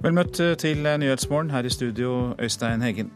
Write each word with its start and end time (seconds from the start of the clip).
Vel 0.00 0.14
møtt 0.16 0.38
til 0.62 0.78
Nyhetsmorgen, 0.80 1.50
her 1.52 1.66
i 1.68 1.70
studio 1.72 2.32
Øystein 2.40 2.80
Heggen. 2.80 3.10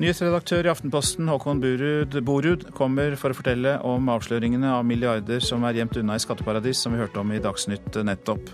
Nyhetsredaktør 0.00 0.64
i 0.64 0.70
Aftenposten 0.72 1.28
Håkon 1.28 1.58
Borud, 1.60 2.14
Borud 2.24 2.62
kommer 2.72 3.12
for 3.20 3.34
å 3.34 3.36
fortelle 3.36 3.74
om 3.84 4.08
avsløringene 4.08 4.70
av 4.72 4.86
milliarder 4.88 5.44
som 5.44 5.66
er 5.68 5.76
gjemt 5.76 5.98
unna 6.00 6.16
i 6.16 6.22
skatteparadis, 6.24 6.80
som 6.80 6.96
vi 6.96 7.02
hørte 7.02 7.20
om 7.20 7.34
i 7.36 7.42
Dagsnytt 7.44 7.98
nettopp. 8.08 8.48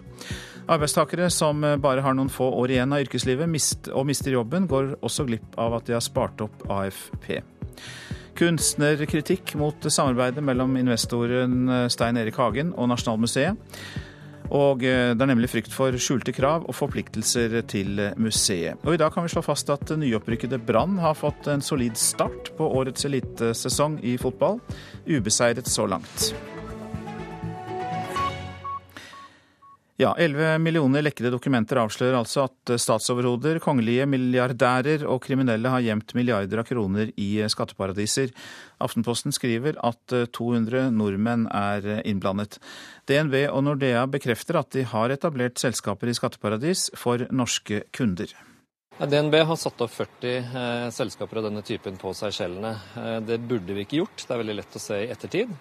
Arbeidstakere 0.67 1.29
som 1.31 1.63
bare 1.63 2.03
har 2.03 2.17
noen 2.19 2.33
få 2.33 2.49
år 2.59 2.75
igjen 2.75 2.97
av 2.97 3.05
yrkeslivet 3.05 3.47
mist, 3.53 3.87
og 3.95 4.09
mister 4.11 4.35
jobben, 4.35 4.67
går 4.67 4.97
også 5.07 5.29
glipp 5.29 5.55
av 5.55 5.79
at 5.79 5.87
de 5.87 5.95
har 5.95 6.03
spart 6.03 6.43
opp 6.43 6.67
AFP. 6.67 7.37
Kunstnerkritikk 8.37 9.55
mot 9.63 9.87
samarbeidet 9.87 10.43
mellom 10.43 10.75
investoren 10.83 11.87
Stein 11.95 12.19
Erik 12.19 12.43
Hagen 12.43 12.75
og 12.75 12.91
Nasjonalmuseet. 12.91 13.79
Og 14.51 14.85
eh, 14.87 15.13
det 15.15 15.23
er 15.23 15.33
nemlig 15.33 15.51
frykt 15.53 15.75
for 15.75 15.95
skjulte 16.01 16.35
krav 16.37 16.67
og 16.67 16.77
forpliktelser 16.77 17.61
til 17.71 18.03
museet. 18.21 18.81
Og 18.87 18.97
i 18.97 19.01
dag 19.01 19.15
kan 19.15 19.27
vi 19.27 19.33
slå 19.33 19.45
fast 19.47 19.71
at 19.75 19.95
nyopprykkede 19.99 20.61
Brann 20.67 20.99
har 21.03 21.19
fått 21.19 21.51
en 21.53 21.65
solid 21.65 21.99
start 22.01 22.53
på 22.59 22.69
årets 22.81 23.09
elitesesong 23.09 24.01
i 24.07 24.19
fotball. 24.21 24.61
Ubeseiret 25.07 25.69
så 25.71 25.89
langt. 25.91 26.31
Ja, 29.97 30.11
11 30.19 30.59
millioner 30.61 31.01
lekkede 31.01 31.31
dokumenter 31.33 31.79
avslører 31.81 32.19
altså 32.19 32.43
at 32.51 32.73
statsoverhoder, 32.83 33.57
kongelige 33.65 34.05
milliardærer 34.13 35.07
og 35.09 35.23
kriminelle 35.25 35.71
har 35.73 35.81
gjemt 35.81 36.13
milliarder 36.19 36.61
av 36.61 36.67
kroner 36.69 37.15
i 37.17 37.31
skatteparadiser. 37.49 38.35
Aftenposten 38.85 39.33
skriver 39.33 39.79
at 39.81 40.13
200 40.37 40.91
nordmenn 40.93 41.47
er 41.49 42.03
innblandet. 42.05 42.59
DNB 43.09 43.47
og 43.47 43.63
Nordea 43.65 44.03
bekrefter 44.13 44.59
at 44.61 44.69
de 44.77 44.85
har 44.91 45.15
etablert 45.15 45.57
selskaper 45.63 46.13
i 46.13 46.17
skatteparadis 46.19 46.91
for 47.01 47.25
norske 47.33 47.87
kunder. 47.97 48.35
DNB 49.01 49.39
har 49.49 49.57
satt 49.61 49.81
opp 49.81 49.93
40 49.93 50.29
eh, 50.37 50.85
selskaper 50.93 51.41
av 51.41 51.49
denne 51.49 51.63
typen 51.65 51.97
på 52.01 52.13
Seychellene. 52.17 52.75
Eh, 52.97 53.17
det 53.25 53.41
burde 53.49 53.77
vi 53.77 53.85
ikke 53.85 54.03
gjort, 54.03 54.25
det 54.25 54.37
er 54.37 54.43
veldig 54.45 54.59
lett 54.61 54.77
å 54.77 54.83
se 54.83 55.01
i 55.05 55.09
ettertid. 55.13 55.57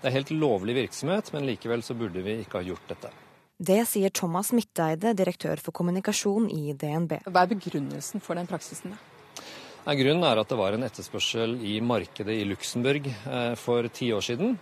Det 0.00 0.10
er 0.10 0.18
helt 0.18 0.34
lovlig 0.34 0.74
virksomhet, 0.82 1.30
men 1.34 1.46
likevel 1.46 1.86
så 1.86 1.98
burde 1.98 2.26
vi 2.26 2.40
ikke 2.42 2.60
ha 2.60 2.66
gjort 2.66 2.94
dette. 2.94 3.14
Det 3.56 3.86
sier 3.88 4.12
Thomas 4.12 4.50
Midteide, 4.52 5.14
direktør 5.16 5.56
for 5.64 5.72
kommunikasjon 5.72 6.50
i 6.52 6.74
DNB. 6.76 7.22
Hva 7.24 7.46
er 7.46 7.52
begrunnelsen 7.54 8.20
for 8.20 8.36
den 8.36 8.48
praksisen? 8.50 8.92
Da? 8.92 9.94
Grunnen 9.96 10.26
er 10.28 10.42
at 10.42 10.50
det 10.50 10.58
var 10.58 10.76
en 10.76 10.84
etterspørsel 10.84 11.54
i 11.64 11.78
markedet 11.80 12.36
i 12.36 12.44
Luxembourg 12.44 13.08
eh, 13.08 13.54
for 13.56 13.88
ti 13.88 14.10
år 14.12 14.26
siden. 14.28 14.58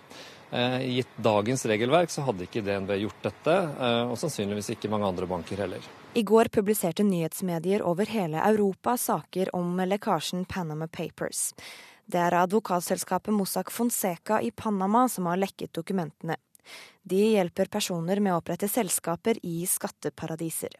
Eh, 0.54 0.78
gitt 1.00 1.18
dagens 1.18 1.66
regelverk 1.66 2.12
så 2.14 2.22
hadde 2.28 2.46
ikke 2.46 2.62
DNB 2.62 2.94
gjort 3.00 3.26
dette, 3.26 3.56
eh, 3.56 4.12
og 4.12 4.14
sannsynligvis 4.20 4.70
ikke 4.76 4.92
mange 4.92 5.10
andre 5.10 5.26
banker 5.26 5.64
heller. 5.64 5.90
I 6.14 6.22
går 6.22 6.52
publiserte 6.54 7.02
nyhetsmedier 7.02 7.82
over 7.82 8.06
hele 8.06 8.46
Europa 8.46 8.94
saker 8.94 9.50
om 9.58 9.74
lekkasjen 9.82 10.46
Panama 10.46 10.86
Papers. 10.86 11.48
Det 12.06 12.20
er 12.20 12.38
advokatselskapet 12.44 13.34
Mossack 13.34 13.74
Fonseca 13.74 14.38
i 14.38 14.54
Panama 14.54 15.08
som 15.10 15.26
har 15.26 15.40
lekket 15.42 15.74
dokumentene. 15.74 16.38
De 17.02 17.20
hjelper 17.34 17.70
personer 17.72 18.20
med 18.20 18.34
å 18.34 18.40
opprette 18.40 18.68
selskaper 18.70 19.40
i 19.42 19.62
skatteparadiser. 19.68 20.74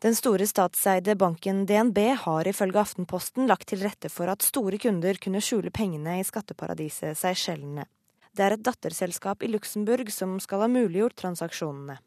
Den 0.00 0.14
store 0.16 0.46
statseide 0.48 1.12
banken 1.20 1.66
DNB 1.68 1.98
har 2.22 2.48
ifølge 2.48 2.80
Aftenposten 2.80 3.50
lagt 3.50 3.68
til 3.68 3.82
rette 3.84 4.08
for 4.08 4.32
at 4.32 4.46
store 4.46 4.78
kunder 4.80 5.20
kunne 5.20 5.42
skjule 5.44 5.72
pengene 5.76 6.16
i 6.20 6.24
skatteparadiset 6.24 7.18
Seychellene. 7.20 7.84
Det 8.32 8.46
er 8.46 8.54
et 8.56 8.64
datterselskap 8.64 9.42
i 9.44 9.50
Luxembourg 9.50 10.08
som 10.14 10.38
skal 10.40 10.64
ha 10.64 10.70
muliggjort 10.72 11.18
transaksjonene. 11.20 11.98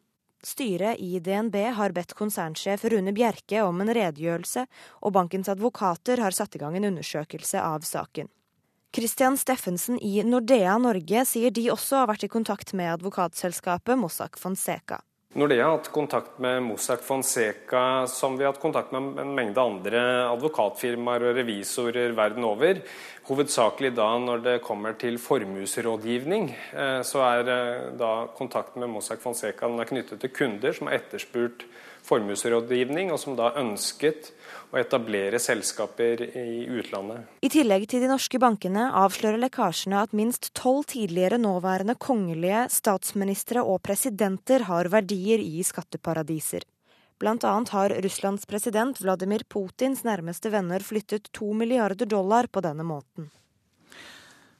Styret 0.44 0.98
i 1.00 1.20
DNB 1.24 1.54
har 1.78 1.94
bedt 1.96 2.16
konsernsjef 2.18 2.82
Rune 2.90 3.14
Bjerke 3.16 3.62
om 3.64 3.78
en 3.80 3.92
redegjørelse, 3.96 4.66
og 5.00 5.14
bankens 5.14 5.48
advokater 5.48 6.20
har 6.20 6.36
satt 6.36 6.58
i 6.58 6.60
gang 6.60 6.76
en 6.76 6.90
undersøkelse 6.90 7.62
av 7.62 7.86
saken. 7.88 8.28
Christian 8.94 9.34
Steffensen 9.36 9.98
i 9.98 10.22
Nordea 10.22 10.76
Norge 10.78 11.24
sier 11.26 11.50
de 11.50 11.64
også 11.72 11.96
har 11.98 12.06
vært 12.12 12.28
i 12.28 12.30
kontakt 12.30 12.68
med 12.78 12.92
advokatselskapet 12.92 13.98
Mossack 13.98 14.38
Fonseca. 14.38 15.00
Nordea 15.34 15.64
har 15.66 15.80
hatt 15.80 15.88
kontakt 15.90 16.36
med 16.38 16.60
Mossack 16.62 17.02
Fonseca, 17.02 18.06
som 18.06 18.36
vi 18.38 18.44
har 18.46 18.52
hatt 18.52 18.62
kontakt 18.62 18.92
med 18.94 19.18
en 19.18 19.32
mengde 19.34 19.58
andre 19.58 20.02
advokatfirmaer 20.28 21.26
og 21.26 21.40
revisorer 21.40 22.14
verden 22.14 22.46
over. 22.46 22.84
Hovedsakelig 23.26 23.90
da 23.98 24.06
når 24.22 24.46
det 24.46 24.54
kommer 24.62 24.94
til 25.00 25.18
formuesrådgivning, 25.18 26.52
eh, 26.54 27.00
så 27.02 27.26
er 27.32 27.50
eh, 27.50 27.88
da 27.98 28.12
kontakten 28.38 28.84
med 28.84 28.94
Mossack 28.94 29.26
Fonseca 29.26 29.72
knyttet 29.90 30.22
til 30.22 30.30
kunder 30.38 30.78
som 30.78 30.86
har 30.86 31.00
etterspurt 31.00 31.66
formuesrådgivning, 32.06 33.10
og 33.10 33.18
som 33.18 33.34
da 33.34 33.56
ønsket 33.58 34.30
å 34.74 34.80
etablere 34.80 35.38
selskaper 35.38 36.20
i 36.34 36.64
utlandet. 36.66 37.28
I 37.46 37.50
tillegg 37.52 37.86
til 37.90 38.02
de 38.02 38.10
norske 38.10 38.40
bankene 38.42 38.88
avslører 39.04 39.38
lekkasjene 39.46 40.02
at 40.02 40.16
minst 40.16 40.50
tolv 40.58 40.88
tidligere 40.90 41.38
nåværende 41.38 41.94
kongelige, 42.02 42.66
statsministre 42.74 43.62
og 43.62 43.80
presidenter 43.86 44.66
har 44.66 44.90
verdier 44.90 45.42
i 45.42 45.62
skatteparadiser. 45.64 46.66
Blant 47.22 47.46
annet 47.46 47.70
har 47.70 47.94
Russlands 48.02 48.46
president 48.50 48.98
Vladimir 49.00 49.46
Putins 49.48 50.02
nærmeste 50.04 50.50
venner 50.50 50.82
flyttet 50.82 51.30
to 51.32 51.52
milliarder 51.54 52.10
dollar 52.10 52.50
på 52.50 52.64
denne 52.64 52.82
måten. 52.82 53.30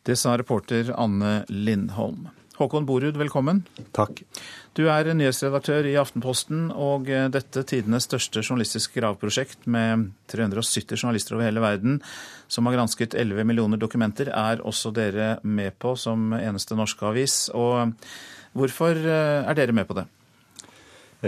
Det 0.04 0.14
sa 0.20 0.36
reporter 0.38 0.92
Anne 0.94 1.42
Lindholm. 1.48 2.28
Håkon 2.54 2.84
Borud, 2.86 3.16
velkommen. 3.18 3.64
Takk. 3.96 4.20
Du 4.78 4.84
er 4.86 5.08
nyhetsredaktør 5.10 5.88
i 5.90 5.96
Aftenposten, 5.98 6.68
og 6.70 7.08
eh, 7.10 7.26
dette 7.34 7.64
tidenes 7.66 8.06
største 8.06 8.44
journalistiske 8.44 8.94
gravprosjekt 9.00 9.66
med 9.66 10.12
370 10.30 10.94
journalister 10.94 11.34
over 11.34 11.48
hele 11.48 11.64
verden 11.64 11.96
som 12.46 12.68
har 12.68 12.76
gransket 12.76 13.16
11 13.18 13.42
millioner 13.48 13.80
dokumenter, 13.82 14.30
er 14.30 14.62
også 14.62 14.92
dere 14.94 15.40
med 15.42 15.74
på 15.82 15.96
som 15.98 16.30
eneste 16.36 16.78
norske 16.78 17.08
avis. 17.10 17.48
Og 17.58 17.90
hvorfor 18.54 19.02
eh, 19.02 19.42
er 19.42 19.58
dere 19.58 19.74
med 19.74 19.90
på 19.90 19.98
det? 19.98 20.06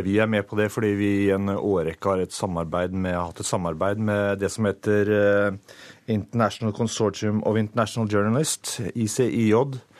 Vi 0.06 0.18
er 0.20 0.30
med 0.30 0.46
på 0.46 0.58
det 0.60 0.68
fordi 0.70 0.92
vi 0.94 1.10
i 1.24 1.34
en 1.34 1.50
årrekke 1.56 2.12
har, 2.12 2.22
har 2.22 3.20
hatt 3.24 3.42
et 3.42 3.50
samarbeid 3.50 3.98
med 3.98 4.38
det 4.44 4.52
som 4.54 4.70
heter 4.70 5.12
eh, 5.18 5.76
International 6.06 6.76
Consortium 6.76 7.42
of 7.42 7.58
International 7.58 8.06
Journalists, 8.14 8.78
ICIJ 8.94 9.56
Eh, 9.56 9.95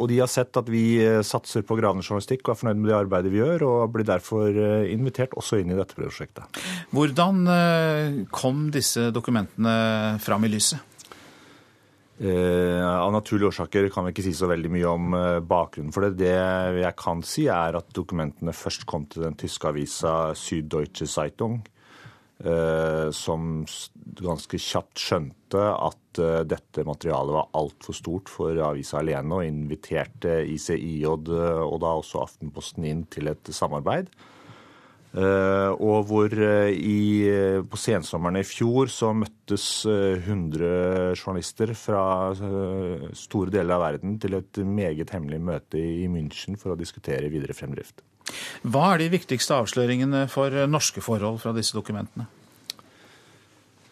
og 0.00 0.08
de 0.08 0.16
har 0.22 0.30
sett 0.32 0.56
at 0.56 0.68
vi 0.72 0.96
eh, 1.04 1.20
satser 1.26 1.64
på 1.66 1.76
gravende 1.76 2.06
journalistikk 2.06 2.46
og 2.46 2.54
er 2.54 2.60
fornøyd 2.62 2.78
med 2.80 2.88
det 2.88 2.96
arbeidet 2.96 3.32
vi 3.34 3.42
gjør, 3.42 3.66
og 3.68 3.90
blir 3.92 4.06
derfor 4.08 4.48
eh, 4.48 4.86
invitert 4.94 5.36
også 5.36 5.60
inn 5.60 5.74
i 5.74 5.76
dette 5.76 5.96
prosjektet. 5.98 6.62
Hvordan 6.96 7.44
kom 8.32 8.64
disse 8.72 9.10
dokumentene 9.12 10.16
fram 10.22 10.48
i 10.48 10.52
lyset? 10.52 10.88
av 12.22 13.08
naturlige 13.10 13.48
årsaker 13.48 13.88
kan 13.90 14.04
vi 14.06 14.12
ikke 14.12 14.22
si 14.22 14.34
så 14.36 14.46
veldig 14.46 14.68
mye 14.70 14.86
om 14.86 15.14
bakgrunnen 15.48 15.90
for 15.90 16.04
det. 16.04 16.20
Det 16.20 16.36
jeg 16.78 16.94
kan 17.00 17.22
si, 17.26 17.48
er 17.50 17.74
at 17.74 17.88
dokumentene 17.96 18.54
først 18.54 18.84
kom 18.86 19.08
til 19.10 19.24
den 19.24 19.34
tyske 19.40 19.72
avisa 19.72 20.12
Süddeutsche 20.38 21.08
Zeitung. 21.10 21.56
Som 23.14 23.42
ganske 24.18 24.58
kjapt 24.58 24.98
skjønte 24.98 25.60
at 25.62 26.02
Eh, 26.20 26.42
dette 26.44 26.84
materialet 26.84 27.36
var 27.36 27.48
altfor 27.56 27.96
stort 27.96 28.32
for 28.32 28.58
avisa 28.66 29.00
alene, 29.00 29.38
og 29.38 29.46
inviterte 29.46 30.42
ICIJ 30.52 31.06
eh, 31.06 31.62
og 31.64 31.80
da 31.82 31.96
også 31.96 32.22
Aftenposten 32.26 32.86
inn 32.88 33.06
til 33.12 33.32
et 33.32 33.52
samarbeid. 33.54 34.10
Eh, 35.12 35.70
og 35.72 36.06
hvor 36.08 36.32
i, 36.32 37.00
på 37.68 37.80
sensommeren 37.80 38.40
i 38.40 38.46
fjor 38.48 38.88
så 38.92 39.12
møttes 39.16 39.66
100 39.86 41.12
journalister 41.18 41.74
fra 41.76 42.04
store 42.32 43.52
deler 43.52 43.76
av 43.76 43.84
verden 43.90 44.16
til 44.22 44.38
et 44.40 44.62
meget 44.64 45.12
hemmelig 45.12 45.42
møte 45.52 45.80
i 45.80 46.08
München 46.12 46.56
for 46.60 46.72
å 46.72 46.80
diskutere 46.80 47.28
videre 47.32 47.56
fremdrift. 47.56 48.00
Hva 48.62 48.92
er 48.92 49.02
de 49.02 49.10
viktigste 49.16 49.56
avsløringene 49.58 50.26
for 50.30 50.54
norske 50.70 51.02
forhold 51.04 51.40
fra 51.42 51.54
disse 51.56 51.76
dokumentene? 51.76 52.28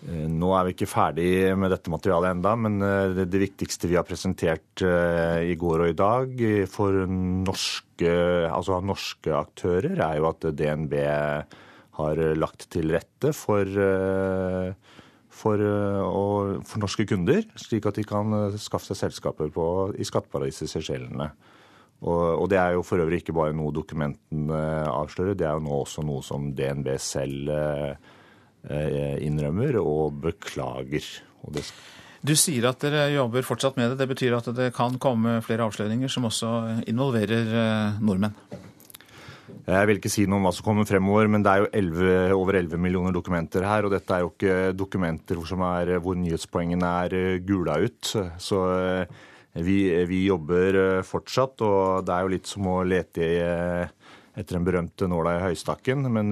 Eh, 0.08 0.28
nå 0.32 0.48
er 0.56 0.64
vi 0.64 0.72
ikke 0.72 0.88
ferdig 0.88 1.30
med 1.60 1.72
dette 1.74 1.92
materialet 1.92 2.32
enda, 2.32 2.54
men 2.56 2.80
eh, 2.84 3.20
det 3.20 3.42
viktigste 3.42 3.90
vi 3.90 3.98
har 3.98 4.06
presentert 4.08 4.84
eh, 4.84 5.50
i 5.52 5.56
går 5.60 5.84
og 5.84 5.90
i 5.92 5.98
dag 5.98 6.44
for 6.72 7.02
norske, 7.10 8.14
altså 8.48 8.80
norske 8.80 9.34
aktører, 9.36 9.92
er 10.00 10.16
jo 10.16 10.30
at 10.30 10.48
DNB 10.56 10.96
har 12.00 12.22
lagt 12.38 12.64
til 12.72 12.94
rette 12.94 13.34
for, 13.36 13.68
for, 15.28 15.64
for 16.64 16.80
norske 16.80 17.04
kunder, 17.10 17.44
slik 17.60 17.90
at 17.90 17.98
de 18.00 18.06
kan 18.08 18.32
skaffe 18.56 18.88
seg 18.88 19.02
selskaper 19.02 19.50
på, 19.52 19.66
i 20.00 20.06
skatteparadiset 20.08 20.72
Seychellene. 20.72 21.28
Og, 22.00 22.46
det 22.48 22.56
er 22.56 22.78
jo 22.78 22.84
for 22.86 23.02
øvrig 23.02 23.18
ikke 23.20 23.34
bare 23.36 23.52
noe 23.52 23.74
dokumentene 23.76 24.60
avslører, 24.88 25.34
det 25.36 25.44
er 25.44 25.58
jo 25.58 25.66
nå 25.66 25.82
også 25.82 26.04
noe 26.06 26.24
som 26.24 26.48
DNB 26.56 26.94
selv 26.96 27.50
Eh, 28.68 29.16
innrømmer 29.24 29.78
og 29.80 30.18
beklager. 30.20 31.06
Og 31.48 31.56
du 32.20 32.34
sier 32.36 32.66
at 32.68 32.82
dere 32.84 33.06
jobber 33.14 33.46
fortsatt 33.46 33.78
med 33.80 33.94
det. 33.94 34.02
Det 34.02 34.08
betyr 34.10 34.36
at 34.36 34.50
det 34.52 34.66
kan 34.76 34.98
komme 35.00 35.38
flere 35.40 35.64
avsløringer 35.64 36.12
som 36.12 36.28
også 36.28 36.50
involverer 36.90 37.54
eh, 37.62 38.02
nordmenn? 38.04 38.36
Jeg 39.64 39.88
vil 39.88 40.00
ikke 40.00 40.12
si 40.12 40.26
noe 40.28 40.40
om 40.40 40.44
hva 40.46 40.52
som 40.52 40.66
kommer 40.66 40.86
fremover, 40.88 41.28
men 41.30 41.44
det 41.44 41.52
er 41.52 41.62
jo 41.62 41.70
11, 41.80 42.34
over 42.36 42.58
11 42.60 42.80
millioner 42.84 43.16
dokumenter 43.16 43.64
her. 43.64 43.88
Og 43.88 43.94
dette 43.94 44.12
er 44.12 44.26
jo 44.26 44.32
ikke 44.34 44.58
dokumenter 44.76 45.40
hvor, 45.40 45.64
er, 45.70 45.96
hvor 46.04 46.20
nyhetspoengene 46.20 46.92
er 47.06 47.40
gula 47.46 47.80
ut. 47.80 48.12
Så 48.36 48.60
vi, 49.52 49.78
vi, 50.06 50.24
jobber 50.28 51.02
fortsatt, 51.06 51.62
og 51.66 52.04
det 52.06 52.14
er 52.14 52.26
jo 52.26 52.34
litt 52.36 52.50
som 52.50 52.68
å 52.70 52.80
lete 52.86 53.24
i 53.24 53.40
etter 54.40 54.54
den 54.54 54.64
berømte 54.64 55.08
nåla 55.10 55.34
i 55.36 55.42
høystakken. 55.48 56.06
Men 56.14 56.30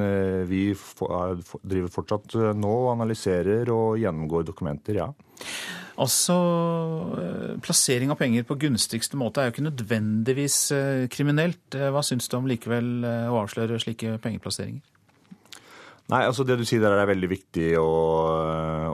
vi 0.49 0.70
driver 0.70 1.91
fortsatt 1.93 2.38
nå 2.56 2.75
og 2.85 2.93
analyserer 2.94 3.69
og 3.75 3.99
gjennomgår 4.00 4.47
dokumenter, 4.53 5.03
ja. 5.03 5.11
Altså, 5.99 6.35
eh, 7.19 7.56
Plassering 7.62 8.12
av 8.12 8.20
penger 8.20 8.47
på 8.47 8.56
gunstigste 8.62 9.19
måte 9.19 9.43
er 9.43 9.49
jo 9.49 9.56
ikke 9.56 9.67
nødvendigvis 9.67 10.59
eh, 10.75 11.06
kriminelt. 11.11 11.75
Eh, 11.75 11.91
hva 11.94 12.05
syns 12.06 12.31
du 12.31 12.37
om 12.38 12.47
likevel 12.47 13.03
å 13.03 13.41
avsløre 13.43 13.81
slike 13.82 14.19
pengeplasseringer? 14.23 14.85
Nei, 16.09 16.23
altså 16.25 16.47
Det 16.47 16.56
du 16.56 16.65
sier 16.65 16.81
der 16.81 16.94
er 16.97 17.11
veldig 17.11 17.29
viktig 17.29 17.73
å, 17.82 17.88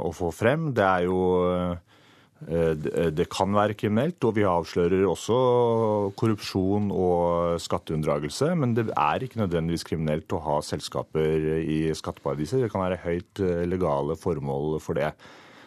å 0.01 0.11
få 0.17 0.33
frem. 0.35 0.73
Det 0.75 0.87
er 0.87 1.05
jo 1.07 1.21
det 2.45 3.29
kan 3.33 3.55
være 3.55 3.77
kriminelt, 3.79 4.25
og 4.27 4.35
vi 4.37 4.43
avslører 4.45 5.07
også 5.09 5.37
korrupsjon 6.19 6.91
og 6.93 7.61
skatteunndragelse. 7.63 8.51
Men 8.59 8.75
det 8.77 8.89
er 8.91 9.25
ikke 9.25 9.41
nødvendigvis 9.41 9.87
kriminelt 9.89 10.35
å 10.35 10.43
ha 10.45 10.59
selskaper 10.65 11.49
i 11.63 11.79
skatteparadiser. 11.97 12.65
Det 12.65 12.73
kan 12.73 12.85
være 12.85 13.01
høyt 13.05 13.45
legale 13.71 14.19
formål 14.21 14.77
for 14.85 14.99
det. 14.99 15.15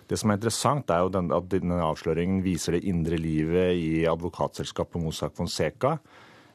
Det 0.08 0.20
som 0.20 0.32
er 0.32 0.38
interessant, 0.40 0.92
er 0.92 1.04
jo 1.04 1.10
at 1.36 1.50
denne 1.52 1.82
avsløringen 1.84 2.44
viser 2.46 2.78
det 2.78 2.86
indre 2.88 3.18
livet 3.20 3.76
i 3.76 4.06
advokatselskapet 4.08 5.02
Mossack 5.04 5.36
Fonseca. 5.36 5.98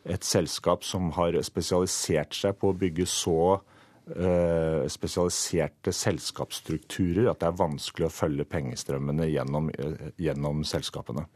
Et 0.08 0.24
selskap 0.24 0.86
som 0.86 1.10
har 1.18 1.36
spesialisert 1.44 2.34
seg 2.34 2.56
på 2.58 2.70
å 2.72 2.78
bygge 2.78 3.04
så 3.10 3.60
spesialiserte 4.02 5.92
selskapsstrukturer 5.94 7.28
at 7.30 7.38
det 7.38 7.46
er 7.46 7.60
vanskelig 7.60 8.08
å 8.08 8.12
følge 8.12 8.46
pengestrømmene 8.50 9.28
gjennom, 9.30 9.68
uh, 9.70 10.08
gjennom 10.18 10.64
selskapene. 10.66 11.28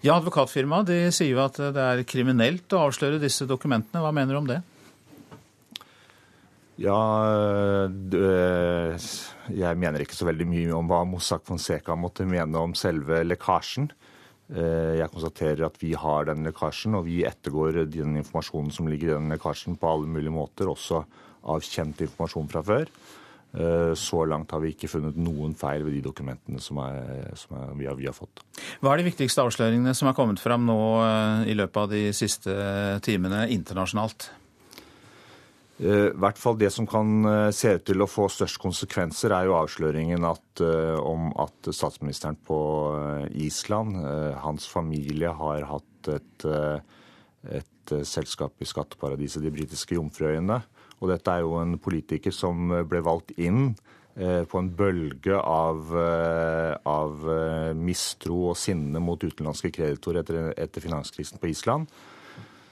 Ja, 0.00 0.16
Advokatfirmaet 0.16 1.12
sier 1.12 1.34
jo 1.34 1.42
at 1.44 1.60
det 1.60 1.84
er 1.84 2.02
kriminelt 2.08 2.72
å 2.72 2.86
avsløre 2.86 3.20
disse 3.20 3.44
dokumentene. 3.50 4.00
Hva 4.00 4.14
mener 4.16 4.32
du 4.32 4.40
om 4.40 4.48
det? 4.48 4.62
Ja, 6.78 6.98
jeg 9.50 9.78
mener 9.82 10.04
ikke 10.04 10.14
så 10.14 10.28
veldig 10.28 10.46
mye 10.46 10.76
om 10.76 10.86
hva 10.86 11.00
Mossack 11.10 11.42
Fonseca 11.48 11.96
måtte 11.98 12.26
mene 12.28 12.62
om 12.62 12.76
selve 12.78 13.24
lekkasjen. 13.26 13.88
Eh, 14.48 14.94
jeg 15.00 15.10
konstaterer 15.10 15.66
at 15.66 15.80
vi 15.82 15.90
har 15.98 16.28
den 16.28 16.46
lekkasjen, 16.46 16.94
og 16.94 17.08
vi 17.08 17.24
ettergår 17.26 17.82
den 17.90 18.14
informasjonen 18.20 18.70
som 18.72 18.86
ligger 18.88 19.10
i 19.10 19.16
den 19.16 19.34
lekkasjen 19.34 19.74
på 19.80 19.90
alle 19.90 20.06
mulige 20.08 20.32
måter, 20.32 20.70
også 20.70 21.02
av 21.48 21.64
kjent 21.64 22.04
informasjon 22.04 22.52
fra 22.52 22.64
før. 22.66 22.92
Eh, 23.56 23.94
så 23.94 24.24
langt 24.28 24.50
har 24.52 24.60
vi 24.60 24.74
ikke 24.74 24.90
funnet 24.92 25.16
noen 25.16 25.54
feil 25.56 25.80
ved 25.86 25.94
de 25.96 26.02
dokumentene 26.04 26.60
som, 26.60 26.82
er, 26.84 27.30
som 27.38 27.56
er, 27.56 27.70
vi, 27.78 27.86
har, 27.88 27.96
vi, 27.96 28.04
har, 28.04 28.16
fått. 28.16 28.42
Hva 28.82 28.92
er 28.92 29.00
de 29.00 29.08
viktigste 29.08 29.40
avsløringene 29.40 29.94
som 29.96 30.10
har 30.10 30.16
kommet 30.18 30.42
fram 30.42 30.66
nå 30.68 30.76
eh, 31.00 31.48
i 31.54 31.56
løpet 31.56 31.80
av 31.80 31.94
de 31.94 32.02
siste 32.16 32.52
timene 33.06 33.46
internasjonalt? 33.54 34.28
Eh, 35.80 36.10
I 36.10 36.20
hvert 36.20 36.36
fall 36.36 36.60
Det 36.60 36.68
som 36.74 36.84
kan 36.90 37.24
se 37.56 37.72
ut 37.78 37.88
til 37.88 38.04
å 38.04 38.10
få 38.10 38.28
størst 38.28 38.60
konsekvenser, 38.60 39.32
er 39.32 39.48
jo 39.48 39.56
avsløringen 39.62 40.28
at, 40.28 40.64
om 41.00 41.30
at 41.40 41.72
statsministeren 41.72 42.36
på 42.44 42.60
Island, 43.32 43.96
hans 44.44 44.68
familie, 44.68 45.32
har 45.32 45.64
hatt 45.72 46.10
et, 46.12 46.48
et 47.48 47.94
selskap 48.04 48.60
i 48.60 48.68
skatteparadiset, 48.68 49.40
de 49.40 49.54
britiske 49.54 49.96
Jomfruøyene. 49.96 50.60
Og 50.98 51.12
dette 51.12 51.30
er 51.30 51.44
jo 51.44 51.56
en 51.60 51.76
politiker 51.82 52.34
som 52.34 52.72
ble 52.90 53.00
valgt 53.06 53.34
inn 53.38 53.70
på 54.18 54.58
en 54.58 54.68
bølge 54.74 55.36
av, 55.38 55.92
av 56.90 57.28
mistro 57.78 58.48
og 58.50 58.56
sinne 58.58 58.98
mot 58.98 59.22
utenlandske 59.22 59.70
kreditorer 59.76 60.24
etter, 60.24 60.48
etter 60.58 60.82
finanskrisen 60.82 61.38
på 61.38 61.52
Island. 61.52 61.86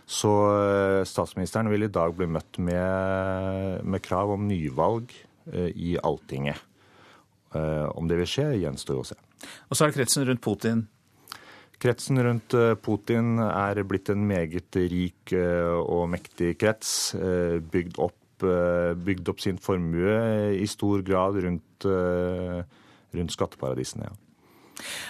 Så 0.07 0.31
eh, 0.55 1.03
statsministeren 1.05 1.69
vil 1.71 1.89
i 1.89 1.91
dag 1.93 2.15
bli 2.15 2.29
møtt 2.31 2.61
med, 2.63 3.83
med 3.83 4.03
krav 4.07 4.37
om 4.37 4.47
nyvalg 4.47 5.11
eh, 5.51 5.73
i 5.75 5.97
Alltinget. 5.99 6.63
Eh, 7.55 7.87
om 7.91 8.07
det 8.07 8.21
vil 8.21 8.31
skje, 8.31 8.53
gjenstår 8.63 9.01
å 9.01 9.07
se. 9.09 9.19
Og 9.67 9.75
så 9.75 9.89
er 9.89 9.97
kretsen 9.97 10.29
rundt 10.29 10.45
Putin. 10.47 10.87
Kretsen 11.83 12.19
rundt 12.25 12.55
Putin 12.83 13.39
er 13.45 13.83
blitt 13.85 14.09
en 14.13 14.23
meget 14.29 14.79
rik 14.91 15.35
og 15.37 16.07
mektig 16.15 16.55
krets. 16.61 17.13
Bygd 17.73 17.99
opp, 18.01 18.45
bygd 19.05 19.29
opp 19.29 19.43
sin 19.45 19.61
formue 19.61 20.17
i 20.57 20.67
stor 20.71 21.05
grad 21.05 21.37
rundt, 21.45 21.87
rundt 21.87 23.37
skatteparadisene. 23.37 24.09
Ja. 24.09 24.17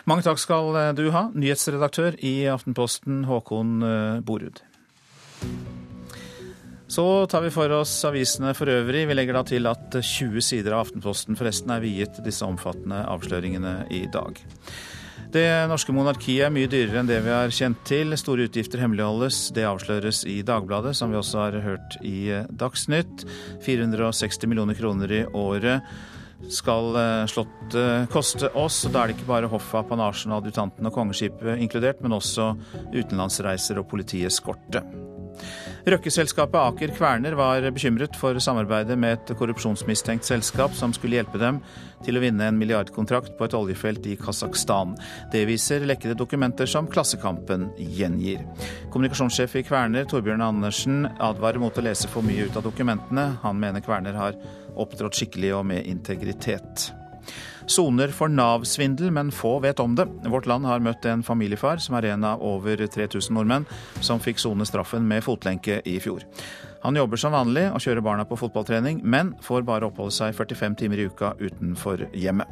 Mange 0.07 0.27
takk 0.27 0.39
skal 0.43 0.75
du 0.99 1.07
ha, 1.15 1.29
nyhetsredaktør 1.35 2.19
i 2.23 2.35
Aftenposten 2.51 3.25
Håkon 3.31 3.79
Borud. 4.27 4.63
Så 6.87 7.27
tar 7.27 7.43
vi 7.43 7.51
for 7.51 7.73
oss 7.81 7.93
avisene 8.07 8.53
for 8.55 8.71
øvrig. 8.71 9.09
Vi 9.11 9.15
legger 9.17 9.35
da 9.35 9.43
til 9.47 9.67
at 9.67 9.91
20 9.99 10.43
sider 10.45 10.77
av 10.77 10.85
Aftenposten 10.85 11.39
forresten 11.39 11.73
er 11.75 11.83
viet 11.83 12.21
disse 12.23 12.47
omfattende 12.47 13.01
avsløringene 13.11 13.89
i 13.91 14.05
dag. 14.13 14.39
Det 15.37 15.69
norske 15.69 15.93
monarkiet 15.93 16.47
er 16.47 16.53
mye 16.55 16.69
dyrere 16.71 17.03
enn 17.03 17.09
det 17.11 17.19
vi 17.27 17.33
har 17.35 17.51
kjent 17.53 17.83
til. 17.85 18.15
Store 18.17 18.47
utgifter 18.49 18.81
hemmeligholdes. 18.81 19.51
Det 19.53 19.67
avsløres 19.69 20.23
i 20.25 20.39
Dagbladet, 20.47 20.95
som 20.97 21.13
vi 21.13 21.19
også 21.21 21.43
har 21.43 21.59
hørt 21.61 21.97
i 22.01 22.31
Dagsnytt. 22.49 23.27
460 23.67 24.49
millioner 24.49 24.79
kroner 24.79 25.13
i 25.13 25.27
året 25.37 25.85
skal 26.53 26.97
eh, 26.97 27.27
Slottet 27.29 28.09
koste 28.15 28.49
oss. 28.57 28.87
Da 28.89 29.03
er 29.03 29.13
det 29.13 29.19
ikke 29.19 29.29
bare 29.29 29.51
hoffet, 29.53 29.77
apanasjen, 29.83 30.33
adjutanten 30.39 30.89
og 30.89 30.97
kongeskipet 30.97 31.61
inkludert, 31.61 32.01
men 32.01 32.17
også 32.17 32.55
utenlandsreiser 32.95 33.83
og 33.83 33.91
politieskorte. 33.93 34.87
Røkke-selskapet 35.87 36.59
Aker 36.59 36.95
Kværner 36.97 37.37
var 37.39 37.67
bekymret 37.71 38.17
for 38.19 38.39
samarbeidet 38.43 38.97
med 38.99 39.17
et 39.17 39.33
korrupsjonsmistenkt 39.39 40.27
selskap 40.27 40.75
som 40.75 40.95
skulle 40.97 41.21
hjelpe 41.21 41.39
dem 41.43 41.61
til 42.07 42.19
å 42.19 42.23
vinne 42.25 42.49
en 42.49 42.59
milliardkontrakt 42.59 43.37
på 43.39 43.47
et 43.47 43.57
oljefelt 43.57 44.07
i 44.11 44.17
Kasakhstan. 44.21 44.97
Det 45.33 45.47
viser 45.49 45.87
lekkede 45.87 46.19
dokumenter 46.19 46.69
som 46.71 46.91
Klassekampen 46.91 47.71
gjengir. 47.79 48.43
Kommunikasjonssjef 48.91 49.59
i 49.61 49.65
Kværner, 49.69 50.09
Torbjørn 50.11 50.45
Andersen, 50.49 51.07
advarer 51.23 51.63
mot 51.63 51.79
å 51.79 51.87
lese 51.87 52.11
for 52.11 52.27
mye 52.27 52.49
ut 52.49 52.59
av 52.59 52.67
dokumentene. 52.67 53.31
Han 53.47 53.61
mener 53.63 53.85
Kværner 53.85 54.19
har 54.19 54.39
opptrådt 54.77 55.19
skikkelig 55.19 55.55
og 55.57 55.67
med 55.71 55.87
integritet 55.89 56.91
soner 57.71 58.13
for 58.15 58.31
Nav-svindel, 58.33 59.11
men 59.11 59.33
få 59.35 59.59
vet 59.65 59.81
om 59.83 59.95
det. 59.99 60.07
Vårt 60.31 60.47
Land 60.47 60.67
har 60.67 60.83
møtt 60.85 61.07
en 61.09 61.25
familiefar 61.27 61.81
som 61.83 61.97
er 61.99 62.11
en 62.13 62.25
av 62.25 62.43
over 62.45 62.81
3000 62.87 63.35
nordmenn 63.35 63.67
som 64.05 64.23
fikk 64.23 64.41
sone 64.43 64.67
straffen 64.69 65.07
med 65.09 65.25
fotlenke 65.27 65.81
i 65.85 65.99
fjor. 66.03 66.25
Han 66.85 66.97
jobber 66.97 67.21
som 67.21 67.35
vanlig 67.35 67.67
og 67.73 67.83
kjører 67.83 68.05
barna 68.05 68.27
på 68.29 68.39
fotballtrening, 68.39 69.01
men 69.03 69.35
får 69.43 69.67
bare 69.67 69.89
oppholde 69.89 70.15
seg 70.15 70.37
45 70.37 70.79
timer 70.83 71.03
i 71.03 71.09
uka 71.11 71.35
utenfor 71.41 72.07
hjemmet. 72.15 72.47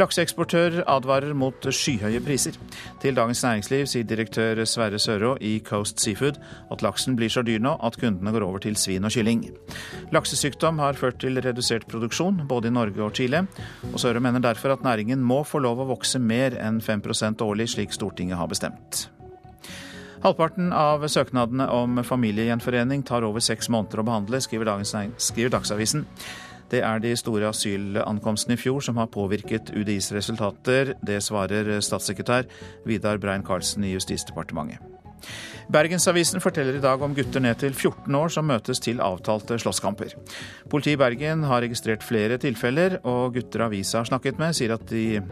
Lakseeksportør 0.00 0.78
advarer 0.88 1.34
mot 1.36 1.66
skyhøye 1.68 2.20
priser. 2.24 2.56
Til 3.02 3.16
Dagens 3.16 3.42
Næringsliv 3.44 3.86
sier 3.90 4.06
direktør 4.08 4.62
Sverre 4.64 4.98
Sørå 5.02 5.34
i 5.44 5.58
Coast 5.64 6.00
Seafood 6.00 6.38
at 6.72 6.84
laksen 6.84 7.16
blir 7.18 7.28
så 7.32 7.44
dyr 7.44 7.60
nå 7.60 7.74
at 7.84 7.98
kundene 8.00 8.32
går 8.32 8.46
over 8.46 8.62
til 8.64 8.76
svin 8.80 9.04
og 9.04 9.12
kylling. 9.12 9.44
Laksesykdom 10.16 10.80
har 10.80 10.96
ført 10.96 11.20
til 11.20 11.40
redusert 11.44 11.84
produksjon 11.92 12.46
både 12.48 12.70
i 12.70 12.76
Norge 12.76 13.04
og 13.04 13.12
Chile, 13.16 13.44
og 13.92 13.98
Sørå 14.00 14.22
mener 14.24 14.40
derfor 14.40 14.72
at 14.72 14.84
næringen 14.86 15.20
må 15.20 15.42
få 15.44 15.60
lov 15.60 15.84
å 15.84 15.90
vokse 15.92 16.18
mer 16.18 16.56
enn 16.56 16.80
5% 16.80 17.44
årlig, 17.44 17.68
slik 17.74 17.92
Stortinget 17.92 18.40
har 18.40 18.48
bestemt. 18.48 19.10
Halvparten 20.22 20.70
av 20.72 21.02
søknadene 21.10 21.66
om 21.74 21.98
familiegjenforening 22.06 23.02
tar 23.02 23.26
over 23.26 23.42
seks 23.42 23.68
måneder 23.68 24.00
å 24.00 24.06
behandle, 24.06 24.38
skriver, 24.40 24.70
skriver 25.18 25.50
Dagsavisen. 25.56 26.06
Det 26.72 26.80
er 26.80 27.02
de 27.04 27.12
store 27.20 27.50
asylankomstene 27.52 28.56
i 28.56 28.60
fjor 28.60 28.80
som 28.84 28.96
har 29.00 29.10
påvirket 29.12 29.74
UDIs 29.76 30.08
resultater. 30.16 30.94
Det 31.04 31.20
svarer 31.20 31.68
statssekretær 31.84 32.48
Vidar 32.88 33.20
Brein-Karlsen 33.20 33.84
i 33.84 33.92
Justisdepartementet. 33.92 34.80
Bergensavisen 35.72 36.42
forteller 36.42 36.76
i 36.76 36.82
dag 36.82 37.02
om 37.04 37.14
gutter 37.14 37.40
ned 37.40 37.60
til 37.60 37.74
14 37.74 38.14
år 38.18 38.32
som 38.34 38.48
møtes 38.48 38.80
til 38.82 39.00
avtalte 39.04 39.58
slåsskamper. 39.62 40.16
Politiet 40.72 40.96
i 40.96 41.00
Bergen 41.00 41.44
har 41.46 41.62
registrert 41.62 42.02
flere 42.04 42.38
tilfeller, 42.42 42.98
og 43.06 43.36
gutter 43.36 43.66
avisa 43.68 44.00
har 44.00 44.10
snakket 44.10 44.40
med, 44.42 44.56
sier 44.58 44.74
at 44.74 44.84
de 44.90 45.22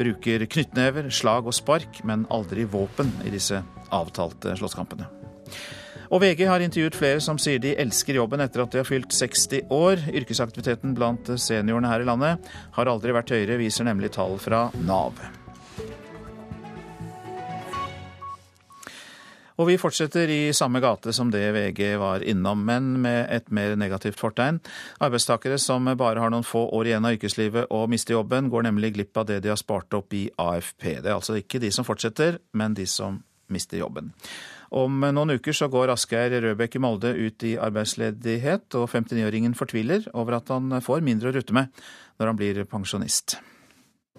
bruker 0.00 0.46
knyttnever, 0.50 1.12
slag 1.14 1.46
og 1.46 1.56
spark, 1.56 2.02
men 2.04 2.26
aldri 2.34 2.66
våpen 2.68 3.12
i 3.24 3.32
disse 3.32 3.62
avtalte 3.94 4.56
slåsskampene. 4.58 5.06
Og 6.10 6.18
VG 6.24 6.40
har 6.50 6.62
intervjuet 6.64 6.96
flere 6.98 7.20
som 7.22 7.38
sier 7.38 7.60
de 7.62 7.76
elsker 7.78 8.16
jobben 8.18 8.42
etter 8.42 8.64
at 8.64 8.72
de 8.74 8.80
har 8.82 8.88
fylt 8.88 9.14
60 9.14 9.70
år. 9.70 10.00
Yrkesaktiviteten 10.10 10.96
blant 10.98 11.30
seniorene 11.38 11.90
her 11.90 12.02
i 12.02 12.08
landet 12.08 12.50
har 12.74 12.90
aldri 12.90 13.14
vært 13.14 13.30
høyere, 13.30 13.60
viser 13.60 13.86
nemlig 13.86 14.10
tall 14.16 14.34
fra 14.42 14.66
Nav. 14.88 15.22
Og 19.60 19.68
vi 19.68 19.76
fortsetter 19.78 20.30
i 20.32 20.40
samme 20.56 20.80
gate 20.80 21.12
som 21.12 21.30
det 21.30 21.44
VG 21.52 21.82
var 22.00 22.24
innom, 22.24 22.62
men 22.64 22.94
med 23.04 23.28
et 23.30 23.50
mer 23.52 23.76
negativt 23.78 24.18
fortegn. 24.18 24.58
Arbeidstakere 25.04 25.60
som 25.60 25.84
bare 26.00 26.22
har 26.22 26.32
noen 26.32 26.46
få 26.48 26.64
år 26.74 26.88
igjen 26.88 27.06
av 27.06 27.18
yrkeslivet 27.18 27.68
og 27.68 27.90
mister 27.92 28.16
jobben, 28.16 28.48
går 28.50 28.66
nemlig 28.66 28.94
glipp 28.96 29.20
av 29.20 29.28
det 29.28 29.42
de 29.44 29.52
har 29.52 29.60
spart 29.60 29.94
opp 29.94 30.16
i 30.16 30.30
AFP. 30.40 31.04
Det 31.04 31.10
er 31.10 31.18
altså 31.18 31.36
ikke 31.38 31.60
de 31.60 31.70
som 31.76 31.86
fortsetter, 31.86 32.40
men 32.56 32.74
de 32.74 32.88
som 32.88 33.20
mister 33.52 33.82
jobben. 33.82 34.14
Om 34.70 35.00
noen 35.02 35.34
uker 35.34 35.56
så 35.56 35.66
går 35.70 35.90
Asgeir 35.90 36.36
Røbekk 36.44 36.76
i 36.78 36.80
Molde 36.82 37.10
ut 37.18 37.42
i 37.42 37.56
arbeidsledighet, 37.58 38.68
og 38.78 38.86
59-åringen 38.92 39.56
fortviler 39.58 40.04
over 40.14 40.36
at 40.38 40.52
han 40.54 40.76
får 40.84 41.02
mindre 41.02 41.32
å 41.32 41.34
rutte 41.34 41.56
med 41.56 41.72
når 42.20 42.30
han 42.30 42.38
blir 42.38 42.60
pensjonist. 42.70 43.34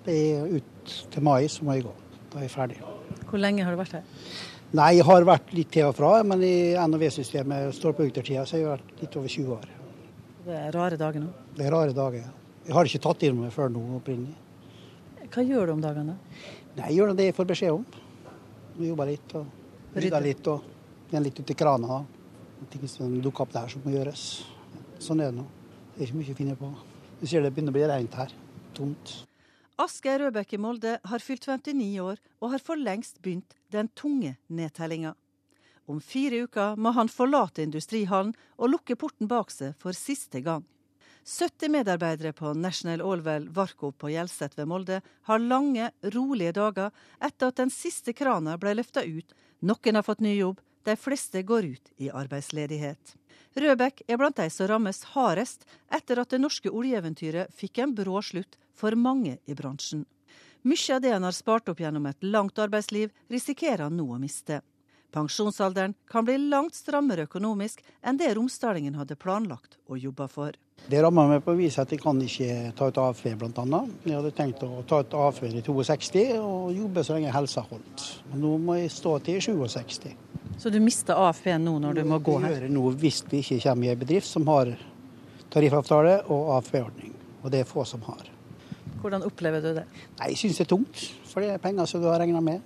Det 0.03 0.15
er 0.33 0.49
ut 0.57 0.95
til 1.13 1.23
mai, 1.23 1.45
så 1.47 1.63
må 1.63 1.77
jeg 1.77 1.85
gå. 1.87 1.93
Da 2.33 2.41
er 2.41 2.47
jeg 2.49 2.53
ferdig. 2.55 2.79
Hvor 3.29 3.39
lenge 3.39 3.63
har 3.63 3.71
du 3.75 3.79
vært 3.79 3.95
her? 3.99 4.03
Nei, 4.75 4.89
jeg 4.97 5.07
har 5.07 5.27
vært 5.27 5.53
litt 5.55 5.71
til 5.71 5.87
og 5.87 5.95
fra, 5.95 6.11
men 6.27 6.43
i 6.47 6.53
NOV-systemet 6.79 7.71
står 7.75 7.95
på 7.95 8.09
yttertida, 8.09 8.43
så 8.47 8.59
jeg 8.59 8.67
har 8.67 8.79
vært 8.79 9.01
litt 9.05 9.17
over 9.19 9.31
20 9.31 9.55
år. 9.55 9.71
Det 10.45 10.57
er 10.57 10.75
rare 10.75 10.99
dager 10.99 11.23
nå? 11.23 11.31
Det 11.55 11.67
er 11.67 11.75
rare 11.75 11.95
dager. 11.95 12.25
ja. 12.25 12.35
Jeg 12.67 12.75
har 12.75 12.87
ikke 12.87 13.03
tatt 13.07 13.23
inn 13.27 13.39
meg 13.39 13.55
før 13.55 13.71
nå 13.73 13.81
opprinnelig. 13.97 14.35
Hva 15.31 15.43
gjør 15.47 15.69
du 15.71 15.73
om 15.77 15.81
dagene? 15.83 16.17
Nei, 16.75 16.85
Jeg 16.89 16.97
gjør 16.99 17.15
det 17.15 17.29
jeg 17.29 17.35
får 17.39 17.49
beskjed 17.51 17.71
om. 17.77 17.85
Jeg 18.79 18.91
jobber 18.91 19.11
litt 19.11 19.35
og 19.39 19.60
rydder 19.95 20.23
litt 20.23 20.47
og 20.51 20.67
igjen 21.09 21.25
litt 21.25 21.39
uti 21.41 21.57
krana. 21.57 22.01
Ting 22.71 22.85
som 22.87 23.17
dukker 23.21 23.45
opp 23.45 23.55
der 23.55 23.71
som 23.71 23.83
må 23.85 23.93
gjøres. 23.95 24.45
Sånn 25.01 25.23
er 25.23 25.31
det 25.31 25.39
nå. 25.39 25.47
Det 25.95 26.03
er 26.03 26.07
ikke 26.07 26.19
mye 26.19 26.35
å 26.35 26.37
finne 26.37 26.57
på. 26.59 26.69
Du 27.19 27.25
ser 27.27 27.43
det 27.43 27.51
begynner 27.53 27.73
å 27.73 27.77
bli 27.77 27.87
rent 27.89 28.17
her. 28.19 28.33
Tomt. 28.77 29.15
Asgeir 29.81 30.21
Røbekk 30.21 30.53
i 30.53 30.59
Molde 30.61 30.97
har 31.09 31.23
fylt 31.23 31.47
59 31.49 31.87
år 32.03 32.19
og 32.39 32.53
har 32.53 32.61
for 32.61 32.77
lengst 32.77 33.17
begynt 33.25 33.55
den 33.73 33.89
tunge 33.97 34.35
nedtellinga. 34.47 35.15
Om 35.89 35.99
fire 36.05 36.43
uker 36.45 36.77
må 36.77 36.93
han 36.95 37.09
forlate 37.09 37.65
industrihallen 37.65 38.35
og 38.57 38.75
lukke 38.75 38.95
porten 38.95 39.27
bak 39.31 39.49
seg 39.51 39.73
for 39.81 39.97
siste 39.97 40.43
gang. 40.45 40.63
70 41.25 41.69
medarbeidere 41.69 42.33
på 42.33 42.53
National 42.53 43.01
Allwell 43.01 43.49
Varkop 43.49 43.97
på 43.97 44.09
Hjelset 44.09 44.57
ved 44.57 44.67
Molde 44.67 45.01
har 45.29 45.39
lange, 45.39 45.91
rolige 46.01 46.51
dager 46.57 46.89
etter 47.21 47.51
at 47.51 47.59
den 47.61 47.69
siste 47.69 48.13
krana 48.13 48.57
ble 48.57 48.73
løfta 48.79 49.03
ut. 49.05 49.35
Noen 49.61 49.99
har 49.99 50.05
fått 50.07 50.23
ny 50.25 50.33
jobb, 50.35 50.61
de 50.83 50.95
fleste 50.97 51.43
går 51.45 51.65
ut 51.65 51.91
i 52.01 52.09
arbeidsledighet. 52.09 53.15
Røbekk 53.53 54.01
er 54.07 54.17
blant 54.17 54.39
de 54.39 54.49
som 54.49 54.67
rammes 54.71 55.03
hardest 55.13 55.67
etter 55.93 56.23
at 56.23 56.33
det 56.33 56.41
norske 56.41 56.71
oljeeventyret 56.71 57.53
fikk 57.53 57.83
en 57.83 57.93
brå 57.95 58.21
slutt 58.25 58.57
for 58.73 58.97
mange 58.97 59.37
i 59.45 59.53
bransjen. 59.53 60.07
Mye 60.63 60.95
av 60.95 61.01
det 61.01 61.13
han 61.13 61.25
har 61.25 61.37
spart 61.37 61.69
opp 61.69 61.79
gjennom 61.81 62.05
et 62.09 62.23
langt 62.23 62.57
arbeidsliv, 62.57 63.11
risikerer 63.29 63.85
han 63.87 63.97
nå 63.97 64.07
å 64.13 64.19
miste. 64.21 64.61
Pensjonsalderen 65.11 65.93
kan 66.07 66.25
bli 66.25 66.37
langt 66.37 66.75
strammere 66.77 67.25
økonomisk 67.27 67.81
enn 68.07 68.17
det 68.19 68.29
Romsdalingen 68.37 68.95
hadde 68.95 69.17
planlagt 69.19 69.75
og 69.91 69.99
jobba 69.99 70.27
for. 70.31 70.55
Det 70.89 71.01
rammer 71.03 71.27
meg 71.29 71.43
på 71.45 71.53
vis 71.59 71.75
at 71.81 71.91
jeg 71.93 71.99
kan 72.01 72.17
ikke 72.23 72.71
ta 72.79 72.87
ut 72.89 72.97
AFV, 72.97 73.35
bl.a. 73.37 73.81
Jeg 74.07 74.15
hadde 74.17 74.31
tenkt 74.37 74.63
å 74.65 74.79
ta 74.89 75.01
ut 75.03 75.13
AFV 75.13 75.49
i 75.51 75.61
62 75.67 76.23
og 76.39 76.71
jobbe 76.73 77.03
så 77.05 77.17
lenge 77.17 77.33
helsa 77.35 77.61
holdt. 77.67 78.05
Men 78.31 78.41
nå 78.41 78.55
må 78.63 78.79
jeg 78.79 78.93
stå 78.95 79.17
til 79.27 79.41
67. 79.43 80.07
Så 80.61 80.71
du 80.73 80.79
mister 80.81 81.19
AFP 81.27 81.51
nå 81.61 81.75
når 81.83 81.99
du 81.99 82.03
må 82.07 82.17
gå 82.23 82.39
Det 82.39 82.47
her? 82.47 82.55
gjør 82.55 82.65
jeg 82.69 82.73
nå 82.77 82.87
hvis 83.03 83.21
vi 83.29 83.43
ikke 83.43 83.59
kommer 83.67 83.85
i 83.85 83.93
en 83.93 84.01
bedrift 84.01 84.29
som 84.31 84.47
har 84.49 84.73
tariffavtale 85.53 86.15
og 86.31 86.55
AFP-ordning. 86.57 87.13
Og 87.43 87.51
det 87.53 87.61
er 87.63 87.69
få 87.69 87.85
som 87.89 88.01
har. 88.07 88.27
Hvordan 89.01 89.23
opplever 89.25 89.61
du 89.63 89.71
det? 89.75 89.85
Nei, 90.19 90.31
Jeg 90.33 90.37
syns 90.43 90.57
det 90.61 90.65
er 90.67 90.71
tungt, 90.75 91.05
for 91.29 91.41
det 91.41 91.51
er 91.55 91.61
penger 91.61 91.85
som 91.89 92.01
du 92.03 92.07
har 92.09 92.19
regna 92.21 92.41
med. 92.41 92.61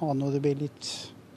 Ha 0.00 0.12
nå 0.16 0.30
det 0.32 0.40
blir 0.44 0.56
litt 0.66 0.88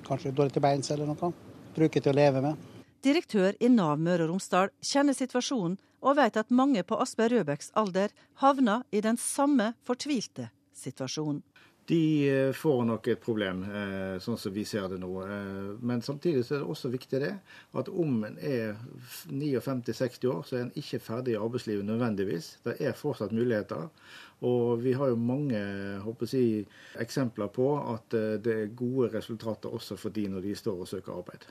kanskje 0.08 0.34
dårlig 0.36 0.56
til 0.56 0.64
beins 0.66 0.92
eller 0.94 1.10
noe. 1.10 1.32
Bruke 1.76 2.02
til 2.02 2.14
å 2.14 2.16
leve 2.16 2.44
med. 2.46 2.72
Direktør 3.06 3.58
i 3.62 3.70
Nav 3.70 4.00
Møre 4.02 4.26
og 4.26 4.32
Romsdal 4.32 4.72
kjenner 4.82 5.14
situasjonen 5.14 5.76
og 6.06 6.18
vet 6.20 6.38
at 6.38 6.54
mange 6.54 6.84
på 6.86 6.98
Asbjørn 7.02 7.34
Røbecks 7.34 7.74
alder 7.78 8.14
havner 8.42 8.86
i 8.92 9.02
den 9.02 9.18
samme 9.22 9.74
fortvilte 9.86 10.50
situasjonen. 10.78 11.44
De 11.86 12.30
eh, 12.30 12.52
får 12.54 12.80
nok 12.90 13.08
et 13.14 13.22
problem, 13.22 13.60
eh, 13.70 14.16
sånn 14.22 14.40
som 14.42 14.54
vi 14.54 14.64
ser 14.66 14.88
det 14.90 14.98
nå. 15.02 15.12
Eh, 15.22 15.76
Men 15.86 16.02
samtidig 16.02 16.42
så 16.46 16.56
er 16.56 16.64
det 16.64 16.70
også 16.74 16.90
viktig 16.90 17.20
det 17.22 17.34
at 17.78 17.92
om 17.94 18.24
en 18.26 18.40
er 18.42 18.74
59-60 19.30 20.26
år, 20.32 20.42
så 20.48 20.58
er 20.58 20.64
en 20.64 20.74
ikke 20.82 21.02
ferdig 21.04 21.36
i 21.36 21.38
arbeidslivet 21.38 21.86
nødvendigvis. 21.86 22.56
Det 22.66 22.80
er 22.82 22.98
fortsatt 22.98 23.36
muligheter. 23.38 23.92
Og 24.42 24.84
vi 24.84 24.94
har 24.94 25.08
jo 25.10 25.16
mange 25.16 25.60
håper 26.04 26.30
jeg, 26.36 26.66
eksempler 27.00 27.48
på 27.56 27.70
at 27.94 28.16
det 28.44 28.56
er 28.56 28.74
gode 28.76 29.10
resultater 29.14 29.72
også 29.74 29.96
for 29.98 30.10
de 30.10 30.28
når 30.28 30.42
de 30.42 30.56
står 30.56 30.82
og 30.84 30.88
søker 30.92 31.16
arbeid. 31.16 31.48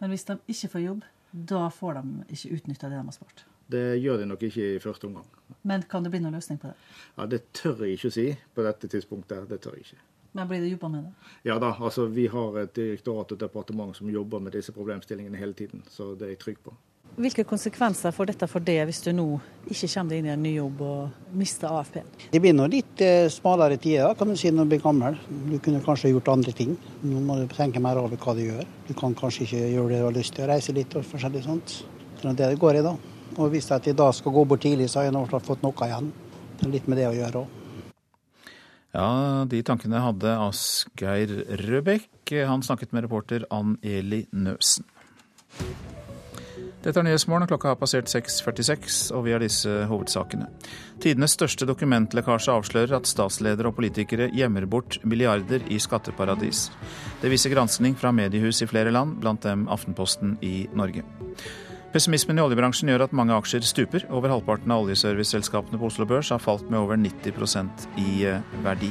Men 0.00 0.10
hvis 0.10 0.24
de 0.24 0.38
ikke 0.50 0.68
får 0.68 0.80
jobb, 0.84 1.04
da 1.32 1.68
får 1.68 2.00
de 2.00 2.24
ikke 2.34 2.56
utnytta 2.58 2.88
det 2.90 2.98
de 2.98 3.04
har 3.04 3.14
spart. 3.16 3.44
Det 3.70 3.84
gjør 4.02 4.18
de 4.20 4.26
nok 4.28 4.42
ikke 4.42 4.74
i 4.74 4.80
første 4.82 5.06
omgang. 5.08 5.26
Men 5.62 5.84
kan 5.88 6.04
det 6.04 6.10
bli 6.12 6.20
noen 6.20 6.36
løsning 6.36 6.58
på 6.60 6.68
det? 6.68 6.74
Ja, 7.16 7.26
Det 7.26 7.40
tør 7.56 7.84
jeg 7.86 7.96
ikke 7.96 8.10
å 8.10 8.16
si 8.18 8.26
på 8.54 8.66
dette 8.66 8.90
tidspunktet. 8.92 9.48
Det 9.48 9.60
tør 9.64 9.78
jeg 9.78 9.86
ikke. 9.86 10.02
Men 10.34 10.48
blir 10.50 10.60
det 10.60 10.72
jobba 10.72 10.88
med 10.90 11.04
det? 11.06 11.12
Ja 11.46 11.58
da, 11.62 11.70
altså 11.78 12.08
vi 12.10 12.26
har 12.26 12.58
et 12.58 12.74
direktorat 12.74 13.30
og 13.32 13.36
et 13.38 13.44
departement 13.46 13.94
som 13.96 14.10
jobber 14.10 14.42
med 14.42 14.52
disse 14.52 14.74
problemstillingene 14.74 15.38
hele 15.38 15.54
tiden. 15.54 15.84
Så 15.88 16.14
det 16.18 16.26
er 16.26 16.34
jeg 16.34 16.42
trygg 16.42 16.58
på. 16.64 16.74
Hvilke 17.14 17.44
konsekvenser 17.46 18.10
får 18.10 18.32
dette 18.32 18.46
for 18.50 18.64
deg 18.66 18.80
hvis 18.88 19.04
du 19.04 19.12
nå 19.14 19.24
ikke 19.70 19.86
kommer 19.86 20.10
deg 20.10 20.18
inn 20.18 20.26
i 20.26 20.32
en 20.32 20.40
ny 20.42 20.50
jobb 20.56 20.80
og 20.82 21.34
mister 21.38 21.70
AFP? 21.70 22.00
Det 22.32 22.40
blir 22.42 22.56
nå 22.56 22.66
litt 22.72 23.02
eh, 23.06 23.28
smalere 23.30 23.78
tider 23.78 24.16
kan 24.18 24.32
du 24.32 24.34
si 24.38 24.50
når 24.50 24.66
du 24.66 24.72
blir 24.72 24.82
gammel. 24.82 25.18
Du 25.30 25.54
kunne 25.62 25.82
kanskje 25.84 26.10
gjort 26.10 26.32
andre 26.32 26.54
ting. 26.58 26.74
Nå 27.06 27.22
må 27.22 27.38
du 27.38 27.46
tenke 27.54 27.82
mer 27.82 28.00
over 28.02 28.18
hva 28.18 28.34
du 28.34 28.42
gjør. 28.42 28.66
Du 28.88 28.90
kan 28.98 29.14
kanskje 29.14 29.46
ikke 29.46 29.62
gjøre 29.62 29.92
det 29.92 30.00
du 30.02 30.06
har 30.08 30.16
lyst 30.18 30.34
til, 30.34 30.42
å 30.42 30.50
reise 30.50 30.74
litt 30.74 30.98
og 30.98 31.06
forskjellig 31.06 31.44
sånt. 31.46 31.76
Det 32.18 32.32
er 32.32 32.40
det 32.40 32.50
det 32.56 32.62
går 32.66 32.80
i 32.80 32.84
da. 32.88 32.96
Og 33.38 33.54
hvis 33.54 33.70
jeg 33.70 33.94
da 33.94 34.10
skal 34.14 34.34
gå 34.34 34.44
bort 34.50 34.66
tidlig, 34.66 34.90
så 34.90 35.00
har 35.00 35.08
jeg 35.08 35.14
nå 35.14 35.22
fått 35.30 35.62
noe 35.62 35.86
igjen. 35.86 36.10
Det 36.58 36.66
er 36.66 36.74
litt 36.74 36.90
med 36.90 36.98
det 36.98 37.10
å 37.12 37.14
gjøre 37.14 37.44
òg. 37.44 37.60
Ja, 38.94 39.08
de 39.50 39.62
tankene 39.66 40.02
hadde 40.02 40.34
Asgeir 40.48 41.30
Røbekk. 41.62 42.34
Han 42.50 42.66
snakket 42.66 42.94
med 42.94 43.06
reporter 43.06 43.46
Ann 43.54 43.78
Eli 43.82 44.24
Nøsen. 44.34 44.86
Dette 46.84 47.00
er 47.00 47.06
Nyhetsmorgen, 47.06 47.48
klokka 47.48 47.70
har 47.70 47.78
passert 47.80 48.10
6.46, 48.12 49.06
og 49.16 49.22
vi 49.24 49.32
har 49.32 49.40
disse 49.40 49.70
hovedsakene. 49.88 50.50
Tidenes 51.00 51.32
største 51.32 51.64
dokumentlekkasje 51.64 52.52
avslører 52.52 52.98
at 52.98 53.08
statsledere 53.08 53.70
og 53.70 53.78
politikere 53.78 54.26
gjemmer 54.36 54.66
bort 54.68 54.98
milliarder 55.00 55.64
i 55.72 55.78
skatteparadis. 55.80 56.66
Det 57.22 57.32
viser 57.32 57.54
granskning 57.54 57.96
fra 57.96 58.12
mediehus 58.12 58.60
i 58.60 58.68
flere 58.68 58.92
land, 58.92 59.16
blant 59.24 59.46
dem 59.48 59.64
Aftenposten 59.72 60.36
i 60.44 60.66
Norge. 60.76 61.06
Pessimismen 61.94 62.36
i 62.36 62.44
oljebransjen 62.44 62.92
gjør 62.92 63.06
at 63.06 63.16
mange 63.16 63.32
aksjer 63.32 63.64
stuper. 63.64 64.04
Over 64.12 64.34
halvparten 64.34 64.72
av 64.74 64.84
oljeserviceselskapene 64.84 65.80
på 65.80 65.88
Oslo 65.88 66.04
Børs 66.10 66.34
har 66.34 66.42
falt 66.42 66.68
med 66.68 66.82
over 66.82 67.00
90% 67.00 67.86
i 68.02 68.26
eh, 68.28 68.56
verdi. 68.66 68.90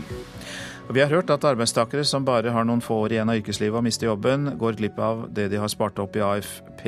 Vi 0.90 1.04
har 1.04 1.14
hørt 1.14 1.30
at 1.30 1.46
arbeidstakere 1.46 2.08
som 2.08 2.26
bare 2.26 2.56
har 2.56 2.66
noen 2.66 2.82
få 2.82 3.04
år 3.06 3.14
igjen 3.14 3.30
av 3.30 3.38
yrkeslivet 3.38 3.78
og 3.78 3.86
mister 3.86 4.10
jobben, 4.10 4.56
går 4.58 4.82
glipp 4.82 4.98
av 4.98 5.28
det 5.36 5.52
de 5.54 5.62
har 5.62 5.70
spart 5.70 6.02
opp 6.02 6.18
i 6.18 6.26
AFP. 6.26 6.88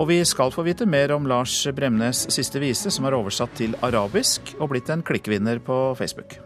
Og 0.00 0.08
vi 0.08 0.22
skal 0.24 0.48
få 0.48 0.62
vite 0.64 0.86
mer 0.88 1.12
om 1.12 1.26
Lars 1.28 1.52
Bremnes' 1.76 2.22
siste 2.32 2.60
vise, 2.62 2.88
som 2.88 3.04
er 3.04 3.12
oversatt 3.18 3.52
til 3.58 3.74
arabisk 3.84 4.54
og 4.56 4.70
blitt 4.72 4.88
en 4.88 5.02
klikkvinner 5.04 5.60
på 5.60 5.76
Facebook. 5.98 6.38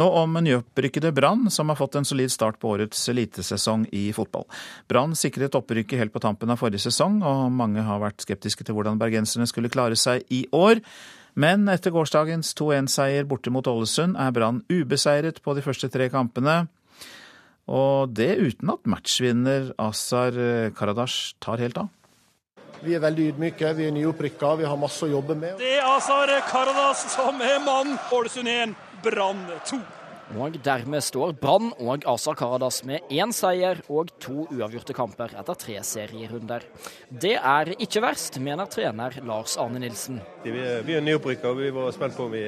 Nå 0.00 0.06
om 0.16 0.38
nyopprykkede 0.40 1.12
Brann, 1.12 1.50
som 1.52 1.68
har 1.68 1.76
fått 1.76 1.98
en 2.00 2.08
solid 2.08 2.32
start 2.32 2.56
på 2.62 2.70
årets 2.72 3.04
elitesesong 3.12 3.84
i 3.92 4.06
fotball. 4.16 4.46
Brann 4.88 5.12
sikret 5.12 5.52
opprykket 5.58 6.00
helt 6.00 6.16
på 6.16 6.22
tampen 6.24 6.48
av 6.48 6.56
forrige 6.56 6.86
sesong, 6.86 7.20
og 7.20 7.52
mange 7.52 7.84
har 7.84 8.00
vært 8.00 8.24
skeptiske 8.24 8.64
til 8.64 8.78
hvordan 8.78 8.96
bergenserne 8.96 9.44
skulle 9.50 9.68
klare 9.68 10.00
seg 10.00 10.24
i 10.32 10.46
år. 10.56 10.80
Men 11.36 11.68
etter 11.68 11.92
gårsdagens 11.92 12.56
2-1-seier 12.56 13.28
borte 13.28 13.52
mot 13.52 13.68
Ålesund 13.68 14.16
er 14.16 14.32
Brann 14.32 14.64
ubeseiret 14.72 15.44
på 15.44 15.52
de 15.52 15.64
første 15.64 15.92
tre 15.92 16.08
kampene. 16.12 16.62
Og 17.70 18.10
det 18.10 18.32
uten 18.40 18.72
at 18.74 18.86
matchvinner 18.90 19.70
Azar 19.78 20.34
Karadas 20.74 21.34
tar 21.42 21.62
helt 21.62 21.78
av. 21.78 21.90
Vi 22.82 22.96
er 22.96 23.02
veldig 23.04 23.28
ydmyke, 23.30 23.68
vi 23.78 23.86
er 23.86 23.92
nyopprykka, 23.94 24.56
vi 24.58 24.66
har 24.66 24.78
masse 24.80 25.06
å 25.06 25.10
jobbe 25.12 25.36
med. 25.38 25.54
Det 25.60 25.76
er 25.76 25.84
Azar 25.86 26.32
Karadas 26.48 27.04
som 27.14 27.38
er 27.38 27.60
mann. 27.62 27.94
Ålesund 28.10 28.50
1, 28.50 28.72
Brann 29.04 29.44
2. 29.68 29.78
Og 30.42 30.56
dermed 30.64 31.04
står 31.04 31.34
Brann 31.38 31.70
og 31.76 32.06
Azar 32.08 32.34
Karadas 32.38 32.80
med 32.88 33.06
én 33.12 33.30
seier 33.36 33.82
og 33.92 34.10
to 34.22 34.48
uavgjorte 34.48 34.96
kamper 34.96 35.34
etter 35.38 35.58
tre 35.60 35.76
serierunder. 35.84 36.64
Det 37.06 37.34
er 37.36 37.74
ikke 37.76 38.02
verst, 38.02 38.40
mener 38.42 38.70
trener 38.72 39.18
Lars 39.28 39.58
Arne 39.60 39.82
Nilsen. 39.82 40.22
Vi 40.42 40.54
er, 40.56 40.80
vi 40.86 40.96
er 40.96 41.04
nyopprykka 41.04 41.52
og 41.52 41.60
vi 41.60 41.70
var 41.76 41.92
spent 41.94 42.16
på 42.16 42.26
om 42.26 42.32
vi 42.32 42.46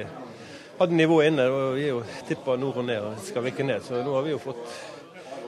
hadde 0.79 0.97
nivået 0.97 1.29
inne. 1.29 1.45
og 1.47 1.77
Vi 1.77 1.85
er 1.85 1.93
jo 1.93 2.03
tippa 2.27 2.57
nord 2.59 2.81
og 2.81 2.89
ned 2.89 3.05
og 3.05 3.21
skal 3.23 3.45
rykke 3.45 3.67
ned, 3.67 3.85
så 3.85 4.01
nå 4.03 4.17
har 4.17 4.25
vi 4.25 4.33
jo 4.33 4.41
fått, 4.41 4.65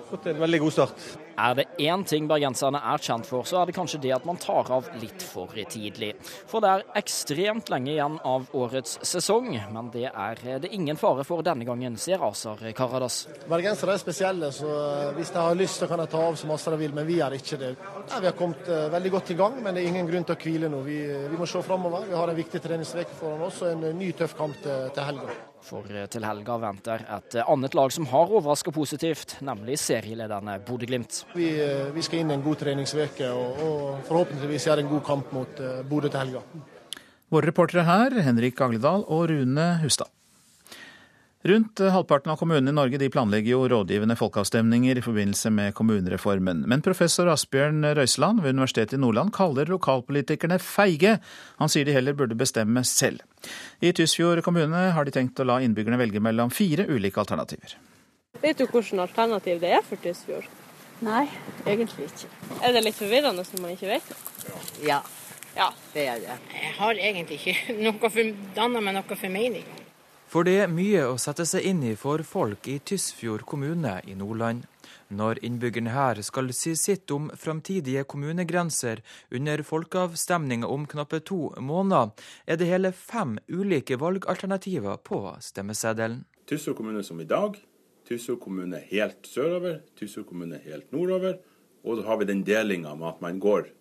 fått 0.09 0.27
en 0.31 0.43
veldig 0.43 0.59
god 0.65 0.75
start. 0.75 1.07
Er 1.37 1.53
det 1.53 1.67
én 1.85 2.01
ting 2.07 2.25
bergenserne 2.29 2.79
er 2.81 3.01
kjent 3.03 3.27
for, 3.29 3.45
så 3.45 3.59
er 3.61 3.69
det 3.69 3.75
kanskje 3.77 3.99
det 4.01 4.13
at 4.15 4.25
man 4.25 4.39
tar 4.41 4.71
av 4.73 4.87
litt 4.97 5.21
for 5.21 5.51
tidlig. 5.53 6.15
For 6.49 6.63
det 6.63 6.71
er 6.71 6.85
ekstremt 6.97 7.69
lenge 7.69 7.91
igjen 7.93 8.17
av 8.25 8.47
årets 8.57 8.97
sesong, 9.05 9.51
men 9.73 9.91
det 9.93 10.07
er 10.09 10.41
det 10.63 10.71
ingen 10.73 10.97
fare 10.97 11.25
for 11.27 11.45
denne 11.45 11.67
gangen, 11.67 11.97
sier 12.01 12.23
Azar 12.25 12.63
Karadas. 12.77 13.27
Bergensere 13.49 13.93
er 13.93 14.01
spesielle, 14.01 14.49
så 14.55 14.71
hvis 15.17 15.33
de 15.35 15.43
har 15.43 15.59
lyst 15.59 15.77
så 15.77 15.89
kan 15.89 16.01
de 16.01 16.07
ta 16.09 16.23
av 16.25 16.39
så 16.39 16.49
masse 16.49 16.73
de 16.73 16.79
vil, 16.81 16.95
men 16.95 17.05
vi 17.05 17.19
er 17.21 17.35
ikke 17.37 17.59
det. 17.61 17.75
Ja, 18.07 18.21
vi 18.23 18.29
har 18.31 18.37
kommet 18.37 18.71
eh, 18.71 18.87
veldig 18.93 19.11
godt 19.13 19.31
i 19.35 19.37
gang, 19.37 19.59
men 19.61 19.77
det 19.77 19.83
er 19.83 19.91
ingen 19.91 20.09
grunn 20.09 20.25
til 20.25 20.37
å 20.37 20.41
hvile 20.41 20.71
nå. 20.73 20.81
Vi, 20.87 20.97
vi 21.29 21.37
må 21.37 21.45
se 21.49 21.61
framover. 21.65 22.09
Vi 22.09 22.17
har 22.17 22.33
en 22.33 22.41
viktig 22.41 22.63
treningsuke 22.63 23.19
foran 23.19 23.45
oss 23.45 23.61
og 23.61 23.75
en 23.75 23.93
ny 23.99 24.09
tøff 24.17 24.33
kamp 24.39 24.57
til, 24.63 24.89
til 24.95 25.09
helga. 25.11 25.37
For 25.65 25.87
eh, 25.91 26.05
til 26.11 26.25
helga 26.25 26.57
venter 26.61 27.03
et 27.17 27.37
eh, 27.37 27.49
annet 27.49 27.75
lag 27.77 27.93
som 27.93 28.07
har 28.11 28.31
overraska 28.31 28.71
positivt, 28.75 29.37
nemlig 29.45 29.79
serielederne 29.81 30.57
Bodø-Glimt. 30.67 31.23
Vi, 31.35 31.49
eh, 31.63 31.87
vi, 31.95 32.03
skal 32.05 32.23
inn 32.23 32.33
i 32.33 32.37
en 32.37 32.45
god 32.45 32.61
treningsuke 32.61 33.31
og, 33.33 33.63
og, 33.67 34.03
forhåpentligvis 34.09 34.67
gjøre 34.69 34.85
en 34.85 34.91
god 34.91 35.05
kamp 35.07 35.33
mot 35.35 35.63
Bodø 35.89 36.11
til 36.11 36.21
helga. 36.23 36.43
Våre 37.33 37.49
reportere 37.49 37.83
her, 37.87 38.21
Henrik 38.23 38.61
Agledal 38.63 39.03
og 39.03 39.27
Rune 39.31 39.71
Hustad. 39.81 40.11
Rundt 41.47 41.79
halvparten 41.79 42.31
av 42.31 42.35
kommunene 42.35 42.73
i 42.73 42.75
Norge 42.75 42.97
de 42.99 43.07
planlegger 43.07 43.53
jo 43.53 43.67
rådgivende 43.71 44.17
folkeavstemninger 44.19 44.97
i 44.99 45.03
forbindelse 45.05 45.47
med 45.55 45.75
kommunereformen. 45.77 46.65
Men 46.67 46.81
professor 46.83 47.29
Asbjørn 47.31 47.85
Røiseland 47.95 48.41
ved 48.43 48.57
Universitetet 48.57 48.97
i 48.97 48.99
Nordland 48.99 49.31
kaller 49.37 49.71
lokalpolitikerne 49.71 50.57
feige. 50.59 51.13
Han 51.61 51.71
sier 51.71 51.87
de 51.87 51.95
heller 51.95 52.17
burde 52.19 52.35
bestemme 52.35 52.83
selv. 52.83 53.23
I 53.79 53.93
Tysfjord 53.95 54.43
kommune 54.43 54.89
har 54.91 55.07
de 55.07 55.15
tenkt 55.15 55.39
å 55.39 55.47
la 55.47 55.61
innbyggerne 55.63 56.01
velge 56.03 56.19
mellom 56.19 56.51
fire 56.51 56.83
ulike 56.91 57.23
alternativer. 57.23 57.77
Vet 58.43 58.59
du 58.59 58.67
hvilket 58.67 58.99
alternativ 59.07 59.63
det 59.63 59.71
er 59.79 59.87
for 59.87 60.03
Tysfjord? 60.03 60.51
Nei, 61.07 61.29
egentlig 61.63 62.11
ikke. 62.11 62.27
Er 62.59 62.75
det 62.75 62.83
litt 62.89 62.99
forvirrende 62.99 63.47
når 63.47 63.63
man 63.63 63.77
ikke 63.79 63.93
vet 63.95 64.11
det? 64.11 64.21
Ja, 64.83 64.99
ja. 65.55 65.71
det 65.95 66.09
er 66.11 66.23
det. 66.27 66.39
Jeg 66.59 66.77
har 66.83 67.03
egentlig 67.09 67.39
ikke 67.39 67.81
noe 67.85 68.09
for, 68.11 68.39
dannet 68.59 68.83
meg 68.83 68.99
noe 68.99 69.23
formening. 69.27 69.77
For 70.37 70.45
det 70.45 70.59
er 70.61 70.67
mye 70.69 70.99
å 71.09 71.15
sette 71.17 71.47
seg 71.49 71.63
inn 71.65 71.79
i 71.81 71.95
for 71.97 72.21
folk 72.21 72.67
i 72.69 72.75
Tysfjord 72.85 73.41
kommune 73.49 73.95
i 74.05 74.13
Nordland. 74.13 74.67
Når 75.09 75.39
innbyggerne 75.47 75.95
her 75.95 76.21
skal 76.21 76.51
si 76.53 76.75
sitt 76.77 77.09
om 77.15 77.31
framtidige 77.33 78.03
kommunegrenser 78.05 79.01
under 79.33 79.63
folkeavstemninga 79.65 80.69
om 80.69 80.85
knappe 80.85 81.23
to 81.25 81.39
måneder, 81.57 82.13
er 82.45 82.61
det 82.61 82.69
hele 82.69 82.93
fem 82.93 83.39
ulike 83.49 83.97
valgalternativer 83.97 85.01
på 85.01 85.23
stemmeseddelen. 85.41 86.21
Tysfjord 86.45 86.83
kommune 86.83 87.01
som 87.01 87.17
i 87.17 87.25
dag, 87.33 87.57
Tysfjord 88.05 88.43
kommune 88.45 88.85
helt 88.93 89.25
sørover, 89.25 89.81
Tysfjord 89.97 90.29
kommune 90.29 90.61
helt 90.69 90.93
nordover. 90.93 91.41
Og 91.81 91.97
så 91.97 92.11
har 92.11 92.21
vi 92.21 92.29
den 92.29 92.45
delinga 92.45 92.93
med 92.93 93.09
at 93.15 93.25
man 93.25 93.41
går 93.41 93.71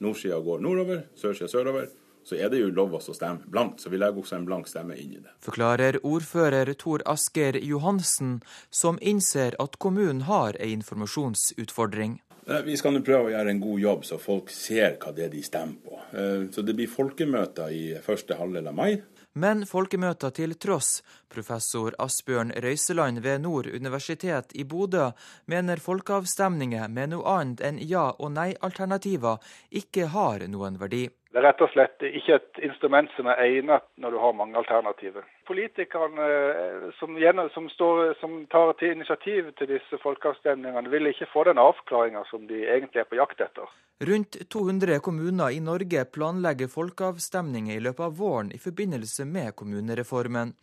nordsida 0.00 0.40
går 0.40 0.64
nordover, 0.64 1.04
sørsida 1.20 1.52
sørover 1.52 1.92
så 2.28 2.36
er 2.36 2.52
det 2.52 2.60
jo 2.60 2.70
lov 2.74 2.98
å 2.98 3.02
stemme 3.02 3.48
blankt. 3.48 3.82
Så 3.82 3.92
vi 3.92 4.00
legger 4.00 4.22
også 4.22 4.38
en 4.38 4.46
blank 4.48 4.68
stemme 4.68 4.96
inn 5.00 5.16
i 5.16 5.20
det. 5.22 5.34
Forklarer 5.44 6.00
ordfører 6.04 6.74
Tor 6.78 7.04
Asker 7.08 7.56
Johansen, 7.64 8.40
som 8.70 9.00
innser 9.00 9.56
at 9.62 9.78
kommunen 9.82 10.26
har 10.28 10.58
en 10.60 10.74
informasjonsutfordring. 10.78 12.18
Eh, 12.48 12.62
vi 12.64 12.76
skal 12.80 12.94
nå 12.96 13.04
prøve 13.04 13.28
å 13.28 13.34
gjøre 13.34 13.52
en 13.52 13.60
god 13.60 13.80
jobb, 13.82 14.04
så 14.08 14.18
folk 14.20 14.50
ser 14.52 14.96
hva 15.00 15.12
det 15.16 15.26
er 15.26 15.32
de 15.32 15.44
stemmer 15.44 15.80
på. 15.84 16.00
Eh, 16.16 16.48
så 16.52 16.64
det 16.64 16.76
blir 16.76 16.88
folkemøter 16.88 17.72
i 17.74 17.84
første 18.04 18.38
halvdel 18.38 18.70
av 18.70 18.76
mai. 18.76 18.92
Men 19.38 19.66
folkemøter 19.68 20.32
til 20.34 20.54
tross, 20.58 21.02
professor 21.30 21.94
Asbjørn 22.00 22.54
Røiseland 22.64 23.20
ved 23.22 23.44
Nord 23.44 23.68
universitet 23.68 24.54
i 24.56 24.64
Bodø 24.64 25.10
mener 25.46 25.82
folkeavstemninger 25.84 26.88
med 26.88 27.12
noe 27.12 27.36
annet 27.36 27.62
enn 27.68 27.78
ja- 27.78 28.16
og 28.18 28.32
nei-alternativer 28.34 29.38
ikke 29.70 30.08
har 30.16 30.48
noen 30.48 30.80
verdi. 30.80 31.06
Det 31.28 31.42
er 31.42 31.44
rett 31.44 31.60
og 31.60 31.68
slett 31.74 32.04
ikke 32.08 32.38
et 32.38 32.60
instrument 32.64 33.10
som 33.12 33.26
er 33.28 33.40
egnet 33.44 33.84
når 34.00 34.14
du 34.14 34.18
har 34.22 34.36
mange 34.36 34.56
alternativer. 34.56 35.26
Politikerne 35.48 36.28
eh, 36.28 36.86
som, 36.96 37.18
som, 37.52 37.66
står, 37.74 38.14
som 38.20 38.38
tar 38.48 38.72
til 38.80 38.94
initiativ 38.96 39.50
til 39.58 39.68
disse 39.74 40.00
folkeavstemningene, 40.00 40.88
vil 40.88 41.10
ikke 41.10 41.28
få 41.28 41.44
den 41.50 41.60
avklaringa 41.60 42.24
som 42.30 42.48
de 42.48 42.62
egentlig 42.64 43.04
er 43.04 43.10
på 43.10 43.20
jakt 43.20 43.44
etter. 43.44 43.68
Rundt 44.08 44.40
200 44.48 45.02
kommuner 45.04 45.52
i 45.52 45.60
Norge 45.60 46.06
planlegger 46.16 46.72
folkeavstemninger 46.72 47.76
i 47.76 47.84
løpet 47.84 48.08
av 48.08 48.16
våren 48.16 48.52
i 48.54 48.62
forbindelse 48.62 49.28
med 49.28 49.52
kommunereformen. 49.58 50.56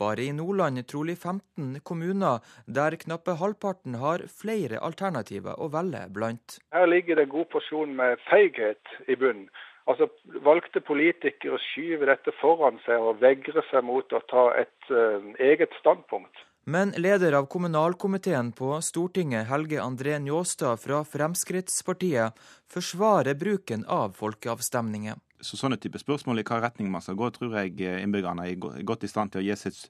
Bare 0.00 0.24
i 0.24 0.32
Nordland 0.32 0.80
trolig 0.88 1.18
15 1.18 1.80
kommuner, 1.84 2.40
der 2.66 2.96
knappe 3.04 3.36
halvparten 3.36 4.00
har 4.00 4.24
flere 4.32 4.80
alternativer 4.80 5.60
å 5.60 5.68
velge 5.76 6.06
blant. 6.08 6.56
Her 6.72 6.88
ligger 6.88 7.20
det 7.20 7.28
en 7.28 7.36
god 7.36 7.50
porsjon 7.52 7.92
med 8.00 8.22
feighet 8.30 8.96
i 9.06 9.20
bunnen. 9.20 9.50
Altså, 9.86 10.08
Valgte 10.42 10.82
politikere 10.82 11.58
skyver 11.62 12.10
dette 12.10 12.34
foran 12.40 12.80
seg 12.86 13.02
og 13.02 13.20
vegrer 13.22 13.64
seg 13.70 13.86
mot 13.86 14.12
å 14.12 14.22
ta 14.30 14.48
et 14.58 14.90
uh, 14.90 15.22
eget 15.38 15.74
standpunkt. 15.80 16.42
Men 16.66 16.90
leder 16.98 17.36
av 17.38 17.46
kommunalkomiteen 17.46 18.50
på 18.58 18.72
Stortinget, 18.82 19.46
Helge 19.46 19.78
André 19.78 20.16
Njåstad 20.18 20.82
fra 20.82 21.04
Fremskrittspartiet, 21.06 22.34
forsvarer 22.66 23.38
bruken 23.38 23.86
av 23.86 24.16
folkeavstemninger. 24.18 25.22
Så 25.38 25.60
Sånne 25.60 25.78
type 25.78 26.00
spørsmål 26.02 26.42
i 26.42 26.46
hva 26.48 26.58
retning 26.64 26.90
man 26.90 27.04
skal 27.04 27.14
gå, 27.20 27.30
tror 27.36 27.54
jeg 27.60 27.78
innbyggerne 27.78 28.48
er 28.50 28.82
godt 28.88 29.06
i 29.06 29.12
stand 29.12 29.30
til 29.30 29.44
å 29.44 29.46
gi 29.46 29.58
sitt 29.60 29.84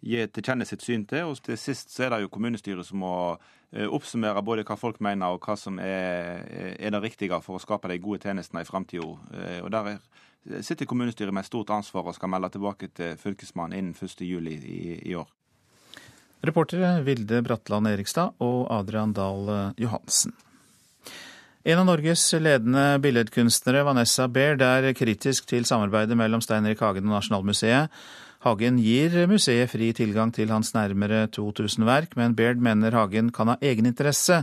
gi 0.00 0.26
til 0.32 0.44
kjenne 0.44 0.66
sitt 0.68 0.84
syn 0.84 1.06
til. 1.08 1.30
Og 1.30 1.40
til 1.44 1.58
sist 1.60 1.92
så 1.94 2.06
er 2.06 2.14
det 2.14 2.22
jo 2.24 2.32
kommunestyret 2.32 2.86
som 2.86 3.02
må 3.04 3.14
eh, 3.32 3.48
oppsummere 3.70 4.42
både 4.42 4.64
hva 4.66 4.76
folk 4.78 4.98
mener 5.04 5.34
og 5.34 5.44
hva 5.46 5.56
som 5.58 5.78
er, 5.82 6.42
er 6.74 6.94
det 6.94 7.02
riktige 7.04 7.38
for 7.44 7.58
å 7.58 7.62
skape 7.62 7.90
de 7.90 8.00
gode 8.02 8.24
tjenestene 8.24 8.64
i 8.64 8.68
framtida. 8.68 9.12
Eh, 9.34 9.68
der 9.70 10.62
sitter 10.64 10.88
kommunestyret 10.90 11.34
med 11.34 11.46
stort 11.46 11.70
ansvar 11.74 12.08
og 12.08 12.16
skal 12.16 12.32
melde 12.32 12.50
tilbake 12.54 12.90
til 12.96 13.18
Fylkesmannen 13.20 13.78
innen 13.78 13.94
1.7 13.94 14.24
i, 14.26 15.00
i 15.12 15.14
år. 15.14 15.28
Reportere 16.40 16.94
Vilde 17.04 17.42
Bratland 17.44 17.90
Erikstad 17.90 18.38
og 18.40 18.62
Adrian 18.72 19.12
Dahl 19.12 19.74
Johansen. 19.76 20.32
En 21.60 21.76
av 21.76 21.84
Norges 21.84 22.22
ledende 22.40 22.94
billedkunstnere, 23.04 23.82
Vanessa 23.84 24.24
Baird, 24.32 24.62
er 24.64 24.94
kritisk 24.96 25.44
til 25.50 25.66
samarbeidet 25.68 26.16
mellom 26.16 26.40
Stein 26.40 26.64
Erik 26.64 26.80
Hagen 26.80 27.04
og 27.10 27.18
Nasjonalmuseet. 27.18 27.92
Hagen 28.40 28.78
gir 28.80 29.12
museet 29.28 29.68
fri 29.68 29.90
tilgang 29.92 30.30
til 30.32 30.48
hans 30.48 30.70
nærmere 30.72 31.26
2000 31.28 31.84
verk, 31.84 32.14
men 32.16 32.32
Baird 32.38 32.62
mener 32.64 32.94
Hagen 32.96 33.28
kan 33.36 33.50
ha 33.52 33.58
egeninteresse 33.60 34.38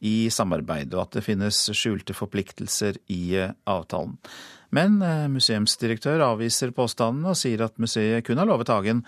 i 0.00 0.30
samarbeid, 0.32 0.94
og 0.96 1.02
at 1.04 1.18
det 1.18 1.24
finnes 1.26 1.58
skjulte 1.76 2.16
forpliktelser 2.16 2.96
i 3.12 3.20
eh, 3.36 3.52
avtalen. 3.68 4.16
Men 4.72 4.96
eh, 5.04 5.28
museumsdirektør 5.28 6.24
avviser 6.30 6.72
påstanden 6.72 7.28
og 7.28 7.36
sier 7.36 7.66
at 7.66 7.76
museet 7.76 8.24
kun 8.24 8.40
har 8.40 8.48
lovet 8.48 8.72
Hagen 8.72 9.04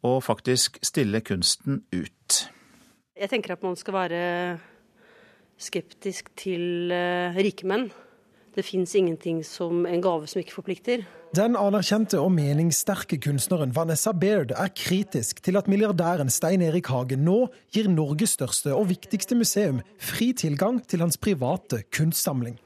å 0.00 0.16
faktisk 0.24 0.80
stille 0.80 1.20
kunsten 1.20 1.82
ut. 1.92 2.38
Jeg 3.12 3.28
tenker 3.28 3.58
at 3.58 3.66
man 3.66 3.76
skal 3.76 3.98
være 3.98 4.22
skeptisk 5.60 6.32
til 6.40 6.88
rikemenn, 6.88 7.44
rike 7.44 7.68
menn. 7.68 7.90
Det 8.52 8.64
fins 8.64 8.92
ingenting 8.94 9.40
som 9.44 9.86
en 9.88 10.02
gave 10.04 10.26
som 10.28 10.42
ikke 10.42 10.52
forplikter. 10.58 11.04
Den 11.32 11.54
anerkjente 11.56 12.18
og 12.20 12.34
meningssterke 12.34 13.16
kunstneren 13.24 13.70
Vanessa 13.72 14.12
Baird 14.12 14.50
er 14.52 14.68
kritisk 14.76 15.38
til 15.40 15.56
at 15.56 15.70
milliardæren 15.72 16.28
Stein 16.28 16.60
Erik 16.60 16.90
Hagen 16.92 17.24
nå 17.24 17.46
gir 17.72 17.88
Norges 17.88 18.34
største 18.36 18.74
og 18.76 18.90
viktigste 18.90 19.38
museum 19.38 19.80
fri 19.96 20.34
tilgang 20.36 20.82
til 20.84 21.00
hans 21.00 21.16
private 21.16 21.80
kunstsamling. 21.96 22.58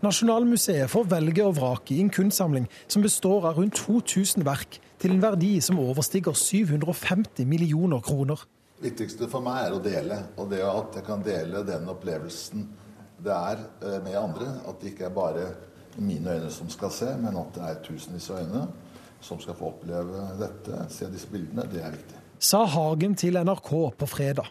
Nasjonalmuseet 0.00 0.88
får 0.88 1.08
velge 1.10 1.42
og 1.44 1.58
vrake 1.58 1.96
i 1.96 2.04
en 2.04 2.12
kunstsamling 2.14 2.68
som 2.86 3.02
består 3.02 3.48
av 3.50 3.58
rundt 3.58 3.82
2000 3.82 4.46
verk, 4.46 4.78
til 5.00 5.16
en 5.16 5.24
verdi 5.24 5.56
som 5.64 5.80
overstiger 5.82 6.36
750 6.38 7.48
millioner 7.48 8.00
kroner. 8.04 8.46
Det 8.78 8.92
viktigste 8.92 9.26
for 9.28 9.42
meg 9.44 9.66
er 9.66 9.74
å 9.76 9.82
dele, 9.82 10.20
og 10.38 10.48
det 10.52 10.62
at 10.64 11.00
jeg 11.00 11.04
kan 11.04 11.26
dele 11.26 11.64
den 11.66 11.90
opplevelsen 11.90 12.64
det 13.24 13.34
er 13.34 13.64
eh, 13.82 13.98
med 14.04 14.16
andre. 14.18 14.52
At 14.68 14.80
det 14.80 14.94
ikke 14.94 15.08
er 15.10 15.16
bare 15.16 15.48
mine 15.98 16.36
øyne 16.36 16.50
som 16.54 16.70
skal 16.70 16.92
se, 16.94 17.10
men 17.20 17.36
at 17.36 17.52
det 17.56 17.66
er 17.66 17.82
tusenvis 17.84 18.30
av 18.30 18.44
øyne 18.44 18.68
som 19.20 19.40
skal 19.40 19.56
få 19.58 19.74
oppleve 19.74 20.24
dette, 20.40 20.86
se 20.88 21.10
disse 21.12 21.28
bildene. 21.28 21.66
Det 21.68 21.82
er 21.84 21.92
viktig. 21.92 22.22
Sa 22.40 22.64
Hagen 22.64 23.14
til 23.20 23.36
NRK 23.36 23.70
på 24.00 24.06
fredag. 24.08 24.48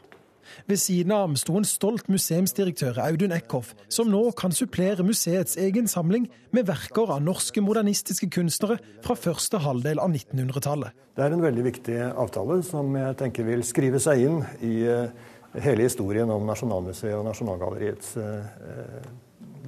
Ved 0.70 0.78
siden 0.82 1.14
av 1.14 1.28
ham 1.28 1.36
sto 1.38 1.56
en 1.60 1.68
stolt 1.68 2.10
museumsdirektør, 2.10 2.98
Audun 3.04 3.34
Eckhoff, 3.36 3.74
som 3.90 4.10
nå 4.12 4.22
kan 4.38 4.54
supplere 4.56 5.06
museets 5.06 5.58
egen 5.62 5.90
samling 5.90 6.28
med 6.56 6.68
verker 6.70 7.14
av 7.14 7.24
norske 7.26 7.62
modernistiske 7.62 8.30
kunstnere 8.34 8.80
fra 9.06 9.18
første 9.18 9.62
halvdel 9.62 10.02
av 10.02 10.14
1900-tallet. 10.14 10.96
Det 11.18 11.26
er 11.26 11.36
en 11.36 11.44
veldig 11.44 11.66
viktig 11.66 11.98
avtale 12.10 12.62
som 12.66 12.96
jeg 12.98 13.18
tenker 13.20 13.48
vil 13.50 13.66
skrive 13.68 14.02
seg 14.02 14.26
inn 14.26 14.42
i 14.66 14.76
eh, 14.90 15.12
hele 15.58 15.88
historien 15.88 16.30
om 16.30 16.46
Nasjonalmuseet 16.48 17.18
og 17.18 17.26
Nasjonalgalleriets 17.28 18.16
eh, 18.22 19.08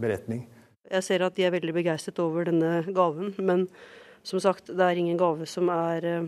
beretning. 0.02 0.46
Jeg 0.92 1.06
ser 1.08 1.24
at 1.26 1.38
de 1.38 1.48
er 1.48 1.54
veldig 1.54 1.74
begeistret 1.74 2.20
over 2.20 2.50
denne 2.50 2.82
gaven, 2.94 3.34
men 3.40 3.68
som 4.28 4.42
sagt, 4.44 4.68
det 4.68 4.86
er 4.86 5.00
ingen 5.00 5.18
gave 5.18 5.48
som 5.50 5.70
er 5.74 6.06
uh, 6.06 6.26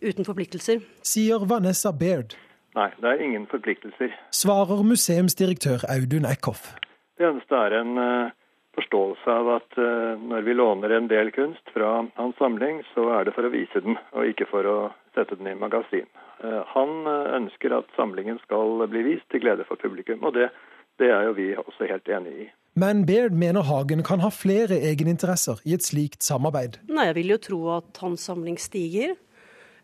uten 0.00 0.24
forpliktelser. 0.24 0.80
Sier 1.04 1.42
Vanessa 1.48 1.92
Baird. 1.92 2.36
Nei, 2.78 2.88
det 3.02 3.10
er 3.10 3.24
ingen 3.24 3.48
forpliktelser. 3.50 4.14
Svarer 4.32 4.80
museumsdirektør 4.86 5.84
Audun 5.92 6.28
Eckhoff. 6.28 6.70
Det 7.18 7.28
eneste 7.28 7.58
er 7.66 7.76
en 7.82 7.98
uh, 8.00 8.32
forståelse 8.78 9.36
av 9.42 9.50
at 9.58 9.76
uh, 9.76 10.14
når 10.16 10.46
vi 10.48 10.56
låner 10.56 10.96
en 10.96 11.10
del 11.10 11.34
kunst 11.34 11.74
fra 11.74 11.98
hans 12.16 12.38
samling, 12.40 12.80
så 12.94 13.10
er 13.18 13.28
det 13.28 13.36
for 13.36 13.48
å 13.48 13.52
vise 13.52 13.84
den, 13.84 13.98
og 14.16 14.32
ikke 14.32 14.48
for 14.48 14.68
å 14.70 14.78
sette 15.16 15.36
den 15.36 15.50
i 15.52 15.58
magasin. 15.58 16.08
Uh, 16.42 16.62
han 16.74 17.06
ønsker 17.38 17.74
at 17.78 17.88
samlingen 17.96 18.40
skal 18.42 18.84
bli 18.90 19.04
vist 19.12 19.28
til 19.30 19.44
glede 19.44 19.66
for 19.68 19.80
publikum, 19.82 20.22
og 20.26 20.34
det, 20.36 20.50
det 20.98 21.12
er 21.14 21.28
jo 21.28 21.36
vi 21.38 21.48
også 21.56 21.88
helt 21.90 22.10
enig 22.10 22.34
i. 22.46 22.50
Men 22.82 23.04
Baird 23.06 23.36
mener 23.36 23.66
Hagen 23.68 24.02
kan 24.06 24.22
ha 24.24 24.30
flere 24.32 24.78
egeninteresser 24.90 25.60
i 25.68 25.74
et 25.76 25.84
slikt 25.84 26.24
samarbeid. 26.24 26.80
Nei, 26.88 27.10
Jeg 27.10 27.18
vil 27.20 27.34
jo 27.34 27.40
tro 27.48 27.60
at 27.76 28.00
hans 28.00 28.24
samling 28.30 28.56
stiger 28.60 29.12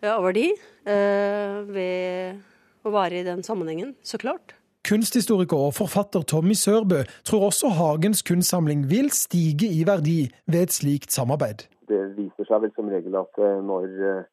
av 0.01 0.23
verdi 0.25 0.47
ved 0.87 2.39
å 2.87 2.93
være 2.95 3.21
i 3.21 3.27
den 3.27 3.43
sammenhengen, 3.45 3.93
så 4.03 4.17
klart. 4.17 4.55
Kunsthistoriker 4.89 5.59
og 5.69 5.75
forfatter 5.77 6.23
Tommy 6.23 6.55
Sørbø 6.57 7.03
tror 7.27 7.49
også 7.51 7.69
Hagens 7.77 8.23
kunstsamling 8.23 8.87
vil 8.89 9.11
stige 9.13 9.69
i 9.69 9.83
verdi 9.87 10.31
ved 10.47 10.63
et 10.63 10.73
slikt 10.73 11.13
samarbeid. 11.13 11.67
Det 11.91 11.99
viser 12.17 12.49
seg 12.49 12.63
vel 12.63 12.73
som 12.77 12.89
regel 12.93 13.19
at 13.21 13.43
eh, 13.43 13.59
når 13.65 13.89
eh, 14.11 14.27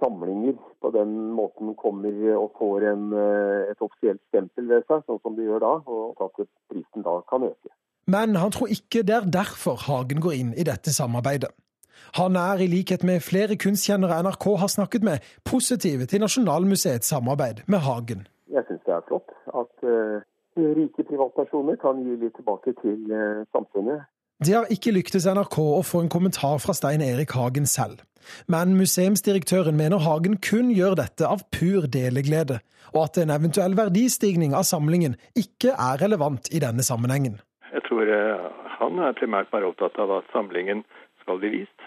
samlinger 0.00 0.56
på 0.82 0.90
den 0.94 1.14
måten 1.36 1.74
kommer 1.78 2.16
og 2.36 2.56
får 2.58 2.86
en, 2.92 3.12
eh, 3.12 3.70
et 3.70 3.84
offisielt 3.84 4.22
stempel 4.28 4.68
ved 4.68 4.84
seg, 4.88 5.04
sånn 5.06 5.20
som 5.22 5.36
de 5.36 5.46
gjør 5.48 5.62
da, 5.64 5.74
og 5.86 6.24
at 6.26 6.46
prisen 6.72 7.06
da 7.06 7.20
kan 7.30 7.46
øke. 7.48 7.72
Men 8.10 8.34
han 8.36 8.50
tror 8.50 8.72
ikke 8.72 9.02
det 9.06 9.16
er 9.16 9.26
derfor 9.40 9.76
Hagen 9.86 10.20
går 10.20 10.34
inn 10.40 10.54
i 10.56 10.66
dette 10.66 10.90
samarbeidet. 10.90 11.52
Han 12.18 12.36
er, 12.36 12.58
i 12.64 12.66
likhet 12.66 13.04
med 13.04 13.22
flere 13.22 13.56
kunstkjennere 13.56 14.22
NRK 14.24 14.46
har 14.62 14.70
snakket 14.72 15.02
med, 15.02 15.18
positive 15.44 16.06
til 16.10 16.20
Nasjonalmuseets 16.24 17.06
samarbeid 17.12 17.62
med 17.68 17.78
Hagen. 17.86 18.26
Jeg 18.50 18.64
syns 18.66 18.82
det 18.86 18.94
er 18.96 19.04
flott 19.08 19.30
at 19.60 19.84
uh, 19.86 20.16
rike 20.80 21.04
privatpersoner 21.10 21.76
kan 21.84 22.02
gi 22.02 22.16
litt 22.24 22.34
tilbake 22.34 22.74
til 22.82 22.98
uh, 23.14 23.44
samfunnet. 23.54 24.08
Det 24.40 24.54
har 24.56 24.70
ikke 24.72 24.94
lyktes 24.96 25.26
NRK 25.28 25.56
å 25.60 25.82
få 25.84 26.00
en 26.00 26.08
kommentar 26.08 26.56
fra 26.64 26.72
Stein 26.72 27.02
Erik 27.04 27.34
Hagen 27.36 27.66
selv. 27.68 28.00
Men 28.48 28.72
museumsdirektøren 28.78 29.76
mener 29.76 30.00
Hagen 30.00 30.38
kun 30.40 30.70
gjør 30.72 30.96
dette 30.96 31.28
av 31.28 31.42
pur 31.52 31.84
deleglede, 31.84 32.56
og 32.94 33.02
at 33.02 33.20
en 33.20 33.34
eventuell 33.34 33.76
verdistigning 33.76 34.54
av 34.56 34.64
samlingen 34.64 35.18
ikke 35.36 35.74
er 35.74 36.00
relevant 36.00 36.48
i 36.56 36.62
denne 36.64 36.86
sammenhengen. 36.86 37.36
Jeg 37.68 37.84
tror 37.84 38.08
uh, 38.08 38.48
han 38.78 39.02
er 39.04 39.18
primært 39.20 39.52
bare 39.52 39.68
opptatt 39.68 40.00
av 40.00 40.14
at 40.22 40.32
samlingen 40.32 40.86
skal 41.20 41.42
bli 41.42 41.52
vist. 41.58 41.84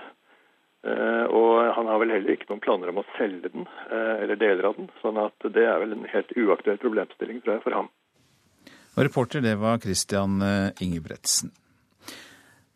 Eh, 0.84 1.26
og 1.32 1.74
han 1.78 1.88
har 1.88 2.00
vel 2.02 2.12
heller 2.12 2.36
ikke 2.36 2.50
noen 2.50 2.62
planer 2.64 2.90
om 2.92 3.00
å 3.00 3.06
selge 3.16 3.50
den, 3.54 3.66
eh, 3.88 4.16
eller 4.26 4.36
deler 4.36 4.68
av 4.68 4.76
den. 4.76 4.90
sånn 5.02 5.18
at 5.18 5.48
det 5.56 5.64
er 5.64 5.80
vel 5.80 5.94
en 5.96 6.06
helt 6.12 6.32
uaktuell 6.36 6.78
problemstilling 6.78 7.40
tror 7.42 7.56
jeg, 7.56 7.64
for 7.64 7.72
ham. 7.72 7.90
Og 8.98 9.06
reporter 9.08 9.42
det 9.42 9.56
var 9.64 9.80
Christian 9.80 10.42
eh, 10.44 10.76
Ingebretsen. 10.84 11.54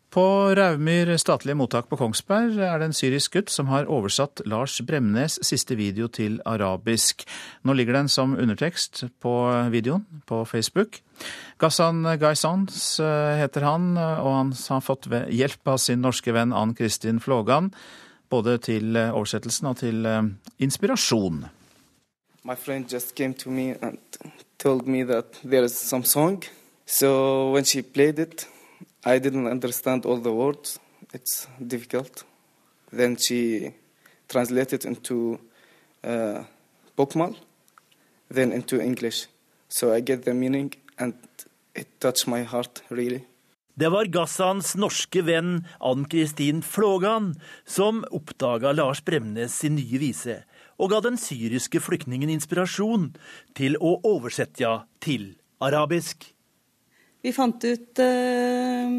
På 0.08 0.54
Raumyr 0.56 1.10
statlige 1.20 1.54
mottak 1.60 1.90
på 1.90 1.96
Kongsberg 2.00 2.56
er 2.64 2.78
det 2.80 2.86
en 2.88 2.94
syrisk 2.96 3.34
gutt 3.36 3.50
som 3.52 3.68
har 3.68 3.90
oversatt 3.92 4.40
Lars 4.48 4.78
Bremnes 4.80 5.36
siste 5.44 5.76
video 5.76 6.08
til 6.08 6.38
arabisk. 6.48 7.26
Nå 7.68 7.74
ligger 7.76 7.98
den 7.98 8.08
som 8.08 8.32
undertekst 8.32 9.02
på 9.20 9.34
videoen 9.68 10.06
på 10.24 10.40
Facebook. 10.48 11.02
Ghassan 11.60 12.08
Gaisans 12.16 12.96
heter 13.36 13.68
han, 13.68 13.98
og 14.00 14.32
han 14.32 14.54
har 14.56 14.80
fått 14.80 15.10
hjelp 15.12 15.68
av 15.68 15.76
sin 15.84 16.00
norske 16.00 16.32
venn 16.32 16.56
Ann 16.56 16.72
Kristin 16.78 17.20
Flågan. 17.20 17.68
Både 18.32 18.56
til 18.64 18.96
oversettelsen 18.96 19.68
og 19.68 19.76
til 19.84 20.08
inspirasjon. 20.56 21.44
My 22.48 22.56
friend 22.56 22.88
just 22.88 23.12
came 23.14 23.34
to 23.34 23.50
me 23.50 23.74
and 23.82 23.98
told 24.56 24.88
me 24.88 25.04
that 25.04 25.36
there 25.44 25.64
is 25.64 25.76
some 25.76 26.04
song. 26.04 26.42
So 26.86 27.52
when 27.52 27.64
she 27.64 27.82
I 29.04 29.18
didn't 29.18 29.46
understand 29.46 30.06
all 30.06 30.20
the 30.20 30.32
words. 30.32 30.80
It's 31.12 31.48
difficult. 31.66 32.24
Then 32.92 33.16
she 33.16 33.72
translated 34.28 34.84
into 34.84 35.38
uh, 36.04 36.44
Bokmal, 36.96 37.36
then 38.28 38.52
into 38.52 38.80
English. 38.80 39.26
So 39.68 39.92
I 39.92 40.00
get 40.00 40.24
the 40.24 40.34
meaning, 40.34 40.74
and 40.98 41.14
it 41.74 42.00
touched 42.00 42.26
my 42.26 42.42
heart 42.42 42.82
really. 42.90 43.24
Det 43.78 43.88
var 43.88 44.08
Gassans 44.10 44.72
norske 44.74 45.22
venn 45.22 45.60
Ann-Kristin 45.78 46.62
Flågan 46.62 47.34
som 47.64 48.00
oppdaga 48.10 48.72
Lars 48.72 49.04
Bremnes 49.04 49.54
sin 49.54 49.76
nye 49.78 50.00
vise, 50.02 50.40
og 50.82 50.90
ga 50.90 50.98
den 51.04 51.14
syriske 51.20 51.78
flyktningen 51.78 52.32
inspirasjon 52.32 53.12
til 53.54 53.78
å 53.78 54.00
oversette 54.02 54.72
til 54.98 55.28
arabisk. 55.62 56.26
Vi 57.24 57.34
fant 57.34 57.64
ut 57.66 58.02
uh, 58.02 58.98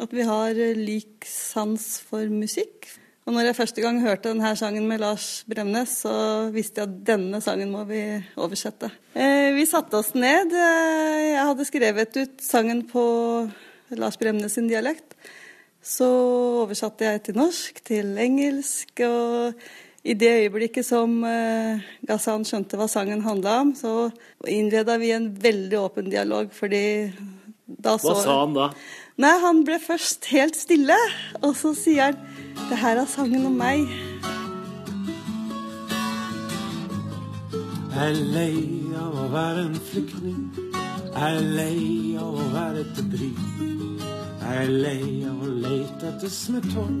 at 0.00 0.14
vi 0.16 0.26
har 0.26 0.60
lik 0.78 1.26
sans 1.28 1.88
for 2.08 2.24
musikk. 2.32 2.88
Og 3.24 3.32
når 3.32 3.48
jeg 3.48 3.56
første 3.56 3.80
gang 3.80 4.02
hørte 4.04 4.28
denne 4.28 4.50
sangen 4.58 4.84
med 4.88 5.00
Lars 5.00 5.44
Bremnes, 5.48 5.94
så 6.04 6.12
visste 6.52 6.82
jeg 6.82 6.90
at 6.90 6.98
denne 7.08 7.40
sangen 7.44 7.70
må 7.72 7.86
vi 7.88 8.02
oversette. 8.36 8.90
Uh, 9.16 9.54
vi 9.56 9.64
satte 9.68 9.96
oss 9.96 10.12
ned. 10.16 10.52
Uh, 10.52 11.20
jeg 11.30 11.46
hadde 11.48 11.68
skrevet 11.68 12.20
ut 12.20 12.44
sangen 12.44 12.84
på 12.90 13.04
Lars 13.96 14.20
Bremnes 14.20 14.52
sin 14.52 14.68
dialekt. 14.68 15.16
Så 15.84 16.08
oversatte 16.64 17.08
jeg 17.08 17.24
til 17.24 17.40
norsk, 17.40 17.80
til 17.84 18.12
engelsk. 18.20 19.04
og 19.04 19.64
i 20.04 20.12
det 20.12 20.28
øyeblikket 20.42 20.84
som 20.84 21.22
uh, 21.24 21.80
Ghassan 22.04 22.44
skjønte 22.44 22.76
hva 22.76 22.90
sangen 22.92 23.24
handla 23.24 23.54
om, 23.62 23.70
så 23.72 24.10
innleda 24.44 24.98
vi 25.00 25.14
en 25.16 25.30
veldig 25.32 25.78
åpen 25.80 26.10
dialog, 26.12 26.52
fordi 26.52 27.08
da 27.66 27.96
så 27.98 28.12
Hva 28.12 28.22
sa 28.22 28.40
han 28.42 28.54
da? 28.56 28.70
Nei, 29.16 29.34
Han 29.40 29.62
ble 29.64 29.78
først 29.80 30.26
helt 30.32 30.56
stille, 30.58 30.96
og 31.42 31.54
så 31.56 31.74
sier 31.78 32.12
han 32.12 32.18
det 32.68 32.78
her 32.78 33.00
er 33.00 33.08
sangen 33.10 33.46
om 33.46 33.56
meg. 33.58 33.88
Jeg 37.94 38.10
er 38.10 38.20
lei 38.34 38.62
av 38.98 39.14
å 39.22 39.26
være 39.30 39.64
en 39.68 39.76
flyktning. 39.90 40.40
Jeg 40.74 41.36
er 41.38 41.44
lei 41.58 42.16
av 42.18 42.38
å 42.42 42.46
være 42.54 42.82
et 42.82 43.00
bry. 43.12 43.30
Jeg 44.44 44.64
er 44.64 44.72
lei 44.72 45.04
av 45.30 45.44
å 45.46 45.52
leite 45.66 46.10
etter 46.10 46.32
smørtårn. 46.38 46.98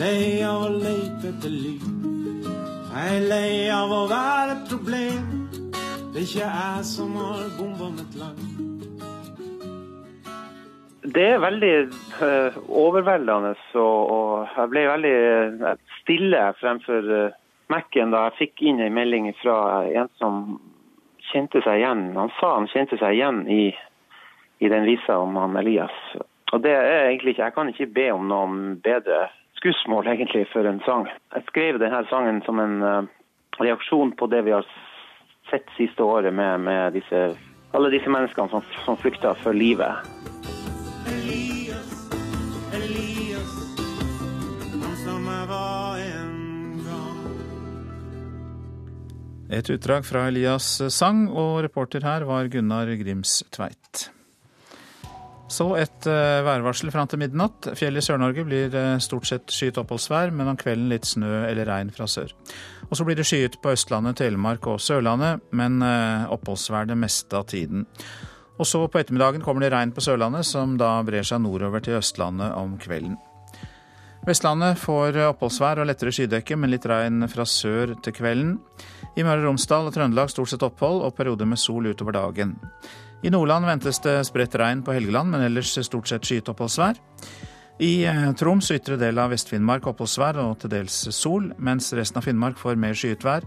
Lei 0.00 0.42
av 0.46 0.66
å 0.66 0.72
leite 0.74 1.30
etter 1.30 1.54
ly. 1.54 1.76
Jeg 2.96 3.14
er 3.14 3.26
lei 3.30 3.54
av 3.70 3.94
å 3.94 4.02
være 4.10 4.58
et 4.58 4.68
problem. 4.74 5.32
Det 5.70 6.22
er 6.22 6.26
ikke 6.26 6.50
jeg 6.50 6.86
som 6.90 7.16
har 7.20 7.46
bomba 7.58 7.92
mitt 7.94 8.18
land. 8.18 8.55
Det 11.14 11.22
er 11.22 11.38
veldig 11.38 11.74
uh, 12.18 12.56
overveldende, 12.82 13.52
og, 13.78 13.98
og, 14.10 14.48
jeg 14.56 14.70
ble 14.72 14.82
veldig 14.88 15.12
uh, 15.62 15.74
stille 16.00 16.40
fremfor 16.58 17.10
uh, 17.12 17.36
Mac-en 17.70 18.14
da 18.14 18.24
jeg 18.26 18.38
fikk 18.40 18.64
inn 18.66 18.80
en 18.82 18.94
melding 18.94 19.28
fra 19.38 19.84
en 19.86 20.10
som 20.18 20.40
kjente 21.30 21.62
seg 21.62 21.78
igjen. 21.82 22.08
Han 22.18 22.32
sa 22.40 22.56
han 22.56 22.66
kjente 22.70 22.98
seg 22.98 23.14
igjen 23.14 23.44
i, 23.50 23.70
i 24.58 24.70
den 24.72 24.86
visa 24.88 25.18
om 25.22 25.38
han 25.38 25.58
Elias. 25.60 25.94
Og 26.54 26.62
det 26.64 26.74
er 26.74 27.08
egentlig 27.08 27.36
ikke, 27.36 27.50
Jeg 27.50 27.54
kan 27.54 27.70
ikke 27.70 27.90
be 27.98 28.08
om 28.14 28.26
noen 28.30 28.58
bedre 28.82 29.28
skussmål 29.58 30.10
egentlig 30.10 30.46
for 30.52 30.66
en 30.66 30.82
sang. 30.86 31.06
Jeg 31.34 31.46
skrev 31.50 31.80
denne 31.82 32.02
sangen 32.10 32.42
som 32.46 32.62
en 32.62 33.08
reaksjon 33.58 34.14
på 34.18 34.30
det 34.30 34.44
vi 34.46 34.54
har 34.54 34.66
sett 35.50 35.70
siste 35.78 36.02
året 36.02 36.34
med, 36.34 36.60
med 36.66 36.98
disse, 36.98 37.28
alle 37.74 37.94
disse 37.94 38.10
menneskene 38.10 38.50
som, 38.54 38.62
som 38.86 38.98
flykta 38.98 39.34
for 39.42 39.54
livet. 39.54 40.55
Elias, 41.12 41.92
Elias, 42.74 43.54
han 44.72 44.96
som 45.04 45.30
jeg 45.30 45.46
var 45.52 46.02
en 46.02 46.34
gang. 46.86 47.22
Et 49.60 49.70
utdrag 49.76 50.04
fra 50.08 50.26
Elias 50.32 50.68
sang, 50.90 51.26
og 51.30 51.62
reporter 51.66 52.04
her 52.06 52.26
var 52.28 52.50
Gunnar 52.52 52.90
Grims 52.98 53.42
Tveit. 53.54 54.10
Så 55.46 55.68
et 55.78 56.06
uh, 56.10 56.42
værvarsel 56.42 56.90
fram 56.90 57.06
til 57.06 57.20
midnatt. 57.22 57.68
Fjellet 57.78 58.02
i 58.02 58.06
Sør-Norge 58.08 58.44
blir 58.48 58.72
uh, 58.74 58.96
stort 59.02 59.28
sett 59.28 59.52
skyet 59.54 59.78
oppholdsvær, 59.78 60.32
men 60.34 60.50
om 60.50 60.58
kvelden 60.58 60.90
litt 60.90 61.06
snø 61.06 61.44
eller 61.46 61.68
regn 61.70 61.92
fra 61.94 62.08
sør. 62.10 62.34
Og 62.90 62.98
så 62.98 63.06
blir 63.06 63.18
det 63.18 63.26
skyet 63.28 63.60
på 63.62 63.70
Østlandet, 63.74 64.18
Telemark 64.18 64.66
og 64.72 64.82
Sørlandet, 64.82 65.46
men 65.54 65.78
uh, 65.86 66.26
oppholdsvær 66.34 66.90
det 66.90 66.98
meste 66.98 67.38
av 67.38 67.46
tiden. 67.52 67.86
Og 68.56 68.66
så 68.68 68.80
på 68.88 69.00
ettermiddagen 69.00 69.44
kommer 69.44 69.64
det 69.64 69.72
regn 69.74 69.92
på 69.92 70.04
Sørlandet, 70.04 70.46
som 70.48 70.76
da 70.80 70.96
brer 71.04 71.26
seg 71.26 71.42
nordover 71.44 71.82
til 71.84 71.98
Østlandet 71.98 72.54
om 72.56 72.76
kvelden. 72.80 73.18
Vestlandet 74.26 74.80
får 74.82 75.20
oppholdsvær 75.28 75.82
og 75.82 75.86
lettere 75.86 76.10
skydekke, 76.14 76.56
men 76.58 76.72
litt 76.72 76.86
regn 76.88 77.28
fra 77.30 77.44
sør 77.46 77.92
til 78.02 78.16
kvelden. 78.16 78.56
I 79.14 79.22
Møre 79.22 79.44
og 79.44 79.52
Romsdal 79.52 79.86
og 79.86 79.94
Trøndelag 79.94 80.32
stort 80.32 80.50
sett 80.50 80.64
opphold 80.66 81.04
og 81.06 81.14
perioder 81.14 81.46
med 81.46 81.60
sol 81.62 81.86
utover 81.86 82.16
dagen. 82.16 82.56
I 83.22 83.30
Nordland 83.30 83.68
ventes 83.68 84.00
det 84.02 84.16
spredt 84.26 84.56
regn 84.58 84.82
på 84.84 84.96
Helgeland, 84.96 85.30
men 85.30 85.46
ellers 85.46 85.76
stort 85.86 86.10
sett 86.10 86.26
skyet 86.26 86.50
oppholdsvær. 86.52 86.98
I 87.86 88.08
Troms 88.40 88.72
ytre 88.72 88.96
del 88.98 89.20
av 89.20 89.30
Vest-Finnmark 89.30 89.86
oppholdsvær 89.92 90.40
og 90.42 90.58
til 90.62 90.72
dels 90.72 90.96
sol, 91.14 91.52
mens 91.60 91.92
resten 91.94 92.18
av 92.18 92.26
Finnmark 92.26 92.58
får 92.58 92.80
mer 92.80 92.96
skyet 92.96 93.24
vær 93.24 93.44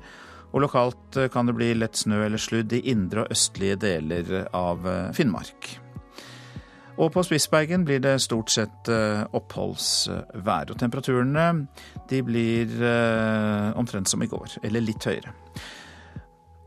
Og 0.53 0.63
lokalt 0.63 1.17
eh, 1.19 1.29
kan 1.31 1.49
det 1.49 1.55
bli 1.57 1.73
lett 1.77 1.99
snø 1.99 2.23
eller 2.25 2.41
sludd 2.41 2.73
i 2.73 2.81
indre 2.91 3.25
og 3.25 3.35
østlige 3.35 3.77
deler 3.83 4.47
av 4.55 4.88
eh, 4.88 5.12
Finnmark. 5.17 5.75
Og 6.99 7.13
på 7.15 7.23
Spitsbergen 7.23 7.85
blir 7.88 8.01
det 8.03 8.17
stort 8.25 8.51
sett 8.51 8.89
eh, 8.91 9.21
oppholdsvær. 9.38 10.73
Og 10.73 10.79
temperaturene 10.81 11.45
de 12.09 12.23
blir 12.25 12.73
omtrent 13.77 14.09
som 14.09 14.23
i 14.25 14.27
går, 14.27 14.57
eller 14.65 14.83
litt 14.83 15.05
høyere. 15.05 15.31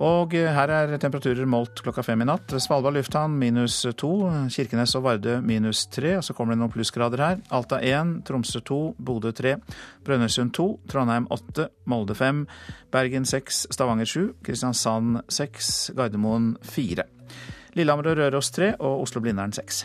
Og 0.02 0.32
her 0.34 0.70
er 0.74 0.96
temperaturer 0.98 1.46
målt 1.46 1.78
klokka 1.84 2.02
fem 2.02 2.24
i 2.24 2.26
natt. 2.26 2.50
Svalbard 2.58 2.96
lufthavn 2.96 3.36
minus 3.38 3.76
to. 4.00 4.10
Kirkenes 4.50 4.96
og 4.98 5.04
Vardø 5.06 5.36
minus 5.46 5.84
tre. 5.94 6.16
Og 6.18 6.26
så 6.26 6.34
kommer 6.34 6.56
det 6.56 6.62
noen 6.64 6.74
plussgrader 6.74 7.22
her. 7.22 7.38
Alta 7.54 7.78
én, 7.78 8.16
Tromsø 8.26 8.64
to, 8.66 8.80
Bodø 8.98 9.30
tre, 9.30 9.54
Brønnøysund 10.02 10.56
to, 10.58 10.68
Trondheim 10.90 11.30
åtte, 11.30 11.68
Molde 11.86 12.18
fem, 12.18 12.44
Bergen 12.90 13.28
seks, 13.28 13.68
Stavanger 13.70 14.10
sju, 14.10 14.28
Kristiansand 14.42 15.22
seks, 15.30 15.92
Gardermoen 15.94 16.56
fire. 16.66 17.06
Lillehammer 17.78 18.10
og 18.10 18.18
Røros 18.24 18.50
tre 18.50 18.74
og 18.82 19.06
Oslo-Blindern 19.06 19.54
seks. 19.54 19.84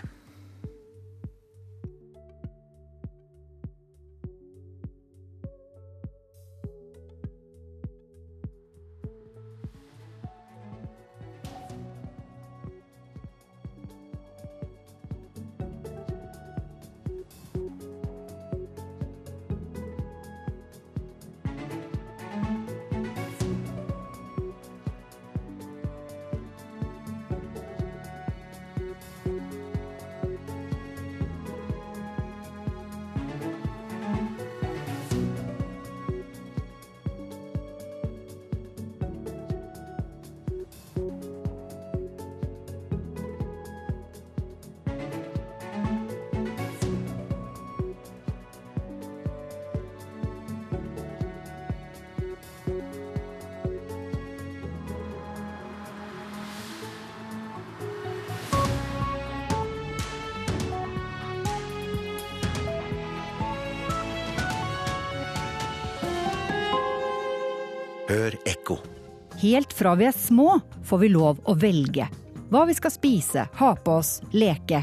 Helt 69.47 69.71
fra 69.73 69.93
vi 69.95 70.07
er 70.09 70.15
små 70.15 70.57
får 70.83 70.99
vi 70.99 71.07
lov 71.13 71.37
å 71.47 71.53
velge 71.55 72.09
hva 72.51 72.63
vi 72.67 72.73
skal 72.75 72.91
spise, 72.93 73.43
ha 73.59 73.69
på 73.75 73.97
oss, 73.99 74.21
leke. 74.31 74.81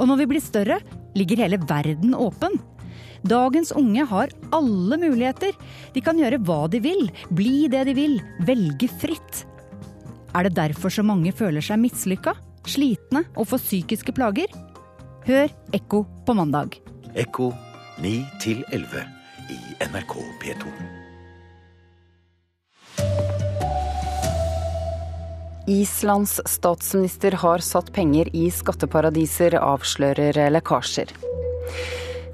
Og 0.00 0.08
når 0.08 0.22
vi 0.22 0.26
blir 0.32 0.42
større, 0.44 0.78
ligger 1.16 1.42
hele 1.44 1.58
verden 1.68 2.14
åpen. 2.16 2.56
Dagens 3.28 3.74
unge 3.76 4.06
har 4.08 4.32
alle 4.56 4.98
muligheter. 5.00 5.52
De 5.92 6.00
kan 6.04 6.16
gjøre 6.20 6.40
hva 6.44 6.62
de 6.72 6.80
vil, 6.84 7.10
bli 7.28 7.68
det 7.72 7.84
de 7.90 7.96
vil, 7.96 8.16
velge 8.48 8.88
fritt. 8.88 9.44
Er 10.32 10.48
det 10.48 10.56
derfor 10.56 10.92
så 10.92 11.04
mange 11.04 11.32
føler 11.36 11.64
seg 11.64 11.80
mislykka, 11.84 12.34
slitne 12.64 13.26
og 13.36 13.52
får 13.52 13.64
psykiske 13.68 14.16
plager? 14.16 14.48
Hør 15.28 15.48
Ekko 15.76 16.06
på 16.24 16.40
mandag. 16.40 16.80
Ekko 17.12 17.52
9 18.00 18.16
11 18.72 19.08
i 19.52 19.64
NRK 19.92 20.20
P2. 20.40 21.03
Islands 25.66 26.40
statsminister 26.44 27.32
har 27.32 27.58
satt 27.58 27.92
penger 27.92 28.28
i 28.36 28.50
skatteparadiser, 28.52 29.54
avslører 29.56 30.36
lekkasjer. 30.52 31.08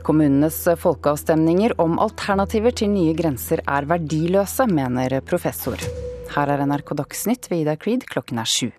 Kommunenes 0.02 0.58
folkeavstemninger 0.82 1.76
om 1.78 2.00
alternativer 2.02 2.74
til 2.74 2.90
nye 2.90 3.14
grenser 3.14 3.62
er 3.62 3.86
verdiløse, 3.86 4.66
mener 4.66 5.14
professor. 5.22 5.78
Her 6.34 6.50
er 6.56 6.64
NRK 6.66 6.90
Dagsnytt 6.98 7.46
ved 7.52 7.62
Ida 7.62 7.76
Creed 7.78 8.08
klokken 8.10 8.42
er 8.42 8.50
sju. 8.50 8.72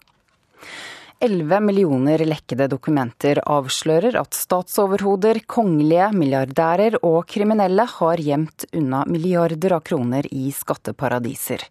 11 1.21 1.59
millioner 1.61 2.17
lekkede 2.25 2.65
dokumenter 2.71 3.37
avslører 3.45 4.15
at 4.17 4.33
statsoverhoder, 4.33 5.37
kongelige, 5.45 6.07
milliardærer 6.17 6.95
og 7.05 7.27
kriminelle 7.29 7.85
har 7.85 8.21
gjemt 8.25 8.65
unna 8.73 9.03
milliarder 9.05 9.75
av 9.77 9.83
kroner 9.85 10.25
i 10.33 10.49
skatteparadiser. 10.49 11.61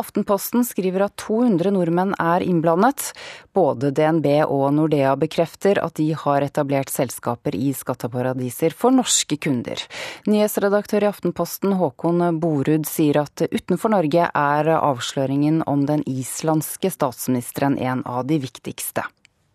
Aftenposten 0.00 0.64
skriver 0.64 1.04
at 1.04 1.18
200 1.20 1.74
nordmenn 1.76 2.14
er 2.16 2.46
innblandet. 2.46 3.10
Både 3.52 3.90
DNB 3.92 4.30
og 4.46 4.70
Nordea 4.78 5.12
bekrefter 5.20 5.82
at 5.84 6.00
de 6.00 6.08
har 6.24 6.48
etablert 6.48 6.88
selskaper 6.88 7.52
i 7.60 7.74
skatteparadiser 7.76 8.72
for 8.72 8.96
norske 8.96 9.36
kunder. 9.36 9.84
Nyhetsredaktør 10.24 11.04
i 11.04 11.10
Aftenposten 11.12 11.76
Håkon 11.76 12.24
Borud 12.40 12.88
sier 12.88 13.20
at 13.26 13.44
utenfor 13.50 13.92
Norge 13.92 14.32
er 14.32 14.72
avsløringen 14.78 15.60
om 15.68 15.84
den 15.84 16.00
islandske 16.08 16.88
statsministeren 16.96 17.76
en 17.76 18.00
av 18.08 18.24
de 18.32 18.40
viktigste. 18.40 18.93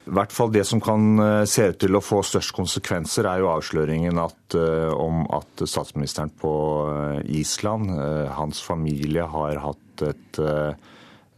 I 0.10 0.14
hvert 0.18 0.34
fall 0.34 0.52
Det 0.54 0.64
som 0.66 0.82
kan 0.82 1.20
eh, 1.22 1.46
se 1.50 1.70
ut 1.70 1.80
til 1.84 1.98
å 1.98 2.04
få 2.04 2.22
størst 2.26 2.54
konsekvenser, 2.58 3.28
er 3.30 3.44
jo 3.44 3.52
avsløringen 3.52 4.18
at, 4.22 4.40
uh, 4.58 4.90
om 4.96 5.22
at 5.36 5.66
statsministeren 5.70 6.32
på 6.40 6.54
eh, 6.90 7.20
Island, 7.42 7.92
hans 8.34 8.64
familie, 8.66 9.28
har 9.30 9.62
hatt 9.62 10.04
et, 10.08 10.40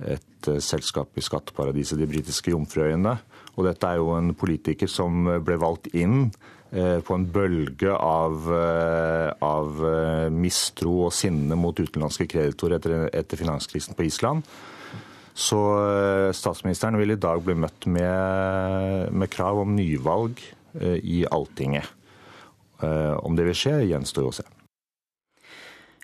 et 0.05 0.49
selskap 0.61 1.17
i 1.17 1.23
skatteparadiset 1.25 1.97
De 1.99 2.07
britiske 2.09 2.53
jomfruøyene. 2.53 3.15
Og 3.57 3.65
dette 3.65 3.89
er 3.89 3.97
jo 3.99 4.13
en 4.15 4.31
politiker 4.37 4.89
som 4.89 5.25
ble 5.43 5.57
valgt 5.59 5.89
inn 5.97 6.29
på 6.71 7.15
en 7.17 7.25
bølge 7.33 7.91
av, 7.91 8.45
av 9.43 9.81
mistro 10.31 10.93
og 11.07 11.15
sinne 11.17 11.57
mot 11.59 11.75
utenlandske 11.75 12.29
kreditorer 12.31 12.77
etter, 12.77 13.09
etter 13.17 13.41
finanskrisen 13.41 13.97
på 13.97 14.05
Island. 14.07 14.45
Så 15.33 15.59
eh, 15.79 16.29
statsministeren 16.35 16.97
vil 16.99 17.15
i 17.15 17.19
dag 17.19 17.41
bli 17.45 17.55
møtt 17.55 17.87
med, 17.87 19.11
med 19.15 19.31
krav 19.31 19.61
om 19.63 19.75
nyvalg 19.77 20.41
eh, 20.79 20.97
i 20.99 21.23
Alltinget. 21.31 21.87
Eh, 22.83 23.15
om 23.23 23.37
det 23.37 23.47
vil 23.47 23.57
skje, 23.57 23.77
gjenstår 23.87 24.27
å 24.27 24.33
se. 24.41 24.47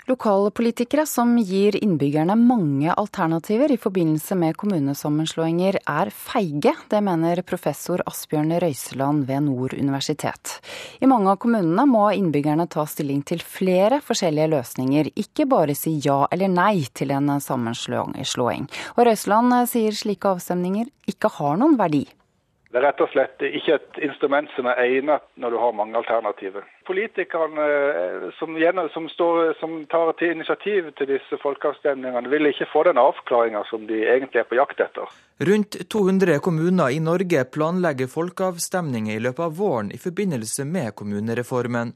Lokalpolitikere 0.08 1.04
som 1.06 1.34
gir 1.38 1.76
innbyggerne 1.84 2.36
mange 2.40 2.94
alternativer 2.94 3.74
i 3.74 3.78
forbindelse 3.78 4.38
med 4.40 4.56
kommunesammenslåinger, 4.56 5.82
er 5.84 6.12
feige. 6.16 6.72
Det 6.88 7.02
mener 7.04 7.42
professor 7.44 8.00
Asbjørn 8.08 8.54
Røiseland 8.64 9.26
ved 9.28 9.44
Nord 9.50 9.76
universitet. 9.76 10.62
I 11.04 11.10
mange 11.12 11.34
av 11.34 11.42
kommunene 11.44 11.84
må 11.92 12.06
innbyggerne 12.16 12.70
ta 12.72 12.86
stilling 12.88 13.20
til 13.28 13.44
flere 13.44 14.00
forskjellige 14.00 14.48
løsninger, 14.56 15.12
ikke 15.12 15.44
bare 15.52 15.76
si 15.76 15.98
ja 16.06 16.22
eller 16.32 16.56
nei 16.56 16.86
til 16.96 17.12
en 17.12 17.34
sammenslåing. 17.44 18.70
Og 18.96 19.04
Røiseland 19.10 19.60
sier 19.68 19.92
slike 19.92 20.38
avstemninger 20.38 20.88
ikke 21.12 21.36
har 21.36 21.60
noen 21.60 21.76
verdi. 21.76 22.06
Det 22.78 22.84
er 22.84 22.92
rett 22.92 23.00
og 23.02 23.10
slett 23.10 23.42
ikke 23.42 23.74
et 23.74 23.96
instrument 24.06 24.52
som 24.54 24.68
er 24.70 24.78
egnet 24.84 25.24
når 25.42 25.56
du 25.56 25.58
har 25.58 25.72
mange 25.74 25.98
alternativer. 25.98 26.66
Politikerne 26.86 27.64
eh, 27.74 28.26
som, 28.38 28.54
som, 28.94 29.08
står, 29.10 29.56
som 29.58 29.72
tar 29.90 30.12
til 30.20 30.36
initiativ 30.36 30.92
til 31.00 31.10
disse 31.10 31.40
folkeavstemningene, 31.42 32.30
vil 32.30 32.46
ikke 32.52 32.68
få 32.70 32.84
den 32.86 33.00
avklaringa 33.02 33.64
som 33.72 33.88
de 33.90 34.04
egentlig 34.04 34.44
er 34.44 34.46
på 34.52 34.60
jakt 34.60 34.84
etter. 34.86 35.10
Rundt 35.50 35.80
200 35.90 36.38
kommuner 36.46 36.94
i 36.94 37.00
Norge 37.02 37.48
planlegger 37.50 38.12
folkeavstemninger 38.14 39.18
i 39.18 39.26
løpet 39.26 39.48
av 39.48 39.58
våren 39.58 39.90
i 39.90 39.98
forbindelse 40.04 40.68
med 40.70 40.94
kommunereformen. 41.02 41.96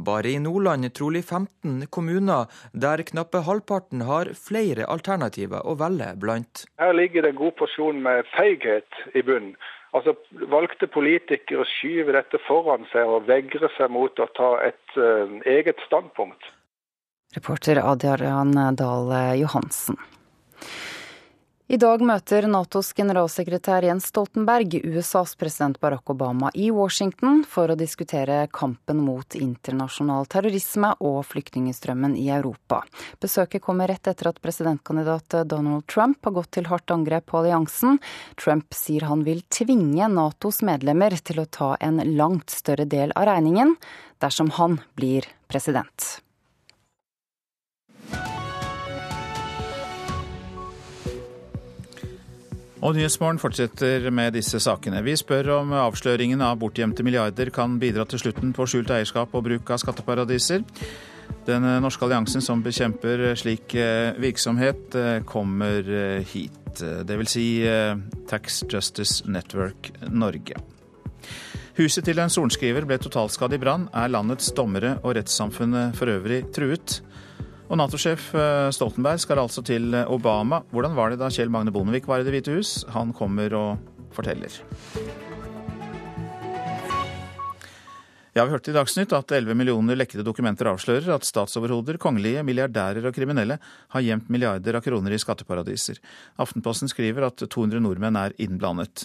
Bare 0.00 0.32
i 0.32 0.40
Nordland 0.40 0.88
trolig 0.96 1.26
15 1.26 1.90
kommuner, 1.92 2.48
der 2.72 3.04
knappe 3.04 3.44
halvparten 3.44 4.08
har 4.08 4.32
flere 4.48 4.88
alternativer 4.88 5.68
å 5.68 5.76
velge 5.76 6.14
blant. 6.16 6.64
Her 6.80 6.96
ligger 6.96 7.28
det 7.28 7.34
en 7.34 7.40
god 7.44 7.56
porsjon 7.60 8.00
med 8.08 8.24
feighet 8.32 9.04
i 9.12 9.20
bunnen. 9.20 9.52
Altså, 9.92 10.14
Valgte 10.48 10.88
politikere 10.88 11.66
skyver 11.68 12.16
dette 12.16 12.40
foran 12.46 12.86
seg 12.92 13.08
og 13.08 13.26
vegrer 13.28 13.72
seg 13.76 13.92
mot 13.92 14.18
å 14.22 14.28
ta 14.36 14.54
et 14.64 14.96
uh, 14.96 15.28
eget 15.44 15.80
standpunkt. 15.86 16.48
Reporter 17.36 17.80
Adrian 17.80 18.56
Dahl 18.76 19.12
Johansen. 19.40 20.00
I 21.72 21.78
dag 21.80 22.02
møter 22.04 22.44
Natos 22.52 22.90
generalsekretær 22.92 23.86
Jens 23.86 24.10
Stoltenberg 24.10 24.74
USAs 24.84 25.30
president 25.40 25.78
Barack 25.80 26.10
Obama 26.12 26.50
i 26.52 26.66
Washington 26.68 27.38
for 27.48 27.72
å 27.72 27.76
diskutere 27.80 28.42
kampen 28.52 28.98
mot 29.00 29.32
internasjonal 29.38 30.26
terrorisme 30.28 30.90
og 31.00 31.22
flyktningstrømmen 31.30 32.12
i 32.20 32.26
Europa. 32.28 32.82
Besøket 33.24 33.64
kommer 33.64 33.88
rett 33.88 34.10
etter 34.12 34.28
at 34.28 34.42
presidentkandidat 34.44 35.38
Donald 35.48 35.86
Trump 35.88 36.20
har 36.28 36.34
gått 36.36 36.50
til 36.58 36.68
hardt 36.68 36.92
angrep 36.92 37.30
på 37.32 37.40
alliansen. 37.40 37.96
Trump 38.36 38.76
sier 38.76 39.08
han 39.08 39.24
vil 39.24 39.40
tvinge 39.48 40.10
Natos 40.12 40.60
medlemmer 40.68 41.16
til 41.24 41.40
å 41.40 41.46
ta 41.48 41.70
en 41.80 42.04
langt 42.18 42.52
større 42.52 42.84
del 42.84 43.16
av 43.16 43.30
regningen 43.30 43.78
dersom 44.20 44.52
han 44.60 44.76
blir 44.92 45.24
president. 45.48 46.20
Og 52.82 52.96
Nyhetsmorgen 52.96 53.38
fortsetter 53.38 54.08
med 54.10 54.34
disse 54.34 54.58
sakene. 54.58 55.04
Vi 55.06 55.14
spør 55.14 55.52
om 55.60 55.70
avsløringen 55.84 56.40
av 56.42 56.56
bortgjemte 56.58 57.04
milliarder 57.06 57.52
kan 57.54 57.76
bidra 57.78 58.02
til 58.10 58.18
slutten 58.18 58.50
på 58.56 58.66
skjult 58.66 58.90
eierskap 58.90 59.34
og 59.38 59.44
bruk 59.46 59.70
av 59.70 59.78
skatteparadiser. 59.78 60.64
Den 61.46 61.66
norske 61.82 62.02
alliansen 62.06 62.42
som 62.42 62.62
bekjemper 62.62 63.22
slik 63.38 63.76
eh, 63.78 64.18
virksomhet, 64.18 64.94
eh, 64.98 65.22
kommer 65.26 65.86
eh, 65.86 66.26
hit. 66.26 66.58
Det 66.72 67.16
vil 67.20 67.28
si 67.28 67.46
Tax 68.30 68.62
Justice 68.64 69.28
Network 69.28 69.90
Norge. 70.08 70.56
Huset 71.76 72.06
til 72.08 72.18
en 72.22 72.32
sorenskriver 72.32 72.86
ble 72.88 72.96
totalskadd 72.96 73.52
i 73.52 73.58
brann. 73.60 73.90
Er 73.92 74.08
landets 74.08 74.48
dommere 74.56 74.94
og 75.02 75.18
rettssamfunnet 75.18 75.98
for 75.98 76.08
øvrig 76.08 76.46
truet? 76.56 77.02
Og 77.72 77.78
Nato-sjef 77.80 78.34
eh, 78.36 78.68
Stoltenberg 78.76 79.20
skal 79.22 79.40
altså 79.40 79.64
til 79.64 79.94
Obama. 80.12 80.60
Hvordan 80.76 80.92
var 80.92 81.08
det 81.08 81.22
da 81.22 81.30
Kjell 81.32 81.48
Magne 81.48 81.72
Bondevik 81.72 82.04
var 82.04 82.20
i 82.20 82.26
Det 82.26 82.34
hvite 82.34 82.58
hus? 82.58 82.82
Han 82.92 83.14
kommer 83.16 83.54
og 83.56 84.10
forteller. 84.12 84.60
Ja, 88.36 88.44
Vi 88.44 88.52
hørte 88.52 88.72
i 88.72 88.76
Dagsnytt 88.76 89.12
at 89.16 89.32
11 89.32 89.56
millioner 89.56 89.96
lekkede 89.96 90.24
dokumenter 90.24 90.68
avslører 90.68 91.14
at 91.16 91.24
statsoverhoder, 91.28 91.96
kongelige, 92.00 92.44
milliardærer 92.44 93.08
og 93.08 93.16
kriminelle 93.16 93.58
har 93.92 94.04
gjemt 94.04 94.28
milliarder 94.32 94.76
av 94.76 94.84
kroner 94.84 95.12
i 95.12 95.20
skatteparadiser. 95.20 96.00
Aftenposten 96.40 96.92
skriver 96.92 97.28
at 97.28 97.44
200 97.44 97.80
nordmenn 97.84 98.20
er 98.20 98.36
innblandet. 98.40 99.04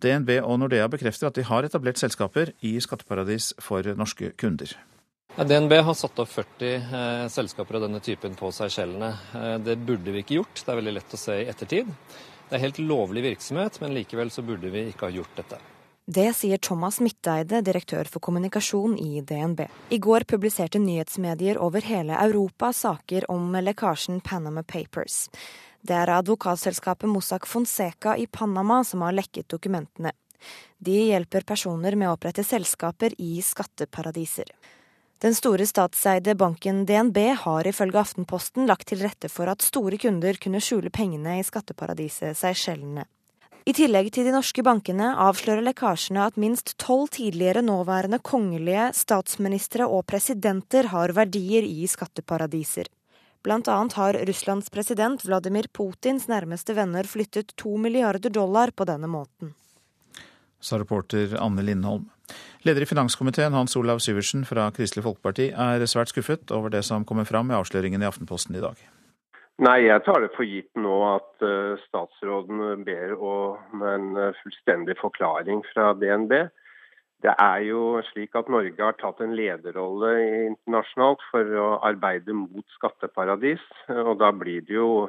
DNB 0.00 0.38
og 0.42 0.60
Nordea 0.60 0.88
bekrefter 0.92 1.28
at 1.28 1.36
de 1.36 1.44
har 1.48 1.64
etablert 1.64 2.00
selskaper 2.00 2.52
i 2.64 2.76
skatteparadis 2.80 3.54
for 3.64 3.84
norske 3.96 4.32
kunder. 4.36 4.76
DNB 5.44 5.72
har 5.72 5.94
satt 5.94 6.18
opp 6.18 6.28
40 6.28 6.74
eh, 6.74 7.28
selskaper 7.28 7.74
av 7.76 7.82
denne 7.84 8.00
typen 8.00 8.34
på 8.34 8.48
Seychellene. 8.52 9.10
Eh, 9.34 9.58
det 9.58 9.76
burde 9.76 10.10
vi 10.10 10.22
ikke 10.24 10.38
gjort, 10.38 10.62
det 10.64 10.72
er 10.72 10.78
veldig 10.80 10.94
lett 10.96 11.12
å 11.12 11.20
se 11.20 11.34
i 11.42 11.48
ettertid. 11.52 11.90
Det 12.48 12.56
er 12.56 12.62
helt 12.62 12.78
lovlig 12.80 13.22
virksomhet, 13.26 13.76
men 13.82 13.92
likevel 13.92 14.30
så 14.32 14.40
burde 14.46 14.70
vi 14.72 14.86
ikke 14.88 15.10
ha 15.10 15.12
gjort 15.12 15.34
dette. 15.36 15.58
Det 16.06 16.30
sier 16.38 16.56
Thomas 16.62 17.02
Midteide, 17.04 17.60
direktør 17.66 18.08
for 18.08 18.24
kommunikasjon 18.24 18.94
i 19.02 19.20
DNB. 19.20 19.66
I 19.92 19.98
går 19.98 20.24
publiserte 20.30 20.80
nyhetsmedier 20.80 21.60
over 21.60 21.84
hele 21.84 22.16
Europa 22.22 22.70
saker 22.72 23.26
om 23.30 23.58
lekkasjen 23.60 24.22
Panama 24.24 24.62
Papers. 24.62 25.26
Det 25.82 25.98
er 25.98 26.14
advokatselskapet 26.14 27.10
Mossack 27.12 27.44
Fonseca 27.46 28.16
i 28.16 28.24
Panama 28.26 28.80
som 28.84 29.04
har 29.04 29.12
lekket 29.12 29.50
dokumentene. 29.52 30.14
De 30.78 30.96
hjelper 31.10 31.44
personer 31.44 31.98
med 31.98 32.08
å 32.08 32.16
opprette 32.16 32.44
selskaper 32.46 33.12
i 33.20 33.42
skatteparadiser. 33.44 34.48
Den 35.18 35.34
store 35.34 35.64
statseide 35.66 36.34
banken 36.36 36.82
DNB 36.84 37.18
har 37.40 37.66
ifølge 37.66 38.00
Aftenposten 38.02 38.66
lagt 38.68 38.90
til 38.90 39.00
rette 39.00 39.30
for 39.32 39.48
at 39.48 39.64
store 39.64 39.96
kunder 39.96 40.36
kunne 40.36 40.60
skjule 40.60 40.92
pengene 40.92 41.38
i 41.40 41.44
skatteparadiset 41.46 42.36
Seychellene. 42.36 43.06
I 43.66 43.72
tillegg 43.74 44.12
til 44.14 44.28
de 44.28 44.34
norske 44.34 44.62
bankene 44.62 45.08
avslører 45.24 45.64
lekkasjene 45.64 46.26
at 46.28 46.36
minst 46.38 46.76
tolv 46.78 47.08
tidligere 47.16 47.64
nåværende 47.64 48.20
kongelige, 48.22 48.90
statsministre 48.94 49.88
og 49.88 50.04
presidenter 50.06 50.92
har 50.92 51.16
verdier 51.16 51.64
i 51.66 51.88
skatteparadiser. 51.90 52.92
Blant 53.42 53.70
annet 53.72 53.96
har 53.96 54.18
Russlands 54.28 54.68
president 54.70 55.24
Vladimir 55.24 55.66
Putins 55.72 56.28
nærmeste 56.28 56.76
venner 56.76 57.08
flyttet 57.08 57.56
to 57.56 57.74
milliarder 57.80 58.30
dollar 58.30 58.70
på 58.70 58.84
denne 58.84 59.08
måten. 59.10 59.56
Sa 60.60 60.78
reporter 60.78 61.34
Anne 61.40 61.64
Lindholm. 61.64 62.10
Leder 62.66 62.82
i 62.84 62.88
finanskomiteen 62.90 63.54
Hans 63.56 63.76
Olav 63.78 64.02
Syversen 64.04 64.44
fra 64.48 64.68
Kristelig 64.74 65.04
Folkeparti 65.06 65.50
er 65.52 65.84
svært 65.90 66.12
skuffet 66.12 66.52
over 66.54 66.72
det 66.74 66.84
som 66.86 67.06
kommer 67.08 67.28
fram 67.28 67.50
i 67.50 67.58
avsløringen 67.58 68.02
i 68.02 68.08
Aftenposten 68.08 68.58
i 68.58 68.62
dag. 68.64 68.80
Nei, 69.64 69.86
jeg 69.86 70.02
tar 70.04 70.20
det 70.20 70.34
for 70.36 70.44
gitt 70.44 70.72
nå 70.76 70.96
at 71.14 71.44
uh, 71.46 71.78
statsråden 71.86 72.84
ber 72.84 73.14
om 73.16 73.84
en 73.88 74.10
fullstendig 74.42 74.98
forklaring 75.00 75.62
fra 75.72 75.94
DNB. 75.96 76.34
Det 77.24 77.32
er 77.40 77.62
jo 77.64 78.02
slik 78.10 78.36
at 78.36 78.50
Norge 78.52 78.76
har 78.76 78.96
tatt 79.00 79.22
en 79.24 79.32
lederrolle 79.36 80.10
internasjonalt 80.50 81.22
for 81.30 81.54
å 81.62 81.68
arbeide 81.88 82.36
mot 82.36 82.66
skatteparadis. 82.76 83.62
og 83.88 84.18
Da 84.20 84.32
blir 84.36 84.66
det 84.66 84.76
jo 84.76 85.08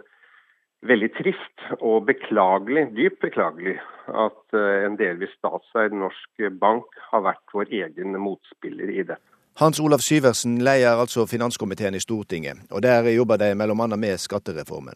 veldig 0.86 1.10
trist 1.18 1.64
og 1.80 2.06
beklagelig, 2.10 2.88
dypt 2.98 3.22
beklagelig, 3.24 3.78
at 4.08 4.58
eh, 4.58 4.84
en 4.86 5.00
delvis 5.00 5.34
statseid 5.40 5.96
norsk 5.96 6.46
bank 6.62 7.00
har 7.12 7.26
vært 7.26 7.56
vår 7.56 7.74
egen 7.84 8.18
motspiller 8.22 8.94
i 8.94 9.04
dette. 9.04 9.24
Hans 9.58 9.80
Olav 9.82 10.04
Syversen 10.06 10.60
leier 10.62 11.00
altså 11.02 11.26
finanskomiteen 11.26 11.98
i 11.98 12.02
Stortinget, 12.04 12.68
og 12.70 12.84
der 12.86 13.10
jobber 13.10 13.40
de 13.42 13.56
bl.a. 13.58 13.88
med 13.98 14.22
skattereformen. 14.22 14.94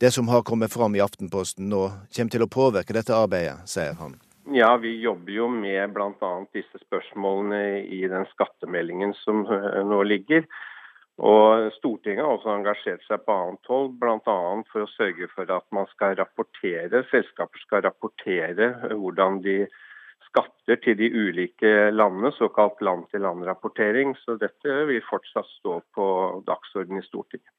Det 0.00 0.10
som 0.10 0.28
har 0.32 0.42
kommet 0.48 0.72
fram 0.72 0.96
i 0.96 1.02
Aftenposten 1.04 1.68
nå, 1.68 1.82
kommer 2.16 2.32
til 2.32 2.44
å 2.44 2.48
påvirke 2.48 2.96
dette 2.96 3.12
arbeidet, 3.12 3.60
sier 3.68 3.92
han. 4.00 4.16
Ja, 4.50 4.74
vi 4.80 4.96
jobber 5.00 5.32
jo 5.32 5.46
med 5.52 5.92
bl.a. 5.94 6.32
disse 6.56 6.80
spørsmålene 6.82 7.84
i 7.84 8.00
den 8.10 8.24
skattemeldingen 8.32 9.12
som 9.20 9.44
eh, 9.44 9.82
nå 9.86 10.02
ligger. 10.08 10.48
Og 11.20 11.68
Stortinget 11.76 12.24
har 12.24 12.32
også 12.32 12.54
engasjert 12.54 13.02
seg 13.04 13.20
på 13.26 13.34
annet 13.36 13.68
hold, 13.68 13.90
bl.a. 14.00 14.36
for 14.72 14.84
å 14.84 14.92
sørge 14.94 15.28
for 15.34 15.50
at 15.52 15.66
man 15.74 15.88
skal 15.92 16.16
rapportere, 16.18 17.04
selskaper 17.10 17.64
skal 17.66 17.84
rapportere 17.84 18.70
hvordan 18.88 19.42
de 19.44 19.58
skatter 20.30 20.80
til 20.80 20.96
de 20.96 21.10
ulike 21.12 21.90
landene, 21.92 22.32
såkalt 22.38 22.80
land-til-land-rapportering. 22.80 24.16
Så 24.24 24.38
dette 24.40 24.78
vil 24.88 25.04
fortsatt 25.04 25.50
stå 25.58 25.82
på 25.94 26.06
dagsordenen 26.48 27.02
i 27.02 27.06
Stortinget. 27.06 27.52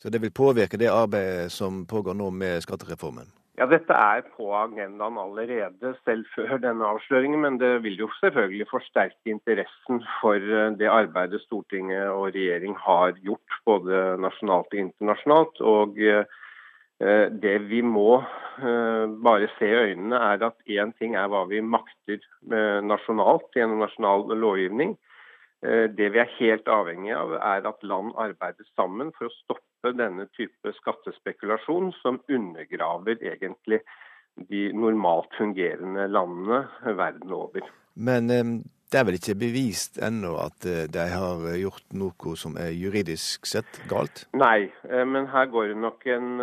Så 0.00 0.08
det 0.08 0.22
vil 0.22 0.32
påvirke 0.32 0.78
det 0.80 0.88
arbeidet 0.88 1.50
som 1.52 1.82
pågår 1.86 2.14
nå 2.16 2.30
med 2.30 2.62
skattereformen? 2.64 3.26
Ja, 3.60 3.66
Dette 3.68 3.92
er 3.92 4.22
på 4.38 4.46
agendaen 4.56 5.18
allerede, 5.20 5.90
selv 6.06 6.24
før 6.32 6.54
denne 6.62 6.86
avsløringen. 6.94 7.42
Men 7.42 7.58
det 7.60 7.82
vil 7.84 7.98
jo 8.00 8.06
selvfølgelig 8.16 8.66
forsterke 8.70 9.34
interessen 9.34 10.00
for 10.22 10.40
eh, 10.40 10.70
det 10.80 10.88
arbeidet 10.88 11.42
Stortinget 11.42 12.08
og 12.08 12.30
regjering 12.30 12.72
har 12.80 13.12
gjort, 13.20 13.58
både 13.68 14.16
nasjonalt 14.24 14.72
og 14.72 14.80
internasjonalt. 14.80 15.60
Og 15.74 16.00
eh, 16.00 16.24
det 17.44 17.54
vi 17.68 17.82
må 17.84 18.22
eh, 18.22 19.04
bare 19.28 19.52
se 19.58 19.68
i 19.68 19.78
øynene, 19.92 20.22
er 20.30 20.46
at 20.48 20.56
én 20.64 20.96
ting 20.96 21.20
er 21.20 21.28
hva 21.28 21.44
vi 21.52 21.60
makter 21.60 22.24
nasjonalt 22.88 23.52
gjennom 23.52 23.84
nasjonal 23.84 24.24
lovgivning. 24.40 24.96
Det 25.60 26.06
vi 26.14 26.18
er 26.22 26.36
helt 26.38 26.68
avhengig 26.72 27.12
av, 27.12 27.36
er 27.36 27.66
at 27.68 27.82
land 27.84 28.14
arbeider 28.16 28.64
sammen 28.72 29.12
for 29.18 29.28
å 29.28 29.34
stoppe 29.42 29.69
stoppe 29.80 29.96
denne 29.96 30.28
type 30.36 30.72
skattespekulasjon, 30.76 31.92
som 32.02 32.20
undergraver 32.28 33.18
egentlig 33.22 33.80
de 34.48 34.70
normalt 34.72 35.32
fungerende 35.36 36.06
landene 36.08 36.68
verden 36.96 37.32
over. 37.32 37.64
Men 37.94 38.30
eh, 38.30 38.44
det 38.90 38.98
er 38.98 39.04
vel 39.04 39.18
ikke 39.18 39.38
bevist 39.40 39.98
ennå 39.98 40.36
at 40.38 40.64
eh, 40.66 40.86
de 40.88 41.06
har 41.10 41.42
gjort 41.58 41.92
noe 41.92 42.36
som 42.36 42.56
er 42.56 42.70
juridisk 42.70 43.46
sett 43.46 43.80
galt? 43.90 44.26
Nei, 44.32 44.70
eh, 44.88 45.04
men 45.04 45.26
her 45.32 45.50
går 45.50 45.72
det 45.72 45.80
nok 45.80 46.06
en 46.06 46.40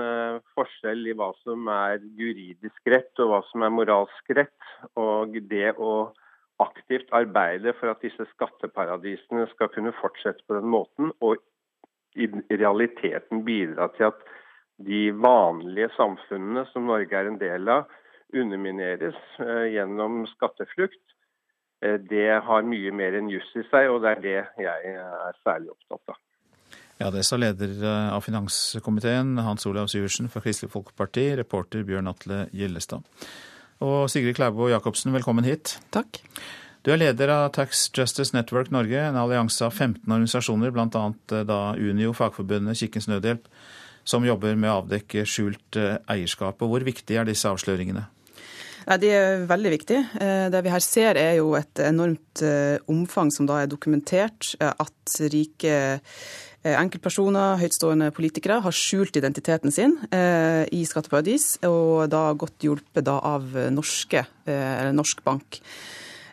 forskjell 0.58 1.08
i 1.08 1.16
hva 1.18 1.32
som 1.44 1.68
er 1.72 2.02
juridisk 2.18 2.82
rett 2.92 3.24
og 3.24 3.32
hva 3.32 3.42
som 3.52 3.64
er 3.64 3.74
moralsk 3.74 4.34
rett. 4.36 4.72
Og 5.00 5.38
det 5.50 5.74
å 5.78 6.12
aktivt 6.58 7.12
arbeide 7.14 7.76
for 7.78 7.94
at 7.94 8.02
disse 8.02 8.26
skatteparadisene 8.34 9.46
skal 9.54 9.70
kunne 9.70 9.94
fortsette 10.00 10.42
på 10.50 10.58
den 10.58 10.70
måten, 10.74 11.12
og 11.22 11.38
i 12.16 12.28
realiteten 12.50 13.44
bidra 13.46 13.90
til 13.98 14.12
at 14.12 14.22
de 14.88 15.10
vanlige 15.12 15.90
samfunnene 15.98 16.66
som 16.72 16.86
Norge 16.90 17.18
er 17.18 17.30
en 17.30 17.40
del 17.42 17.70
av, 17.70 17.88
undermineres 18.36 19.18
eh, 19.42 19.68
gjennom 19.74 20.26
skatteflukt. 20.36 21.02
Eh, 21.82 21.98
det 22.10 22.30
har 22.46 22.68
mye 22.68 22.94
mer 22.94 23.18
enn 23.18 23.32
juss 23.32 23.50
i 23.56 23.66
seg, 23.72 23.90
og 23.92 24.04
det 24.04 24.14
er 24.16 24.24
det 24.24 24.40
jeg 24.68 24.96
er 25.00 25.40
særlig 25.44 25.74
opptatt 25.74 26.14
av. 26.14 26.22
Ja, 26.98 27.12
Det 27.14 27.24
sa 27.26 27.38
leder 27.38 27.74
eh, 27.78 28.14
av 28.14 28.24
finanskomiteen, 28.26 29.38
Hans 29.46 29.66
Olav 29.70 29.90
Syversen 29.92 30.30
fra 30.34 30.42
Kristelig 30.42 30.74
Folkeparti, 30.74 31.30
reporter 31.38 31.86
Bjørn 31.88 32.10
Atle 32.10 32.46
Gjellestad. 32.54 33.06
Og 33.86 34.10
Sigrid 34.10 34.38
Klæbo 34.38 34.70
Jacobsen, 34.72 35.14
velkommen 35.14 35.46
hit. 35.46 35.78
Takk. 35.94 36.22
Du 36.88 36.94
er 36.94 37.02
leder 37.02 37.28
av 37.28 37.50
Tax 37.52 37.90
Justice 37.92 38.32
Network 38.32 38.70
Norge, 38.72 38.96
en 38.96 39.18
allianse 39.20 39.60
av 39.66 39.74
15 39.76 40.06
organisasjoner, 40.08 40.72
bl.a. 40.72 41.02
Eh, 41.36 41.42
da 41.44 41.58
Unio, 41.76 42.14
Fagforbundet, 42.16 42.80
Kirkens 42.80 43.10
Nødhjelp, 43.12 43.50
som 44.08 44.24
jobber 44.24 44.56
med 44.56 44.72
å 44.72 44.78
avdekke 44.78 45.26
skjult 45.28 45.76
eierskap. 46.08 46.64
Og 46.64 46.72
hvor 46.72 46.86
viktig 46.88 47.18
er 47.20 47.28
disse 47.28 47.52
avsløringene? 47.52 48.06
Nei, 48.86 48.98
De 49.04 49.12
er 49.12 49.44
veldig 49.50 49.74
viktige. 49.76 50.06
Det 50.48 50.64
vi 50.64 50.72
her 50.72 50.86
ser 50.86 51.20
er 51.20 51.34
jo 51.42 51.52
et 51.60 51.84
enormt 51.84 52.46
omfang 52.88 53.34
som 53.36 53.52
da 53.52 53.60
er 53.66 53.68
dokumentert. 53.68 54.54
At 54.64 55.20
rike 55.36 55.76
enkeltpersoner, 56.64 57.60
høytstående 57.60 58.14
politikere, 58.16 58.62
har 58.64 58.80
skjult 58.80 59.20
identiteten 59.20 59.76
sin 59.76 60.00
i 60.08 60.86
skatteparadis, 60.88 61.58
og 61.68 62.08
da 62.16 62.30
godt 62.32 62.64
hjulpet 62.64 63.12
da 63.12 63.20
av 63.36 63.52
norske, 63.76 64.24
eller 64.48 64.96
norsk 64.96 65.28
bank. 65.28 65.66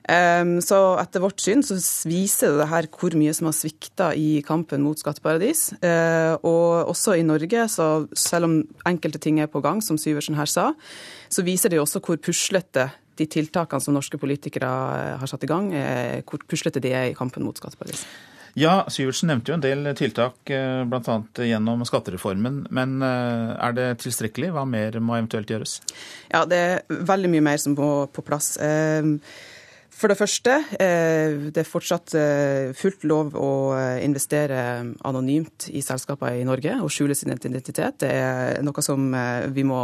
Så 0.05 0.79
etter 1.01 1.23
vårt 1.25 1.41
syn 1.41 1.63
så 1.65 1.79
viser 2.05 2.59
det 2.59 2.67
her 2.69 2.89
hvor 2.93 3.15
mye 3.17 3.33
som 3.33 3.49
har 3.49 3.55
svikta 3.57 4.11
i 4.13 4.43
kampen 4.45 4.83
mot 4.85 5.01
skatteparadis. 5.01 5.71
Eh, 5.81 6.35
og 6.45 6.91
også 6.93 7.17
i 7.17 7.25
Norge, 7.25 7.65
så 7.73 8.05
selv 8.13 8.51
om 8.51 8.59
enkelte 8.85 9.23
ting 9.23 9.41
er 9.41 9.49
på 9.49 9.63
gang, 9.65 9.81
som 9.81 9.97
Syversen 10.01 10.37
her 10.37 10.51
sa, 10.51 10.73
så 11.33 11.45
viser 11.47 11.73
det 11.73 11.81
jo 11.81 11.87
også 11.87 12.03
hvor 12.05 12.21
puslete 12.21 12.91
de 13.17 13.29
tiltakene 13.31 13.81
som 13.81 13.97
norske 13.97 14.21
politikere 14.21 14.69
eh, 14.69 15.17
har 15.23 15.31
satt 15.31 15.47
i 15.47 15.51
gang, 15.51 15.73
hvor 16.29 16.45
puslete 16.51 16.83
de 16.85 16.93
er 16.93 17.11
i 17.13 17.17
kampen 17.17 17.47
mot 17.47 17.57
skatteparadis. 17.57 18.05
Ja, 18.61 18.85
Syversen 18.93 19.33
nevnte 19.33 19.51
jo 19.51 19.57
en 19.57 19.65
del 19.65 19.89
tiltak, 19.99 20.37
eh, 20.53 20.85
bl.a. 20.85 21.17
gjennom 21.49 21.89
skattereformen. 21.89 22.67
Men 22.69 23.01
er 23.03 23.73
det 23.75 23.89
tilstrekkelig? 24.05 24.53
Hva 24.53 24.69
mer 24.69 25.01
må 25.01 25.17
eventuelt 25.17 25.49
gjøres? 25.51 25.81
Ja, 26.29 26.45
det 26.45 26.61
er 26.61 27.05
veldig 27.09 27.33
mye 27.33 27.49
mer 27.49 27.65
som 27.65 27.75
må 27.79 27.91
på 28.13 28.29
plass. 28.29 28.53
For 29.95 30.11
det 30.11 30.16
første, 30.18 30.57
eh, 30.82 31.36
det 31.55 31.62
er 31.62 31.68
fortsatt 31.68 32.14
eh, 32.18 32.72
fullt 32.74 33.05
lov 33.07 33.36
å 33.38 33.51
eh, 33.78 34.03
investere 34.03 34.59
anonymt 35.07 35.68
i 35.70 35.84
selskaper 35.86 36.34
i 36.34 36.47
Norge 36.47 36.74
og 36.82 36.90
skjule 36.90 37.14
sin 37.14 37.30
identitet. 37.30 38.01
Det 38.03 38.11
er 38.11 38.59
noe 38.66 38.82
som 38.82 39.07
vi 39.55 39.64
må 39.66 39.80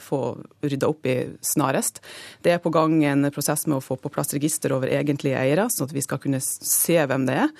få 0.00 0.22
rydda 0.64 0.88
opp 0.88 1.06
i 1.10 1.16
snarest. 1.44 2.00
Det 2.40 2.54
er 2.54 2.64
på 2.64 2.72
gang 2.72 2.96
en 3.04 3.28
prosess 3.34 3.66
med 3.68 3.78
å 3.78 3.84
få 3.84 4.00
på 4.00 4.12
plass 4.12 4.32
register 4.36 4.72
over 4.72 4.88
egentlige 4.88 5.38
eiere, 5.38 5.68
sånn 5.68 5.90
at 5.90 5.96
vi 5.96 6.06
skal 6.08 6.22
kunne 6.24 6.40
se 6.40 6.96
hvem 6.96 7.28
det 7.28 7.42
er. 7.44 7.54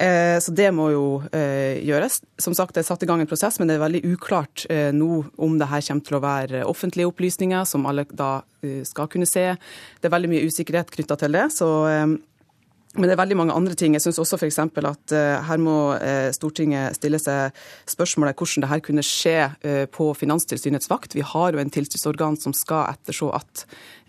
Eh, 0.00 0.38
så 0.40 0.52
det 0.56 0.70
må 0.72 0.86
jo 0.94 1.04
eh, 1.36 1.76
gjøres. 1.84 2.22
Som 2.40 2.54
sagt, 2.56 2.72
det 2.74 2.80
er 2.82 2.88
satt 2.88 3.02
i 3.04 3.08
gang 3.08 3.20
en 3.20 3.28
prosess, 3.28 3.58
men 3.60 3.68
det 3.68 3.76
er 3.76 3.82
veldig 3.82 4.00
uklart 4.14 4.64
eh, 4.72 4.88
nå 4.96 5.24
om 5.36 5.58
det 5.60 5.68
her 5.68 5.84
kommer 5.84 6.06
til 6.06 6.16
å 6.16 6.24
være 6.24 6.64
offentlige 6.68 7.10
opplysninger 7.10 7.68
som 7.68 7.84
alle 7.88 8.06
da 8.08 8.40
skal 8.84 9.08
kunne 9.08 9.28
se. 9.28 9.46
Det 10.00 10.08
er 10.08 10.12
veldig 10.12 10.28
mye 10.34 10.44
usikkerhet 10.48 10.90
knytta 10.92 11.16
til 11.20 11.32
det. 11.36 11.46
så 11.54 11.68
men 12.98 13.06
det 13.06 13.12
er 13.14 13.20
veldig 13.20 13.36
mange 13.38 13.54
andre 13.54 13.76
ting. 13.78 13.94
Jeg 13.94 14.02
syns 14.02 14.18
også 14.18 14.34
f.eks. 14.36 14.58
at 14.58 15.12
her 15.46 15.60
må 15.62 15.94
Stortinget 16.34 16.98
stille 16.98 17.20
seg 17.22 17.54
spørsmålet 17.88 18.34
hvordan 18.34 18.64
det 18.64 18.70
her 18.72 18.82
kunne 18.82 19.04
skje 19.06 19.36
på 19.94 20.08
Finanstilsynets 20.18 20.90
vakt. 20.90 21.14
Vi 21.14 21.22
har 21.22 21.54
jo 21.54 21.62
en 21.62 21.70
tilsynsorgan 21.70 22.34
som 22.42 22.52
skal 22.52 22.90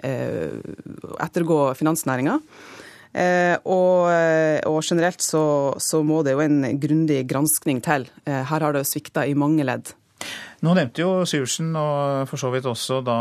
ettergå 0.02 1.60
finansnæringa. 1.78 2.40
Eh, 3.12 3.58
og, 3.68 4.08
eh, 4.08 4.62
og, 4.70 4.80
generelt 4.88 5.24
så, 5.24 5.44
så, 5.84 6.00
må 6.04 6.22
det 6.24 6.38
jo 6.38 6.44
en 6.46 6.64
grundig 6.80 7.26
granskning 7.28 7.82
til. 7.84 8.08
Eh, 8.24 8.44
her 8.48 8.64
har 8.64 8.76
det 8.76 8.86
svikta 8.88 9.26
i 9.28 9.36
mange 9.36 9.66
ledd. 9.68 9.92
Nå 10.62 10.76
nevnte 10.78 11.02
jo 11.02 11.26
Syversen, 11.26 11.74
og 11.76 12.30
for 12.30 12.38
så 12.38 12.52
vidt 12.54 12.68
også 12.70 13.00
da 13.04 13.18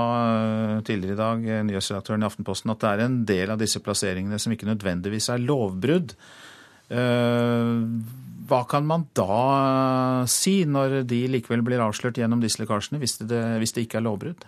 tidligere 0.84 1.16
i 1.16 1.20
dag 1.20 1.47
nyhetsredaktøren 1.64 2.20
i 2.20 2.28
Aftenposten, 2.28 2.74
at 2.74 2.82
det 2.82 2.91
er 2.91 3.05
en 3.07 3.20
del 3.26 3.55
av 3.55 3.62
disse 3.62 3.80
plasseringene 3.80 4.38
som 4.38 4.53
ikke 4.53 4.68
nødvendigvis 4.68 5.30
er 5.32 5.41
lovbrudd. 5.41 6.12
Hva 8.51 8.61
kan 8.68 8.84
man 8.84 9.07
da 9.16 10.26
si 10.28 10.59
når 10.68 10.99
de 11.09 11.22
likevel 11.32 11.64
blir 11.64 11.80
avslørt 11.80 12.20
gjennom 12.20 12.45
disse 12.45 12.61
lekkasjene, 12.61 13.01
hvis 13.01 13.16
det, 13.24 13.41
hvis 13.62 13.72
det 13.72 13.86
ikke 13.86 14.03
er 14.03 14.09
lovbrudd? 14.11 14.45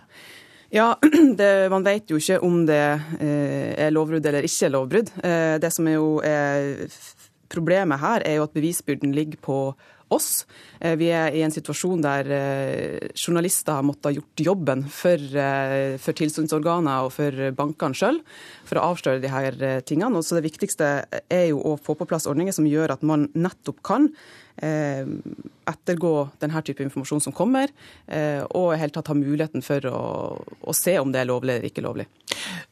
Ja, 0.73 0.97
det, 1.37 1.69
Man 1.69 1.85
vet 1.85 2.09
jo 2.09 2.17
ikke 2.17 2.39
om 2.41 2.63
det 2.65 2.81
eh, 3.21 3.73
er 3.77 3.93
lovbrudd 3.93 4.25
eller 4.25 4.47
ikke 4.47 4.71
lovbrudd. 4.73 5.11
Eh, 5.21 5.55
det 5.61 5.69
som 5.73 5.89
er 5.89 5.99
jo 5.99 6.15
er 6.25 6.87
Problemet 7.53 8.01
her 8.01 8.23
er 8.25 8.39
jo 8.39 8.47
at 8.47 8.53
bevisbyrden 8.55 9.11
ligger 9.13 9.37
på 9.45 9.55
oss. 10.09 10.47
Eh, 10.81 10.95
vi 10.97 11.11
er 11.13 11.35
i 11.37 11.43
en 11.45 11.53
situasjon 11.53 12.01
der 12.01 12.31
journalister 13.13 13.77
har 13.77 13.85
måttet 13.85 14.09
ha 14.09 14.15
gjort 14.15 14.43
jobben 14.47 14.81
for, 14.89 15.21
for 16.01 16.17
tilsynsorganer 16.17 17.05
og 17.05 17.13
for 17.13 17.53
bankene 17.53 17.99
sjøl 17.99 18.17
for 18.65 18.81
å 18.81 18.87
avsløre 18.95 19.29
her 19.29 19.59
tingene. 19.85 20.17
Og 20.17 20.25
så 20.25 20.39
Det 20.39 20.47
viktigste 20.47 20.89
er 21.29 21.45
jo 21.51 21.61
å 21.61 21.77
få 21.77 21.93
på 21.99 22.09
plass 22.09 22.25
ordninger 22.25 22.57
som 22.57 22.65
gjør 22.65 22.95
at 22.97 23.05
man 23.05 23.29
nettopp 23.37 23.85
kan 23.85 24.09
Eh, 24.09 24.42
ettergå 24.61 26.13
denne 26.41 26.61
type 26.65 26.83
informasjon 26.85 27.23
som 27.25 27.33
kommer, 27.35 27.71
eh, 28.07 28.43
og 28.53 28.73
i 28.73 28.79
hele 28.81 28.93
tatt 28.93 29.09
ha 29.09 29.15
muligheten 29.17 29.65
for 29.65 29.87
å, 29.89 30.03
å, 30.61 30.75
se 30.77 30.97
om 30.99 31.11
det 31.11 31.23
er 31.23 31.29
lovlig 31.31 31.55
eller 31.55 31.71
ikke 31.71 31.85
lovlig. 31.85 32.05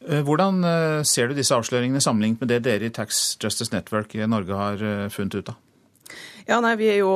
Eh, 0.07 0.21
hvordan 0.27 0.61
ser 1.07 1.32
du 1.32 1.38
disse 1.38 1.55
avsløringene 1.57 2.03
sammenlignet 2.03 2.43
med 2.43 2.53
det 2.53 2.61
dere 2.67 2.89
i 2.89 2.93
Tax 2.93 3.38
Justice 3.41 3.73
Network 3.73 4.15
i 4.15 4.27
Norge 4.29 4.61
har 4.61 4.88
funnet 5.13 5.41
ut 5.41 5.53
av? 5.55 5.59
Ja, 6.49 6.57
nei, 6.64 6.74
Vi 6.80 6.88
er 6.89 6.97
jo 6.99 7.12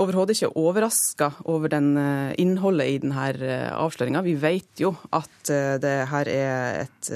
overhodet 0.00 0.34
ikke 0.34 0.56
overraska 0.58 1.28
over 1.50 1.70
den 1.70 1.92
eh, 2.00 2.32
innholdet 2.40 2.88
i 2.88 2.98
denne 3.02 3.26
eh, 3.36 3.68
avsløringa. 3.76 4.22
Vi 4.24 4.34
vet 4.40 4.80
jo 4.80 4.94
at 5.14 5.50
eh, 5.52 5.76
det 5.82 5.92
her 6.10 6.30
er 6.32 6.80
et, 6.86 7.10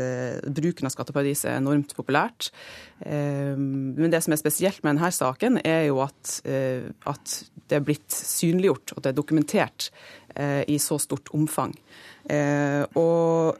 bruken 0.54 0.86
av 0.86 0.92
skatteparadis 0.92 1.46
er 1.48 1.58
enormt 1.58 1.94
populært. 1.96 2.50
Men 3.04 4.12
det 4.12 4.20
som 4.24 4.32
er 4.32 4.40
spesielt 4.40 4.78
med 4.84 4.94
denne 4.94 5.10
saken, 5.12 5.58
er 5.66 5.88
jo 5.88 5.98
at, 6.04 6.36
at 6.46 7.34
det 7.68 7.76
er 7.76 7.82
blitt 7.84 8.14
synliggjort 8.14 8.94
og 8.94 9.02
det 9.02 9.10
er 9.10 9.18
dokumentert 9.18 9.88
i 10.70 10.78
så 10.80 10.96
stort 11.02 11.28
omfang. 11.36 11.74
Og 12.96 13.58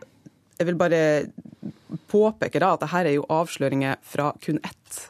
jeg 0.55 0.69
vil 0.71 0.79
bare 0.81 1.03
påpeke 2.09 2.63
da 2.63 2.73
at 2.77 2.87
dette 2.87 3.03
er 3.03 3.17
jo 3.19 3.27
avsløringer 3.37 4.01
fra 4.07 4.31
kun 4.47 4.63
ett 4.63 5.03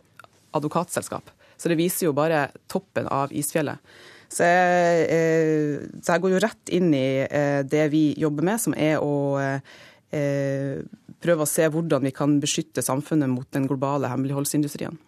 advokatselskap. 0.57 1.31
Så 1.65 1.71
det 1.73 1.79
viser 1.81 2.11
jo 2.11 2.13
bare 2.13 2.51
toppen 2.69 3.07
av 3.09 3.33
isfjellet. 3.33 3.81
Så 4.29 4.45
jeg, 4.45 5.07
eh, 5.15 5.87
så 6.05 6.17
jeg 6.17 6.21
går 6.21 6.35
jo 6.35 6.43
rett 6.45 6.73
inn 6.77 6.91
i 6.93 7.25
eh, 7.25 7.63
det 7.65 7.87
vi 7.95 8.11
jobber 8.21 8.45
med, 8.45 8.61
som 8.61 8.77
er 8.77 9.01
å 9.01 9.41
eh, 9.41 10.77
prøve 11.25 11.47
å 11.47 11.49
se 11.49 11.71
hvordan 11.73 12.05
vi 12.05 12.13
kan 12.13 12.37
beskytte 12.43 12.85
samfunnet 12.85 13.33
mot 13.33 13.49
den 13.57 13.65
globale 13.71 14.13
hemmeligholdsindustrien. 14.13 15.01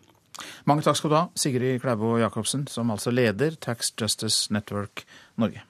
Mange 0.64 0.84
takk 0.86 0.96
skal 0.96 1.12
du 1.12 1.18
ha, 1.18 1.24
Sigrid 1.36 1.82
Klæbo 1.84 2.16
Jacobsen, 2.22 2.64
som 2.72 2.88
altså 2.92 3.12
leder 3.12 3.60
Tax 3.60 3.92
Justice 4.00 4.52
Network 4.54 5.04
Norge. 5.36 5.60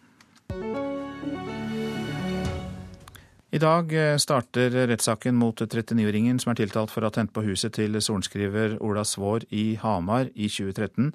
I 3.50 3.58
dag 3.58 3.92
eh, 3.94 4.16
starter 4.16 4.70
rettssaken 4.90 5.36
mot 5.38 5.60
39-åringen 5.60 6.40
som 6.42 6.50
er 6.50 6.58
tiltalt 6.58 6.90
for 6.90 7.04
å 7.04 7.10
ha 7.10 7.14
tent 7.14 7.30
på 7.30 7.44
huset 7.46 7.76
til 7.78 7.94
sorenskriver 8.02 8.74
Ola 8.82 9.04
Svår 9.06 9.44
i 9.54 9.76
Hamar 9.78 10.32
i 10.34 10.48
2013. 10.50 11.12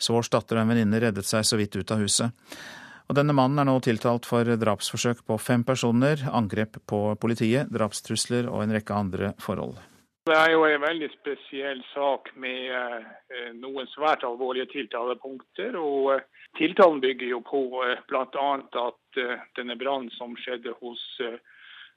Svårs 0.00 0.30
datter 0.32 0.56
og 0.56 0.62
en 0.64 0.72
venninne 0.72 1.00
reddet 1.02 1.28
seg 1.28 1.44
så 1.44 1.58
vidt 1.60 1.76
ut 1.76 1.92
av 1.92 2.00
huset. 2.00 2.32
Og 3.08 3.18
denne 3.18 3.36
mannen 3.36 3.60
er 3.60 3.68
nå 3.68 3.74
tiltalt 3.84 4.24
for 4.28 4.48
drapsforsøk 4.48 5.20
på 5.28 5.36
fem 5.40 5.60
personer, 5.68 6.24
angrep 6.32 6.80
på 6.88 7.02
politiet, 7.20 7.68
drapstrusler 7.68 8.48
og 8.48 8.64
en 8.64 8.72
rekke 8.78 8.96
andre 8.96 9.30
forhold. 9.44 9.76
Det 10.28 10.36
er 10.36 10.54
jo 10.54 10.64
en 10.64 10.80
veldig 10.80 11.10
spesiell 11.18 11.84
sak 11.92 12.32
med 12.40 12.72
eh, 12.72 13.52
noen 13.60 13.88
svært 13.92 14.24
alvorlige 14.24 14.70
tiltalepunkter. 14.72 15.76
og 15.76 16.14
eh, 16.16 16.26
Tiltalen 16.56 17.04
bygger 17.04 17.28
jo 17.28 17.44
på 17.44 17.62
bl.a. 18.08 18.48
at 18.56 19.22
denne 19.60 19.76
brannen 19.76 20.08
som 20.16 20.32
skjedde 20.40 20.72
hos 20.80 21.02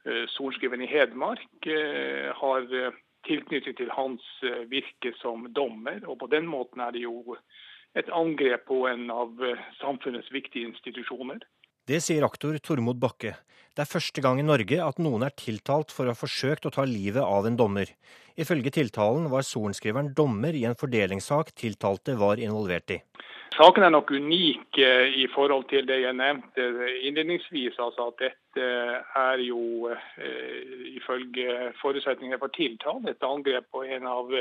eh, 0.06 0.26
sorenskriveren 0.34 0.84
i 0.86 0.90
Hedmark 0.90 1.68
eh, 1.68 2.30
har 2.38 2.68
eh, 2.76 3.00
tilknytning 3.28 3.78
til 3.78 3.92
hans 3.94 4.24
virke 4.72 5.12
som 5.20 5.46
dommer. 5.54 6.02
og 6.10 6.18
På 6.24 6.28
den 6.28 6.48
måten 6.50 6.82
er 6.82 6.92
det 6.96 7.04
jo 7.04 7.36
et 7.94 8.10
angrep 8.10 8.66
på 8.66 8.88
en 8.90 9.12
av 9.14 9.38
samfunnets 9.78 10.32
viktige 10.34 10.66
institusjoner. 10.72 11.44
Det 11.86 12.00
sier 12.02 12.26
aktor 12.26 12.58
Tormod 12.58 12.98
Bakke. 12.98 13.36
Det 13.72 13.86
er 13.86 13.88
første 13.88 14.20
gang 14.20 14.40
i 14.42 14.44
Norge 14.44 14.78
at 14.84 14.98
noen 15.00 15.24
er 15.24 15.32
tiltalt 15.32 15.94
for 15.96 16.04
å 16.04 16.12
ha 16.12 16.20
forsøkt 16.20 16.66
å 16.68 16.72
ta 16.76 16.84
livet 16.84 17.24
av 17.24 17.46
en 17.48 17.56
dommer. 17.56 17.88
Ifølge 18.36 18.74
tiltalen 18.76 19.30
var 19.32 19.46
sorenskriveren 19.48 20.10
dommer 20.18 20.58
i 20.60 20.66
en 20.68 20.76
fordelingssak 20.76 21.54
tiltalte 21.56 22.18
var 22.20 22.42
involvert 22.44 22.92
i. 22.92 22.98
Saken 23.56 23.86
er 23.88 23.94
nok 23.96 24.12
unik 24.12 24.80
eh, 24.80 25.16
i 25.24 25.28
forhold 25.32 25.70
til 25.72 25.88
det 25.88 26.02
jeg 26.02 26.18
nevnte 26.20 26.68
innledningsvis. 27.08 27.80
altså 27.80 28.10
at 28.12 28.26
Dette 28.26 28.68
er 29.24 29.46
jo 29.46 29.88
eh, 29.92 30.92
ifølge 30.98 31.72
forutsetningene 31.80 32.40
for 32.44 32.52
tiltale 32.56 33.16
et 33.16 33.24
angrep 33.24 33.72
på 33.72 33.86
en 33.88 34.08
av 34.08 34.36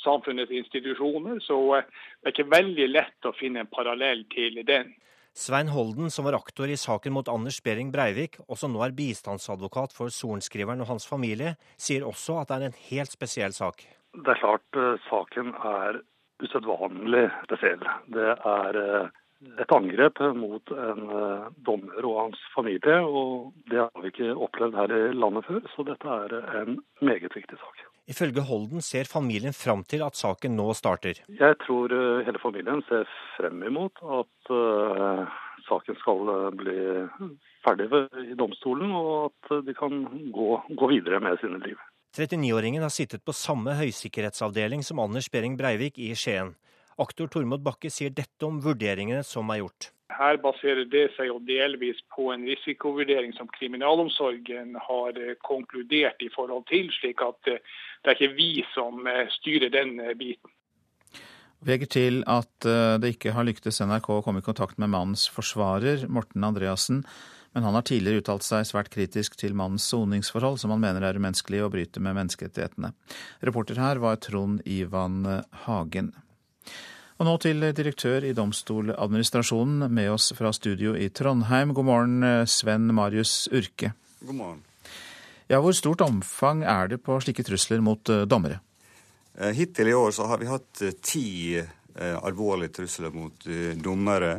samfunnets 0.00 0.52
institusjoner. 0.52 1.44
Så 1.44 1.60
eh, 1.76 1.88
det 2.22 2.32
er 2.32 2.36
ikke 2.38 2.56
veldig 2.56 2.88
lett 2.88 3.28
å 3.28 3.36
finne 3.36 3.66
en 3.66 3.72
parallell 3.72 4.24
til 4.32 4.64
den. 4.64 4.94
Svein 5.34 5.72
Holden, 5.72 6.10
som 6.12 6.26
var 6.28 6.36
aktor 6.36 6.68
i 6.68 6.76
saken 6.76 7.14
mot 7.16 7.28
Anders 7.28 7.62
Behring 7.64 7.92
Breivik, 7.92 8.36
og 8.48 8.58
som 8.60 8.74
nå 8.74 8.82
er 8.84 8.92
bistandsadvokat 8.96 9.94
for 9.96 10.12
sorenskriveren 10.12 10.84
og 10.84 10.90
hans 10.92 11.08
familie, 11.08 11.54
sier 11.80 12.04
også 12.04 12.42
at 12.42 12.52
det 12.52 12.58
er 12.58 12.68
en 12.68 12.80
helt 12.90 13.14
spesiell 13.14 13.56
sak. 13.56 13.86
Det 14.12 14.34
er 14.34 14.42
klart 14.42 14.80
saken 15.08 15.54
er 15.56 16.02
usedvanlig 16.42 17.26
spesiell. 17.46 17.84
Det 18.12 18.28
er 18.34 18.78
eh, 18.82 19.08
et 19.62 19.74
angrep 19.74 20.20
mot 20.36 20.74
en 20.74 21.08
eh, 21.20 21.48
dommer 21.66 22.08
og 22.08 22.18
hans 22.24 22.44
familie. 22.54 22.98
og 23.00 23.52
Det 23.70 23.80
har 23.80 24.04
vi 24.04 24.12
ikke 24.12 24.34
opplevd 24.34 24.78
her 24.78 24.96
i 24.98 25.02
landet 25.16 25.48
før, 25.48 25.64
så 25.74 25.86
dette 25.88 26.18
er 26.26 26.36
en 26.62 26.78
meget 27.00 27.34
viktig 27.34 27.58
sak. 27.58 27.86
Ifølge 28.10 28.42
Holden 28.42 28.82
ser 28.82 29.06
familien 29.06 29.54
fram 29.54 29.84
til 29.86 30.02
at 30.02 30.18
saken 30.18 30.56
nå 30.58 30.72
starter. 30.74 31.20
Jeg 31.28 31.58
tror 31.62 31.92
eh, 31.94 32.24
hele 32.26 32.40
familien 32.42 32.82
ser 32.88 33.06
frem 33.36 33.62
imot 33.68 34.02
at 34.02 34.50
uh, 34.50 35.22
saken 35.68 35.98
skal 36.00 36.32
bli 36.58 36.76
ferdig 37.62 37.86
i 38.26 38.34
domstolen, 38.38 38.90
og 38.90 39.30
at 39.30 39.66
de 39.68 39.74
kan 39.78 40.02
gå, 40.34 40.48
gå 40.74 40.90
videre 40.90 41.22
med 41.22 41.38
sine 41.42 41.62
liv. 41.62 41.78
39-åringen 42.12 42.82
har 42.84 42.92
sittet 42.92 43.22
på 43.24 43.32
samme 43.32 43.72
høysikkerhetsavdeling 43.78 44.82
som 44.84 45.00
Anders 45.00 45.30
Behring 45.32 45.54
Breivik 45.56 45.96
i 46.02 46.10
Skien. 46.18 46.52
Aktor 47.00 47.30
Tormod 47.32 47.62
Bakke 47.64 47.88
sier 47.88 48.12
dette 48.12 48.44
om 48.44 48.58
vurderingene 48.60 49.22
som 49.24 49.48
er 49.54 49.62
gjort. 49.62 49.92
Her 50.18 50.38
baserer 50.42 50.86
det 50.90 51.08
seg 51.16 51.28
jo 51.30 51.38
delvis 51.46 52.00
på 52.14 52.30
en 52.34 52.44
risikovurdering 52.48 53.34
som 53.36 53.50
kriminalomsorgen 53.54 54.76
har 54.88 55.18
eh, 55.20 55.36
konkludert 55.46 56.22
i 56.22 56.30
forhold 56.34 56.66
til, 56.70 56.90
slik 57.00 57.22
at 57.24 57.50
eh, 57.50 57.60
det 58.02 58.12
er 58.12 58.18
ikke 58.18 58.36
vi 58.38 58.50
som 58.74 59.06
eh, 59.06 59.28
styrer 59.38 59.72
den 59.72 59.96
biten. 60.18 60.52
Vi 61.62 61.70
legger 61.70 61.92
til 61.94 62.24
at 62.26 62.66
det 62.98 63.12
ikke 63.12 63.36
har 63.36 63.46
lyktes 63.46 63.76
NRK 63.86 64.08
å 64.10 64.22
komme 64.26 64.40
i 64.42 64.46
kontakt 64.46 64.80
med 64.82 64.90
mannens 64.90 65.28
forsvarer, 65.30 66.08
Morten 66.10 66.42
Andreassen, 66.42 67.04
men 67.54 67.62
han 67.62 67.76
har 67.78 67.84
tidligere 67.86 68.18
uttalt 68.18 68.42
seg 68.42 68.66
svært 68.66 68.90
kritisk 68.90 69.36
til 69.38 69.54
mannens 69.54 69.86
soningsforhold, 69.92 70.58
som 70.58 70.74
han 70.74 70.82
mener 70.82 71.06
er 71.06 71.20
umenneskelig 71.22 71.60
og 71.62 71.70
bryter 71.76 72.02
med 72.02 72.18
menneskerettighetene. 72.18 72.90
Reporter 73.46 73.78
her 73.78 74.02
var 74.02 74.18
Trond 74.18 74.66
Ivan 74.66 75.22
Hagen. 75.68 76.10
Og 77.20 77.28
nå 77.28 77.36
til 77.42 77.60
direktør 77.76 78.24
i 78.24 78.34
Domstoladministrasjonen, 78.36 79.86
med 79.92 80.10
oss 80.14 80.32
fra 80.36 80.52
studio 80.56 80.96
i 80.96 81.10
Trondheim. 81.12 81.74
God 81.76 81.88
morgen, 81.88 82.46
Sven 82.48 82.88
Marius 82.94 83.48
Urke. 83.52 83.92
God 84.22 84.38
morgen. 84.38 84.62
Ja, 85.52 85.60
Hvor 85.60 85.74
stort 85.76 86.00
omfang 86.00 86.62
er 86.64 86.88
det 86.88 87.02
på 87.04 87.18
slike 87.20 87.44
trusler 87.44 87.82
mot 87.84 88.08
eh, 88.08 88.24
dommere? 88.24 88.62
Eh, 89.36 89.52
hittil 89.52 89.90
i 89.90 89.94
år 89.94 90.14
så 90.16 90.24
har 90.30 90.40
vi 90.40 90.48
hatt 90.48 90.80
eh, 90.80 90.94
ti 90.96 91.60
alvorlige 91.92 92.72
trusler 92.78 93.10
mot 93.12 93.44
dommere, 93.84 94.38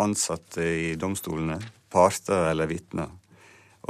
ansatte 0.00 0.64
i 0.64 0.94
domstolene, 0.96 1.58
parter 1.92 2.46
eller 2.48 2.70
vitner. 2.70 3.10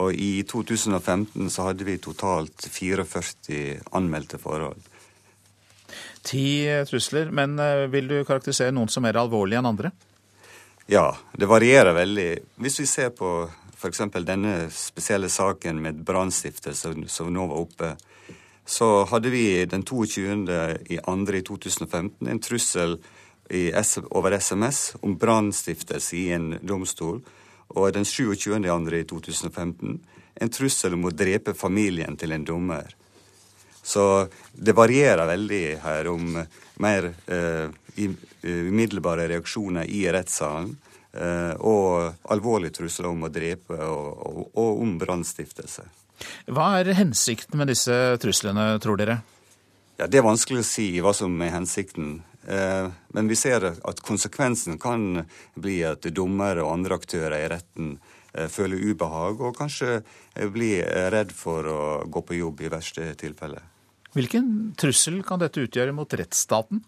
Og 0.03 0.18
i 0.18 0.43
2015 0.43 1.47
så 1.47 1.68
hadde 1.68 1.87
vi 1.87 1.95
totalt 2.03 2.66
44 2.66 3.85
anmeldte 3.95 4.41
forhold. 4.43 4.82
Ti 6.24 6.48
trusler, 6.88 7.30
men 7.30 7.58
eh, 7.60 7.84
vil 7.92 8.08
du 8.08 8.16
karakterisere 8.24 8.72
noen 8.72 8.88
som 8.88 9.04
mer 9.04 9.18
alvorlige 9.20 9.60
enn 9.60 9.68
andre? 9.68 9.92
Ja, 10.88 11.10
det 11.32 11.48
varierer 11.48 11.94
veldig. 11.96 12.30
Hvis 12.60 12.80
vi 12.80 12.86
ser 12.88 13.12
på 13.16 13.30
f.eks. 13.76 14.00
denne 14.24 14.70
spesielle 14.72 15.28
saken 15.28 15.80
med 15.84 16.00
brannstiftelse 16.04 16.94
som 17.08 17.32
nå 17.32 17.46
var 17.50 17.60
oppe, 17.60 17.92
så 18.64 19.04
hadde 19.04 19.32
vi 19.32 19.64
den 19.68 19.84
22. 19.84 20.24
i 20.88 20.98
andre 21.04 21.40
i 21.40 21.44
2015 21.44 22.28
en 22.28 22.40
trussel 22.40 22.98
over 24.08 24.32
SMS 24.32 24.94
om 25.04 25.18
brannstiftelse 25.20 26.16
i 26.16 26.30
en 26.32 26.54
domstol. 26.62 27.20
Og 27.76 27.92
den 27.92 28.04
27. 28.04 28.64
i 28.64 28.72
andre 28.72 29.02
i 29.02 29.04
2015 29.08 30.00
en 30.34 30.50
trussel 30.50 30.96
om 30.96 31.04
å 31.08 31.12
drepe 31.12 31.54
familien 31.54 32.16
til 32.16 32.32
en 32.32 32.44
dommer. 32.44 32.94
Så 33.85 34.26
det 34.53 34.72
varierer 34.72 35.28
veldig 35.28 35.64
her 35.85 36.09
om 36.09 36.39
mer 36.80 37.11
eh, 37.28 37.68
umiddelbare 38.43 39.28
reaksjoner 39.28 39.85
i 39.85 40.07
rettssalen. 40.12 40.72
Eh, 41.14 41.53
og 41.62 42.30
alvorlige 42.35 42.80
trusler 42.80 43.07
om 43.12 43.26
å 43.26 43.30
drepe 43.30 43.76
og, 43.87 44.07
og, 44.26 44.41
og 44.59 44.80
om 44.82 44.97
brannstiftelse. 44.99 45.85
Hva 46.51 46.72
er 46.80 46.95
hensikten 46.99 47.61
med 47.61 47.70
disse 47.70 47.95
truslene, 48.22 48.72
tror 48.82 48.99
dere? 48.99 49.20
Ja, 50.01 50.09
Det 50.11 50.18
er 50.18 50.26
vanskelig 50.26 50.64
å 50.64 50.66
si 50.66 50.89
hva 51.05 51.12
som 51.14 51.37
er 51.45 51.55
hensikten. 51.55 52.16
Eh, 52.51 52.89
men 53.14 53.30
vi 53.30 53.39
ser 53.39 53.68
at 53.70 54.03
konsekvensen 54.03 54.80
kan 54.82 55.22
bli 55.55 55.78
at 55.87 56.09
dommere 56.11 56.64
og 56.64 56.72
andre 56.72 56.99
aktører 56.99 57.39
i 57.39 57.53
retten 57.53 57.95
eh, 58.32 58.51
føler 58.51 58.82
ubehag 58.91 59.39
og 59.39 59.55
kanskje 59.61 60.01
blir 60.51 60.82
redd 61.14 61.30
for 61.30 61.70
å 61.70 61.80
gå 62.11 62.26
på 62.26 62.41
jobb 62.41 62.66
i 62.66 62.74
verste 62.74 63.07
tilfelle. 63.20 63.62
Hvilken 64.14 64.74
trussel 64.78 65.22
kan 65.26 65.42
dette 65.42 65.64
utgjøre 65.64 65.94
mot 65.94 66.12
rettsstaten? 66.14 66.84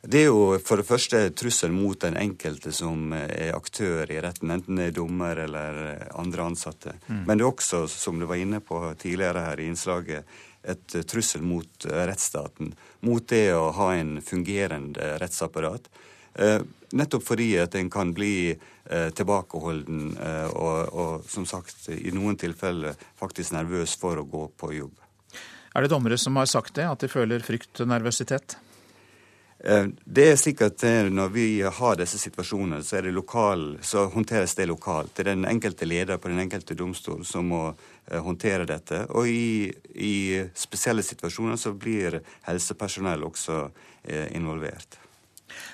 Det 0.00 0.22
er 0.22 0.30
jo 0.30 0.56
for 0.64 0.80
det 0.80 0.88
første 0.88 1.18
trussel 1.36 1.72
mot 1.76 1.98
den 2.00 2.16
enkelte 2.16 2.72
som 2.72 3.12
er 3.12 3.52
aktør 3.52 4.08
i 4.08 4.20
retten, 4.24 4.52
enten 4.52 4.78
det 4.80 4.86
er 4.88 4.94
dommer 4.96 5.42
eller 5.42 5.80
andre 6.16 6.46
ansatte. 6.48 6.94
Mm. 7.06 7.24
Men 7.28 7.36
det 7.36 7.44
er 7.44 7.50
også, 7.50 7.82
som 7.92 8.20
du 8.20 8.24
var 8.28 8.40
inne 8.40 8.62
på 8.64 8.80
tidligere 9.00 9.44
her 9.44 9.60
i 9.60 9.68
innslaget, 9.68 10.38
et 10.64 10.96
trussel 11.08 11.44
mot 11.44 11.86
rettsstaten. 11.88 12.72
Mot 13.04 13.28
det 13.28 13.50
å 13.56 13.70
ha 13.76 13.90
en 13.96 14.18
fungerende 14.24 15.14
rettsapparat. 15.20 15.88
Eh, 16.34 16.60
nettopp 16.96 17.24
fordi 17.26 17.50
at 17.60 17.76
en 17.76 17.90
kan 17.92 18.12
bli 18.16 18.52
eh, 18.52 19.08
tilbakeholden 19.16 20.16
eh, 20.16 20.48
og, 20.52 20.92
og, 20.92 21.28
som 21.28 21.44
sagt 21.48 21.88
i 21.92 22.12
noen 22.14 22.40
tilfeller 22.40 22.96
faktisk 23.20 23.56
nervøs 23.56 23.96
for 24.00 24.20
å 24.20 24.28
gå 24.28 24.46
på 24.56 24.72
jobb. 24.78 24.96
Er 25.74 25.82
det 25.86 25.92
dommere 25.92 26.18
som 26.18 26.36
har 26.36 26.48
sagt 26.50 26.74
det, 26.74 26.88
at 26.88 27.00
de 27.00 27.08
føler 27.08 27.44
frykt 27.46 27.80
og 27.82 27.90
nervøsitet? 27.92 28.56
Eh, 29.64 29.86
det 30.04 30.24
er 30.30 30.38
slik 30.40 30.62
at 30.64 30.82
eh, 30.88 31.10
Når 31.12 31.28
vi 31.34 31.46
har 31.62 31.98
disse 32.00 32.18
situasjonene, 32.18 32.82
så, 32.82 33.02
lokal, 33.12 33.78
så, 33.82 34.06
håndteres 34.08 34.54
det 34.56 34.66
lokalt. 34.70 35.14
Det 35.14 35.26
er 35.26 35.34
den 35.34 35.44
enkelte 35.44 35.84
leder 35.84 36.16
på 36.16 36.32
den 36.32 36.40
enkelte 36.40 36.74
domstol 36.74 37.24
som 37.28 37.52
må 37.52 37.62
eh, 37.68 38.18
håndtere 38.24 38.64
dette. 38.66 39.04
Og 39.10 39.28
i, 39.28 39.70
i 39.94 40.40
spesielle 40.54 41.04
situasjoner 41.04 41.60
så 41.60 41.74
blir 41.76 42.20
helsepersonell 42.48 43.24
også 43.24 43.68
involvert. 44.32 44.96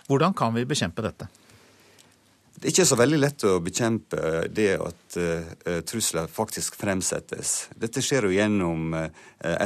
Hvordan 0.08 0.32
kan 0.34 0.50
vi 0.56 0.64
bekjempe 0.66 1.04
dette? 1.04 1.28
Det 2.56 2.70
er 2.70 2.72
ikke 2.72 2.88
så 2.88 2.96
veldig 2.96 3.18
lett 3.20 3.44
å 3.44 3.58
bekjempe 3.60 4.46
det 4.48 4.70
at 4.80 5.16
uh, 5.20 5.80
trusler 5.84 6.30
faktisk 6.32 6.78
fremsettes. 6.80 7.68
Dette 7.76 8.00
skjer 8.00 8.24
jo 8.26 8.32
gjennom 8.32 8.94
eh, 8.96 9.10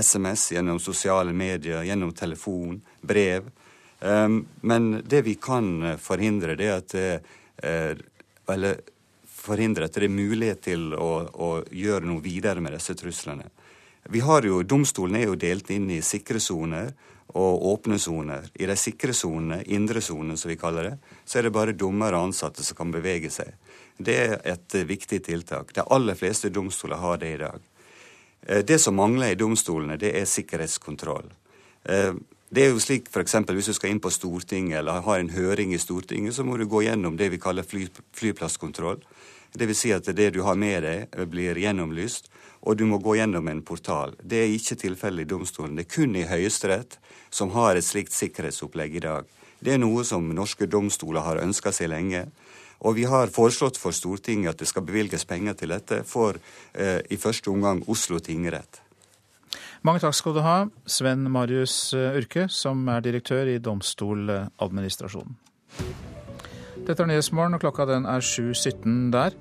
SMS, 0.02 0.48
gjennom 0.56 0.80
sosiale 0.82 1.30
medier, 1.32 1.84
gjennom 1.86 2.10
telefon, 2.18 2.80
brev. 3.00 3.46
Um, 4.00 4.40
men 4.66 4.90
det 5.06 5.22
vi 5.22 5.36
kan 5.38 5.94
forhindre, 6.02 6.56
det 6.58 6.66
er 6.66 6.80
at 6.80 6.96
uh, 6.98 8.06
Eller 8.50 8.80
forhindre 9.40 9.86
at 9.86 9.94
det 9.94 10.08
er 10.08 10.14
mulighet 10.14 10.62
til 10.66 10.90
å, 10.96 11.10
å 11.30 11.50
gjøre 11.70 12.08
noe 12.08 12.24
videre 12.24 12.60
med 12.64 12.74
disse 12.74 12.96
truslene. 12.98 13.46
Vi 14.10 14.22
har 14.24 14.42
jo, 14.42 14.62
Domstolen 14.64 15.20
er 15.20 15.28
jo 15.28 15.38
delt 15.38 15.70
inn 15.70 15.86
i 15.92 16.00
sikre 16.02 16.40
soner 16.42 16.90
og 17.34 17.66
åpne 17.72 17.98
soner. 17.98 18.48
I 18.54 18.66
de 18.66 18.76
sikre 18.78 19.14
sonene, 19.16 19.62
indre 19.66 20.02
sonene 20.02 20.36
som 20.38 20.50
vi 20.50 20.58
kaller 20.60 20.90
det, 20.90 20.96
så 21.24 21.38
er 21.38 21.46
det 21.46 21.54
bare 21.54 21.76
dommere 21.76 22.18
og 22.18 22.30
ansatte 22.30 22.64
som 22.66 22.78
kan 22.78 22.92
bevege 22.94 23.30
seg. 23.30 23.54
Det 24.00 24.16
er 24.16 24.36
et 24.48 24.78
viktig 24.88 25.20
tiltak. 25.26 25.74
De 25.76 25.84
aller 25.84 26.16
fleste 26.16 26.50
domstoler 26.50 27.00
har 27.00 27.20
det 27.20 27.34
i 27.34 27.40
dag. 27.40 27.60
Eh, 28.46 28.64
det 28.64 28.78
som 28.78 28.96
mangler 28.96 29.34
i 29.34 29.38
domstolene, 29.38 29.98
det 30.00 30.14
er 30.16 30.28
sikkerhetskontroll. 30.28 31.30
Eh, 31.84 32.14
det 32.50 32.64
er 32.64 32.72
jo 32.72 32.82
slik 32.82 33.06
f.eks. 33.06 33.36
hvis 33.46 33.70
du 33.70 33.74
skal 33.76 33.92
inn 33.92 34.02
på 34.02 34.10
Stortinget 34.10 34.80
eller 34.80 35.04
har 35.06 35.20
en 35.20 35.30
høring 35.30 35.74
i 35.74 35.78
Stortinget, 35.78 36.34
så 36.34 36.42
må 36.44 36.56
du 36.58 36.66
gå 36.66 36.82
gjennom 36.82 37.16
det 37.16 37.30
vi 37.30 37.38
kaller 37.38 37.62
fly, 37.62 37.86
flyplasskontroll. 38.16 38.98
Dvs. 39.54 39.78
Si 39.78 39.92
at 39.94 40.06
det 40.16 40.30
du 40.34 40.42
har 40.46 40.58
med 40.58 40.84
deg, 40.84 41.16
blir 41.30 41.58
gjennomlyst, 41.58 42.30
og 42.60 42.76
du 42.76 42.84
må 42.86 43.00
gå 43.00 43.16
gjennom 43.16 43.48
en 43.48 43.62
portal. 43.64 44.14
Det 44.22 44.42
er 44.44 44.54
ikke 44.54 44.78
tilfellet 44.82 45.24
i 45.24 45.30
domstolen. 45.30 45.76
Det 45.78 45.86
er 45.86 45.94
kun 45.94 46.16
i 46.16 46.26
Høyesterett 46.28 46.98
som 47.30 47.52
har 47.56 47.76
et 47.76 47.86
slikt 47.86 48.12
sikkerhetsopplegg 48.12 48.98
i 48.98 49.04
dag. 49.04 49.28
Det 49.60 49.74
er 49.74 49.80
noe 49.80 50.04
som 50.08 50.28
norske 50.34 50.68
domstoler 50.70 51.24
har 51.24 51.42
ønska 51.42 51.72
seg 51.72 51.90
lenge. 51.92 52.26
Og 52.80 52.96
vi 52.96 53.04
har 53.08 53.32
foreslått 53.32 53.76
for 53.76 53.92
Stortinget 53.92 54.54
at 54.54 54.62
det 54.62 54.68
skal 54.70 54.86
bevilges 54.86 55.26
penger 55.28 55.58
til 55.60 55.74
dette 55.74 56.02
for 56.08 56.38
eh, 56.72 57.00
i 57.12 57.20
første 57.20 57.52
omgang 57.52 57.82
Oslo 57.92 58.20
tingrett. 58.24 58.80
Mange 59.84 60.00
takk 60.00 60.16
skal 60.16 60.36
du 60.36 60.42
ha, 60.44 60.56
Sven 60.88 61.28
Marius 61.32 61.92
eh, 61.96 62.16
Urke, 62.16 62.48
som 62.48 62.88
er 62.92 63.04
direktør 63.04 63.52
i 63.52 63.60
Domstoladministrasjonen. 63.60 65.36
Dette 66.90 67.04
er 67.04 67.06
Nyhetsmorgen, 67.12 67.54
og 67.54 67.62
klokka 67.62 67.84
den 67.86 68.06
er 68.10 68.24
7.17 68.24 69.12
der. 69.14 69.36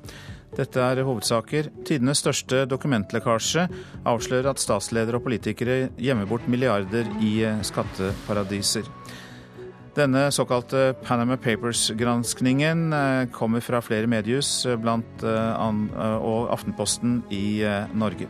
Dette 0.54 0.84
er 0.86 1.00
hovedsaker. 1.02 1.72
Tidenes 1.88 2.22
største 2.22 2.60
dokumentlekkasje 2.70 3.64
avslører 4.10 4.52
at 4.52 4.62
statsledere 4.62 5.18
og 5.18 5.26
politikere 5.26 5.88
gjemmer 5.98 6.30
bort 6.30 6.46
milliarder 6.46 7.10
i 7.26 7.32
skatteparadiser. 7.66 8.86
Denne 10.00 10.30
såkalte 10.32 10.94
Panama 11.04 11.36
Papers-granskningen 11.38 12.94
eh, 12.96 13.24
kommer 13.36 13.60
fra 13.60 13.82
flere 13.84 14.08
mediehus 14.08 14.64
blant, 14.80 15.24
og 15.24 16.52
Aftenposten 16.54 17.18
i 17.36 17.60
Norge. 17.94 18.30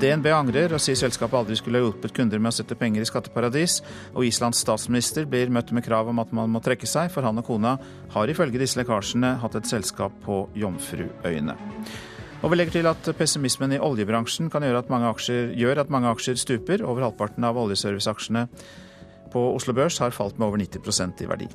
DNB 0.00 0.28
angrer 0.34 0.74
og 0.76 0.82
sier 0.82 0.98
selskapet 0.98 1.38
aldri 1.38 1.56
skulle 1.56 1.80
ha 1.80 1.86
hjulpet 1.86 2.12
kunder 2.16 2.42
med 2.42 2.52
å 2.52 2.56
sette 2.58 2.76
penger 2.76 3.04
i 3.04 3.08
skatteparadis, 3.08 3.78
og 4.12 4.26
Islands 4.28 4.60
statsminister 4.64 5.24
blir 5.30 5.52
møtt 5.52 5.72
med 5.72 5.86
krav 5.86 6.10
om 6.12 6.20
at 6.20 6.34
man 6.36 6.52
må 6.52 6.60
trekke 6.64 6.88
seg, 6.90 7.08
for 7.14 7.24
han 7.24 7.40
og 7.40 7.48
kona 7.48 7.78
har 8.12 8.32
ifølge 8.32 8.60
disse 8.60 8.78
lekkasjene 8.80 9.38
hatt 9.40 9.56
et 9.56 9.72
selskap 9.72 10.20
på 10.26 10.44
Jomfruøyene. 10.58 11.56
Og 12.44 12.52
vi 12.52 12.58
legger 12.58 12.76
til 12.76 12.88
at 12.90 13.08
pessimismen 13.16 13.72
i 13.72 13.80
oljebransjen 13.82 14.50
kan 14.52 14.64
gjøre 14.64 14.82
at 14.84 14.90
mange 14.92 15.08
aksjer, 15.08 15.54
gjør 15.56 15.80
at 15.82 15.92
mange 15.92 16.10
aksjer 16.12 16.36
stuper. 16.38 16.84
Over 16.84 17.08
halvparten 17.08 17.46
av 17.48 17.56
oljeserviceaksjene 17.62 18.44
på 19.36 19.46
Oslo 19.52 19.76
Børs 19.76 20.00
har 20.00 20.16
falt 20.16 20.40
med 20.40 20.48
over 20.48 20.64
90% 20.64 21.24
i 21.24 21.28
verdi. 21.28 21.48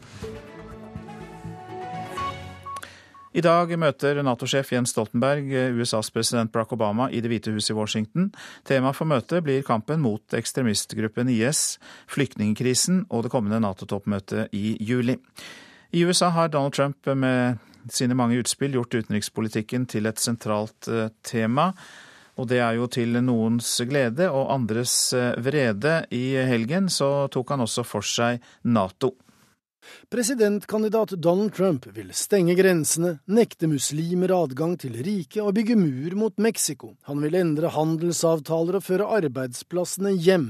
I 3.31 3.39
dag 3.39 3.69
møter 3.79 4.17
Nato-sjef 4.27 4.73
Jens 4.73 4.91
Stoltenberg 4.91 5.47
USAs 5.79 6.11
president 6.11 6.51
Barack 6.51 6.73
Obama 6.75 7.07
i 7.07 7.21
Det 7.23 7.31
hvite 7.31 7.53
hus 7.55 7.69
i 7.71 7.75
Washington. 7.77 8.27
Tema 8.67 8.91
for 8.91 9.07
møtet 9.07 9.45
blir 9.45 9.63
kampen 9.63 10.03
mot 10.03 10.35
ekstremistgruppen 10.35 11.31
IS, 11.31 11.79
flyktningkrisen 12.11 13.05
og 13.07 13.23
det 13.23 13.31
kommende 13.31 13.61
Nato-toppmøtet 13.63 14.51
i 14.51 14.75
juli. 14.83 15.15
I 15.95 16.03
USA 16.03 16.29
har 16.35 16.51
Donald 16.51 16.75
Trump 16.75 17.07
med 17.15 17.63
sine 17.89 18.19
mange 18.19 18.37
utspill 18.43 18.75
gjort 18.75 18.99
utenrikspolitikken 18.99 19.87
til 19.89 20.11
et 20.11 20.19
sentralt 20.19 20.91
eh, 20.91 21.07
tema. 21.23 21.71
Og 22.41 22.47
det 22.49 22.57
er 22.57 22.79
jo 22.79 22.87
til 22.89 23.19
noens 23.21 23.75
glede 23.85 24.31
og 24.33 24.49
andres 24.49 24.95
eh, 25.13 25.35
vrede. 25.37 25.99
I 26.09 26.41
helgen 26.49 26.89
så 26.89 27.27
tok 27.29 27.53
han 27.53 27.61
også 27.67 27.85
for 27.85 28.05
seg 28.05 28.41
Nato. 28.65 29.13
Presidentkandidat 30.09 31.13
Donald 31.21 31.53
Trump 31.53 31.85
vil 31.93 32.09
stenge 32.17 32.55
grensene, 32.57 33.15
nekte 33.29 33.69
muslimer 33.69 34.33
adgang 34.35 34.73
til 34.81 34.97
riket 35.05 35.41
og 35.43 35.53
bygge 35.57 35.77
mur 35.77 36.17
mot 36.17 36.41
Mexico. 36.41 36.95
Han 37.09 37.21
vil 37.21 37.37
endre 37.37 37.71
handelsavtaler 37.73 38.79
og 38.79 38.85
føre 38.85 39.09
arbeidsplassene 39.21 40.13
hjem. 40.17 40.49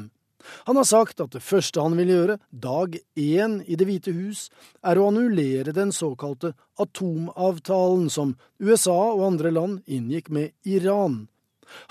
Han 0.66 0.80
har 0.80 0.88
sagt 0.88 1.22
at 1.22 1.36
det 1.36 1.44
første 1.46 1.84
han 1.84 1.98
vil 2.00 2.12
gjøre, 2.12 2.38
dag 2.50 2.96
én 3.20 3.60
i 3.68 3.78
Det 3.78 3.88
hvite 3.88 4.14
hus, 4.16 4.48
er 4.84 4.98
å 4.98 5.10
annullere 5.12 5.76
den 5.76 5.92
såkalte 5.96 6.56
atomavtalen 6.82 8.10
som 8.10 8.34
USA 8.60 8.98
og 9.12 9.28
andre 9.34 9.52
land 9.54 9.84
inngikk 9.86 10.32
med 10.34 10.56
Iran. 10.66 11.28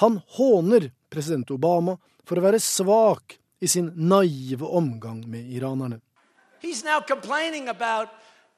Han 0.03 0.21
håner 0.37 0.91
president 1.11 1.51
Obama 1.51 1.97
for 2.25 2.39
å 2.39 2.45
være 2.45 2.61
svak 2.63 3.39
i 3.61 3.69
sin 3.69 3.93
naive 3.97 4.65
omgang 4.65 5.25
med 5.29 5.51
iranerne. 5.53 6.01
He's 6.61 6.85
now 6.85 7.01
complaining 7.01 7.69
about 7.69 8.09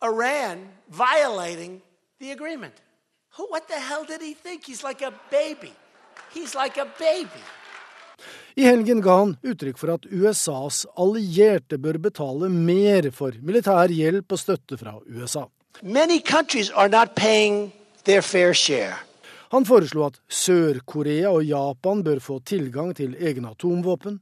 Iran 0.03 0.69
violating 0.89 1.81
the 2.19 2.33
agreement. 2.33 2.75
What 3.37 3.69
the 3.69 3.81
hell 3.81 4.05
did 4.05 4.21
he 4.21 4.35
think? 4.35 4.65
He's 4.67 4.85
like 4.85 5.03
a 5.03 5.13
baby. 5.31 5.73
He's 6.35 6.55
like 6.55 6.77
a 6.81 6.87
baby. 6.99 7.43
I 8.57 8.67
helgen 8.67 9.01
ga 9.01 9.15
han 9.17 9.37
uttrykk 9.43 9.79
for 9.81 9.95
at 9.95 10.05
USAs 10.13 10.83
allierte 11.01 11.79
bør 11.81 11.99
betale 12.09 12.51
mer 12.53 13.09
for 13.17 13.33
militær 13.41 13.93
hjelp 13.93 14.35
og 14.35 14.41
støtte 14.43 14.77
fra 14.77 14.99
USA. 15.09 15.47
Han 19.53 19.67
foreslo 19.69 20.07
at 20.07 20.17
Sør-Korea 20.33 21.29
og 21.29 21.45
Japan 21.45 22.01
bør 22.05 22.23
få 22.25 22.39
tilgang 22.41 22.95
til 22.97 23.19
egne 23.21 23.51
atomvåpen. 23.53 24.15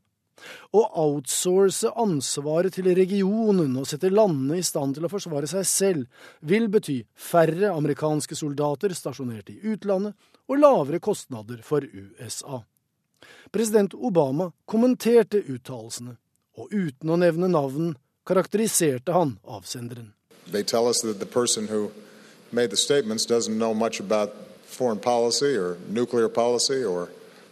Å 0.75 0.81
outsource 1.05 1.93
ansvaret 2.01 2.75
til 2.75 2.89
regionen 2.97 3.77
og 3.79 3.87
sette 3.87 4.11
landene 4.11 4.59
i 4.59 4.65
stand 4.67 4.97
til 4.97 5.07
å 5.07 5.13
forsvare 5.13 5.47
seg 5.47 5.69
selv 5.69 6.27
vil 6.51 6.67
bety 6.73 6.97
færre 7.15 7.71
amerikanske 7.77 8.39
soldater 8.41 8.97
stasjonert 8.97 9.53
i 9.55 9.61
utlandet 9.71 10.17
og 10.51 10.59
lavere 10.59 10.99
kostnader 10.99 11.63
for 11.63 11.87
USA. 11.87 12.65
President 13.55 13.95
Obama 13.95 14.51
kommenterte 14.67 15.45
uttalelsene, 15.47 16.17
og 16.59 16.75
uten 16.75 17.11
å 17.11 17.21
nevne 17.21 17.53
navn 17.53 17.95
karakteriserte 18.27 19.15
han 19.15 19.39
avsenderen. 19.47 20.15
They 20.51 20.65
tell 20.65 20.89
us 20.89 21.03
that 21.03 21.21
the 21.21 21.27
person 21.27 21.69
who 21.69 21.93
made 22.51 22.71
the 22.71 22.77
statements 22.77 23.27
doesn't 23.27 23.59
know 23.59 23.75
much 23.75 24.01
about 24.01 24.50
foreign 24.71 24.99
policy 24.99 25.57
or 25.57 25.77
nuclear 25.89 26.29
policy 26.29 26.85
or 26.85 27.09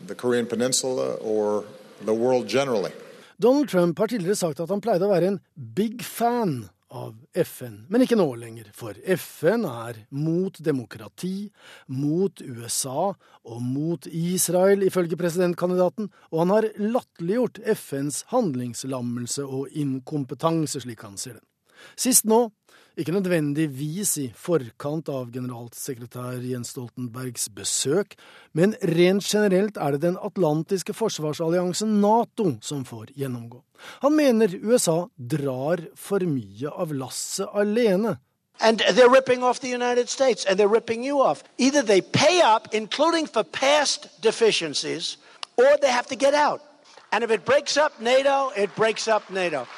the 0.07 0.14
Korean 0.14 0.47
Peninsula 0.47 1.14
or 1.21 1.64
the 2.05 2.14
world 2.14 2.49
generally. 2.49 2.93
Donald 3.37 3.69
Trump 3.69 3.99
har 3.99 4.07
tidligere 4.07 4.37
sagt 4.37 4.61
at 4.61 4.71
han 4.71 4.81
pleide 4.83 5.07
å 5.07 5.12
være 5.12 5.33
en 5.33 5.41
big 5.55 6.03
fan 6.03 6.69
av 6.89 7.12
FN, 7.37 7.83
men 7.93 8.03
ikke 8.03 8.16
nå 8.16 8.27
lenger, 8.41 8.71
for 8.77 8.97
FN 8.97 9.66
er 9.69 9.99
mot 10.16 10.57
demokrati, 10.64 11.51
mot 11.93 12.41
USA 12.41 13.11
og 13.12 13.59
mot 13.62 14.09
Israel, 14.09 14.87
ifølge 14.87 15.19
presidentkandidaten, 15.21 16.09
og 16.33 16.41
han 16.43 16.55
har 16.55 16.71
latterliggjort 16.81 17.61
FNs 17.77 18.23
handlingslammelse 18.33 19.45
og 19.45 19.69
inkompetanse, 19.77 20.81
slik 20.85 21.05
han 21.05 21.21
ser 21.21 21.37
det. 21.39 21.45
Sist 21.95 22.27
nå 22.27 22.49
ikke 22.99 23.15
nødvendigvis 23.15 24.17
i 24.19 24.27
forkant 24.35 25.09
av 25.13 25.29
generalsekretær 25.31 26.41
Jens 26.43 26.73
Stoltenbergs 26.75 27.47
besøk, 27.55 28.17
men 28.59 28.75
rent 28.83 29.27
generelt 29.27 29.79
er 29.79 29.95
det 29.95 30.03
den 30.03 30.19
atlantiske 30.19 30.97
forsvarsalliansen 30.99 32.01
Nato 32.03 32.57
som 32.65 32.83
får 32.89 33.13
gjennomgå. 33.19 33.63
Han 34.03 34.17
mener 34.19 34.57
USA 34.63 35.05
drar 35.15 35.85
for 35.95 36.27
mye 36.27 36.73
av 36.75 36.95
lasset 36.95 37.47
alene. 37.55 38.19
And 38.61 38.81
they're 38.81 39.09
ripping 39.15 39.45
off 39.45 39.61
the 39.61 39.71
United 39.71 40.09
States, 40.09 40.45
and 40.45 40.59
they're 40.59 40.75
ripping 40.75 41.05
you 41.05 41.23
off. 41.23 41.45
Either 41.59 41.83
they 41.83 42.01
pay 42.01 42.41
up, 42.43 42.75
including 42.75 43.29
for 43.29 43.45
past 43.45 44.09
deficiencies, 44.21 45.17
or 45.57 45.77
they 45.81 45.93
have 45.93 46.09
to 46.09 46.17
get 46.17 46.35
out. 46.35 46.61
And 47.13 47.23
if 47.23 47.31
it 47.31 47.45
breaks 47.45 47.77
up 47.77 48.01
NATO, 48.01 48.51
it 48.57 48.75
breaks 48.75 49.07
up 49.07 49.31
NATO. 49.31 49.69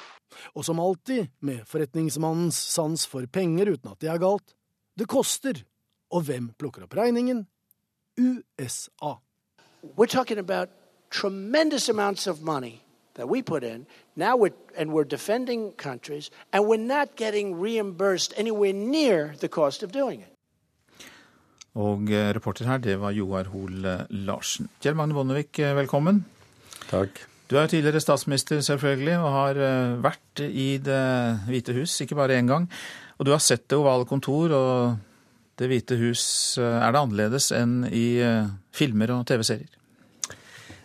Og 0.55 0.65
som 0.65 0.81
alltid 0.81 1.29
med 1.41 1.65
forretningsmannens 1.69 2.57
sans 2.57 3.07
for 3.07 3.27
penger 3.27 3.75
uten 3.75 3.93
at 3.93 4.01
det 4.01 4.11
er 4.13 4.23
galt, 4.23 4.55
det 4.99 5.09
koster. 5.09 5.65
Og 6.11 6.27
hvem 6.27 6.51
plukker 6.59 6.85
opp 6.85 6.97
regningen? 6.97 7.47
USA. 8.19 9.21
We're 9.97 10.11
talking 10.11 10.39
about 10.39 10.69
tremendous 11.11 11.89
amounts 11.89 12.27
of 12.27 12.43
money 12.43 12.83
that 13.15 13.29
we 13.29 13.43
put 13.43 13.63
in. 13.65 13.87
Now 14.17 14.37
we're, 14.37 14.57
and 14.77 14.93
we're 14.93 15.05
defending 15.05 15.73
countries, 15.73 16.31
and 16.53 16.67
we're 16.67 16.87
not 16.97 17.17
getting 17.17 17.61
reimbursed 17.61 18.35
anywhere 18.37 18.73
near 18.73 19.35
the 19.41 19.49
cost 19.49 19.83
of 19.83 19.93
doing 19.93 20.21
it. 20.21 20.27
Og 21.75 22.11
eh, 22.11 22.35
reporter 22.35 22.67
her, 22.67 22.79
det 22.79 22.97
var 23.01 23.15
Joar 23.15 23.45
Hoel 23.53 23.85
eh, 23.85 24.07
Larsen. 24.11 24.69
Kjell 24.83 24.97
Magne 24.99 25.15
Bondevik, 25.15 25.59
eh, 25.59 25.77
velkommen. 25.77 26.25
Takk. 26.91 27.30
Du 27.51 27.57
er 27.59 27.65
jo 27.67 27.73
tidligere 27.73 27.99
statsminister, 27.99 28.61
selvfølgelig, 28.63 29.17
og 29.19 29.33
har 29.35 29.59
eh, 29.59 29.97
vært 29.99 30.43
i 30.47 30.77
Det 30.79 31.03
hvite 31.49 31.75
hus 31.75 31.97
ikke 32.05 32.15
bare 32.21 32.37
én 32.39 32.47
gang. 32.47 32.69
Og 33.19 33.27
du 33.27 33.33
har 33.35 33.43
sett 33.43 33.67
Det 33.67 33.79
ovale 33.79 34.07
kontor 34.07 34.55
og 34.55 34.95
Det 35.59 35.67
hvite 35.67 35.99
hus. 35.99 36.23
Eh, 36.63 36.79
er 36.79 36.95
det 36.95 37.03
annerledes 37.03 37.51
enn 37.51 37.89
i 37.91 38.23
eh, 38.23 38.47
filmer 38.71 39.17
og 39.17 39.27
TV-serier? 39.27 39.67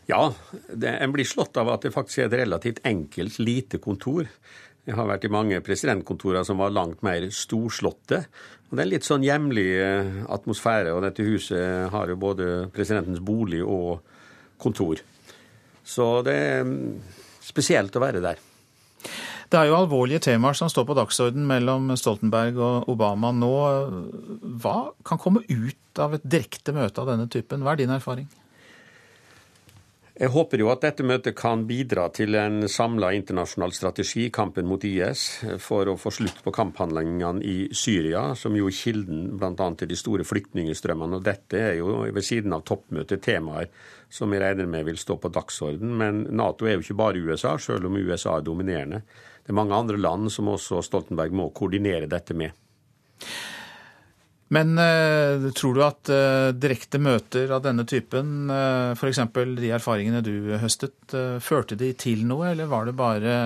Ja, 0.10 0.34
det, 0.74 0.90
en 0.90 1.14
blir 1.14 1.30
slått 1.30 1.54
av 1.62 1.70
at 1.70 1.86
det 1.86 1.94
faktisk 1.94 2.24
er 2.24 2.32
et 2.32 2.40
relativt 2.42 2.82
enkelt, 2.82 3.38
lite 3.38 3.78
kontor. 3.78 4.26
Jeg 4.86 4.98
har 4.98 5.06
vært 5.06 5.30
i 5.30 5.34
mange 5.34 5.62
presidentkontorer 5.66 6.46
som 6.46 6.58
var 6.62 6.74
langt 6.74 7.06
mer 7.06 7.30
storslåtte. 7.30 8.26
Og 8.70 8.74
det 8.74 8.82
er 8.82 8.88
en 8.88 8.96
litt 8.98 9.06
sånn 9.06 9.26
hjemlig 9.26 9.70
atmosfære, 10.34 10.94
og 10.94 11.06
dette 11.06 11.26
huset 11.26 11.90
har 11.94 12.10
jo 12.10 12.22
både 12.22 12.54
presidentens 12.74 13.22
bolig 13.22 13.62
og 13.62 14.02
kontor. 14.62 15.02
Så 15.86 16.10
det 16.26 16.36
er 16.36 16.66
mm, 16.66 17.00
spesielt 17.46 17.96
å 17.96 18.04
være 18.04 18.24
der. 18.24 18.42
Det 19.46 19.60
er 19.60 19.70
jo 19.70 19.78
alvorlige 19.78 20.24
temaer 20.26 20.58
som 20.58 20.72
står 20.72 20.88
på 20.90 20.96
dagsordenen 20.98 21.46
mellom 21.48 21.92
Stoltenberg 22.00 22.58
og 22.58 22.90
Obama 22.92 23.30
nå. 23.36 23.52
Hva 24.62 24.78
kan 25.06 25.22
komme 25.22 25.46
ut 25.46 26.02
av 26.02 26.18
et 26.18 26.26
direkte 26.26 26.74
møte 26.76 27.04
av 27.04 27.14
denne 27.14 27.30
typen? 27.32 27.62
Hva 27.62 27.76
er 27.76 27.84
din 27.84 27.94
erfaring? 27.94 28.26
Jeg 30.16 30.32
håper 30.32 30.62
jo 30.62 30.70
at 30.72 30.80
dette 30.80 31.04
møtet 31.04 31.36
kan 31.36 31.66
bidra 31.68 32.06
til 32.16 32.38
en 32.40 32.70
samla 32.72 33.10
internasjonal 33.18 33.74
strategi 33.76 34.30
i 34.30 34.32
kampen 34.32 34.64
mot 34.64 34.84
IS, 34.88 35.26
for 35.60 35.92
å 35.92 35.98
få 36.00 36.14
slutt 36.16 36.40
på 36.46 36.54
kamphandlingene 36.56 37.44
i 37.44 37.56
Syria, 37.76 38.30
som 38.40 38.56
jo 38.56 38.70
er 38.72 38.78
kilden 38.78 39.26
bl.a. 39.36 39.68
til 39.76 39.92
de 39.92 39.98
store 40.00 40.24
flyktningstrømmene. 40.24 41.20
Og 41.20 41.26
dette 41.26 41.60
er 41.60 41.76
jo 41.82 41.98
ved 42.16 42.24
siden 42.24 42.56
av 42.56 42.64
toppmøtet 42.64 43.26
temaer 43.28 43.68
som 44.16 44.32
jeg 44.32 44.44
regner 44.44 44.70
med 44.70 44.88
vil 44.88 45.00
stå 45.00 45.18
på 45.20 45.32
dagsorden. 45.34 45.92
Men 46.00 46.24
Nato 46.36 46.68
er 46.68 46.78
jo 46.78 46.86
ikke 46.86 47.00
bare 47.02 47.24
USA, 47.26 47.58
selv 47.62 47.90
om 47.90 48.00
USA 48.00 48.38
er 48.38 48.48
dominerende. 48.48 49.02
Det 49.44 49.52
er 49.54 49.60
mange 49.60 49.76
andre 49.78 50.00
land 50.00 50.32
som 50.34 50.50
også 50.50 50.82
Stoltenberg 50.86 51.36
må 51.36 51.52
koordinere 51.56 52.10
dette 52.10 52.38
med. 52.38 52.56
Men 54.56 54.78
eh, 54.78 55.48
tror 55.58 55.76
du 55.76 55.82
at 55.84 56.10
eh, 56.14 56.52
direkte 56.54 57.00
møter 57.02 57.50
av 57.56 57.64
denne 57.66 57.84
typen, 57.90 58.46
uh, 58.52 58.94
f.eks. 58.94 59.24
de 59.58 59.72
erfaringene 59.74 60.22
du 60.24 60.54
høstet, 60.62 60.98
eh, 61.18 61.40
førte 61.42 61.78
de 61.80 61.90
til 61.98 62.22
noe, 62.30 62.52
eller 62.52 62.70
var 62.70 62.86
det 62.86 62.94
bare 63.00 63.40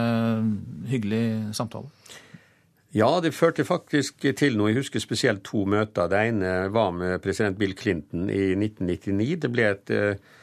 hyggelig 0.91 1.55
samtale? 1.55 1.88
Ja, 2.95 3.09
det 3.22 3.36
førte 3.38 3.63
faktisk 3.67 4.26
til 4.38 4.57
noe. 4.57 4.72
Jeg 4.72 4.82
husker 4.82 5.01
spesielt 5.03 5.43
to 5.45 5.61
møter. 5.70 6.09
Det 6.09 6.24
ene 6.32 6.53
var 6.74 6.91
med 6.95 7.20
president 7.22 7.59
Bill 7.59 7.76
Clinton 7.78 8.32
i 8.34 8.55
1999. 8.57 9.36
Det 9.45 9.51
ble 9.53 9.67
et 9.70 9.93
eh, 9.93 10.38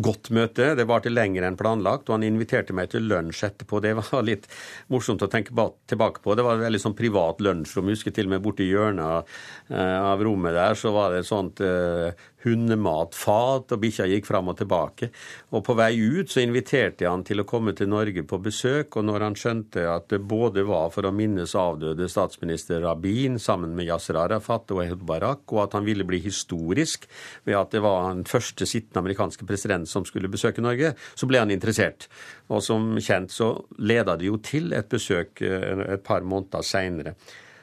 godt 0.00 0.30
møte. 0.32 0.72
Det 0.78 0.86
varte 0.88 1.12
lenger 1.12 1.44
enn 1.46 1.58
planlagt, 1.58 2.08
og 2.08 2.16
han 2.16 2.26
inviterte 2.26 2.74
meg 2.76 2.90
til 2.92 3.04
lunsj 3.10 3.44
etterpå. 3.48 3.80
Det 3.84 3.92
var 3.98 4.24
litt 4.30 4.48
morsomt 4.92 5.24
å 5.24 5.30
tenke 5.32 5.52
tilbake 5.90 6.22
på. 6.24 6.36
Det 6.38 6.46
var 6.46 6.56
et 6.56 6.66
veldig 6.66 6.82
sånn 6.82 6.96
privat 6.98 7.42
lunsjrom. 7.44 7.90
Jeg 7.90 8.00
husker 8.00 8.16
til 8.16 8.30
og 8.30 8.34
med 8.34 8.44
borti 8.44 8.68
hjørnet 8.70 9.32
eh, 9.70 9.98
av 10.00 10.22
rommet 10.24 10.56
der 10.56 10.78
så 10.78 10.94
var 10.94 11.12
det 11.12 11.22
et 11.22 11.28
sånt 11.28 11.60
uh, 11.64 12.12
hundematfat, 12.44 13.74
og 13.74 13.82
bikkja 13.82 14.08
gikk 14.10 14.28
fram 14.28 14.50
og 14.52 14.58
tilbake. 14.60 15.10
Og 15.52 15.64
på 15.66 15.76
vei 15.78 15.92
ut 15.98 16.30
så 16.32 16.42
inviterte 16.42 17.06
jeg 17.06 17.12
han 17.12 17.24
til 17.26 17.42
å 17.42 17.46
komme 17.48 17.74
til 17.78 17.90
Norge 17.92 18.24
på 18.28 18.40
besøk, 18.42 18.96
og 18.98 19.06
når 19.08 19.26
han 19.26 19.38
skjønte 19.38 19.86
at 19.90 20.08
det 20.12 20.22
både 20.28 20.64
var 20.68 20.90
for 20.94 21.08
å 21.08 21.14
minnes 21.14 21.54
avdøde 21.58 22.08
statsminister 22.10 22.82
Rabin 22.84 23.38
sammen 23.42 23.76
med 23.78 23.88
Yasser 23.90 24.18
Arafat 24.20 24.74
og 24.74 24.82
Ehud 24.86 25.06
Barak, 25.08 25.44
og 25.52 25.64
at 25.66 25.78
han 25.78 25.86
ville 25.86 26.06
bli 26.08 26.22
historisk 26.24 27.08
ved 27.46 27.58
at 27.58 27.74
det 27.74 27.82
var 27.84 28.10
den 28.10 28.26
første 28.28 28.66
sittende 28.68 29.02
amerikanske 29.04 29.46
president 29.48 29.88
som 29.90 30.06
skulle 30.08 30.30
besøke 30.32 30.64
Norge, 30.64 30.94
så 31.14 31.28
ble 31.30 31.42
han 31.42 31.54
interessert. 31.54 32.08
Og 32.52 32.62
som 32.64 32.94
kjent 33.00 33.32
så 33.32 33.54
leda 33.78 34.16
det 34.18 34.28
jo 34.28 34.40
til 34.42 34.72
et 34.76 34.90
besøk 34.92 35.42
eh, 35.46 35.86
et 35.96 36.04
par 36.04 36.24
måneder 36.26 36.66
seinere. 36.66 37.16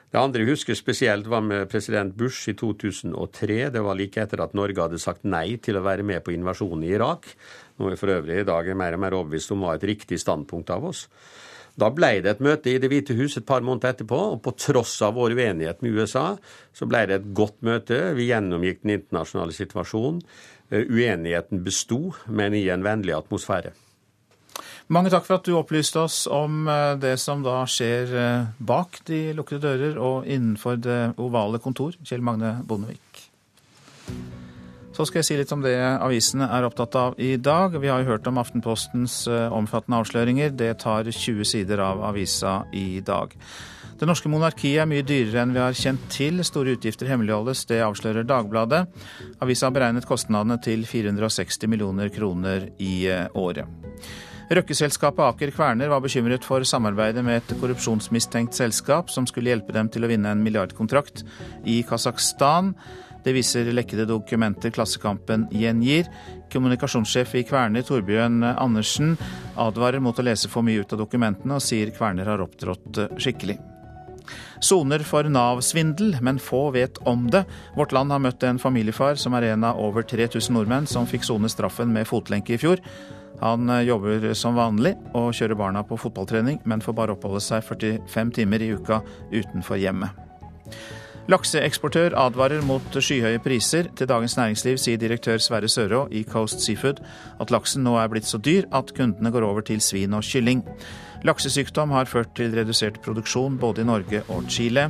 Det 0.10 0.18
andre 0.18 0.42
jeg 0.42 0.56
husker 0.56 0.78
spesielt, 0.78 1.28
var 1.30 1.44
med 1.46 1.68
president 1.70 2.16
Bush 2.18 2.50
i 2.50 2.56
2003. 2.58 3.58
Det 3.76 3.82
var 3.86 3.98
like 3.98 4.24
etter 4.24 4.42
at 4.42 4.56
Norge 4.58 4.82
hadde 4.82 5.02
sagt 5.02 5.22
nei 5.22 5.60
til 5.62 5.78
å 5.78 5.84
være 5.86 6.02
med 6.02 6.24
på 6.26 6.34
invasjonen 6.34 6.88
i 6.88 6.96
Irak, 6.96 7.28
noe 7.78 7.98
for 8.00 8.10
øvrig 8.16 8.40
i 8.42 8.48
dag 8.48 8.66
er 8.66 8.78
mer 8.80 8.98
og 8.98 9.04
mer 9.04 9.16
overbevist 9.20 9.54
om 9.54 9.68
var 9.68 9.78
et 9.78 9.86
riktig 9.92 10.18
standpunkt 10.18 10.74
av 10.74 10.88
oss. 10.90 11.04
Da 11.80 11.92
ble 11.94 12.10
det 12.26 12.32
et 12.34 12.42
møte 12.44 12.72
i 12.72 12.80
Det 12.82 12.90
hvite 12.90 13.16
hus 13.16 13.38
et 13.38 13.46
par 13.48 13.62
måneder 13.62 13.94
etterpå, 13.94 14.18
og 14.34 14.42
på 14.44 14.56
tross 14.58 14.96
av 15.06 15.14
vår 15.16 15.38
uenighet 15.38 15.86
med 15.86 16.00
USA, 16.00 16.26
så 16.74 16.90
ble 16.90 17.06
det 17.06 17.20
et 17.20 17.30
godt 17.38 17.62
møte. 17.62 18.00
Vi 18.18 18.32
gjennomgikk 18.32 18.82
den 18.82 18.98
internasjonale 18.98 19.56
situasjonen. 19.56 20.24
Eh, 20.74 20.90
uenigheten 20.90 21.62
besto, 21.64 22.16
men 22.28 22.58
i 22.58 22.66
en 22.74 22.84
vennlig 22.84 23.14
atmosfære. 23.16 23.76
Mange 24.90 25.12
takk 25.14 25.28
for 25.28 25.38
at 25.38 25.46
du 25.46 25.54
opplyste 25.54 26.02
oss 26.02 26.24
om 26.34 26.64
eh, 26.66 26.96
det 26.98 27.14
som 27.22 27.44
da 27.46 27.60
skjer 27.70 28.14
eh, 28.18 28.48
bak 28.58 29.04
de 29.06 29.20
lukkede 29.38 29.62
dører 29.68 30.00
og 30.02 30.26
innenfor 30.26 30.80
det 30.82 31.00
ovale 31.22 31.60
kontor. 31.62 31.94
Kjell 32.02 32.24
Magne 32.26 32.56
Bondevik. 32.66 33.28
Så 34.98 35.06
skal 35.06 35.22
jeg 35.22 35.28
si 35.28 35.38
litt 35.38 35.52
om 35.54 35.62
det 35.62 35.76
avisene 35.78 36.48
er 36.50 36.66
opptatt 36.66 36.98
av 36.98 37.20
i 37.22 37.36
dag. 37.38 37.78
Vi 37.78 37.92
har 37.92 38.02
jo 38.02 38.16
hørt 38.16 38.26
om 38.28 38.42
Aftenpostens 38.42 39.28
omfattende 39.30 40.02
avsløringer. 40.02 40.56
Det 40.58 40.74
tar 40.82 41.06
20 41.06 41.46
sider 41.48 41.80
av 41.86 42.02
avisa 42.10 42.64
i 42.76 42.98
dag. 43.06 43.38
Det 44.00 44.08
norske 44.10 44.32
monarkiet 44.32 44.82
er 44.82 44.90
mye 44.90 45.06
dyrere 45.06 45.42
enn 45.44 45.54
vi 45.54 45.62
har 45.62 45.78
kjent 45.78 46.10
til. 46.12 46.42
Store 46.48 46.74
utgifter 46.76 47.08
hemmeligholdes, 47.12 47.66
det 47.70 47.82
avslører 47.86 48.26
Dagbladet. 48.28 48.82
Avisa 49.44 49.70
har 49.70 49.78
beregnet 49.78 50.10
kostnadene 50.10 50.58
til 50.66 50.84
460 50.90 51.70
millioner 51.70 52.10
kroner 52.12 52.72
i 52.82 52.94
eh, 53.12 53.30
året. 53.38 53.70
Røkkeselskapet 54.50 55.22
Aker 55.22 55.52
Kværner 55.54 55.92
var 55.92 56.02
bekymret 56.02 56.46
for 56.48 56.66
samarbeidet 56.66 57.22
med 57.22 57.38
et 57.38 57.52
korrupsjonsmistenkt 57.62 58.58
selskap 58.58 59.12
som 59.14 59.28
skulle 59.30 59.52
hjelpe 59.52 59.76
dem 59.76 59.92
til 59.94 60.06
å 60.06 60.10
vinne 60.10 60.32
en 60.34 60.42
milliardkontrakt 60.42 61.22
i 61.70 61.84
Kasakhstan. 61.86 62.74
Det 63.22 63.36
viser 63.36 63.70
lekkede 63.70 64.08
dokumenter 64.10 64.74
Klassekampen 64.74 65.46
gjengir. 65.54 66.10
Kommunikasjonssjef 66.50 67.36
i 67.38 67.46
Kværner, 67.46 67.86
Torbjørn 67.86 68.42
Andersen, 68.56 69.20
advarer 69.54 70.02
mot 70.02 70.18
å 70.18 70.26
lese 70.26 70.50
for 70.50 70.66
mye 70.66 70.82
ut 70.82 70.98
av 70.98 71.04
dokumentene, 71.04 71.60
og 71.60 71.62
sier 71.62 71.94
Kværner 71.94 72.34
har 72.34 72.42
opptrådt 72.42 73.04
skikkelig 73.22 73.60
soner 74.60 75.04
for 75.08 75.24
Nav-svindel, 75.24 76.18
men 76.22 76.40
få 76.40 76.70
vet 76.76 77.00
om 77.08 77.30
det. 77.32 77.46
Vårt 77.78 77.94
Land 77.96 78.12
har 78.12 78.22
møtt 78.24 78.44
en 78.44 78.60
familiefar 78.60 79.20
som 79.20 79.34
er 79.38 79.52
en 79.54 79.64
av 79.68 79.80
over 79.80 80.06
3000 80.06 80.56
nordmenn 80.56 80.90
som 80.90 81.08
fikk 81.10 81.26
sone 81.28 81.50
straffen 81.52 81.94
med 81.96 82.08
fotlenke 82.10 82.56
i 82.56 82.62
fjor. 82.62 82.84
Han 83.42 83.70
eh, 83.70 83.86
jobber 83.88 84.32
som 84.38 84.58
vanlig 84.60 84.96
og 85.18 85.34
kjører 85.36 85.60
barna 85.60 85.84
på 85.88 86.00
fotballtrening, 86.00 86.62
men 86.66 86.84
får 86.84 86.98
bare 86.98 87.16
oppholde 87.16 87.44
seg 87.44 87.64
45 87.68 88.34
timer 88.40 88.66
i 88.66 88.74
uka 88.76 89.02
utenfor 89.32 89.80
hjemmet. 89.80 90.26
Lakseeksportør 91.30 92.16
advarer 92.18 92.64
mot 92.66 92.96
skyhøye 92.96 93.38
priser. 93.46 93.92
Til 93.94 94.10
Dagens 94.10 94.34
Næringsliv 94.38 94.80
sier 94.82 94.98
direktør 94.98 95.38
Sverre 95.38 95.70
Sørå 95.70 96.08
i 96.10 96.24
Coast 96.26 96.64
Seafood 96.66 97.04
at 97.40 97.54
laksen 97.54 97.86
nå 97.86 97.94
er 98.02 98.10
blitt 98.10 98.26
så 98.26 98.40
dyr 98.42 98.66
at 98.74 98.96
kundene 98.98 99.30
går 99.30 99.46
over 99.46 99.62
til 99.68 99.84
svin 99.84 100.18
og 100.18 100.26
kylling. 100.26 100.64
Laksesykdom 101.28 101.94
har 101.94 102.10
ført 102.10 102.34
til 102.34 102.56
redusert 102.58 102.98
produksjon 103.06 103.60
både 103.62 103.84
i 103.84 103.90
Norge 103.92 104.24
og 104.34 104.50
Chile. 104.50 104.90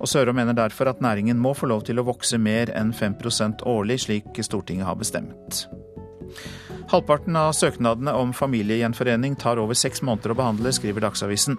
Og 0.00 0.10
Sørå 0.10 0.34
mener 0.34 0.58
derfor 0.58 0.90
at 0.90 1.04
næringen 1.04 1.38
må 1.38 1.54
få 1.54 1.70
lov 1.70 1.86
til 1.86 2.02
å 2.02 2.08
vokse 2.08 2.38
mer 2.38 2.72
enn 2.74 2.90
5% 2.90 3.62
årlig, 3.62 4.00
slik 4.08 4.42
Stortinget 4.42 4.90
har 4.90 4.98
bestemt. 4.98 5.68
Halvparten 6.86 7.34
av 7.34 7.50
søknadene 7.58 8.12
om 8.14 8.30
familiegjenforening 8.36 9.34
tar 9.42 9.58
over 9.58 9.74
seks 9.74 10.04
måneder 10.06 10.34
å 10.34 10.38
behandle, 10.38 10.70
skriver 10.74 11.02
Dagsavisen. 11.02 11.58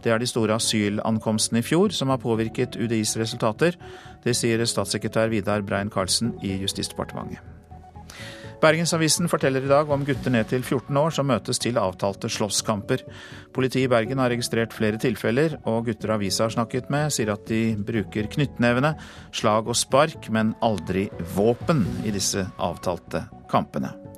Det 0.00 0.12
er 0.14 0.20
de 0.22 0.28
store 0.30 0.54
asylankomstene 0.56 1.58
i 1.58 1.66
fjor 1.66 1.90
som 1.96 2.12
har 2.12 2.20
påvirket 2.22 2.78
UDIs 2.78 3.16
resultater. 3.18 3.74
Det 4.22 4.36
sier 4.38 4.62
statssekretær 4.62 5.32
Vidar 5.32 5.66
Brein-Karlsen 5.66 6.36
i 6.46 6.54
Justisdepartementet. 6.62 7.42
Bergensavisen 8.60 9.28
forteller 9.32 9.64
i 9.64 9.70
dag 9.70 9.88
om 9.90 10.02
gutter 10.04 10.32
ned 10.34 10.50
til 10.50 10.60
14 10.60 10.98
år 11.00 11.14
som 11.16 11.30
møtes 11.30 11.58
til 11.62 11.80
avtalte 11.80 12.28
slåsskamper. 12.28 13.06
Politiet 13.56 13.86
i 13.86 13.90
Bergen 13.90 14.20
har 14.20 14.30
registrert 14.30 14.76
flere 14.76 15.00
tilfeller, 15.00 15.56
og 15.64 15.88
gutter 15.88 16.12
avisa 16.12 16.44
har 16.44 16.54
snakket 16.54 16.92
med, 16.92 17.08
sier 17.16 17.32
at 17.32 17.48
de 17.48 17.72
bruker 17.88 18.28
knyttnevene, 18.36 18.92
slag 19.32 19.72
og 19.72 19.80
spark, 19.80 20.28
men 20.28 20.52
aldri 20.60 21.08
våpen 21.34 21.86
i 22.04 22.12
disse 22.12 22.44
avtalte 22.60 23.24
kampene. 23.50 24.09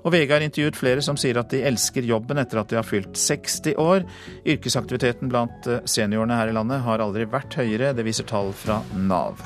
Og 0.00 0.12
VG 0.14 0.32
har 0.32 0.44
intervjuet 0.44 0.78
flere 0.78 1.04
som 1.04 1.18
sier 1.20 1.40
at 1.40 1.52
de 1.52 1.62
elsker 1.68 2.06
jobben 2.08 2.40
etter 2.40 2.62
at 2.62 2.72
de 2.72 2.78
har 2.80 2.86
fylt 2.86 3.16
60 3.18 3.76
år. 3.80 4.06
Yrkesaktiviteten 4.48 5.32
blant 5.32 5.70
seniorene 5.84 6.38
her 6.38 6.52
i 6.52 6.56
landet 6.56 6.84
har 6.86 7.04
aldri 7.04 7.28
vært 7.28 7.58
høyere, 7.60 7.94
det 7.96 8.06
viser 8.06 8.28
tall 8.28 8.54
fra 8.56 8.80
Nav. 8.96 9.42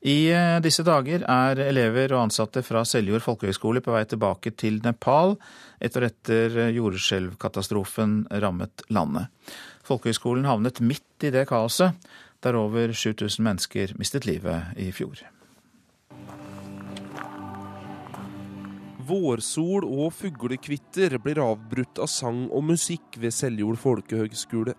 I 0.00 0.30
eh, 0.32 0.58
disse 0.64 0.80
dager 0.86 1.26
er 1.28 1.60
elever 1.60 2.14
og 2.14 2.22
ansatte 2.24 2.62
fra 2.64 2.86
Seljord 2.88 3.20
folkehøgskole 3.24 3.82
på 3.84 3.92
vei 3.92 4.06
tilbake 4.08 4.54
til 4.56 4.78
Nepal 4.84 5.34
etter 5.80 6.06
etter 6.08 6.56
jordskjelvkatastrofen 6.72 8.22
rammet 8.40 8.86
landet. 8.88 9.28
Folkehøgskolen 9.84 10.48
havnet 10.48 10.80
midt 10.80 11.28
i 11.28 11.32
det 11.34 11.44
kaoset, 11.50 11.92
der 12.40 12.56
over 12.56 12.94
7000 12.96 13.44
mennesker 13.44 13.92
mistet 14.00 14.24
livet 14.24 14.72
i 14.80 14.88
fjor. 14.96 15.20
Vårsol 19.10 19.82
og 19.88 20.12
fuglekvitter 20.14 21.16
blir 21.18 21.40
avbrutt 21.42 21.98
av 21.98 22.06
sang 22.10 22.44
og 22.46 22.62
musikk 22.68 23.16
ved 23.18 23.34
Seljord 23.34 23.80
folkehøgskole. 23.82 24.76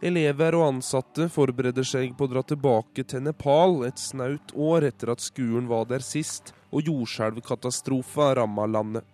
Elever 0.00 0.56
og 0.56 0.66
ansatte 0.70 1.26
forbereder 1.32 1.84
seg 1.84 2.14
på 2.16 2.24
å 2.24 2.30
dra 2.30 2.42
tilbake 2.44 3.04
til 3.08 3.24
Nepal 3.26 3.82
et 3.88 4.00
snaut 4.00 4.54
år 4.56 4.86
etter 4.88 5.12
at 5.12 5.24
skolen 5.24 5.68
var 5.68 5.84
der 5.90 6.04
sist 6.04 6.54
og 6.70 6.88
jordskjelvkatastrofen 6.88 8.34
ramma 8.38 8.64
landet. 8.68 9.04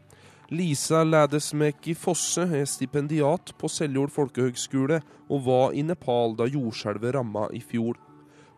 Lisa 0.53 1.01
Lædesmeki 1.07 1.95
Fosse 1.99 2.45
er 2.45 2.69
stipendiat 2.69 3.55
på 3.59 3.71
Seljord 3.73 4.13
folkehøgskole 4.15 5.01
og 5.27 5.43
var 5.47 5.75
i 5.75 5.83
Nepal 5.87 6.37
da 6.39 6.47
jordskjelvet 6.51 7.17
ramma 7.17 7.49
i 7.57 7.63
fjor. 7.65 7.99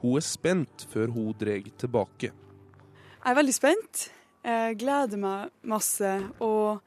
Hun 0.02 0.18
er 0.20 0.26
spent 0.26 0.84
før 0.90 1.14
hun 1.14 1.32
drar 1.40 1.64
tilbake. 1.80 2.32
Jeg 2.34 3.32
er 3.32 3.40
veldig 3.40 3.56
spent. 3.56 4.04
Jeg 4.44 4.76
gleder 4.78 5.20
meg 5.20 5.54
masse. 5.64 6.10
og 6.38 6.82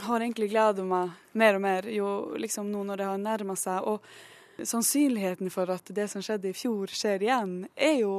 har 0.00 0.20
egentlig 0.20 0.50
gleda 0.50 0.84
meg 0.84 1.10
mer 1.32 1.56
og 1.56 1.62
mer 1.64 1.88
jo 1.90 2.08
liksom 2.40 2.70
nå 2.72 2.82
når 2.84 3.00
det 3.00 3.10
har 3.10 3.20
nærma 3.20 3.56
seg. 3.58 3.86
Og 3.86 4.66
sannsynligheten 4.66 5.50
for 5.52 5.70
at 5.72 5.88
det 5.94 6.08
som 6.12 6.24
skjedde 6.24 6.50
i 6.50 6.56
fjor 6.56 6.92
skjer 6.92 7.24
igjen, 7.26 7.54
er 7.76 8.00
jo 8.00 8.16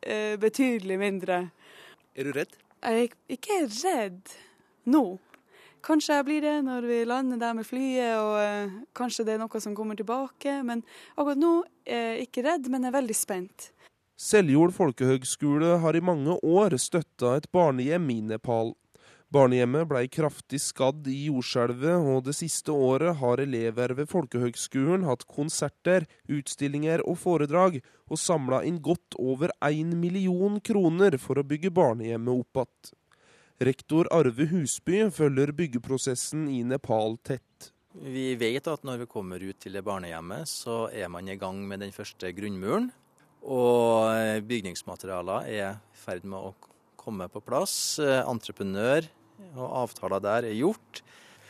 eh, 0.00 0.36
betydelig 0.40 0.98
mindre. 1.00 1.48
Er 2.14 2.28
du 2.28 2.34
redd? 2.34 2.54
Jeg 2.82 3.08
er 3.08 3.16
ikke 3.38 3.62
redd 3.66 4.36
nå. 4.90 5.18
Kanskje 5.84 6.18
jeg 6.18 6.26
blir 6.26 6.42
det 6.42 6.56
når 6.66 6.86
vi 6.90 6.98
lander 7.06 7.38
der 7.40 7.54
med 7.54 7.66
flyet, 7.66 8.14
og 8.18 8.36
eh, 8.42 8.78
kanskje 8.98 9.26
det 9.26 9.36
er 9.36 9.42
noe 9.42 9.62
som 9.62 9.76
kommer 9.78 9.98
tilbake. 9.98 10.60
Men 10.66 10.82
akkurat 11.14 11.40
nå 11.40 11.54
er 11.86 12.14
jeg 12.14 12.28
ikke 12.28 12.46
redd, 12.46 12.70
men 12.72 12.86
er 12.86 12.96
veldig 12.98 13.16
spent. 13.16 13.70
Seljord 14.18 14.72
folkehøgskole 14.74 15.76
har 15.78 15.94
i 15.94 16.02
mange 16.02 16.34
år 16.42 16.74
støtta 16.82 17.36
et 17.38 17.44
barnehjem 17.54 18.08
i 18.10 18.16
Nepal. 18.32 18.72
Barnehjemmet 19.30 19.86
ble 19.86 20.00
kraftig 20.10 20.58
skadd 20.64 21.06
i 21.06 21.28
jordskjelvet, 21.28 22.02
og 22.02 22.24
det 22.26 22.34
siste 22.34 22.74
året 22.74 23.20
har 23.20 23.38
elever 23.38 23.94
ved 23.94 24.10
folkehøgskolen 24.10 25.06
hatt 25.06 25.22
konserter, 25.30 26.08
utstillinger 26.26 27.06
og 27.06 27.20
foredrag, 27.22 27.78
og 28.10 28.18
samla 28.18 28.64
inn 28.66 28.82
godt 28.82 29.14
over 29.22 29.54
én 29.62 29.94
million 29.94 30.58
kroner 30.66 31.14
for 31.22 31.38
å 31.38 31.46
bygge 31.46 31.70
barnehjemmet 31.78 32.42
opp 32.42 32.64
igjen. 32.64 32.94
Rektor 33.70 34.10
Arve 34.14 34.50
Husby 34.50 35.04
følger 35.14 35.54
byggeprosessen 35.54 36.48
i 36.50 36.64
Nepal 36.66 37.20
tett. 37.22 37.70
Vi 37.94 38.32
vet 38.38 38.66
at 38.66 38.82
når 38.82 39.04
vi 39.04 39.12
kommer 39.14 39.42
ut 39.42 39.62
til 39.62 39.78
det 39.78 39.86
barnehjemmet, 39.86 40.50
så 40.50 40.88
er 40.90 41.06
man 41.06 41.30
i 41.30 41.38
gang 41.38 41.62
med 41.70 41.86
den 41.86 41.94
første 41.94 42.34
grunnmuren. 42.34 42.90
Og 43.46 44.42
bygningsmaterialer 44.48 45.46
er 45.52 45.78
i 45.78 46.00
ferd 46.00 46.26
med 46.26 46.38
å 46.38 46.54
komme 46.98 47.28
på 47.32 47.42
plass. 47.44 47.98
Entreprenør 48.00 49.06
og 49.54 49.68
avtaler 49.84 50.24
der 50.24 50.48
er 50.50 50.58
gjort. 50.58 51.02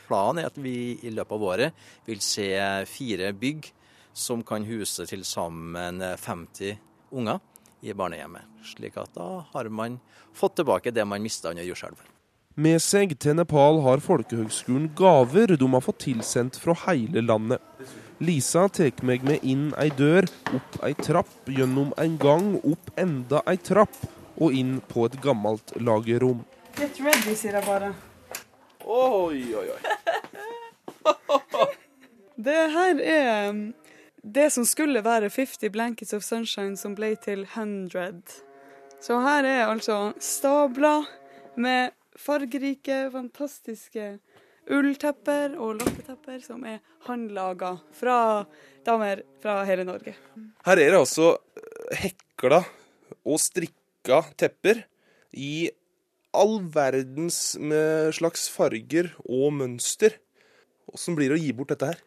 Planen 0.08 0.42
er 0.42 0.50
at 0.50 0.60
vi 0.60 0.96
i 1.04 1.12
løpet 1.12 1.36
av 1.36 1.46
året 1.50 1.88
vil 2.08 2.20
se 2.24 2.48
fire 2.88 3.32
bygg 3.36 3.70
som 4.18 4.42
kan 4.46 4.64
huse 4.66 5.06
til 5.08 5.24
sammen 5.28 6.02
50 6.02 6.78
unger 7.14 7.40
i 7.84 7.94
barnehjemmet. 7.94 8.62
Slik 8.66 8.96
at 9.00 9.12
da 9.16 9.44
har 9.52 9.68
man 9.70 10.00
fått 10.36 10.58
tilbake 10.58 10.94
det 10.94 11.04
man 11.06 11.22
mista 11.22 11.52
under 11.52 11.66
jordskjelvet. 11.66 12.17
Med 12.58 12.80
seg 12.82 13.12
til 13.22 13.36
Nepal 13.38 13.76
har 13.84 14.00
Folkehøgskolen 14.02 14.88
gaver 14.98 15.52
de 15.60 15.66
har 15.70 15.82
fått 15.84 16.00
tilsendt 16.08 16.56
fra 16.58 16.74
hele 16.88 17.22
landet. 17.22 17.62
Lisa 18.18 18.64
tar 18.74 19.04
meg 19.06 19.22
med 19.22 19.44
inn 19.46 19.68
ei 19.78 19.92
dør, 19.94 20.26
opp 20.56 20.78
ei 20.82 20.90
trapp, 20.98 21.30
gjennom 21.46 21.92
en 22.02 22.16
gang, 22.18 22.48
opp 22.66 22.90
enda 22.98 23.44
ei 23.46 23.54
trapp 23.62 23.94
og 24.42 24.56
inn 24.58 24.80
på 24.90 25.04
et 25.06 25.14
gammelt 25.22 25.70
lagerrom. 25.78 26.40
Get 26.74 26.98
ready, 26.98 27.36
sier 27.38 27.60
jeg 27.60 27.66
bare. 27.68 27.92
Oi, 28.82 29.54
oi, 29.54 29.68
oi. 29.76 31.14
det 32.48 32.64
her 32.74 33.04
er 33.04 33.52
um, 33.52 33.60
det 34.26 34.48
som 34.56 34.66
skulle 34.66 35.04
være 35.06 35.30
50 35.30 35.70
Blankets 35.70 36.16
of 36.18 36.26
Sunshine, 36.26 36.74
som 36.74 36.98
ble 36.98 37.12
til 37.22 37.46
100. 37.52 38.18
Så 38.98 39.20
her 39.22 39.46
er 39.46 39.68
altså 39.68 40.08
stabler 40.18 41.06
med 41.54 41.94
fargerike, 42.18 43.06
fantastiske 43.14 44.10
ulltepper 44.68 45.56
og 45.56 45.78
lappetepper 45.80 46.42
som 46.44 46.64
er 46.68 46.80
håndlaga 47.06 47.76
fra 47.96 48.18
damer 48.86 49.22
fra 49.42 49.62
hele 49.68 49.86
Norge. 49.88 50.14
Her 50.66 50.82
er 50.82 50.92
det 50.92 51.00
altså 51.00 51.32
eh, 51.56 52.04
hekla 52.04 52.62
og 53.24 53.40
strikka 53.42 54.22
tepper 54.40 54.84
i 55.32 55.70
all 56.36 56.58
verdens 56.74 57.56
slags 58.14 58.46
farger 58.52 59.08
og 59.24 59.54
mønster. 59.56 60.12
Åssen 60.92 61.16
blir 61.16 61.32
det 61.32 61.38
å 61.38 61.42
gi 61.42 61.54
bort 61.56 61.72
dette 61.72 61.88
her? 61.88 62.02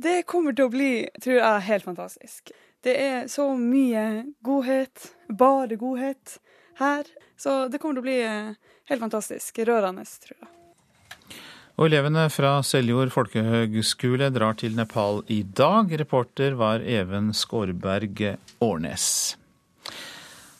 Det 0.00 0.22
kommer 0.28 0.56
til 0.56 0.66
å 0.66 0.72
bli, 0.72 0.92
tror 1.20 1.38
jeg, 1.38 1.64
helt 1.68 1.86
fantastisk. 1.86 2.52
Det 2.80 2.94
er 2.96 3.26
så 3.28 3.50
mye 3.60 4.24
godhet, 4.44 5.10
bare 5.28 5.76
godhet, 5.80 6.38
her. 6.84 7.10
Så 7.40 7.66
det 7.72 7.80
kommer 7.80 7.98
til 7.98 8.04
å 8.04 8.08
bli 8.08 8.16
eh, 8.24 8.72
helt 8.90 9.04
fantastisk. 9.04 9.62
Rørende, 9.68 10.04
tror 10.24 10.36
jeg. 10.36 10.50
Og 11.80 11.86
elevene 11.88 12.26
fra 12.28 12.58
Seljord 12.66 13.08
folkehøgskole 13.14 14.28
drar 14.34 14.58
til 14.60 14.74
Nepal 14.76 15.22
i 15.32 15.40
dag. 15.42 15.88
Reporter 16.02 16.58
var 16.60 16.84
Even 16.84 17.30
Skårberg 17.32 18.20
Årnes. 18.60 19.06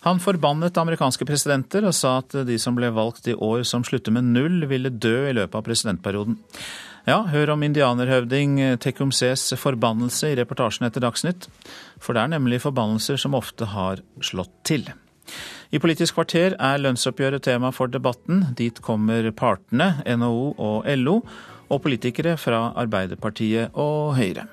Han 0.06 0.22
forbannet 0.24 0.78
amerikanske 0.80 1.26
presidenter 1.28 1.84
og 1.84 1.92
sa 1.92 2.14
at 2.22 2.38
de 2.48 2.56
som 2.62 2.78
ble 2.78 2.88
valgt 2.96 3.28
i 3.28 3.34
år 3.36 3.66
som 3.68 3.84
slutter 3.84 4.14
med 4.16 4.30
null, 4.32 4.64
ville 4.70 4.88
dø 4.88 5.28
i 5.28 5.34
løpet 5.36 5.58
av 5.60 5.66
presidentperioden. 5.66 6.38
Ja, 7.04 7.18
hør 7.28 7.52
om 7.52 7.68
indianerhøvding 7.68 8.56
Tekumses 8.80 9.44
forbannelse 9.60 10.32
i 10.32 10.40
reportasjen 10.40 10.88
etter 10.88 11.04
Dagsnytt. 11.04 11.50
For 12.00 12.16
det 12.16 12.24
er 12.24 12.34
nemlig 12.38 12.62
forbannelser 12.64 13.20
som 13.20 13.36
ofte 13.36 13.68
har 13.74 14.00
slått 14.24 14.56
til. 14.72 14.88
I 15.70 15.78
Politisk 15.78 16.16
kvarter 16.18 16.56
er 16.58 16.80
lønnsoppgjøret 16.82 17.44
tema 17.46 17.70
for 17.74 17.90
debatten. 17.92 18.44
Dit 18.58 18.82
kommer 18.82 19.30
partene, 19.36 19.92
NHO 20.06 20.54
og 20.58 20.88
LO, 20.98 21.20
og 21.70 21.82
politikere 21.82 22.36
fra 22.40 22.72
Arbeiderpartiet 22.76 23.70
og 23.78 24.16
Høyre. 24.18 24.48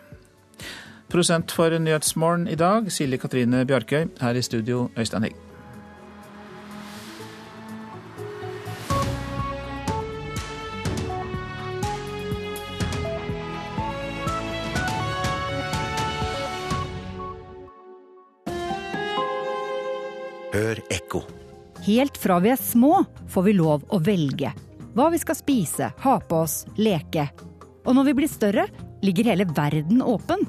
Prosent 1.10 1.52
for 1.56 1.72
Nyhetsmorgen 1.72 2.48
i 2.52 2.60
dag, 2.60 2.92
Silje 2.92 3.18
Katrine 3.18 3.66
Bjarkøy. 3.66 4.10
Her 4.22 4.38
i 4.38 4.42
studio, 4.42 4.90
Øystein 4.98 5.24
Hegg. 5.24 5.47
Hør 20.78 20.94
ekko. 20.94 21.24
Helt 21.88 22.18
fra 22.18 22.38
vi 22.44 22.52
er 22.52 22.60
små 22.62 23.02
får 23.32 23.46
vi 23.48 23.54
lov 23.58 23.86
å 23.90 24.00
velge 24.04 24.54
hva 24.98 25.12
vi 25.14 25.20
skal 25.22 25.38
spise, 25.38 25.92
ha 25.94 26.14
på 26.26 26.40
oss, 26.42 26.64
leke. 26.82 27.28
Og 27.86 27.94
når 27.94 28.08
vi 28.08 28.14
blir 28.18 28.30
større, 28.32 28.64
ligger 29.06 29.30
hele 29.30 29.46
verden 29.46 30.02
åpen. 30.02 30.42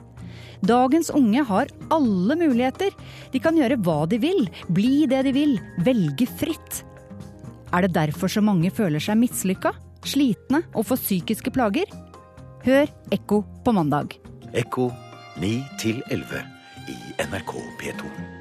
Dagens 0.64 1.10
unge 1.12 1.42
har 1.44 1.68
alle 1.92 2.36
muligheter. 2.40 2.96
De 3.28 3.42
kan 3.44 3.58
gjøre 3.60 3.76
hva 3.84 4.06
de 4.08 4.16
vil, 4.22 4.48
bli 4.72 5.04
det 5.10 5.20
de 5.28 5.34
vil, 5.36 5.52
velge 5.84 6.30
fritt. 6.40 6.80
Er 7.76 7.84
det 7.84 7.92
derfor 7.98 8.32
så 8.32 8.40
mange 8.40 8.72
føler 8.72 9.04
seg 9.04 9.20
mislykka, 9.20 9.74
slitne 10.08 10.62
og 10.72 10.88
får 10.88 11.02
psykiske 11.04 11.52
plager? 11.52 11.92
Hør 12.64 12.88
Ekko 13.12 13.42
på 13.68 13.76
mandag. 13.76 14.16
Ekko 14.56 14.88
9 15.44 15.52
11 16.08 16.42
i 16.88 16.98
NRK 17.28 17.56
P2. 17.84 18.37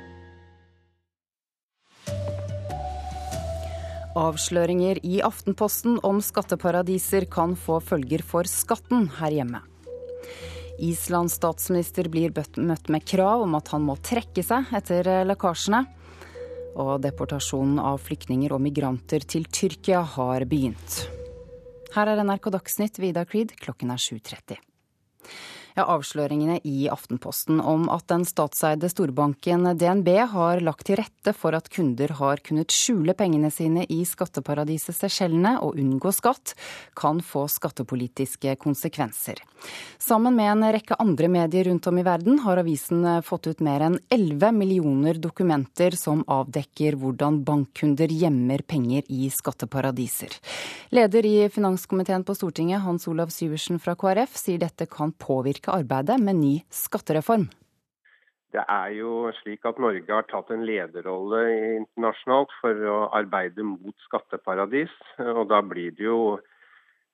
Avsløringer 4.17 4.97
i 5.05 5.19
Aftenposten 5.21 5.99
om 6.07 6.17
skatteparadiser 6.23 7.27
kan 7.29 7.53
få 7.59 7.77
følger 7.83 8.23
for 8.25 8.49
skatten 8.49 9.05
her 9.19 9.35
hjemme. 9.35 9.61
Islands 10.81 11.37
statsminister 11.37 12.09
blir 12.09 12.33
møtt 12.33 12.89
med 12.93 13.05
krav 13.05 13.45
om 13.45 13.53
at 13.57 13.69
han 13.73 13.85
må 13.85 13.97
trekke 14.01 14.43
seg 14.45 14.73
etter 14.77 15.09
lekkasjene. 15.29 15.83
Og 16.77 16.97
deportasjonen 17.01 17.79
av 17.81 18.01
flyktninger 18.05 18.53
og 18.53 18.61
migranter 18.61 19.25
til 19.25 19.47
Tyrkia 19.49 20.03
har 20.17 20.45
begynt. 20.49 20.99
Her 21.95 22.11
er 22.11 22.21
NRK 22.21 22.51
Dagsnytt, 22.53 22.99
Vidar 23.01 23.25
Creed, 23.29 23.55
klokken 23.57 23.93
er 23.93 24.01
7.30. 24.01 24.59
Ja, 25.77 25.83
avsløringene 25.93 26.55
i 26.65 26.87
Aftenposten 26.89 27.59
om 27.61 27.83
at 27.93 28.07
den 28.09 28.23
statseide 28.25 28.89
storbanken 28.89 29.67
DNB 29.77 30.07
har 30.31 30.63
lagt 30.65 30.87
til 30.89 30.97
rette 30.97 31.35
for 31.37 31.53
at 31.53 31.67
kunder 31.69 32.15
har 32.17 32.41
kunnet 32.41 32.73
skjule 32.73 33.13
pengene 33.13 33.51
sine 33.53 33.83
i 33.85 33.99
skatteparadiset 34.09 34.97
Seychellene 34.97 35.59
og 35.61 35.77
unngå 35.77 36.09
skatt, 36.17 36.55
kan 36.97 37.21
få 37.21 37.45
skattepolitiske 37.53 38.55
konsekvenser. 38.57 39.43
Sammen 40.01 40.33
med 40.37 40.49
en 40.49 40.65
rekke 40.73 40.97
andre 41.01 41.29
medier 41.29 41.69
rundt 41.69 41.85
om 41.89 42.01
i 42.01 42.05
verden 42.05 42.41
har 42.41 42.57
avisen 42.61 43.05
fått 43.25 43.51
ut 43.51 43.61
mer 43.61 43.85
enn 43.85 43.99
11 44.13 44.49
millioner 44.57 45.21
dokumenter 45.21 45.93
som 45.97 46.23
avdekker 46.25 46.97
hvordan 46.97 47.43
bankkunder 47.45 48.09
gjemmer 48.09 48.65
penger 48.65 49.05
i 49.13 49.29
skatteparadiser. 49.33 50.33
Leder 50.89 51.29
i 51.29 51.35
finanskomiteen 51.53 52.25
på 52.25 52.33
Stortinget, 52.37 52.81
Hans 52.81 53.05
Olav 53.09 53.29
Syversen 53.33 53.81
fra 53.81 53.93
KrF, 53.99 54.37
sier 54.41 54.61
dette 54.61 54.89
kan 54.89 55.13
påvirke 55.13 55.66
påvirke 55.67 55.71
arbeidet 55.71 56.19
med 56.19 56.35
ny 56.35 56.61
skattereform? 56.69 57.49
Det 58.51 58.63
er 58.63 58.89
jo 58.95 59.31
slik 59.43 59.65
at 59.65 59.77
Norge 59.77 60.07
har 60.07 60.23
tatt 60.23 60.49
en 60.51 60.65
lederrolle 60.65 61.41
internasjonalt 61.77 62.49
for 62.61 62.73
å 62.73 63.09
arbeide 63.11 63.63
mot 63.63 63.95
skatteparadis. 64.07 64.89
Og 65.19 65.49
da 65.49 65.61
blir 65.61 65.91
det 65.91 66.03
jo 66.07 66.39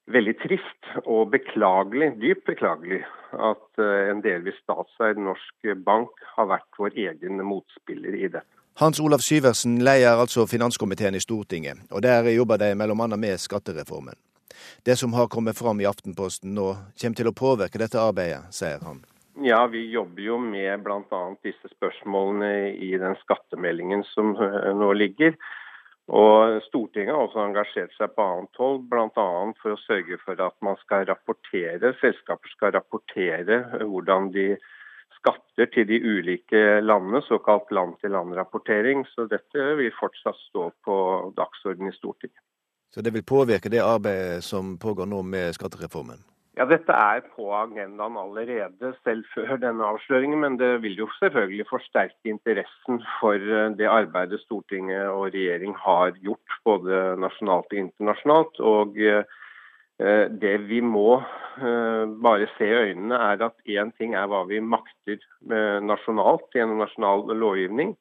veldig 0.08 0.36
trist 0.44 0.92
og 1.06 1.32
beklagelig, 1.32 2.14
dypt 2.22 2.46
beklagelig, 2.46 3.02
at 3.34 3.80
eh, 3.80 4.12
en 4.12 4.22
delvis 4.22 4.60
statseid 4.62 5.18
norsk 5.18 5.74
bank 5.86 6.12
har 6.36 6.52
vært 6.52 6.78
vår 6.78 6.94
egen 6.94 7.40
motspiller 7.42 8.14
i 8.14 8.28
dette. 8.28 8.46
Hans 8.82 9.00
Olav 9.00 9.22
Syversen 9.22 9.80
leier 9.86 10.18
altså 10.18 10.48
finanskomiteen 10.50 11.16
i 11.16 11.22
Stortinget, 11.22 11.86
og 11.92 12.02
der 12.04 12.28
jobber 12.34 12.58
de 12.58 12.74
bl.a. 12.76 13.08
med 13.16 13.40
skattereformen. 13.40 14.18
Det 14.86 14.96
som 15.00 15.14
har 15.14 15.32
kommet 15.32 15.58
fram 15.58 15.82
i 15.82 15.88
Aftenposten 15.90 16.54
nå, 16.56 16.74
kommer 17.02 17.20
til 17.20 17.32
å 17.32 17.36
påvirke 17.38 17.82
dette 17.82 18.02
arbeidet, 18.02 18.46
sier 18.56 18.84
han. 18.86 19.04
Ja, 19.42 19.66
vi 19.68 19.88
jobber 19.90 20.22
jo 20.22 20.38
med 20.38 20.84
bl.a. 20.86 21.22
disse 21.42 21.72
spørsmålene 21.72 22.76
i 22.78 22.92
den 23.02 23.18
skattemeldingen 23.24 24.06
som 24.12 24.36
eh, 24.38 24.70
nå 24.78 24.92
ligger. 24.94 25.34
Og 26.14 26.60
Stortinget 26.68 27.16
har 27.16 27.26
også 27.26 27.42
engasjert 27.42 27.94
seg 27.96 28.12
på 28.14 28.26
annet 28.28 28.60
hold, 28.60 28.84
bl.a. 28.92 29.28
for 29.62 29.74
å 29.74 29.82
sørge 29.88 30.20
for 30.22 30.40
at 30.44 30.56
man 30.66 30.78
skal 30.84 31.08
rapportere, 31.10 31.96
selskaper 32.02 32.54
skal 32.54 32.76
rapportere 32.76 33.64
hvordan 33.80 34.30
de 34.36 34.52
skatter 35.18 35.70
til 35.74 35.88
de 35.88 36.02
ulike 36.04 36.64
landene, 36.84 37.24
såkalt 37.26 37.72
land-til-land-rapportering. 37.72 39.06
Så 39.16 39.30
dette 39.32 39.70
vil 39.80 39.94
fortsatt 39.98 40.38
stå 40.50 40.70
på 40.86 40.98
dagsordenen 41.38 41.94
i 41.94 41.98
Stortinget. 41.98 42.44
Så 42.94 43.02
det 43.02 43.14
vil 43.14 43.26
påvirke 43.26 43.72
det 43.74 43.82
arbeidet 43.82 44.44
som 44.46 44.78
pågår 44.78 45.08
nå 45.10 45.24
med 45.26 45.56
skattereformen? 45.58 46.20
Ja, 46.54 46.68
Dette 46.70 46.94
er 46.94 47.24
på 47.34 47.48
agendaen 47.58 48.18
allerede, 48.22 48.92
selv 49.02 49.26
før 49.34 49.56
denne 49.58 49.88
avsløringen. 49.96 50.44
Men 50.44 50.60
det 50.62 50.76
vil 50.84 51.00
jo 51.02 51.08
selvfølgelig 51.18 51.66
forsterke 51.72 52.30
interessen 52.30 53.02
for 53.18 53.42
eh, 53.42 53.72
det 53.80 53.90
arbeidet 53.90 54.44
Stortinget 54.44 55.10
og 55.10 55.32
regjering 55.34 55.74
har 55.82 56.14
gjort, 56.22 56.60
både 56.70 57.02
nasjonalt 57.24 57.74
og 57.74 57.82
internasjonalt. 57.82 58.62
Og 58.62 59.02
eh, 59.02 59.26
Det 60.44 60.56
vi 60.68 60.82
må 60.82 61.24
bare 62.26 62.48
se 62.58 62.66
i 62.66 62.78
øynene, 62.90 63.14
er 63.14 63.44
at 63.46 63.54
én 63.70 63.92
ting 63.98 64.16
er 64.18 64.26
hva 64.26 64.40
vi 64.50 64.58
makter 64.58 65.22
nasjonalt 65.86 66.50
gjennom 66.58 66.82
nasjonal 66.82 67.22
lovgivning. 67.30 67.94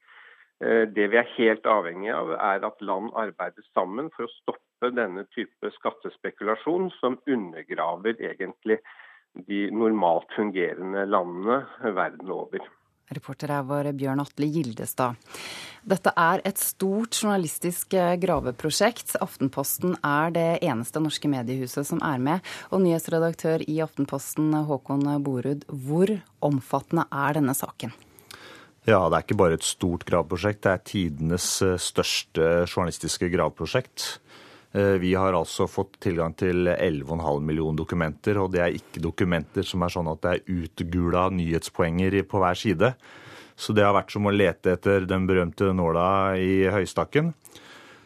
Det 0.63 1.07
vi 1.11 1.19
er 1.19 1.31
helt 1.35 1.65
avhengig 1.67 2.13
av, 2.15 2.29
er 2.37 2.63
at 2.69 2.85
land 2.87 3.09
arbeider 3.19 3.65
sammen 3.73 4.13
for 4.15 4.29
å 4.29 4.35
stoppe 4.37 4.93
denne 4.95 5.25
type 5.35 5.73
skattespekulasjon, 5.75 6.87
som 7.01 7.17
undergraver 7.27 8.15
egentlig 8.23 8.79
de 9.49 9.65
normalt 9.75 10.31
fungerende 10.37 11.03
landene 11.09 11.65
verden 11.97 12.31
over. 12.31 12.63
Reporter 13.13 13.51
er 13.53 13.65
vår 13.69 13.91
Bjørn 13.99 14.23
Atle 14.23 14.49
Gildestad. 14.49 15.19
Dette 15.83 16.13
er 16.17 16.43
et 16.47 16.61
stort 16.63 17.17
journalistisk 17.19 17.97
eh, 17.99 18.15
graveprosjekt. 18.23 19.17
Aftenposten 19.21 19.97
er 20.07 20.33
det 20.33 20.47
eneste 20.63 21.03
norske 21.03 21.29
mediehuset 21.29 21.89
som 21.89 22.01
er 22.07 22.23
med. 22.23 22.53
Og 22.71 22.85
nyhetsredaktør 22.85 23.67
i 23.67 23.81
Aftenposten, 23.85 24.55
Håkon 24.69 25.05
Borud, 25.27 25.67
hvor 25.69 26.15
omfattende 26.47 27.09
er 27.11 27.41
denne 27.41 27.57
saken? 27.59 27.93
Ja, 28.83 29.05
det 29.07 29.15
er 29.15 29.23
ikke 29.23 29.39
bare 29.39 29.57
et 29.61 29.67
stort 29.67 30.03
gravprosjekt. 30.09 30.65
det 30.65 30.73
er 30.73 30.83
tidenes 30.83 31.47
eh, 31.63 31.79
største 31.79 32.67
journalistiske 32.67 33.29
graveprosjekt. 33.31 34.07
Eh, 34.75 34.97
vi 34.99 35.13
har 35.15 35.37
altså 35.39 35.69
fått 35.71 36.01
tilgang 36.03 36.35
til 36.35 36.67
11,5 36.67 37.45
millioner 37.47 37.79
dokumenter, 37.79 38.41
og 38.43 38.51
det 38.55 38.63
er 38.65 38.75
ikke 38.75 39.05
dokumenter 39.05 39.67
som 39.69 39.85
er 39.87 39.95
sånn 39.95 40.11
at 40.11 40.23
det 40.25 40.33
er 40.33 40.65
utgula 40.65 41.29
nyhetspoenger 41.31 42.19
på 42.27 42.43
hver 42.43 42.59
side. 42.59 42.91
Så 43.55 43.77
det 43.77 43.85
har 43.87 43.95
vært 43.95 44.11
som 44.11 44.27
å 44.27 44.35
lete 44.35 44.75
etter 44.75 45.07
den 45.07 45.29
berømte 45.29 45.71
nåla 45.77 46.35
i 46.41 46.65
høystakken. 46.73 47.31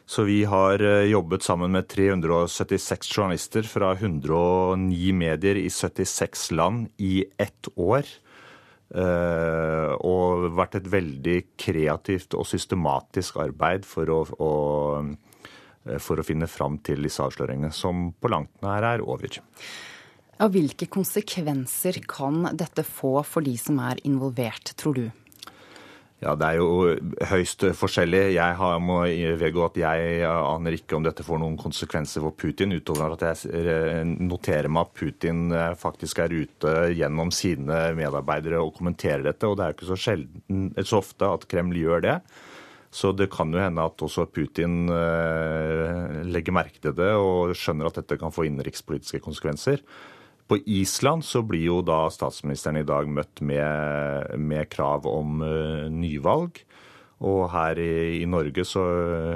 Så 0.07 0.27
vi 0.29 0.43
har 0.45 0.83
eh, 0.85 1.09
jobbet 1.09 1.47
sammen 1.47 1.73
med 1.73 1.89
376 1.89 3.09
journalister 3.17 3.65
fra 3.65 3.95
109 3.97 5.17
medier 5.17 5.57
i 5.57 5.71
76 5.73 6.51
land 6.53 6.93
i 7.01 7.25
ett 7.41 7.73
år. 7.75 8.05
Eh, 8.87 9.93
og 10.07 10.51
vært 10.55 10.77
et 10.79 10.91
veldig 10.93 11.39
kreativt 11.59 12.37
og 12.39 12.47
systematisk 12.47 13.41
arbeid 13.43 13.89
for 13.89 14.13
å, 14.15 14.21
å 14.39 14.53
Eh, 15.87 16.01
for 16.03 16.21
å 16.21 16.27
finne 16.27 16.49
fram 16.51 16.81
til 16.85 17.07
disse 17.07 17.23
avsløringene, 17.23 17.73
som 17.75 18.11
på 18.13 18.31
langt 18.33 18.53
nær 18.65 18.87
er 18.95 19.05
over. 19.05 19.41
Og 20.37 20.53
hvilke 20.53 20.89
konsekvenser 20.93 22.03
kan 22.09 22.51
dette 22.53 22.85
få 22.85 23.21
for 23.25 23.47
de 23.47 23.55
som 23.61 23.79
er 23.81 24.03
involvert, 24.09 24.75
tror 24.77 24.99
du? 24.99 25.07
Ja, 26.23 26.33
Det 26.33 26.47
er 26.49 26.57
jo 26.57 26.95
høyst 27.29 27.61
forskjellig. 27.77 28.23
Jeg 28.39 28.57
har, 28.57 28.79
må 28.81 29.03
vedgå 29.37 29.67
at 29.67 29.77
jeg 29.77 30.23
aner 30.25 30.77
ikke 30.79 30.97
om 30.97 31.05
dette 31.05 31.25
får 31.27 31.43
noen 31.43 31.59
konsekvenser 31.61 32.25
for 32.25 32.33
Putin, 32.33 32.73
utover 32.73 33.13
at 33.19 33.25
jeg 33.27 34.07
noterer 34.25 34.71
meg 34.73 34.89
at 34.89 34.97
Putin 34.97 35.53
eh, 35.53 35.75
faktisk 35.77 36.23
er 36.25 36.33
ute 36.33 36.73
gjennom 36.97 37.33
sine 37.35 37.91
medarbeidere 37.99 38.63
og 38.65 38.73
kommenterer 38.79 39.27
dette. 39.29 39.45
Og 39.45 39.59
det 39.59 39.67
er 39.67 39.75
jo 39.75 39.77
ikke 39.77 39.91
så, 39.93 40.01
sjelden, 40.07 40.73
så 40.81 41.03
ofte 41.03 41.29
at 41.37 41.45
Kreml 41.53 41.77
gjør 41.83 42.07
det. 42.09 42.19
Så 42.97 43.13
det 43.13 43.29
kan 43.35 43.53
jo 43.53 43.61
hende 43.61 43.85
at 43.85 44.01
også 44.01 44.25
Putin 44.33 44.89
eh, 44.89 46.23
legger 46.33 46.57
merke 46.57 46.81
til 46.81 46.97
det 46.97 47.13
og 47.13 47.53
skjønner 47.59 47.91
at 47.91 48.01
dette 48.01 48.17
kan 48.23 48.33
få 48.33 48.49
innenrikspolitiske 48.49 49.21
konsekvenser. 49.21 49.85
På 50.47 50.59
Island 50.63 51.25
så 51.27 51.43
blir 51.43 51.65
jo 51.67 51.81
da 51.83 52.07
statsministeren 52.13 52.81
i 52.81 52.87
dag 52.87 53.09
møtt 53.11 53.43
med, 53.43 54.37
med 54.39 54.71
krav 54.71 55.09
om 55.11 55.43
uh, 55.43 55.87
nyvalg. 55.91 56.63
Og 57.27 57.47
her 57.51 57.79
i, 57.81 58.21
i, 58.21 58.27
Norge 58.29 58.67
så 58.69 58.83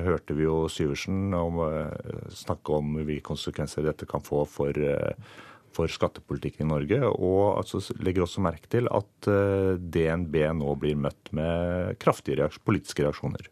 hørte 0.04 0.36
vi 0.36 0.44
jo 0.44 0.66
Syversen 0.70 1.32
om, 1.34 1.62
uh, 1.64 2.26
snakke 2.36 2.76
om 2.78 3.00
hvilke 3.00 3.30
konsekvenser 3.32 3.88
dette 3.88 4.06
kan 4.10 4.22
få 4.22 4.44
for 4.48 4.76
uh, 4.76 5.32
for 5.74 5.90
skattepolitikken 5.90 6.66
i 6.66 6.70
Norge, 6.70 6.98
og 7.06 7.60
altså 7.60 7.80
legger 8.02 8.24
også 8.26 8.42
merke 8.44 8.70
til 8.70 8.88
at 8.90 9.28
eh, 9.30 9.78
DNB 9.78 10.36
nå 10.58 10.74
blir 10.80 10.98
møtt 10.98 11.32
med 11.36 11.98
kraftige 12.02 12.40
reaks 12.40 12.60
politiske 12.64 13.04
reaksjoner. 13.06 13.50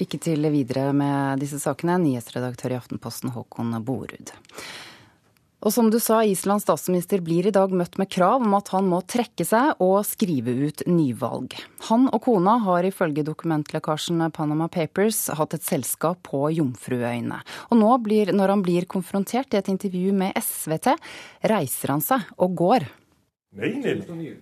Lykke 0.00 0.18
til 0.22 0.48
videre 0.54 0.90
med 0.96 1.42
disse 1.42 1.60
sakene, 1.62 2.00
nyhetsredaktør 2.02 2.74
i 2.74 2.80
Aftenposten 2.80 3.34
Håkon 3.36 3.76
Borud. 3.86 4.34
Og 5.62 5.70
som 5.70 5.88
du 5.90 5.98
sa, 6.02 6.24
Islands 6.26 6.64
statsminister 6.66 7.22
blir 7.22 7.46
i 7.46 7.54
dag 7.54 7.70
møtt 7.70 7.94
med 8.00 8.10
krav 8.10 8.42
om 8.42 8.54
at 8.58 8.72
han 8.74 8.88
må 8.90 8.98
trekke 9.06 9.46
seg 9.46 9.78
og 9.84 10.00
skrive 10.06 10.54
ut 10.66 10.82
nyvalg. 10.90 11.54
Han 11.88 12.08
og 12.10 12.24
kona 12.24 12.56
har 12.64 12.86
ifølge 12.88 13.22
dokumentlekkasjen 13.26 14.24
Panama 14.34 14.66
Papers 14.72 15.28
hatt 15.30 15.54
et 15.54 15.66
selskap 15.66 16.24
på 16.26 16.48
Jomfruøyene. 16.56 17.38
Og 17.70 17.78
nå, 17.78 17.92
blir, 18.02 18.34
når 18.34 18.56
han 18.56 18.64
blir 18.66 18.88
konfrontert 18.90 19.54
i 19.54 19.60
et 19.60 19.70
intervju 19.70 20.14
med 20.18 20.34
SVT, 20.40 20.96
reiser 21.52 21.94
han 21.94 22.02
seg 22.02 22.32
og 22.42 22.56
går. 22.58 22.88
Nei, 23.62 23.76
nei. 23.84 24.32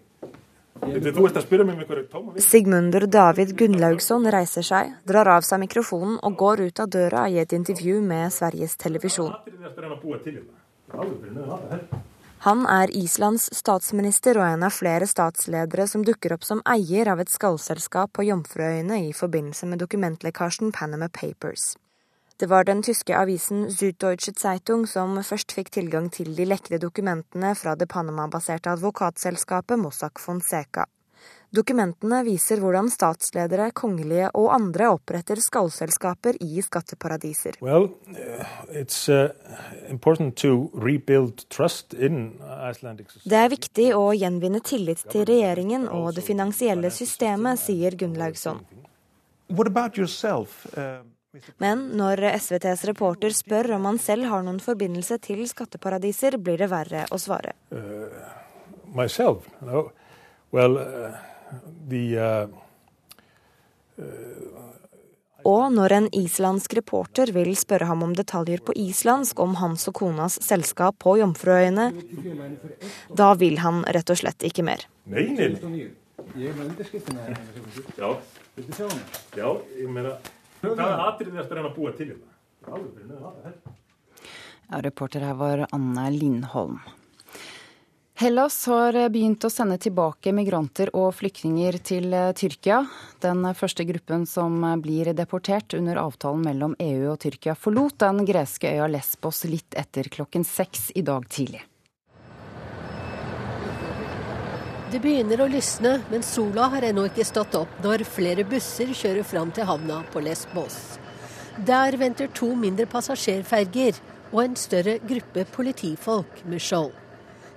Sigmundur 2.41 3.05
David 3.13 3.53
Gunnlaugsson 3.59 4.25
reiser 4.33 4.65
seg, 4.65 4.95
drar 5.05 5.29
av 5.35 5.45
seg 5.45 5.61
mikrofonen 5.67 6.17
og 6.25 6.39
går 6.41 6.65
ut 6.71 6.81
av 6.81 6.89
døra 6.89 7.27
i 7.29 7.37
et 7.43 7.53
intervju 7.53 8.01
med 8.01 8.33
Sveriges 8.33 8.79
Televisjon. 8.81 9.35
Han 12.41 12.65
er 12.67 12.89
Islands 12.97 13.51
statsminister 13.53 14.39
og 14.41 14.47
en 14.47 14.63
av 14.65 14.73
flere 14.73 15.05
statsledere 15.09 15.85
som 15.91 16.05
dukker 16.07 16.33
opp 16.37 16.47
som 16.49 16.63
eier 16.65 17.11
av 17.13 17.21
et 17.21 17.29
skallselskap 17.29 18.15
på 18.17 18.25
Jomfruøyene 18.31 19.03
i 19.11 19.13
forbindelse 19.17 19.69
med 19.69 19.83
dokumentlekkasjen 19.85 20.73
Panama 20.73 21.11
Papers. 21.13 21.75
Det 22.41 22.49
var 22.49 22.65
den 22.65 22.81
tyske 22.81 23.13
avisen 23.13 23.67
Süddeutsche 23.69 24.33
Zeitung 24.33 24.87
som 24.89 25.19
først 25.21 25.53
fikk 25.53 25.69
tilgang 25.77 26.09
til 26.09 26.33
de 26.39 26.47
lekkede 26.49 26.81
dokumentene 26.81 27.53
fra 27.53 27.75
det 27.77 27.91
Panama-baserte 27.93 28.73
advokatselskapet 28.73 29.77
Mossack 29.77 30.23
Fonseca. 30.25 30.87
Dokumentene 31.51 32.21
viser 32.23 32.61
hvordan 32.63 32.87
statsledere, 32.95 33.73
kongelige 33.75 34.29
og 34.39 34.53
andre 34.55 34.93
oppretter 34.95 35.41
skallselskaper 35.43 36.37
i 36.47 36.63
skatteparadiser. 36.63 37.57
Well, 37.59 37.89
uh, 38.15 38.69
det 43.25 43.39
er 43.41 43.49
viktig 43.51 43.87
å 43.99 44.05
gjenvinne 44.15 44.61
tillit 44.63 45.03
til 45.11 45.25
regjeringen 45.27 45.89
og 45.91 46.13
det 46.15 46.23
finansielle 46.23 46.93
systemet, 46.95 47.59
sier 47.59 47.97
Gunnlaugsson. 47.99 48.61
Uh, 49.51 51.03
Men 51.59 51.83
når 51.99 52.23
SVTs 52.29 52.85
reporter 52.93 53.35
spør 53.35 53.73
om 53.75 53.89
han 53.91 53.99
selv 53.99 54.31
har 54.31 54.47
noen 54.47 54.63
forbindelse 54.63 55.19
til 55.27 55.43
skatteparadiser, 55.51 56.39
blir 56.39 56.63
det 56.63 56.71
verre 56.71 57.09
å 57.11 57.19
svare. 57.19 57.57
Uh, 57.75 58.07
myself? 58.95 59.51
No. 59.67 59.89
Well, 60.55 60.79
uh... 60.79 61.27
Uh, 61.51 62.47
uh, 63.99 64.71
og 65.49 65.73
når 65.73 65.95
en 65.97 66.09
islandsk 66.15 66.75
reporter 66.77 67.33
vil 67.33 67.55
spørre 67.57 67.89
ham 67.89 68.05
om 68.05 68.13
detaljer 68.17 68.61
på 68.65 68.75
islandsk 68.77 69.41
om 69.41 69.57
hans 69.61 69.89
og 69.89 69.97
konas 69.97 70.37
selskap 70.45 70.99
på 71.01 71.17
Jomfruøyene, 71.21 71.91
da 73.17 73.33
vil 73.41 73.59
han 73.65 73.83
rett 73.97 74.13
og 74.13 74.21
slett 74.21 74.45
ikke 74.47 74.67
mer. 74.67 74.85
Nei, 75.11 75.27
nei. 75.33 75.49
Ja. 77.97 78.13
Ja, 79.39 79.55
jeg 79.79 79.89
mener 79.89 80.19
Ja, 84.71 84.81
reporter 84.85 85.25
her 85.25 85.35
var 85.35 85.67
Anne 85.73 86.11
Lindholm. 86.15 86.79
Hellas 88.21 88.67
har 88.67 88.93
begynt 89.09 89.45
å 89.47 89.49
sende 89.49 89.79
tilbake 89.81 90.35
migranter 90.37 90.91
og 90.93 91.15
flyktninger 91.17 91.79
til 91.81 92.13
eh, 92.13 92.35
Tyrkia. 92.37 92.83
Den 93.25 93.47
første 93.57 93.87
gruppen 93.89 94.27
som 94.29 94.59
blir 94.85 95.09
deportert 95.17 95.73
under 95.79 95.97
avtalen 96.03 96.45
mellom 96.45 96.75
EU 96.85 97.15
og 97.15 97.17
Tyrkia, 97.25 97.55
forlot 97.57 97.97
den 98.05 98.21
greske 98.29 98.75
øya 98.75 98.91
Lesbos 98.93 99.41
litt 99.49 99.73
etter 99.73 100.13
klokken 100.13 100.45
seks 100.45 100.91
i 101.01 101.07
dag 101.09 101.25
tidlig. 101.33 101.65
Det 104.93 105.01
begynner 105.01 105.41
å 105.41 105.49
lysne, 105.49 105.97
men 106.13 106.21
sola 106.21 106.69
har 106.77 106.91
ennå 106.93 107.09
ikke 107.09 107.25
stått 107.25 107.57
opp 107.57 107.81
når 107.81 108.05
flere 108.05 108.45
busser 108.45 108.93
kjører 108.93 109.25
fram 109.25 109.57
til 109.57 109.65
havna 109.65 110.05
på 110.13 110.21
Lesbos. 110.29 110.99
Der 111.57 111.97
venter 111.97 112.29
to 112.37 112.53
mindre 112.53 112.85
passasjerferger 112.85 113.97
og 114.29 114.43
en 114.45 114.61
større 114.61 115.01
gruppe 115.01 115.49
politifolk 115.57 116.45
med 116.45 116.61
skjold. 116.61 117.00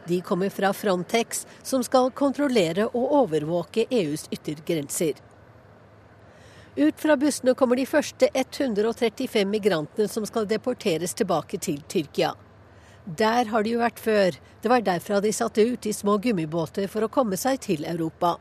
De 0.07 0.21
kommer 0.21 0.49
fra 0.49 0.73
Frontex, 0.73 1.45
som 1.63 1.83
skal 1.83 2.11
kontrollere 2.11 2.89
og 2.91 3.13
overvåke 3.23 3.85
EUs 3.89 4.27
yttergrenser. 4.31 5.13
Ut 6.75 6.99
fra 6.99 7.15
bussene 7.17 7.53
kommer 7.53 7.77
de 7.77 7.85
første 7.85 8.27
135 8.33 9.45
migrantene 9.45 10.09
som 10.09 10.25
skal 10.25 10.47
deporteres 10.49 11.13
tilbake 11.13 11.59
til 11.61 11.83
Tyrkia. 11.87 12.33
Der 13.05 13.45
har 13.51 13.63
de 13.63 13.75
jo 13.75 13.81
vært 13.83 13.99
før. 13.99 14.37
Det 14.63 14.71
var 14.71 14.81
derfra 14.81 15.19
de 15.21 15.33
satte 15.35 15.61
ut 15.61 15.85
i 15.85 15.93
små 15.93 16.17
gummibåter 16.23 16.87
for 16.87 17.05
å 17.05 17.11
komme 17.11 17.37
seg 17.37 17.59
til 17.61 17.85
Europa. 17.85 18.37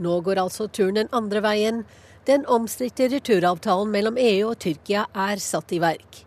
Nå 0.00 0.20
går 0.24 0.40
altså 0.42 0.66
turen 0.68 0.96
den 0.96 1.12
andre 1.12 1.44
veien. 1.44 1.84
Den 2.26 2.46
omstridte 2.48 3.08
returavtalen 3.12 3.92
mellom 3.92 4.18
EU 4.20 4.50
og 4.50 4.58
Tyrkia 4.64 5.06
er 5.14 5.40
satt 5.44 5.72
i 5.76 5.80
verk. 5.82 6.24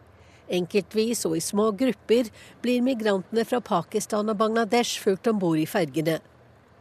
Enkeltvis 0.53 1.23
og 1.29 1.37
i 1.37 1.41
små 1.41 1.71
grupper 1.77 2.29
blir 2.61 2.83
migrantene 2.85 3.45
fra 3.47 3.61
Pakistan 3.63 4.29
og 4.29 4.37
Bangladesh 4.37 5.01
fulgt 5.01 5.29
om 5.31 5.39
bord 5.41 5.57
i 5.61 5.65
fergene. 5.69 6.19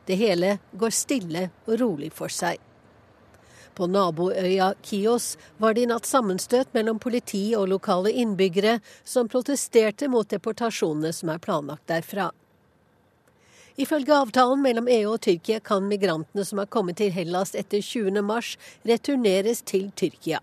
Det 0.06 0.18
hele 0.18 0.58
går 0.76 0.92
stille 0.92 1.48
og 1.66 1.80
rolig 1.80 2.10
for 2.12 2.32
seg. 2.32 2.60
På 3.72 3.86
naboøya 3.88 4.74
Kios 4.84 5.38
var 5.56 5.72
det 5.72 5.86
i 5.86 5.88
natt 5.88 6.04
sammenstøt 6.04 6.74
mellom 6.76 6.98
politi 7.00 7.54
og 7.56 7.70
lokale 7.72 8.12
innbyggere 8.12 8.78
som 9.04 9.30
protesterte 9.32 10.10
mot 10.12 10.28
deportasjonene 10.28 11.12
som 11.16 11.32
er 11.32 11.40
planlagt 11.40 11.88
derfra. 11.88 12.28
Ifølge 13.80 14.12
avtalen 14.12 14.60
mellom 14.60 14.88
EU 14.92 15.14
og 15.14 15.22
Tyrkia 15.24 15.62
kan 15.64 15.88
migrantene 15.88 16.44
som 16.44 16.60
har 16.60 16.68
kommet 16.68 17.00
til 17.00 17.14
Hellas 17.14 17.54
etter 17.56 17.80
20. 17.80 18.20
mars, 18.20 18.58
returneres 18.84 19.64
til 19.64 19.88
Tyrkia. 19.96 20.42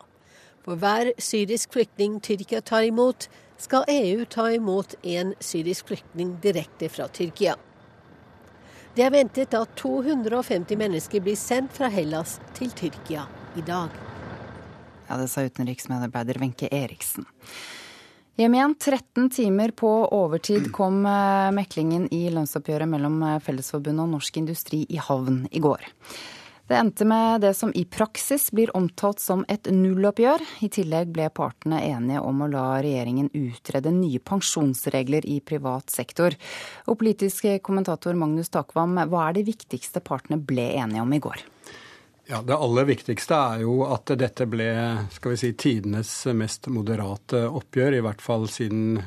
For 0.70 0.78
hver 0.78 1.07
syrisk 1.17 1.72
flyktning 1.74 2.20
Tyrkia 2.22 2.59
tar 2.61 2.84
imot, 2.86 3.26
skal 3.57 3.88
EU 3.89 4.26
ta 4.30 4.51
imot 4.53 4.93
en 5.01 5.32
syrisk 5.41 5.88
flyktning 5.89 6.36
direkte 6.43 6.91
fra 6.93 7.07
Tyrkia. 7.09 7.55
Det 8.93 9.07
er 9.07 9.15
ventet 9.15 9.57
at 9.57 9.74
250 9.82 10.78
mennesker 10.78 11.26
blir 11.26 11.39
sendt 11.41 11.74
fra 11.74 11.89
Hellas 11.89 12.38
til 12.53 12.70
Tyrkia 12.70 13.26
i 13.57 13.65
dag. 13.65 13.89
Ja, 15.09 15.17
Det 15.17 15.28
sa 15.34 15.41
utenriksmedarbeider 15.41 16.38
Wenche 16.38 16.70
Eriksen. 16.70 17.26
Hjem 18.38 18.53
igjen. 18.53 18.76
13 18.78 19.30
timer 19.30 19.72
på 19.72 19.89
overtid 20.13 20.70
kom 20.72 21.01
eh, 21.09 21.49
meklingen 21.49 22.05
i 22.13 22.28
lønnsoppgjøret 22.30 22.88
mellom 22.88 23.24
eh, 23.24 23.39
Fellesforbundet 23.41 24.05
og 24.05 24.13
Norsk 24.13 24.38
Industri 24.38 24.86
i 24.86 25.01
havn 25.01 25.47
i 25.49 25.65
går. 25.65 25.82
Det 26.70 26.78
endte 26.78 27.05
med 27.05 27.41
det 27.41 27.55
som 27.57 27.72
i 27.74 27.82
praksis 27.86 28.51
blir 28.53 28.70
omtalt 28.78 29.17
som 29.20 29.41
et 29.49 29.65
nulloppgjør. 29.74 30.43
I 30.61 30.67
tillegg 30.70 31.09
ble 31.15 31.26
partene 31.34 31.80
enige 31.82 32.22
om 32.22 32.43
å 32.45 32.49
la 32.51 32.65
regjeringen 32.86 33.32
utrede 33.34 33.89
nye 33.89 34.22
pensjonsregler 34.22 35.26
i 35.26 35.39
privat 35.41 35.89
sektor. 35.89 36.38
Og 36.86 36.99
politisk 37.01 37.49
kommentator 37.65 38.13
Magnus 38.13 38.53
Takvam, 38.53 38.99
hva 39.09 39.24
er 39.32 39.39
det 39.39 39.47
viktigste 39.49 40.03
partene 40.05 40.38
ble 40.38 40.76
enige 40.78 41.01
om 41.01 41.17
i 41.17 41.24
går? 41.26 41.41
Ja, 42.32 42.41
Det 42.41 42.53
aller 42.55 42.86
viktigste 42.86 43.34
er 43.34 43.61
jo 43.63 43.80
at 43.89 44.11
dette 44.21 44.45
ble 44.45 44.67
skal 45.09 45.32
vi 45.34 45.38
si, 45.41 45.47
tidenes 45.57 46.11
mest 46.38 46.67
moderate 46.69 47.39
oppgjør, 47.57 47.95
i 47.97 48.03
hvert 48.05 48.21
fall 48.21 48.45
siden 48.53 48.99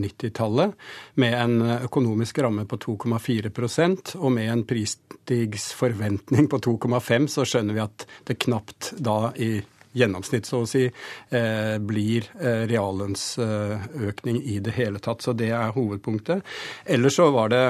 90-tallet. 0.00 0.72
Eh, 0.72 0.94
med 1.20 1.36
en 1.36 1.74
økonomisk 1.74 2.40
ramme 2.40 2.64
på 2.64 2.78
2,4% 2.80 4.14
og 4.16 4.32
med 4.32 4.48
en 4.54 4.64
prisstigsforventning 4.70 6.48
på 6.48 6.62
2,5, 6.70 7.28
så 7.28 7.44
skjønner 7.44 7.76
vi 7.76 7.84
at 7.84 8.06
det 8.30 8.38
knapt 8.46 8.94
da 8.96 9.18
i 9.36 9.58
gjennomsnitt, 9.92 10.46
så 10.46 10.62
å 10.62 10.68
si, 10.68 10.84
eh, 10.86 11.76
blir 11.78 12.28
eh, 12.40 12.66
reallønnsøkning 12.70 14.42
i 14.42 14.58
det 14.62 14.74
hele 14.76 15.02
tatt. 15.02 15.22
Så 15.22 15.34
det 15.36 15.50
er 15.50 15.74
hovedpunktet. 15.74 16.42
Ellers 16.86 17.18
så 17.18 17.30
var 17.34 17.50
det 17.50 17.64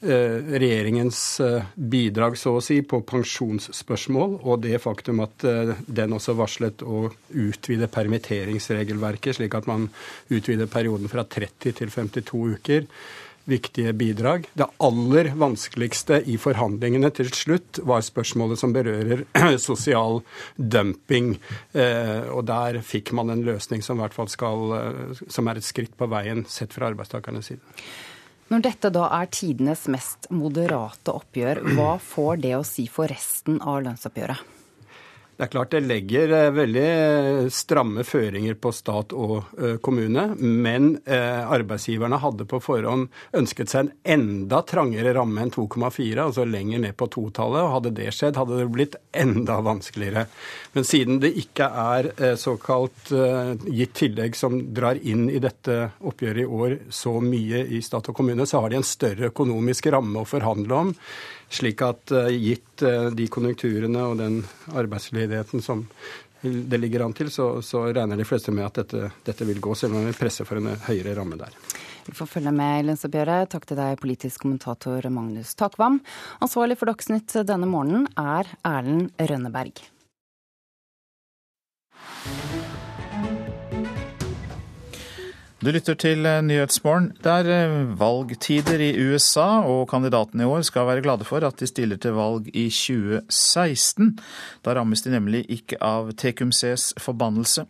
regjeringens 0.00 1.40
eh, 1.40 1.68
bidrag 1.74 2.36
så 2.38 2.56
å 2.58 2.62
si, 2.64 2.82
på 2.84 3.00
pensjonsspørsmål, 3.08 4.40
og 4.44 4.64
det 4.66 4.76
faktum 4.82 5.22
at 5.24 5.44
eh, 5.48 5.76
den 5.88 6.16
også 6.16 6.36
varslet 6.36 6.84
å 6.84 7.06
utvide 7.32 7.88
permitteringsregelverket, 7.92 9.38
slik 9.38 9.56
at 9.56 9.68
man 9.70 9.88
utvider 10.28 10.68
perioden 10.68 11.08
fra 11.08 11.24
30 11.24 11.78
til 11.80 11.94
52 11.94 12.42
uker. 12.58 12.90
Viktige 13.46 13.92
bidrag. 13.94 14.48
Det 14.58 14.66
aller 14.82 15.28
vanskeligste 15.38 16.18
i 16.26 16.34
forhandlingene 16.42 17.12
til 17.14 17.30
slutt 17.30 17.78
var 17.86 18.02
spørsmålet 18.02 18.58
som 18.58 18.74
berører 18.74 19.22
sosial 19.62 20.18
dumping. 20.58 21.36
Og 22.34 22.42
der 22.50 22.80
fikk 22.82 23.14
man 23.14 23.30
en 23.30 23.46
løsning 23.46 23.86
som, 23.86 24.02
hvert 24.02 24.18
fall 24.18 24.26
skal, 24.32 24.74
som 25.30 25.46
er 25.46 25.62
et 25.62 25.68
skritt 25.68 25.94
på 25.94 26.10
veien 26.10 26.42
sett 26.50 26.74
fra 26.74 26.90
arbeidstakernes 26.90 27.52
side. 27.52 27.78
Når 28.46 28.62
dette 28.62 28.90
da 28.94 29.08
er 29.10 29.26
tidenes 29.34 29.88
mest 29.90 30.28
moderate 30.30 31.10
oppgjør, 31.10 31.64
hva 31.74 31.96
får 31.98 32.44
det 32.44 32.52
å 32.54 32.66
si 32.66 32.84
for 32.86 33.10
resten 33.10 33.58
av 33.58 33.80
lønnsoppgjøret? 33.82 34.55
Det 35.36 35.44
er 35.44 35.50
klart 35.52 35.74
det 35.74 35.82
legger 35.84 36.30
eh, 36.32 36.52
veldig 36.56 36.82
eh, 36.82 37.48
stramme 37.52 38.06
føringer 38.08 38.56
på 38.56 38.70
stat 38.72 39.12
og 39.12 39.50
eh, 39.60 39.74
kommune. 39.84 40.30
Men 40.40 40.94
arbeidsgiverne 41.06 42.16
hadde 42.22 42.46
på 42.48 42.60
forhånd 42.64 43.10
ønsket 43.36 43.72
seg 43.72 43.82
en 43.82 43.90
enda 44.16 44.62
trangere 44.66 45.12
ramme 45.16 45.44
enn 45.44 45.52
2,4, 45.52 46.16
altså 46.22 46.46
lenger 46.48 46.80
ned 46.86 46.96
på 46.96 47.10
totallet. 47.12 47.66
Og 47.66 47.74
hadde 47.74 47.92
det 47.98 48.08
skjedd, 48.16 48.40
hadde 48.40 48.62
det 48.62 48.70
blitt 48.72 48.96
enda 49.12 49.58
vanskeligere. 49.66 50.24
Men 50.72 50.88
siden 50.88 51.20
det 51.20 51.34
ikke 51.42 51.68
er 51.68 52.10
såkalt 52.40 53.12
gitt 53.66 53.94
tillegg 53.98 54.36
som 54.38 54.58
drar 54.76 54.96
inn 54.96 55.28
i 55.28 55.40
dette 55.42 55.78
oppgjøret 56.00 56.44
i 56.46 56.50
år 56.60 56.76
så 56.88 57.18
mye 57.20 57.66
i 57.76 57.82
stat 57.84 58.08
og 58.12 58.16
kommune, 58.16 58.48
så 58.48 58.64
har 58.64 58.72
de 58.72 58.80
en 58.80 58.88
større 58.88 59.32
økonomisk 59.32 59.90
ramme 59.92 60.22
å 60.22 60.28
forhandle 60.28 60.84
om. 60.86 60.94
Slik 61.52 61.82
at 61.86 62.12
eh, 62.12 62.30
gitt 62.34 62.82
eh, 62.82 63.08
de 63.14 63.26
konjunkturene 63.30 64.04
og 64.10 64.20
den 64.20 64.40
arbeidsledigheten 64.74 65.62
som 65.64 65.86
det 66.46 66.78
ligger 66.78 67.02
an 67.06 67.14
til, 67.16 67.30
så, 67.32 67.62
så 67.64 67.86
regner 67.96 68.18
de 68.18 68.26
fleste 68.28 68.52
med 68.54 68.66
at 68.68 68.82
dette, 68.82 69.10
dette 69.26 69.46
vil 69.48 69.58
gå, 69.62 69.72
selv 69.74 69.96
om 69.98 70.04
vi 70.06 70.14
presser 70.14 70.46
for 70.46 70.60
en 70.60 70.76
høyere 70.86 71.16
ramme 71.16 71.38
der. 71.40 71.56
Vi 72.06 72.14
får 72.14 72.28
følge 72.36 72.52
med 72.54 72.82
i 72.82 72.86
lønnsoppgjøret. 72.86 73.50
Takk 73.50 73.66
til 73.66 73.80
deg, 73.80 73.98
politisk 73.98 74.44
kommentator 74.44 75.08
Magnus 75.10 75.56
Takvam. 75.58 75.98
Ansvarlig 76.44 76.78
for 76.78 76.92
Dagsnytt 76.92 77.34
denne 77.48 77.66
morgenen 77.66 78.06
er 78.20 78.52
Erlend 78.62 79.10
Rønneberg. 79.18 79.82
Du 85.66 85.72
lytter 85.74 85.96
til 85.98 86.22
eh, 86.30 86.44
Nyhetsmorgen. 86.46 87.08
Det 87.18 87.32
er 87.40 87.48
eh, 87.50 87.72
valgtider 87.98 88.78
i 88.78 88.92
USA, 89.02 89.64
og 89.66 89.88
kandidatene 89.90 90.44
i 90.44 90.46
år 90.46 90.62
skal 90.62 90.86
være 90.86 91.02
glade 91.02 91.26
for 91.26 91.42
at 91.42 91.58
de 91.58 91.66
stiller 91.66 91.98
til 91.98 92.14
valg 92.14 92.46
i 92.52 92.68
2016. 92.70 94.12
Da 94.62 94.76
rammes 94.78 95.02
de 95.02 95.10
nemlig 95.10 95.40
ikke 95.50 95.80
av 95.82 96.12
Tekumses 96.22 96.92
forbannelse. 97.02 97.66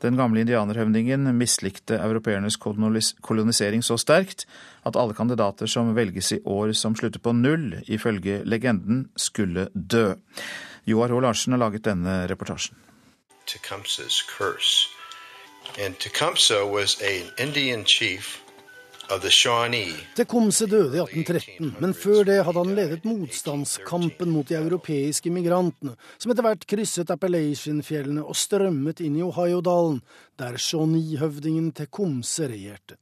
Den 0.00 0.16
gamle 0.16 0.40
indianerhøvdingen 0.40 1.28
mislikte 1.36 2.00
europeernes 2.00 2.56
kolonisering 2.56 3.84
så 3.84 4.00
sterkt 4.00 4.48
at 4.88 4.96
alle 4.96 5.12
kandidater 5.12 5.68
som 5.68 5.92
velges 5.92 6.32
i 6.32 6.40
år 6.48 6.72
som 6.72 6.96
slutter 6.96 7.20
på 7.20 7.36
null, 7.36 7.82
ifølge 7.84 8.40
legenden, 8.48 9.10
skulle 9.20 9.68
dø. 9.74 10.14
Joar 10.88 11.12
H. 11.12 11.20
Larsen 11.28 11.52
har 11.52 11.66
laget 11.66 11.84
denne 11.92 12.22
reportasjen. 12.24 12.80
Tecumseh's 13.44 14.24
curse. 14.24 14.93
And 15.76 15.98
Tecumseh 15.98 16.64
was 16.70 17.02
an 17.02 17.30
Indian 17.36 17.84
chief 17.84 18.44
Tecumseh 20.14 20.68
døde 20.70 20.96
i 20.96 21.00
1813, 21.02 21.74
men 21.80 21.94
før 21.94 22.22
det 22.24 22.36
hadde 22.46 22.62
han 22.62 22.76
ledet 22.76 23.04
motstandskampen 23.04 24.30
mot 24.32 24.48
de 24.48 24.56
europeiske 24.56 25.32
migrantene, 25.34 25.96
som 26.16 26.32
etter 26.32 26.46
hvert 26.46 26.64
krysset 26.70 27.10
Appalachian-fjellene 27.12 28.24
og 28.24 28.38
strømmet 28.38 29.02
inn 29.04 29.18
i 29.18 29.26
Ohio-dalen, 29.26 30.00
der 30.40 30.56
Shawnee-høvdingen 30.56 31.72
Tecumseh 31.76 32.48
regjerte. 32.54 32.96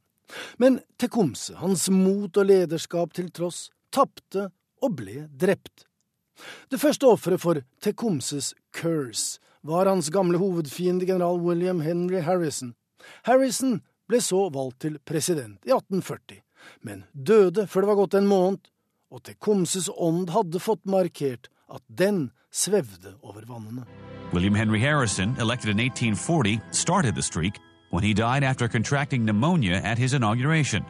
Men 0.57 0.81
Tecumseh, 0.99 1.55
hans 1.61 1.87
mot 1.93 2.35
og 2.35 2.49
lederskap 2.49 3.13
til 3.15 3.31
tross, 3.31 3.69
tapte 3.93 4.49
og 4.83 4.97
ble 4.97 5.29
drept. 5.29 5.85
Det 6.67 6.81
første 6.81 7.07
offeret 7.07 7.39
for 7.39 7.63
Tecumsehs 7.85 8.51
curse 8.75 9.39
var 9.63 9.85
hans 9.85 10.09
gamle 10.09 10.37
hovedfiende 10.37 11.05
general 11.05 11.39
William 11.41 11.81
Henry 11.81 12.21
Harrison. 12.21 12.73
Harrison 13.23 13.81
ble 14.07 14.19
så 14.21 14.49
valgt 14.51 14.83
til 14.83 14.99
president 15.07 15.59
i 15.65 15.71
1840, 15.71 16.41
men 16.83 17.03
døde 17.13 17.67
før 17.67 17.83
det 17.83 17.91
var 17.91 17.99
gått 18.03 18.17
en 18.19 18.29
måned, 18.29 18.69
og 19.13 19.23
Tecumses 19.23 19.89
ånd 19.93 20.31
hadde 20.33 20.59
fått 20.63 20.83
markert 20.89 21.49
at 21.71 21.83
den 21.87 22.31
svevde 22.51 23.15
over 23.21 23.45
vannene. 23.47 23.85
William 24.33 24.55
Henry 24.55 24.79
Harrison, 24.79 25.35
elected 25.39 25.69
in 25.69 25.79
1840, 25.79 26.59
started 26.71 27.15
the 27.15 27.21
streak 27.21 27.59
when 27.91 28.03
he 28.03 28.13
died 28.13 28.43
after 28.43 28.67
contracting 28.67 29.25
pneumonia 29.25 29.77
at 29.83 29.97
his 29.97 30.13
inauguration. 30.13 30.83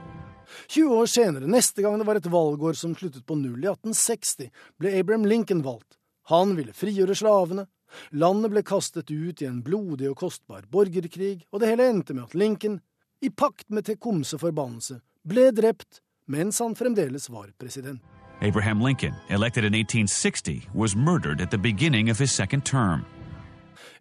20 0.68 0.94
år 0.94 1.06
senere, 1.06 1.48
neste 1.48 1.82
gang 1.82 1.98
det 2.00 2.08
var 2.08 2.20
et 2.20 2.30
valgår 2.30 2.78
som 2.78 2.96
sluttet 2.96 3.26
på 3.26 3.36
null 3.36 3.64
i 3.64 3.70
1860, 3.72 4.50
ble 4.80 4.94
Abraham 5.00 5.26
Lincoln 5.26 5.64
valgt. 5.66 5.98
Han 6.32 6.56
ville 6.56 6.76
frigjøre 6.76 7.16
slavene, 7.18 7.66
Landet 8.12 8.52
ble 8.54 8.64
kastet 8.64 9.12
ut 9.12 9.42
i 9.42 9.50
en 9.50 9.62
blodig 9.64 10.10
og 10.12 10.18
kostbar 10.24 10.66
borgerkrig, 10.72 11.46
og 11.52 11.62
det 11.62 11.70
hele 11.74 11.90
endte 11.90 12.14
med 12.14 12.30
at 12.30 12.36
Lincoln, 12.36 12.80
i 13.22 13.30
pakt 13.30 13.70
med 13.70 13.86
Tekomse 13.88 14.40
forbannelse, 14.40 15.00
ble 15.24 15.52
drept 15.56 16.02
mens 16.28 16.60
han 16.60 16.76
fremdeles 16.76 17.30
var 17.30 17.52
president. 17.60 18.02
Abraham 18.42 18.82
Lincoln, 18.82 19.14
elected 19.30 19.64
in 19.64 19.74
1860, 19.74 20.68
was 20.74 20.96
murdered 20.96 21.42
at 21.42 21.52
the 21.52 21.58
beginning 21.58 22.10
of 22.10 22.20
his 22.20 22.32
second 22.32 22.66
term. 22.66 23.06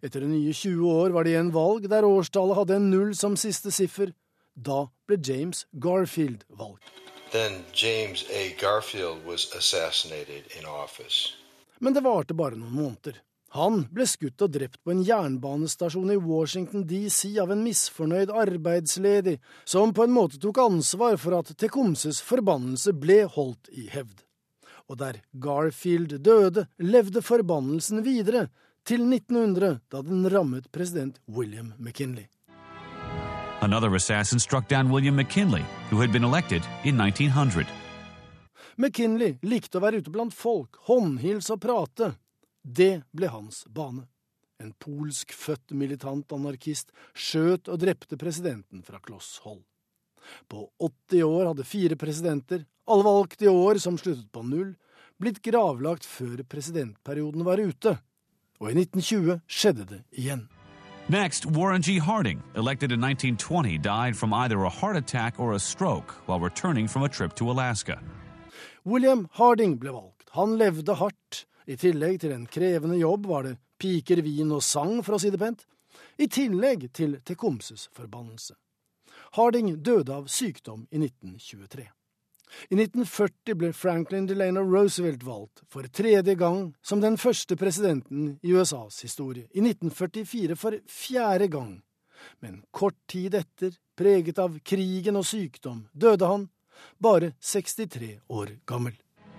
Etter 0.03 0.25
nye 0.27 0.53
20 0.53 0.91
år 0.91 1.09
var 1.15 1.23
det 1.23 1.31
igjen 1.31 1.53
valg 1.55 1.87
der 1.87 2.03
årstallet 2.03 2.57
hadde 2.57 2.75
en 2.75 2.89
null 2.91 3.13
som 3.15 3.37
siste 3.39 3.71
siffer. 3.71 4.11
Da 4.55 4.87
ble 5.07 5.17
James 5.23 5.63
Garfield 5.79 6.43
valgt. 6.49 6.91
Then 7.31 7.63
James 7.73 8.25
A. 8.29 8.53
Garfield 8.59 9.23
was 9.25 9.47
assassinated 9.57 10.43
in 10.59 10.65
office. 10.65 11.33
Men 11.79 11.95
det 11.95 12.03
varte 12.03 12.35
bare 12.35 12.59
noen 12.59 12.75
måneder. 12.75 13.15
Han 13.53 13.83
ble 13.93 14.05
skutt 14.09 14.41
og 14.41 14.49
drept 14.55 14.79
på 14.81 14.95
en 14.95 15.03
jernbanestasjon 15.05 16.09
i 16.09 16.17
Washington 16.17 16.87
DC 16.89 17.35
av 17.37 17.51
en 17.53 17.61
misfornøyd 17.61 18.31
arbeidsledig, 18.33 19.35
som 19.61 19.93
på 19.93 20.07
en 20.07 20.15
måte 20.15 20.39
tok 20.41 20.57
ansvar 20.63 21.19
for 21.21 21.37
at 21.37 21.51
Tekomses 21.61 22.21
forbannelse 22.25 22.95
ble 22.97 23.19
holdt 23.35 23.69
i 23.69 23.85
hevd. 23.93 24.23
Og 24.89 24.97
der 24.97 25.21
Garfield 25.37 26.17
døde, 26.25 26.65
levde 26.81 27.21
forbannelsen 27.21 28.01
videre, 28.01 28.47
til 28.89 29.05
1900, 29.05 29.77
da 29.87 30.01
den 30.01 30.25
rammet 30.33 30.71
president 30.73 31.21
William 31.29 31.73
McKinley. 31.77 32.25
Another 33.61 33.93
assassin 33.95 34.39
struck 34.39 34.67
down 34.67 34.91
William 34.91 35.15
McKinley, 35.15 35.63
who 35.91 36.01
had 36.01 36.11
been 36.11 36.23
elected 36.23 36.65
in 36.83 36.99
1900. 36.99 37.69
McKinley 38.77 39.37
likte 39.45 39.77
å 39.77 39.85
være 39.85 40.01
ute 40.01 40.11
blant 40.11 40.33
folk, 40.33 40.81
håndhilse 40.89 41.53
og 41.53 41.61
prate. 41.61 42.15
Det 42.63 43.03
ble 43.11 43.27
hans 43.27 43.65
bane. 43.67 44.07
En 44.63 44.71
polskfødt 44.79 45.73
militant 45.75 46.31
anarkist 46.31 46.93
skjøt 47.11 47.67
og 47.67 47.81
drepte 47.81 48.17
presidenten 48.17 48.83
fra 48.87 49.01
kloss 49.03 49.41
hold. 49.43 49.63
På 50.47 50.69
80 50.79 51.23
år 51.27 51.49
hadde 51.51 51.67
fire 51.67 51.97
presidenter, 51.99 52.63
alle 52.87 53.03
valgt 53.03 53.43
i 53.43 53.51
år 53.51 53.79
som 53.83 53.97
sluttet 53.99 54.31
på 54.31 54.43
null, 54.47 54.73
blitt 55.19 55.41
gravlagt 55.43 56.07
før 56.07 56.45
presidentperioden 56.47 57.43
var 57.43 57.59
ute. 57.59 57.97
Og 58.63 58.71
i 58.71 58.77
1920 58.79 59.41
skjedde 59.47 59.87
det 59.89 60.01
igjen. 60.15 60.47
Next, 61.11 61.45
Warren 61.45 61.81
G. 61.81 61.99
Harding, 61.99 62.41
elected 62.55 62.93
in 62.93 63.03
1920, 63.03 63.77
died 63.77 64.15
from 64.15 64.33
either 64.33 64.63
a 64.63 64.69
heart 64.69 64.95
attack 64.95 65.37
or 65.37 65.51
a 65.51 65.59
stroke 65.59 66.15
while 66.27 66.39
returning 66.39 66.87
from 66.87 67.03
a 67.03 67.09
trip 67.09 67.35
to 67.35 67.51
Alaska. 67.51 67.99
William 68.85 69.27
Harding 69.33 69.77
ble 69.79 69.91
valgt. 69.91 70.29
Han 70.31 70.57
levde 70.57 70.95
hardt, 70.95 71.45
i 71.65 71.77
tillegg 71.79 72.19
til 72.21 72.33
en 72.35 72.45
krevende 72.49 72.97
jobb 72.99 73.27
var 73.31 73.47
det 73.47 73.57
piker, 73.79 74.21
vin 74.23 74.51
og 74.51 74.63
sang, 74.63 75.01
for 75.03 75.15
å 75.15 75.21
si 75.21 75.31
det 75.33 75.39
pent. 75.41 75.65
I 76.17 76.27
tillegg 76.27 76.89
til 76.93 77.17
Tekomses 77.25 77.89
forbannelse. 77.95 78.55
Harding 79.37 79.75
døde 79.81 80.13
av 80.13 80.29
sykdom 80.29 80.87
i 80.91 81.01
1923. 81.01 81.87
I 82.69 82.75
1940 82.77 83.57
ble 83.57 83.71
Franklin 83.73 84.27
Delano 84.29 84.61
Roosevelt 84.61 85.23
valgt 85.25 85.63
for 85.73 85.87
tredje 85.89 86.35
gang 86.37 86.73
som 86.85 87.01
den 87.01 87.17
første 87.17 87.57
presidenten 87.57 88.35
i 88.45 88.53
USAs 88.53 89.01
historie. 89.01 89.47
I 89.53 89.63
1944 89.65 90.57
for 90.59 90.77
fjerde 90.85 91.49
gang. 91.49 91.79
Men 92.39 92.61
kort 92.71 92.99
tid 93.09 93.35
etter, 93.35 93.73
preget 93.97 94.39
av 94.39 94.59
krigen 94.63 95.17
og 95.19 95.25
sykdom, 95.27 95.87
døde 95.93 96.29
han, 96.29 96.47
bare 97.01 97.33
63 97.41 98.19
år 98.29 98.57
gammel. 98.69 98.95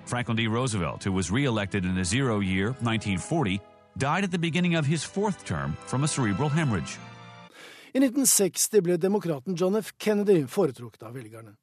Franklin 0.07 0.37
D. 0.37 0.47
Roosevelt, 0.47 1.05
who 1.05 1.13
was 1.13 1.31
reelected 1.31 1.85
in 1.85 1.99
a 1.99 2.05
zero 2.05 2.41
year, 2.41 2.67
1940, 2.81 3.61
died 3.97 4.25
at 4.25 4.31
the 4.31 4.39
beginning 4.39 4.77
of 4.77 4.87
his 4.87 5.05
fourth 5.05 5.45
term 5.45 5.77
from 5.87 6.05
a 6.05 6.09
cerebral 6.09 6.49
hemorrhage. 6.49 6.99
I 7.95 7.99
1960 7.99 8.81
ble 8.81 8.97
demokraten 8.97 9.55
John 9.55 9.77
F. 9.77 9.93
Kennedy 9.99 10.47
foretrukket 10.47 11.03
av 11.03 11.15
velgerne. 11.15 11.55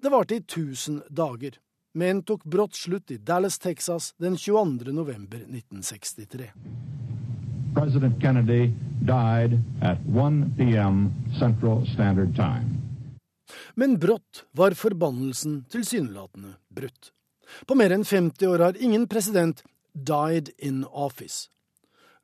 Det 0.00 0.08
varte 0.08 0.34
i 0.34 0.38
1000 0.38 1.02
dager, 1.10 1.58
men 1.94 2.22
tok 2.22 2.44
brått 2.44 2.74
slutt 2.74 3.10
i 3.10 3.16
Dallas, 3.18 3.58
Texas 3.58 4.14
den 4.18 4.36
22. 4.36 4.92
november 4.92 5.36
1963. 5.38 6.52
President 7.74 8.20
Kennedy 8.22 8.72
died 9.02 9.58
at 9.82 9.98
1 10.06 10.54
p.m. 10.56 11.10
Central 11.38 11.86
Standard 11.86 12.36
Time. 12.36 12.80
Men 13.74 13.98
brått 13.98 14.44
var 14.52 14.70
forbannelsen 14.70 15.64
tilsynelatende 15.70 16.54
brutt. 16.68 17.12
På 17.66 17.74
mer 17.78 17.94
enn 17.94 18.04
50 18.04 18.46
år 18.46 18.64
har 18.68 18.80
ingen 18.82 19.08
president 19.08 19.62
died 19.92 20.50
in 20.58 20.84
office. 20.84 21.48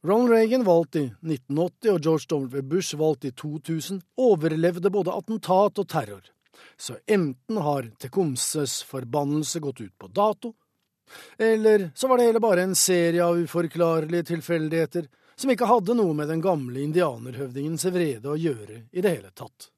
Ronald 0.05 0.31
Reagan, 0.31 0.65
valgt 0.65 0.97
i 0.97 1.05
1980, 1.05 1.91
og 1.93 2.01
George 2.01 2.27
W. 2.31 2.63
Bush, 2.63 2.97
valgt 2.99 3.25
i 3.25 3.31
2000, 3.31 4.01
overlevde 4.19 4.91
både 4.91 5.15
attentat 5.15 5.79
og 5.79 5.89
terror. 5.89 6.25
Så 6.77 6.97
enten 7.07 7.57
har 7.63 7.87
Tecumses 7.99 8.83
forbannelse 8.83 9.63
gått 9.63 9.81
ut 9.81 9.95
på 9.99 10.11
dato, 10.11 10.55
eller 11.39 11.91
så 11.95 12.09
var 12.09 12.19
det 12.19 12.25
hele 12.25 12.41
bare 12.41 12.63
en 12.63 12.75
serie 12.75 13.25
av 13.25 13.39
uforklarlige 13.39 14.25
tilfeldigheter 14.33 15.09
som 15.37 15.51
ikke 15.53 15.69
hadde 15.69 15.97
noe 15.99 16.15
med 16.17 16.31
den 16.31 16.43
gamle 16.45 16.83
indianerhøvdingens 16.83 17.87
vrede 17.93 18.33
å 18.33 18.39
gjøre 18.39 18.85
i 18.91 19.05
det 19.05 19.17
hele 19.17 19.33
tatt. 19.37 19.71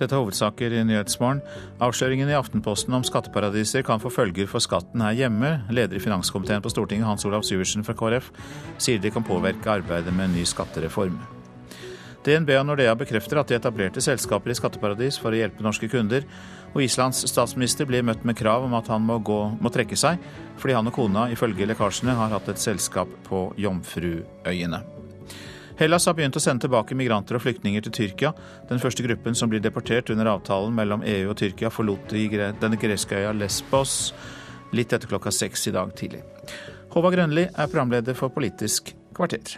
Dette 0.00 0.16
er 0.16 0.22
hovedsaker 0.22 0.72
i 0.72 0.84
Nyhetsmorgen. 0.88 1.42
Avsløringen 1.84 2.30
i 2.32 2.36
Aftenposten 2.38 2.94
om 2.96 3.04
skatteparadiser 3.04 3.84
kan 3.84 4.00
få 4.00 4.08
følger 4.14 4.48
for 4.48 4.64
skatten 4.64 5.02
her 5.04 5.18
hjemme. 5.18 5.50
Leder 5.68 5.98
i 5.98 6.00
finanskomiteen 6.00 6.64
på 6.64 6.72
Stortinget, 6.72 7.04
Hans 7.04 7.26
Olav 7.28 7.44
Syversen 7.44 7.84
fra 7.84 7.92
KrF, 7.98 8.30
sier 8.80 9.02
de 9.02 9.12
kan 9.12 9.26
påvirke 9.26 9.68
arbeidet 9.68 10.14
med 10.16 10.30
en 10.30 10.38
ny 10.38 10.46
skattereform. 10.48 11.18
DNB 12.24 12.52
og 12.58 12.66
Nordea 12.68 12.94
bekrefter 13.00 13.40
at 13.40 13.48
de 13.48 13.56
etablerte 13.56 14.00
selskaper 14.04 14.52
i 14.52 14.56
skatteparadis 14.56 15.16
for 15.20 15.32
å 15.32 15.40
hjelpe 15.40 15.64
norske 15.64 15.88
kunder. 15.92 16.24
Og 16.72 16.84
Islands 16.84 17.20
statsminister 17.28 17.88
blir 17.88 18.04
møtt 18.04 18.24
med 18.28 18.36
krav 18.40 18.64
om 18.64 18.76
at 18.76 18.88
han 18.92 19.04
må, 19.04 19.18
gå, 19.24 19.40
må 19.60 19.72
trekke 19.72 19.96
seg, 20.00 20.20
fordi 20.60 20.76
han 20.76 20.88
og 20.92 20.96
kona 20.96 21.28
ifølge 21.32 21.68
lekkasjene 21.68 22.16
har 22.16 22.32
hatt 22.36 22.52
et 22.52 22.60
selskap 22.60 23.12
på 23.28 23.50
Jomfruøyene. 23.60 24.99
Hellas 25.80 26.04
har 26.06 26.12
begynt 26.12 26.36
å 26.36 26.40
sende 26.44 26.66
tilbake 26.66 26.92
migranter 26.92 27.38
og 27.38 27.40
flyktninger 27.40 27.80
til 27.86 27.92
Tyrkia. 27.96 28.34
Den 28.68 28.82
første 28.82 29.00
gruppen 29.00 29.32
som 29.32 29.48
blir 29.48 29.62
deportert 29.64 30.10
under 30.12 30.28
avtalen 30.28 30.74
mellom 30.76 31.00
EU 31.08 31.30
og 31.32 31.38
Tyrkia, 31.40 31.70
forlot 31.72 32.12
denne 32.12 32.76
greske 32.76 33.16
øya 33.16 33.30
Lesbos 33.32 34.12
litt 34.76 34.92
etter 34.92 35.08
klokka 35.08 35.32
seks 35.32 35.70
i 35.70 35.72
dag 35.72 35.94
tidlig. 35.96 36.20
Håvard 36.92 37.16
Grønli 37.16 37.46
er 37.48 37.72
programleder 37.72 38.12
for 38.12 38.28
Politisk 38.28 38.92
kvarter. 39.16 39.56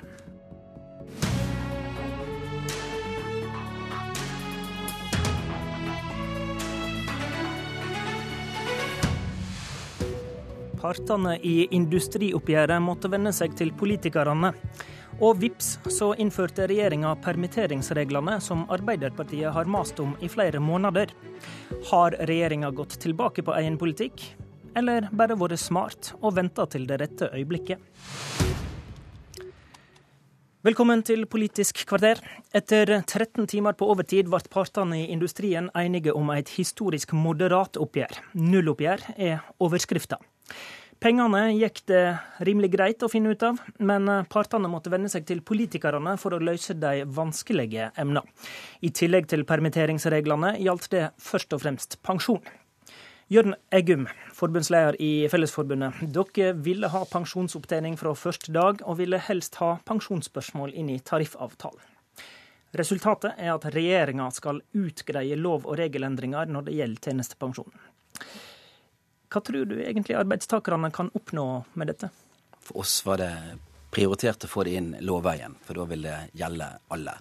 Partene 10.79 11.35
i 11.43 11.67
industrioppgjøret 11.75 12.79
måtte 12.79 13.11
venne 13.11 13.35
seg 13.35 13.59
til 13.59 13.75
politikerne. 13.75 14.55
Og 15.23 15.37
vips 15.39 15.77
så 15.95 16.09
innførte 16.19 16.65
regjeringa 16.67 17.13
permitteringsreglene 17.23 18.41
som 18.43 18.65
Arbeiderpartiet 18.75 19.55
har 19.55 19.69
mast 19.71 20.01
om 20.03 20.17
i 20.19 20.27
flere 20.29 20.59
måneder. 20.59 21.13
Har 21.93 22.17
regjeringa 22.27 22.73
gått 22.75 22.97
tilbake 23.05 23.45
på 23.47 23.55
egen 23.55 23.79
politikk, 23.79 24.25
eller 24.75 25.07
bare 25.15 25.37
vært 25.39 25.63
smart 25.63 26.11
og 26.19 26.35
venta 26.41 26.67
til 26.67 26.89
det 26.91 26.99
rette 27.05 27.31
øyeblikket? 27.39 27.79
Velkommen 30.67 31.07
til 31.07 31.25
Politisk 31.31 31.85
kvarter. 31.87 32.19
Etter 32.55 32.91
13 33.01 33.47
timer 33.51 33.79
på 33.79 33.87
overtid 33.95 34.27
ble 34.31 34.43
partene 34.51 35.05
i 35.05 35.09
industrien 35.15 35.71
enige 35.79 36.15
om 36.19 36.35
et 36.35 36.51
historisk 36.59 37.15
moderat 37.15 37.79
oppgjør. 37.79 38.19
Nulloppgjør 38.39 39.09
er 39.19 39.43
overskrifta. 39.63 40.19
Pengene 41.03 41.49
gikk 41.57 41.81
det 41.91 42.03
rimelig 42.47 42.69
greit 42.77 43.03
å 43.03 43.09
finne 43.11 43.33
ut 43.35 43.43
av, 43.43 43.57
men 43.83 44.07
partene 44.31 44.69
måtte 44.71 44.91
venne 44.93 45.09
seg 45.11 45.25
til 45.27 45.41
politikerne 45.43 46.13
for 46.15 46.37
å 46.37 46.39
løse 46.39 46.77
de 46.79 47.03
vanskelige 47.11 47.89
emnene. 47.99 48.23
I 48.87 48.93
tillegg 48.95 49.27
til 49.33 49.43
permitteringsreglene 49.49 50.53
gjaldt 50.63 50.87
det 50.93 51.09
først 51.19 51.57
og 51.57 51.65
fremst 51.65 51.97
pensjon. 52.07 52.45
Jørn 53.35 53.57
Eggum, 53.75 54.05
forbundsleder 54.37 55.01
i 55.03 55.27
Fellesforbundet. 55.33 56.05
Dere 56.15 56.53
ville 56.63 56.93
ha 56.95 57.03
pensjonsopptjening 57.11 57.99
fra 57.99 58.15
første 58.15 58.55
dag, 58.55 58.87
og 58.87 59.01
ville 59.01 59.19
helst 59.27 59.59
ha 59.59 59.73
pensjonsspørsmål 59.89 60.71
inn 60.79 60.95
i 60.95 61.01
tariffavtalen. 61.03 61.83
Resultatet 62.79 63.43
er 63.43 63.51
at 63.57 63.67
regjeringa 63.75 64.31
skal 64.31 64.63
utgreie 64.79 65.35
lov- 65.35 65.67
og 65.67 65.81
regelendringer 65.83 66.47
når 66.47 66.71
det 66.71 66.79
gjelder 66.79 67.11
tjenestepensjon. 67.11 67.75
Hva 69.33 69.41
tror 69.41 69.65
du 69.65 69.79
egentlig 69.81 70.19
arbeidstakerne 70.19 70.91
kan 70.93 71.09
oppnå 71.17 71.47
med 71.81 71.89
dette? 71.89 72.11
For 72.61 72.85
oss 72.85 72.99
var 73.07 73.23
det 73.23 73.33
prioritert 73.93 74.45
å 74.45 74.51
få 74.51 74.65
det 74.69 74.77
inn 74.77 74.93
lovveien, 75.05 75.57
for 75.65 75.81
da 75.81 75.89
vil 75.89 76.05
det 76.09 76.19
gjelde 76.37 76.69
alle. 76.93 77.17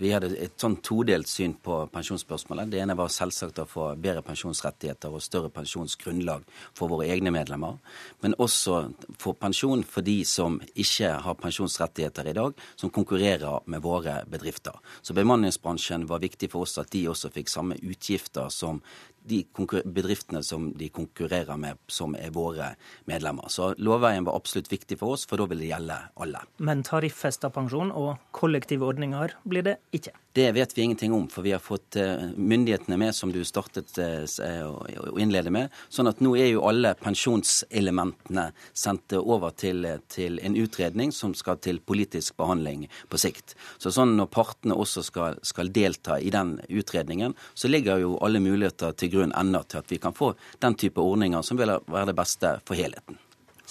Vi 0.00 0.08
hadde 0.08 0.30
et 0.40 0.54
sånn 0.56 0.78
todelt 0.80 1.28
syn 1.28 1.52
på 1.60 1.82
pensjonsspørsmålet. 1.92 2.70
Det 2.72 2.78
ene 2.80 2.94
var 2.96 3.10
selvsagt 3.12 3.58
å 3.60 3.66
få 3.68 3.90
bedre 4.00 4.22
pensjonsrettigheter 4.24 5.12
og 5.12 5.20
større 5.20 5.50
pensjonsgrunnlag 5.52 6.46
for 6.72 6.88
våre 6.88 7.10
egne 7.12 7.28
medlemmer. 7.34 7.76
Men 8.24 8.36
også 8.40 8.78
få 9.20 9.34
pensjon 9.36 9.84
for 9.84 10.04
de 10.06 10.22
som 10.24 10.56
ikke 10.72 11.10
har 11.26 11.36
pensjonsrettigheter 11.36 12.30
i 12.32 12.36
dag, 12.38 12.56
som 12.80 12.92
konkurrerer 12.92 13.68
med 13.68 13.84
våre 13.84 14.22
bedrifter. 14.32 14.80
Så 15.04 15.12
bemanningsbransjen 15.16 16.08
var 16.08 16.24
viktig 16.24 16.48
for 16.54 16.64
oss 16.64 16.80
at 16.80 16.88
de 16.94 17.04
også 17.12 17.28
fikk 17.34 17.52
samme 17.52 17.76
utgifter 17.76 18.48
som 18.48 18.80
de 19.24 19.42
bedriftene 19.84 20.42
som 20.42 20.70
de 20.78 20.88
konkurrerer 20.88 21.58
med, 21.60 21.78
som 21.86 22.16
er 22.18 22.32
våre 22.34 22.72
medlemmer. 23.10 23.48
Så 23.52 23.72
lovveien 23.78 24.26
var 24.26 24.36
absolutt 24.38 24.70
viktig 24.72 24.98
for 25.00 25.16
oss, 25.16 25.26
for 25.28 25.40
da 25.40 25.46
vil 25.50 25.62
det 25.62 25.70
gjelde 25.70 25.98
alle. 26.22 26.42
Men 26.58 26.82
tariffesta 26.86 27.52
pensjon 27.54 27.92
og 27.94 28.16
kollektive 28.34 28.88
ordninger 28.88 29.36
blir 29.48 29.66
det 29.66 29.78
ikke? 29.94 30.14
Det 30.32 30.46
vet 30.56 30.78
vi 30.78 30.82
ingenting 30.82 31.12
om, 31.12 31.26
for 31.28 31.44
vi 31.44 31.52
har 31.52 31.60
fått 31.60 31.96
eh, 32.00 32.30
myndighetene 32.36 32.96
med, 32.96 33.14
som 33.14 33.32
du 33.32 33.42
startet 33.44 33.98
eh, 34.00 34.64
å 34.64 35.18
innlede 35.20 35.52
med. 35.52 35.68
Sånn 35.92 36.08
at 36.08 36.22
nå 36.24 36.32
er 36.40 36.54
jo 36.54 36.62
alle 36.64 36.94
pensjonselementene 36.96 38.46
sendt 38.72 39.12
over 39.18 39.52
til, 39.52 39.84
til 40.08 40.40
en 40.40 40.56
utredning 40.56 41.12
som 41.12 41.34
skal 41.36 41.60
til 41.60 41.82
politisk 41.84 42.38
behandling 42.40 42.86
på 43.12 43.20
sikt. 43.20 43.52
Så 43.76 43.92
sånn 43.92 44.16
når 44.16 44.30
partene 44.32 44.78
også 44.78 45.04
skal, 45.04 45.36
skal 45.44 45.68
delta 45.68 46.16
i 46.16 46.32
den 46.32 46.56
utredningen, 46.70 47.36
så 47.52 47.68
ligger 47.68 48.00
jo 48.00 48.16
alle 48.24 48.40
muligheter 48.40 48.96
til 48.96 49.11
grunn 49.12 49.34
ennå 49.38 49.62
til 49.68 49.82
at 49.82 49.92
vi 49.92 50.00
kan 50.02 50.16
få 50.16 50.32
den 50.62 50.78
type 50.80 51.00
ordninger 51.00 51.44
som 51.46 51.60
vil 51.60 51.76
være 51.86 52.10
det 52.10 52.16
beste 52.18 52.56
for 52.66 52.78
helheten. 52.78 53.20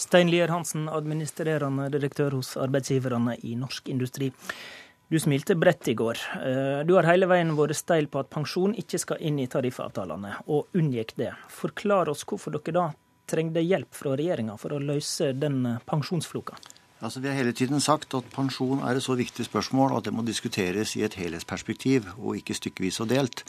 Stein 0.01 0.31
Lier 0.31 0.49
Hansen, 0.49 0.87
administrerende 0.89 1.89
direktør 1.93 2.37
hos 2.39 2.55
arbeidsgiverne 2.57 3.35
i 3.45 3.57
Norsk 3.59 3.89
Industri. 3.91 4.31
Du 5.11 5.19
smilte 5.19 5.57
bredt 5.59 5.89
i 5.91 5.93
går. 5.99 6.19
Eh, 6.39 6.81
du 6.87 6.95
har 6.95 7.09
hele 7.09 7.27
veien 7.27 7.51
vært 7.57 7.75
steil 7.75 8.07
på 8.07 8.21
at 8.21 8.29
pensjon 8.31 8.71
ikke 8.79 8.99
skal 9.01 9.19
inn 9.19 9.41
i 9.43 9.49
tariffavtalene, 9.51 10.37
og 10.47 10.71
unngikk 10.79 11.17
det. 11.19 11.33
Forklar 11.51 12.09
oss 12.13 12.23
hvorfor 12.23 12.55
dere 12.55 12.77
da 12.77 12.85
trengte 13.31 13.63
hjelp 13.63 13.91
fra 13.95 14.15
regjeringa 14.15 14.55
for 14.59 14.75
å 14.75 14.79
løse 14.79 15.33
den 15.35 15.65
eh, 15.67 15.81
pensjonsfloka. 15.85 16.55
Altså, 17.01 17.19
vi 17.19 17.27
har 17.27 17.35
hele 17.35 17.53
tiden 17.57 17.81
sagt 17.81 18.13
at 18.13 18.31
pensjon 18.31 18.83
er 18.85 18.95
et 18.95 19.03
så 19.03 19.17
viktig 19.17 19.43
spørsmål 19.47 19.97
at 19.97 20.07
det 20.07 20.13
må 20.13 20.23
diskuteres 20.23 20.95
i 20.95 21.03
et 21.03 21.17
helhetsperspektiv, 21.17 22.07
og 22.15 22.37
ikke 22.37 22.55
stykkevis 22.55 23.01
og 23.03 23.09
delt. 23.11 23.43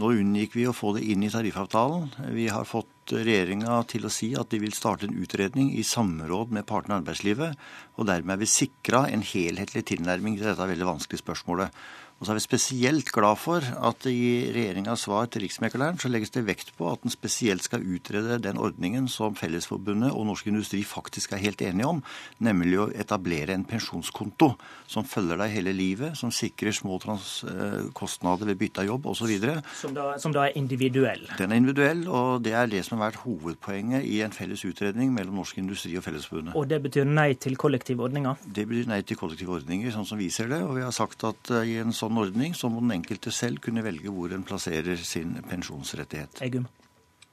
Nå 0.00 0.14
unngikk 0.16 0.54
vi 0.56 0.62
å 0.64 0.72
få 0.72 0.94
det 0.96 1.02
inn 1.12 1.26
i 1.26 1.28
tariffavtalen. 1.28 2.06
Vi 2.32 2.46
har 2.48 2.64
fått 2.64 3.12
regjeringa 3.12 3.82
til 3.90 4.06
å 4.06 4.12
si 4.12 4.30
at 4.38 4.48
de 4.48 4.60
vil 4.62 4.72
starte 4.72 5.04
en 5.04 5.18
utredning 5.20 5.74
i 5.76 5.84
samråd 5.84 6.54
med 6.56 6.64
partene 6.70 6.96
i 6.96 7.02
arbeidslivet. 7.02 7.58
Og 8.00 8.08
dermed 8.08 8.38
er 8.38 8.40
vi 8.40 8.48
sikra 8.48 9.02
en 9.10 9.24
helhetlig 9.26 9.82
tilnærming 9.90 10.38
til 10.38 10.48
dette 10.48 10.68
veldig 10.70 10.88
vanskelige 10.88 11.20
spørsmålet. 11.20 11.76
Og 12.20 12.26
så 12.26 12.34
er 12.34 12.36
vi 12.36 12.42
spesielt 12.44 13.08
glad 13.16 13.38
for 13.40 13.64
at 13.64 14.04
i 14.10 14.52
regjeringas 14.52 15.06
svar 15.06 15.30
til 15.32 15.46
Riksmekleren 15.46 15.96
så 15.96 16.10
legges 16.12 16.34
det 16.34 16.42
vekt 16.44 16.74
på 16.76 16.90
at 16.90 17.00
den 17.00 17.12
spesielt 17.12 17.64
skal 17.64 17.80
utrede 17.80 18.36
den 18.44 18.58
ordningen 18.60 19.06
som 19.08 19.38
Fellesforbundet 19.38 20.12
og 20.12 20.26
Norsk 20.28 20.50
Industri 20.50 20.82
faktisk 20.84 21.32
er 21.32 21.40
helt 21.40 21.64
enige 21.64 21.88
om, 21.88 22.02
nemlig 22.44 22.76
å 22.76 22.90
etablere 22.92 23.56
en 23.56 23.64
pensjonskonto 23.64 24.50
som 24.84 25.06
følger 25.08 25.40
deg 25.40 25.54
hele 25.54 25.72
livet, 25.72 26.18
som 26.20 26.28
sikrer 26.28 26.76
små 26.76 26.98
eh, 27.08 27.88
kostnader 27.96 28.50
ved 28.50 28.60
bytte 28.60 28.84
av 28.84 28.90
jobb 28.90 29.08
osv. 29.14 29.32
Som, 29.80 29.96
som 30.20 30.36
da 30.36 30.44
er 30.50 30.60
individuell? 30.60 31.24
Den 31.40 31.56
er 31.56 31.62
individuell, 31.62 32.04
og 32.04 32.44
det 32.44 32.52
er 32.52 32.68
det 32.68 32.84
som 32.84 33.00
har 33.00 33.14
vært 33.14 33.24
hovedpoenget 33.24 34.04
i 34.04 34.20
en 34.26 34.36
felles 34.36 34.66
utredning 34.68 35.16
mellom 35.16 35.40
Norsk 35.40 35.64
Industri 35.64 35.96
og 35.96 36.04
Fellesforbundet. 36.04 36.52
Og 36.52 36.68
det 36.68 36.82
betyr 36.84 37.08
nei 37.08 37.30
til 37.40 37.56
kollektive 37.56 38.04
ordninger? 38.10 38.44
Det 38.44 38.68
betyr 38.68 38.92
nei 38.92 39.00
til 39.08 39.16
kollektive 39.24 39.56
ordninger, 39.56 39.88
sånn 39.96 40.08
som 40.12 40.20
vi 40.20 40.28
ser 40.28 40.52
det. 40.52 40.60
Og 40.68 40.76
vi 40.76 40.84
har 40.84 40.92
sagt 40.92 41.24
at 41.24 41.56
eh, 41.56 41.64
i 41.72 41.80
en 41.80 41.96
sånn 41.96 42.09
sånn 42.10 42.20
ordning, 42.26 42.54
så 42.54 42.68
må 42.68 42.82
den 42.82 42.98
enkelte 42.98 43.32
selv 43.32 43.62
kunne 43.62 43.84
velge 43.86 44.10
hvor 44.10 44.32
en 44.34 44.44
plasserer 44.46 44.96
sin 44.96 45.38
pensjonsrettighet. 45.48 46.42
Egum. 46.42 46.68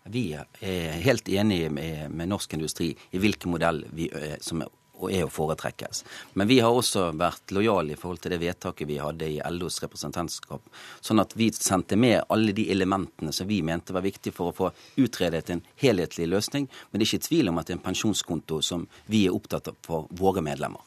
Vi 0.08 0.30
er 0.38 1.02
helt 1.04 1.28
enige 1.28 1.70
med, 1.70 2.12
med 2.16 2.30
norsk 2.32 2.54
industri 2.56 2.94
i 3.12 3.20
hvilken 3.20 3.52
modell 3.52 3.84
vi, 3.92 4.08
som 4.40 4.62
er 4.64 4.70
å 4.98 5.28
foretrekkes. 5.30 6.04
Men 6.34 6.48
vi 6.50 6.60
har 6.64 6.74
også 6.74 7.12
vært 7.20 7.52
lojale 7.54 7.94
i 7.94 8.00
forhold 8.00 8.24
til 8.24 8.34
det 8.34 8.40
vedtaket 8.42 8.90
vi 8.90 8.98
hadde 8.98 9.28
i 9.30 9.38
LOs 9.54 9.78
representantskap. 9.84 10.64
Sånn 11.06 11.22
at 11.22 11.36
vi 11.38 11.52
sendte 11.54 12.00
med 12.00 12.24
alle 12.34 12.56
de 12.58 12.66
elementene 12.74 13.34
som 13.36 13.50
vi 13.50 13.60
mente 13.62 13.94
var 13.94 14.06
viktige 14.06 14.34
for 14.34 14.50
å 14.50 14.58
få 14.58 14.72
utredet 15.04 15.52
en 15.54 15.62
helhetlig 15.84 16.32
løsning. 16.32 16.66
Men 16.90 16.98
det 16.98 17.06
er 17.06 17.14
ikke 17.14 17.30
tvil 17.30 17.52
om 17.52 17.62
at 17.62 17.68
det 17.68 17.76
er 17.76 17.82
en 17.82 17.88
pensjonskonto 17.92 18.62
som 18.66 18.88
vi 19.06 19.28
er 19.28 19.38
opptatt 19.38 19.70
av 19.70 19.78
for 19.86 20.10
våre 20.18 20.42
medlemmer. 20.42 20.82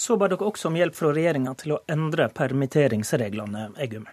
Så 0.00 0.16
ba 0.16 0.30
dere 0.32 0.46
også 0.48 0.70
om 0.70 0.78
hjelp 0.78 0.96
fra 0.96 1.10
regjeringa 1.12 1.52
til 1.60 1.74
å 1.74 1.82
endre 1.92 2.30
permitteringsreglene, 2.32 3.66
Eggum. 3.84 4.06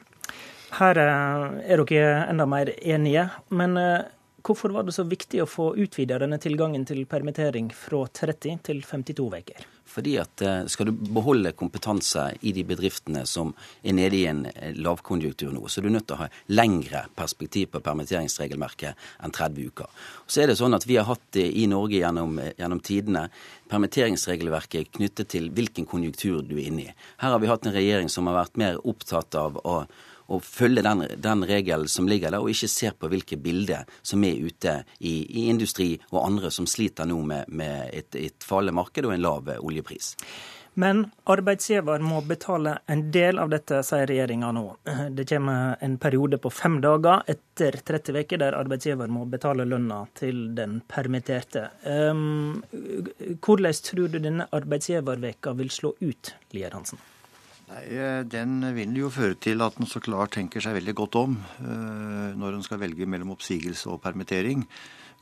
Her 0.76 1.00
eh, 1.00 1.46
er 1.72 1.84
dere 1.88 2.26
enda 2.28 2.44
mer 2.50 2.74
enige, 2.76 3.24
men 3.56 3.80
eh, 3.80 4.10
hvorfor 4.44 4.76
var 4.76 4.84
det 4.84 4.98
så 4.98 5.08
viktig 5.08 5.40
å 5.46 5.48
få 5.48 5.70
utvida 5.80 6.20
denne 6.20 6.42
tilgangen 6.44 6.84
til 6.90 7.06
permittering 7.08 7.72
fra 7.72 8.04
30 8.20 8.60
til 8.68 8.84
52 8.84 9.30
uker? 9.32 9.70
Fordi 9.88 10.18
at 10.22 10.42
eh, 10.42 10.66
Skal 10.68 10.90
du 10.90 10.92
beholde 10.92 11.54
kompetanse 11.58 12.30
i 12.42 12.54
de 12.56 12.64
bedriftene 12.68 13.24
som 13.30 13.54
er 13.84 13.96
nede 13.98 14.20
i 14.20 14.26
en 14.30 14.46
eh, 14.52 14.76
lavkonjunktur 14.76 15.54
nå, 15.56 15.64
så 15.68 15.82
er 15.82 15.88
du 15.88 15.94
nødt 15.96 16.08
til 16.10 16.18
å 16.18 16.22
ha 16.26 16.30
lengre 16.54 17.06
perspektiv 17.18 17.72
på 17.74 17.82
permitteringsregelmerket 17.86 19.08
enn 19.24 19.36
30 19.36 19.72
uker. 19.72 20.04
Så 20.28 20.44
er 20.44 20.52
det 20.52 20.58
sånn 20.60 20.76
at 20.78 20.88
Vi 20.88 21.00
har 21.00 21.08
hatt 21.10 21.24
det 21.36 21.48
i 21.60 21.66
Norge 21.72 22.02
gjennom, 22.02 22.38
eh, 22.44 22.54
gjennom 22.60 22.84
tidene 22.84 23.28
permitteringsregelverket 23.72 24.92
knyttet 24.98 25.34
til 25.36 25.50
hvilken 25.56 25.88
konjunktur 25.88 26.44
du 26.44 26.58
er 26.58 26.68
inne 26.68 26.86
i. 26.88 26.94
Her 27.24 27.36
har 27.36 27.42
vi 27.44 27.52
hatt 27.52 27.66
en 27.66 27.76
regjering 27.76 28.12
som 28.12 28.28
har 28.28 28.44
vært 28.44 28.60
mer 28.60 28.80
opptatt 28.84 29.36
av 29.36 29.60
å 29.64 29.82
og 30.28 30.44
følge 30.44 30.84
den, 30.86 31.06
den, 31.24 31.46
regelen 31.48 31.88
som 31.92 32.08
ligger 32.10 32.34
der, 32.34 32.44
og 32.44 32.52
ikke 32.52 32.72
ser 32.72 32.98
på 33.00 33.10
hvilke 33.12 33.40
bilder 33.40 33.88
som 34.02 34.24
er 34.28 34.44
ute 34.44 34.82
i, 35.00 35.22
i 35.24 35.48
industri 35.52 35.94
og 36.12 36.26
andre 36.26 36.52
som 36.52 36.68
sliter 36.70 37.08
nå 37.08 37.22
med, 37.24 37.48
med 37.48 37.90
et, 37.94 38.16
et 38.16 38.44
farlig 38.44 38.76
marked 38.76 39.08
og 39.08 39.16
en 39.16 39.26
lav 39.26 39.52
oljepris. 39.58 40.16
Men 40.78 41.08
arbeidsgiver 41.26 42.04
må 42.06 42.20
betale 42.22 42.76
en 42.86 43.00
del 43.10 43.40
av 43.42 43.50
dette, 43.50 43.80
sier 43.82 44.06
regjeringa 44.06 44.52
nå. 44.54 44.66
Det 45.18 45.26
kommer 45.32 45.82
en 45.82 45.96
periode 45.98 46.38
på 46.38 46.52
fem 46.54 46.76
dager 46.84 47.24
etter 47.34 47.80
30 47.88 48.20
uker 48.22 48.44
der 48.44 48.60
arbeidsgiver 48.60 49.10
må 49.10 49.26
betale 49.26 49.66
lønna 49.66 50.04
til 50.20 50.52
den 50.60 50.84
permitterte. 50.86 51.72
Um, 51.82 52.62
hvordan 53.42 53.82
tror 53.90 54.14
du 54.14 54.22
denne 54.22 54.46
arbeidsgiverveka 54.54 55.58
vil 55.58 55.74
slå 55.74 55.96
ut, 55.98 56.36
Lier 56.54 56.78
Hansen? 56.78 57.02
Nei, 57.68 57.84
eh, 57.92 58.24
Den 58.24 58.62
vil 58.76 58.96
jo 58.96 59.10
føre 59.12 59.36
til 59.36 59.62
at 59.66 59.76
en 59.76 59.90
så 59.90 60.00
klart 60.00 60.38
tenker 60.38 60.64
seg 60.64 60.78
veldig 60.78 60.94
godt 60.96 61.18
om 61.20 61.34
eh, 61.60 62.30
når 62.40 62.56
en 62.56 62.64
skal 62.64 62.80
velge 62.80 63.08
mellom 63.10 63.34
oppsigelse 63.36 63.90
og 63.92 64.00
permittering. 64.06 64.64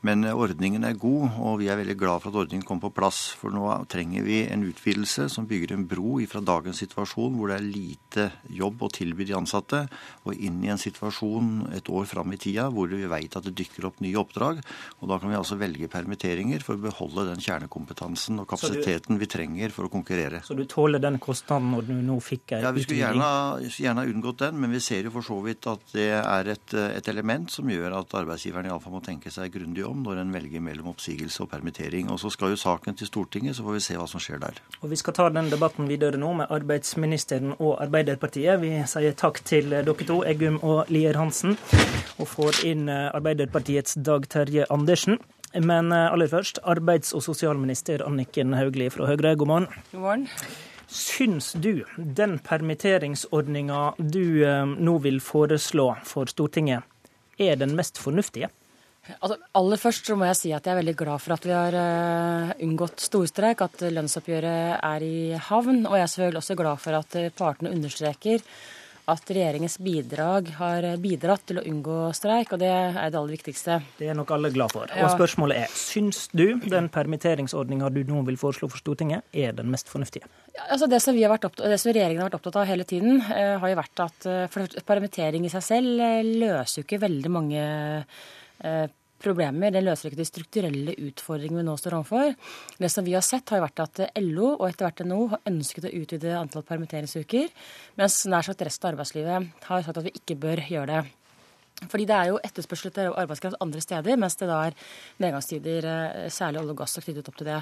Men 0.06 0.26
eh, 0.28 0.38
ordningen 0.38 0.86
er 0.86 0.98
god, 1.00 1.40
og 1.42 1.60
vi 1.62 1.70
er 1.72 1.80
veldig 1.80 1.96
glad 1.98 2.22
for 2.22 2.32
at 2.32 2.40
ordningen 2.44 2.66
kom 2.68 2.82
på 2.84 2.92
plass. 2.94 3.32
For 3.40 3.54
nå 3.54 3.66
trenger 3.92 4.26
vi 4.26 4.44
en 4.52 4.66
utvidelse 4.68 5.28
som 5.34 5.48
bygger 5.50 5.74
en 5.76 5.86
bro 5.90 6.20
fra 6.30 6.42
dagens 6.46 6.82
situasjon, 6.84 7.36
hvor 7.38 7.50
det 7.50 7.58
er 7.58 7.66
lite 7.66 8.28
jobb 8.54 8.84
å 8.86 8.92
tilby 8.94 9.26
de 9.28 9.36
ansatte, 9.38 9.86
og 10.26 10.38
inn 10.38 10.62
i 10.64 10.72
en 10.74 10.82
situasjon 10.82 11.72
et 11.76 11.90
år 11.90 12.06
fram 12.10 12.34
i 12.36 12.40
tida 12.42 12.68
hvor 12.74 12.92
vi 12.92 13.08
veit 13.10 13.36
at 13.38 13.48
det 13.48 13.56
dykker 13.58 13.88
opp 13.90 14.02
nye 14.06 14.20
oppdrag. 14.22 14.62
Og 15.02 15.10
da 15.10 15.20
kan 15.22 15.32
vi 15.32 15.40
altså 15.40 15.58
velge 15.60 15.90
permitteringer 15.92 16.64
for 16.66 16.78
å 16.78 16.84
beholde 16.86 17.28
den 17.32 17.44
kjernekompetansen 17.44 18.42
og 18.44 18.50
kapasiteten 18.52 19.20
vi 19.22 19.30
trenger 19.32 19.74
for 19.76 19.88
å 19.88 19.94
konkurrere. 19.94 20.44
Så 20.46 20.58
du 20.58 20.66
tåler 20.70 21.02
den 21.04 21.20
kostnaden 21.24 21.74
når 21.74 21.90
du 21.90 21.96
nå 22.06 22.20
fikk 22.24 22.58
en 22.58 22.68
ja, 22.68 22.74
Vi 22.76 22.86
skulle 22.86 23.02
gjerne, 23.02 23.32
gjerne 23.72 24.08
unngått 24.12 24.46
den, 24.46 24.62
men 24.62 24.76
vi 24.76 24.84
ser 24.84 25.10
jo 25.10 25.16
for 25.18 25.26
så 25.26 25.40
vidt 25.46 25.66
at 25.72 25.96
det 25.96 26.12
er 26.20 26.54
et, 26.54 26.78
et 26.86 27.12
element 27.12 27.50
som 27.52 27.70
gjør 27.70 27.98
at 28.02 28.18
arbeidsgiveren 28.22 28.70
iallfall 28.70 28.98
må 28.98 29.04
tenke 29.06 29.34
seg 29.34 29.54
grundig 29.54 29.86
om 29.88 29.95
når 30.04 30.22
en 30.22 30.34
velger 30.34 30.64
mellom 30.64 30.90
oppsigelse 30.92 31.44
og 31.44 31.50
permittering. 31.52 32.10
Og 32.12 32.20
Så 32.20 32.32
skal 32.34 32.54
jo 32.54 32.60
saken 32.60 32.98
til 32.98 33.08
Stortinget, 33.08 33.56
så 33.56 33.64
får 33.64 33.78
vi 33.78 33.84
se 33.86 33.98
hva 34.00 34.08
som 34.08 34.20
skjer 34.20 34.42
der. 34.42 34.60
Og 34.82 34.90
Vi 34.90 34.96
skal 34.96 35.14
ta 35.14 35.30
den 35.30 35.50
debatten 35.50 35.88
videre 35.88 36.18
nå 36.18 36.34
med 36.34 36.52
arbeidsministeren 36.52 37.56
og 37.60 37.82
Arbeiderpartiet. 37.82 38.62
Vi 38.62 38.74
sier 38.88 39.14
takk 39.14 39.44
til 39.46 39.70
dere 39.70 39.96
to, 40.06 40.24
Eggum 40.24 40.60
og 40.64 40.90
Lier 40.90 41.18
Hansen, 41.18 41.58
og 42.20 42.28
får 42.28 42.66
inn 42.66 42.90
eh, 42.90 43.12
Arbeiderpartiets 43.16 43.96
Dag 43.96 44.28
Terje 44.28 44.66
Andersen. 44.70 45.20
Men 45.56 45.92
eh, 45.92 46.12
aller 46.12 46.28
først, 46.28 46.60
arbeids- 46.64 47.14
og 47.16 47.24
sosialminister 47.24 48.04
Anniken 48.06 48.54
Hauglie 48.54 48.90
fra 48.90 49.08
Høyre, 49.08 49.36
god 49.36 49.48
morgen. 49.48 49.68
God 49.92 50.02
morgen. 50.02 50.28
Syns 50.88 51.54
du 51.58 51.84
den 51.98 52.38
permitteringsordninga 52.40 53.96
du 54.00 54.44
eh, 54.46 54.66
nå 54.66 54.98
vil 55.04 55.22
foreslå 55.24 55.94
for 56.06 56.30
Stortinget, 56.30 56.84
er 57.40 57.58
den 57.60 57.76
mest 57.76 57.98
fornuftige? 58.00 58.52
Altså, 59.20 59.38
aller 59.60 59.82
først 59.82 60.08
så 60.10 60.16
må 60.18 60.30
jeg 60.30 60.40
si 60.40 60.54
at 60.56 60.66
jeg 60.66 60.74
er 60.74 60.82
veldig 60.82 60.96
glad 60.98 61.22
for 61.22 61.36
at 61.36 61.44
vi 61.46 61.54
har 61.54 61.76
uh, 61.78 62.56
unngått 62.66 63.04
storstreik, 63.06 63.62
at 63.66 63.86
lønnsoppgjøret 63.94 64.80
er 64.80 65.06
i 65.06 65.20
havn. 65.50 65.84
Og 65.86 66.00
jeg 66.00 66.08
er 66.08 66.14
selvfølgelig 66.14 66.42
også 66.42 66.58
glad 66.62 66.82
for 66.82 66.98
at 67.02 67.20
eh, 67.20 67.30
partene 67.36 67.74
understreker 67.76 68.42
at 69.06 69.30
regjeringens 69.30 69.76
bidrag 69.86 70.48
har 70.58 70.86
bidratt 70.98 71.44
til 71.46 71.60
å 71.62 71.64
unngå 71.70 71.98
streik, 72.18 72.56
og 72.56 72.62
det 72.64 72.72
er 72.72 72.96
det 73.14 73.20
aller 73.20 73.36
viktigste. 73.36 73.76
Det 74.00 74.08
er 74.10 74.18
nok 74.18 74.32
alle 74.34 74.50
glad 74.50 74.74
for. 74.74 74.90
Og 74.90 75.12
spørsmålet 75.14 75.60
er, 75.62 75.76
syns 75.78 76.24
du 76.34 76.58
den 76.64 76.88
permitteringsordninga 76.90 77.92
du 77.94 78.00
nå 78.08 78.24
vil 78.26 78.40
foreslå 78.42 78.72
for 78.72 78.82
Stortinget, 78.82 79.28
er 79.30 79.54
den 79.54 79.70
mest 79.70 79.92
fornuftige? 79.94 80.26
Ja, 80.56 80.72
altså 80.74 80.90
det, 80.90 81.04
som 81.06 81.14
vi 81.14 81.22
har 81.22 81.36
vært 81.36 81.46
opptatt, 81.52 81.70
det 81.70 81.78
som 81.84 81.94
regjeringen 81.94 82.24
har 82.24 82.32
vært 82.32 82.40
opptatt 82.40 82.58
av 82.64 82.66
hele 82.72 82.88
tiden, 82.90 83.22
har 83.30 83.68
jo 83.70 83.78
vært 83.78 84.04
at 84.08 84.28
permittering 84.90 85.46
i 85.46 85.54
seg 85.54 85.68
selv 85.68 86.02
løser 86.26 86.82
jo 86.82 86.88
ikke 86.88 87.04
veldig 87.06 87.34
mange 87.36 87.62
Eh, 87.66 88.44
problemer. 89.26 89.74
Det 89.74 89.84
løser 89.84 90.10
ikke 90.10 90.22
de 90.22 90.28
strukturelle 90.28 90.96
utfordringene 91.08 91.64
vi 91.64 91.68
nå 91.68 91.76
står 91.80 91.98
overfor. 92.00 92.34
Det 92.78 92.92
som 92.92 93.06
vi 93.06 93.16
har 93.16 93.26
sett, 93.26 93.50
har 93.54 93.64
vært 93.64 93.84
at 93.86 94.02
LO 94.22 94.54
og 94.56 94.68
etter 94.70 94.88
hvert 94.88 95.04
NHO 95.08 95.28
har 95.34 95.52
ønsket 95.52 95.90
å 95.90 95.94
utvide 96.02 96.38
antall 96.38 96.66
permitteringsuker, 96.68 97.52
mens 98.00 98.24
nær 98.32 98.46
sagt 98.46 98.66
resten 98.66 98.90
av 98.90 98.96
arbeidslivet 98.96 99.70
har 99.70 99.86
sagt 99.86 100.02
at 100.02 100.08
vi 100.08 100.16
ikke 100.20 100.40
bør 100.48 100.66
gjøre 100.70 100.90
det. 100.94 101.22
Fordi 101.92 102.06
det 102.08 102.16
er 102.16 102.30
jo 102.30 102.40
etterspørsel 102.40 102.88
etter 102.88 103.10
arbeidskraft 103.20 103.60
andre 103.64 103.82
steder, 103.84 104.20
mens 104.20 104.38
det 104.40 104.48
da 104.48 104.62
er 104.70 104.76
nedgangstider, 105.20 105.88
eh, 105.92 106.30
særlig 106.32 106.62
olje 106.62 106.72
og 106.72 106.78
gass, 106.80 106.96
knyttet 107.04 107.32
opp 107.32 107.40
til 107.42 107.50
det. 107.50 107.62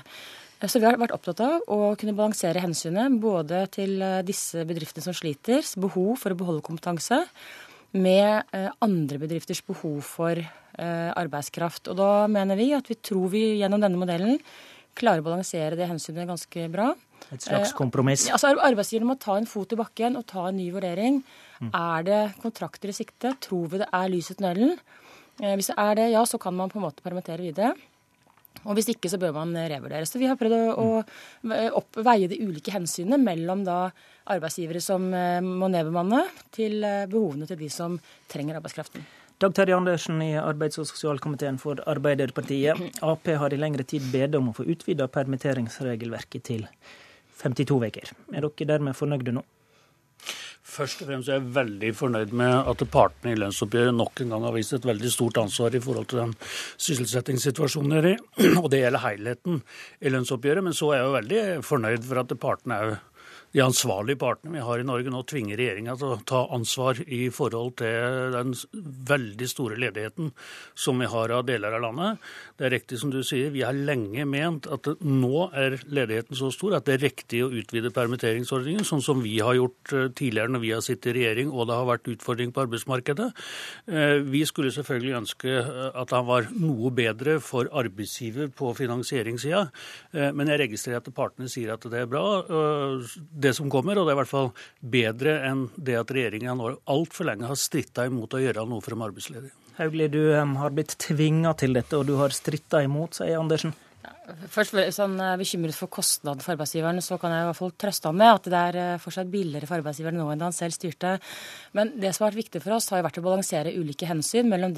Så 0.70 0.80
vi 0.80 0.86
har 0.86 0.95
vært 1.02 1.15
opptatt 1.15 1.41
av 1.44 1.65
å 1.74 1.95
kunne 1.99 2.14
balansere 2.15 2.61
hensynet 2.64 3.18
både 3.20 3.65
til 3.74 3.98
disse 4.24 4.61
bedriftene 4.64 5.03
som 5.03 5.18
sliter, 5.18 5.65
behov 5.76 6.14
for 6.22 6.32
å 6.32 6.38
beholde 6.40 6.64
kompetanse, 6.64 7.26
med 7.94 8.48
andre 8.82 9.20
bedrifters 9.20 9.60
behov 9.65 9.99
for 10.07 10.40
arbeidskraft. 10.74 11.91
Og 11.91 11.98
da 12.00 12.26
mener 12.32 12.58
vi 12.58 12.72
at 12.74 12.88
vi 12.90 12.95
tror 12.98 13.28
vi 13.30 13.44
gjennom 13.60 13.82
denne 13.84 14.00
modellen 14.00 14.40
klarer 14.98 15.24
å 15.24 15.28
balansere 15.28 15.78
det 15.78 15.88
hensynet 15.90 16.30
ganske 16.30 16.68
bra. 16.74 16.91
Et 17.34 17.45
slags 17.45 17.74
kompromiss? 17.78 18.28
Eh, 18.28 18.36
altså 18.36 18.54
Arbeidsgiverne 18.54 19.10
må 19.14 19.18
ta 19.22 19.38
en 19.40 19.50
fot 19.50 19.74
i 19.74 19.80
bakken 19.80 20.20
og 20.20 20.28
ta 20.30 20.48
en 20.50 20.60
ny 20.60 20.68
vurdering. 20.74 21.22
Mm. 21.62 21.72
Er 21.72 22.06
det 22.08 22.22
kontrakter 22.44 22.91
i 22.91 22.98
sikte? 22.98 23.36
Tror 23.44 23.72
vi 23.72 23.82
det 23.82 23.90
er 23.90 24.12
lys 24.12 24.32
i 24.34 24.38
tunnelen? 24.38 24.78
Eh, 25.41 25.56
hvis 25.58 25.72
det 25.72 25.80
er 25.82 25.98
det, 26.00 26.12
ja, 26.14 26.24
så 26.30 26.40
kan 26.41 26.56
man 26.58 26.72
på 26.72 26.80
en 26.80 26.88
måte 26.88 27.06
permittere 27.06 27.41
videre. 27.41 27.74
Og 28.64 28.78
hvis 28.78 28.91
ikke, 28.94 29.10
så 29.10 29.18
bør 29.20 29.34
man 29.36 29.56
revurdere. 29.58 30.06
Så 30.08 30.22
vi 30.22 30.30
har 30.30 30.38
prøvd 30.40 30.54
å, 30.78 31.02
å 31.74 32.04
veie 32.06 32.30
de 32.32 32.38
ulike 32.45 32.72
hensynene 32.72 33.18
mellom 33.20 33.64
da 33.66 33.88
arbeidsgivere 34.32 34.80
som 34.84 35.10
eh, 35.18 35.41
må 35.44 35.72
nedbemanne, 35.74 36.22
til 36.54 36.80
eh, 36.86 37.04
behovene 37.12 37.50
til 37.50 37.60
de 37.60 37.72
som 37.74 37.98
trenger 38.32 38.62
arbeidskraften. 38.62 39.04
Dag 39.42 39.54
Terje 39.56 39.76
Andersen 39.76 40.22
i 40.22 40.36
arbeids- 40.38 40.78
og 40.78 40.86
sosialkomiteen 40.88 41.58
for 41.60 41.80
Arbeiderpartiet. 41.90 42.78
Ap 43.02 43.26
har 43.28 43.54
i 43.54 43.58
lengre 43.58 43.84
tid 43.84 44.06
bedt 44.14 44.36
om 44.38 44.52
å 44.52 44.54
få 44.56 44.66
utvida 44.70 45.08
permitteringsregelverket 45.10 46.44
til 46.44 46.68
52 47.42 47.80
uker. 47.82 48.14
Er 48.32 48.46
dere 48.46 48.68
dermed 48.70 48.96
fornøyde 48.96 49.34
nå? 49.34 49.44
Først 50.74 51.02
og 51.04 51.10
fremst 51.10 51.30
er 51.30 51.42
jeg 51.42 51.54
veldig 51.58 51.90
fornøyd 51.98 52.32
med 52.40 52.70
at 52.72 52.84
partene 52.94 53.34
i 53.34 53.40
lønnsoppgjøret 53.42 53.98
nok 53.98 54.22
en 54.24 54.32
gang 54.32 54.46
har 54.48 54.56
vist 54.56 54.74
et 54.78 54.86
veldig 54.88 55.12
stort 55.12 55.42
ansvar 55.42 55.76
i 55.76 55.82
forhold 55.84 56.08
til 56.10 56.22
den 56.22 56.36
sysselsettingssituasjonen 56.86 57.92
de 57.92 58.00
er 58.00 58.08
i. 58.14 58.16
Og 58.62 58.70
det 58.72 58.84
gjelder 58.84 59.04
helheten 59.04 59.60
i 60.00 60.14
lønnsoppgjøret. 60.14 60.64
Men 60.64 60.78
så 60.78 60.94
er 60.94 61.02
jeg 61.02 61.10
jo 61.10 61.18
veldig 61.18 61.44
fornøyd 61.68 62.08
for 62.08 62.22
at 62.24 62.38
partene 62.46 62.80
er 62.80 62.96
de 63.54 63.62
ansvarlige 63.62 64.18
partene 64.18 64.56
vi 64.56 64.64
har 64.66 64.82
i 64.82 64.86
Norge 64.88 65.12
nå 65.14 65.20
tvinger 65.30 65.60
regjeringa 65.60 65.94
til 66.00 66.14
å 66.16 66.22
ta 66.26 66.40
ansvar 66.56 66.98
i 67.06 67.28
forhold 67.34 67.76
til 67.84 68.34
den 68.34 68.54
veldig 69.10 69.50
store 69.50 69.78
ledigheten 69.78 70.32
som 70.74 70.98
vi 70.98 71.10
har 71.10 71.30
av 71.36 71.44
deler 71.46 71.76
av 71.78 71.84
landet. 71.84 72.24
Det 72.58 72.66
er 72.66 72.74
riktig 72.74 72.98
som 73.02 73.12
du 73.14 73.20
sier, 73.22 73.52
vi 73.54 73.62
har 73.62 73.78
lenge 73.78 74.26
ment 74.26 74.66
at 74.74 74.90
nå 75.06 75.50
er 75.54 75.78
ledigheten 75.86 76.38
så 76.38 76.50
stor 76.54 76.80
at 76.80 76.88
det 76.88 76.96
er 76.96 77.06
riktig 77.06 77.44
å 77.46 77.52
utvide 77.54 77.94
permitteringsordningen, 77.94 78.88
sånn 78.90 79.06
som 79.06 79.22
vi 79.22 79.36
har 79.38 79.60
gjort 79.60 79.94
eh, 79.94 80.10
tidligere 80.18 80.56
når 80.56 80.66
vi 80.66 80.74
har 80.74 80.82
sittet 80.86 81.12
i 81.12 81.16
regjering 81.20 81.54
og 81.54 81.70
det 81.70 81.78
har 81.78 81.90
vært 81.92 82.10
utfordring 82.16 82.56
på 82.56 82.66
arbeidsmarkedet. 82.66 83.30
Eh, 83.86 84.16
vi 84.34 84.42
skulle 84.50 84.74
selvfølgelig 84.74 85.18
ønske 85.20 85.54
eh, 85.60 85.86
at 85.94 86.16
han 86.18 86.26
var 86.26 86.50
noe 86.58 86.90
bedre 86.96 87.38
for 87.44 87.70
arbeidsgiver 87.70 88.50
på 88.50 88.74
finansieringssida, 88.78 89.64
men 90.34 90.50
jeg 90.50 90.60
registrerer 90.62 91.02
at 91.02 91.10
partene 91.16 91.50
sier 91.52 91.74
at 91.74 91.86
det 91.90 92.04
er 92.04 92.10
bra 92.10 92.24
det 93.44 93.53
som 93.57 93.70
kommer, 93.72 93.99
og 93.99 94.07
det 94.07 94.14
er 94.14 94.18
i 94.18 94.22
hvert 94.22 94.32
fall 94.32 94.49
bedre 94.95 95.36
enn 95.49 95.68
det 95.76 95.99
at 95.99 96.14
regjeringa 96.15 96.56
nå 96.57 96.74
altfor 96.90 97.30
lenge 97.30 97.49
har 97.49 97.60
stritta 97.60 98.07
imot 98.10 98.34
å 98.34 98.41
gjøre 98.41 98.65
noe 98.70 98.84
for 98.84 98.95
de 98.95 99.07
arbeidsledige. 99.10 99.56
Hauglie, 99.78 100.10
du 100.11 100.22
har 100.34 100.74
blitt 100.74 100.94
tvinga 101.02 101.56
til 101.57 101.74
dette, 101.74 101.98
og 101.98 102.06
du 102.06 102.15
har 102.20 102.34
stritta 102.36 102.84
imot, 102.86 103.18
sier 103.18 103.40
Andersen. 103.40 103.74
Først 104.24 104.72
han 105.02 105.18
er 105.20 105.40
bekymret 105.40 105.76
for 105.76 105.91
kostnaden 105.91 106.40
for 106.40 106.54
arbeidsgiveren, 106.54 107.02
så 107.04 107.18
kan 107.20 107.34
jeg 107.34 107.44
i 107.44 107.48
hvert 107.50 107.58
fall 107.58 107.74
trøste 107.76 108.08
ham 108.08 108.20
med 108.22 108.30
at 108.32 108.45
det 108.48 108.60
er 108.60 108.78
eh, 108.80 109.02
fortsatt 109.04 109.32
billigere 109.32 109.68
for 109.68 109.82
arbeidsgiveren 109.82 110.16
nå 110.16 110.28
enn 110.32 110.40
da 110.40 110.48
han 110.48 110.56
selv 110.56 110.76
styrte. 110.76 111.18
Men 111.76 111.91
det 112.00 112.14
som 112.14 112.24
har 112.24 112.32
vært 112.32 112.45
viktig 112.45 112.62
for 112.64 112.78
oss, 112.78 112.88
har 112.94 113.02
jo 113.02 113.08
vært 113.10 113.20
å 113.20 113.26
balansere 113.26 113.74
ulike 113.76 114.08
hensyn 114.08 114.48
mellom 114.52 114.76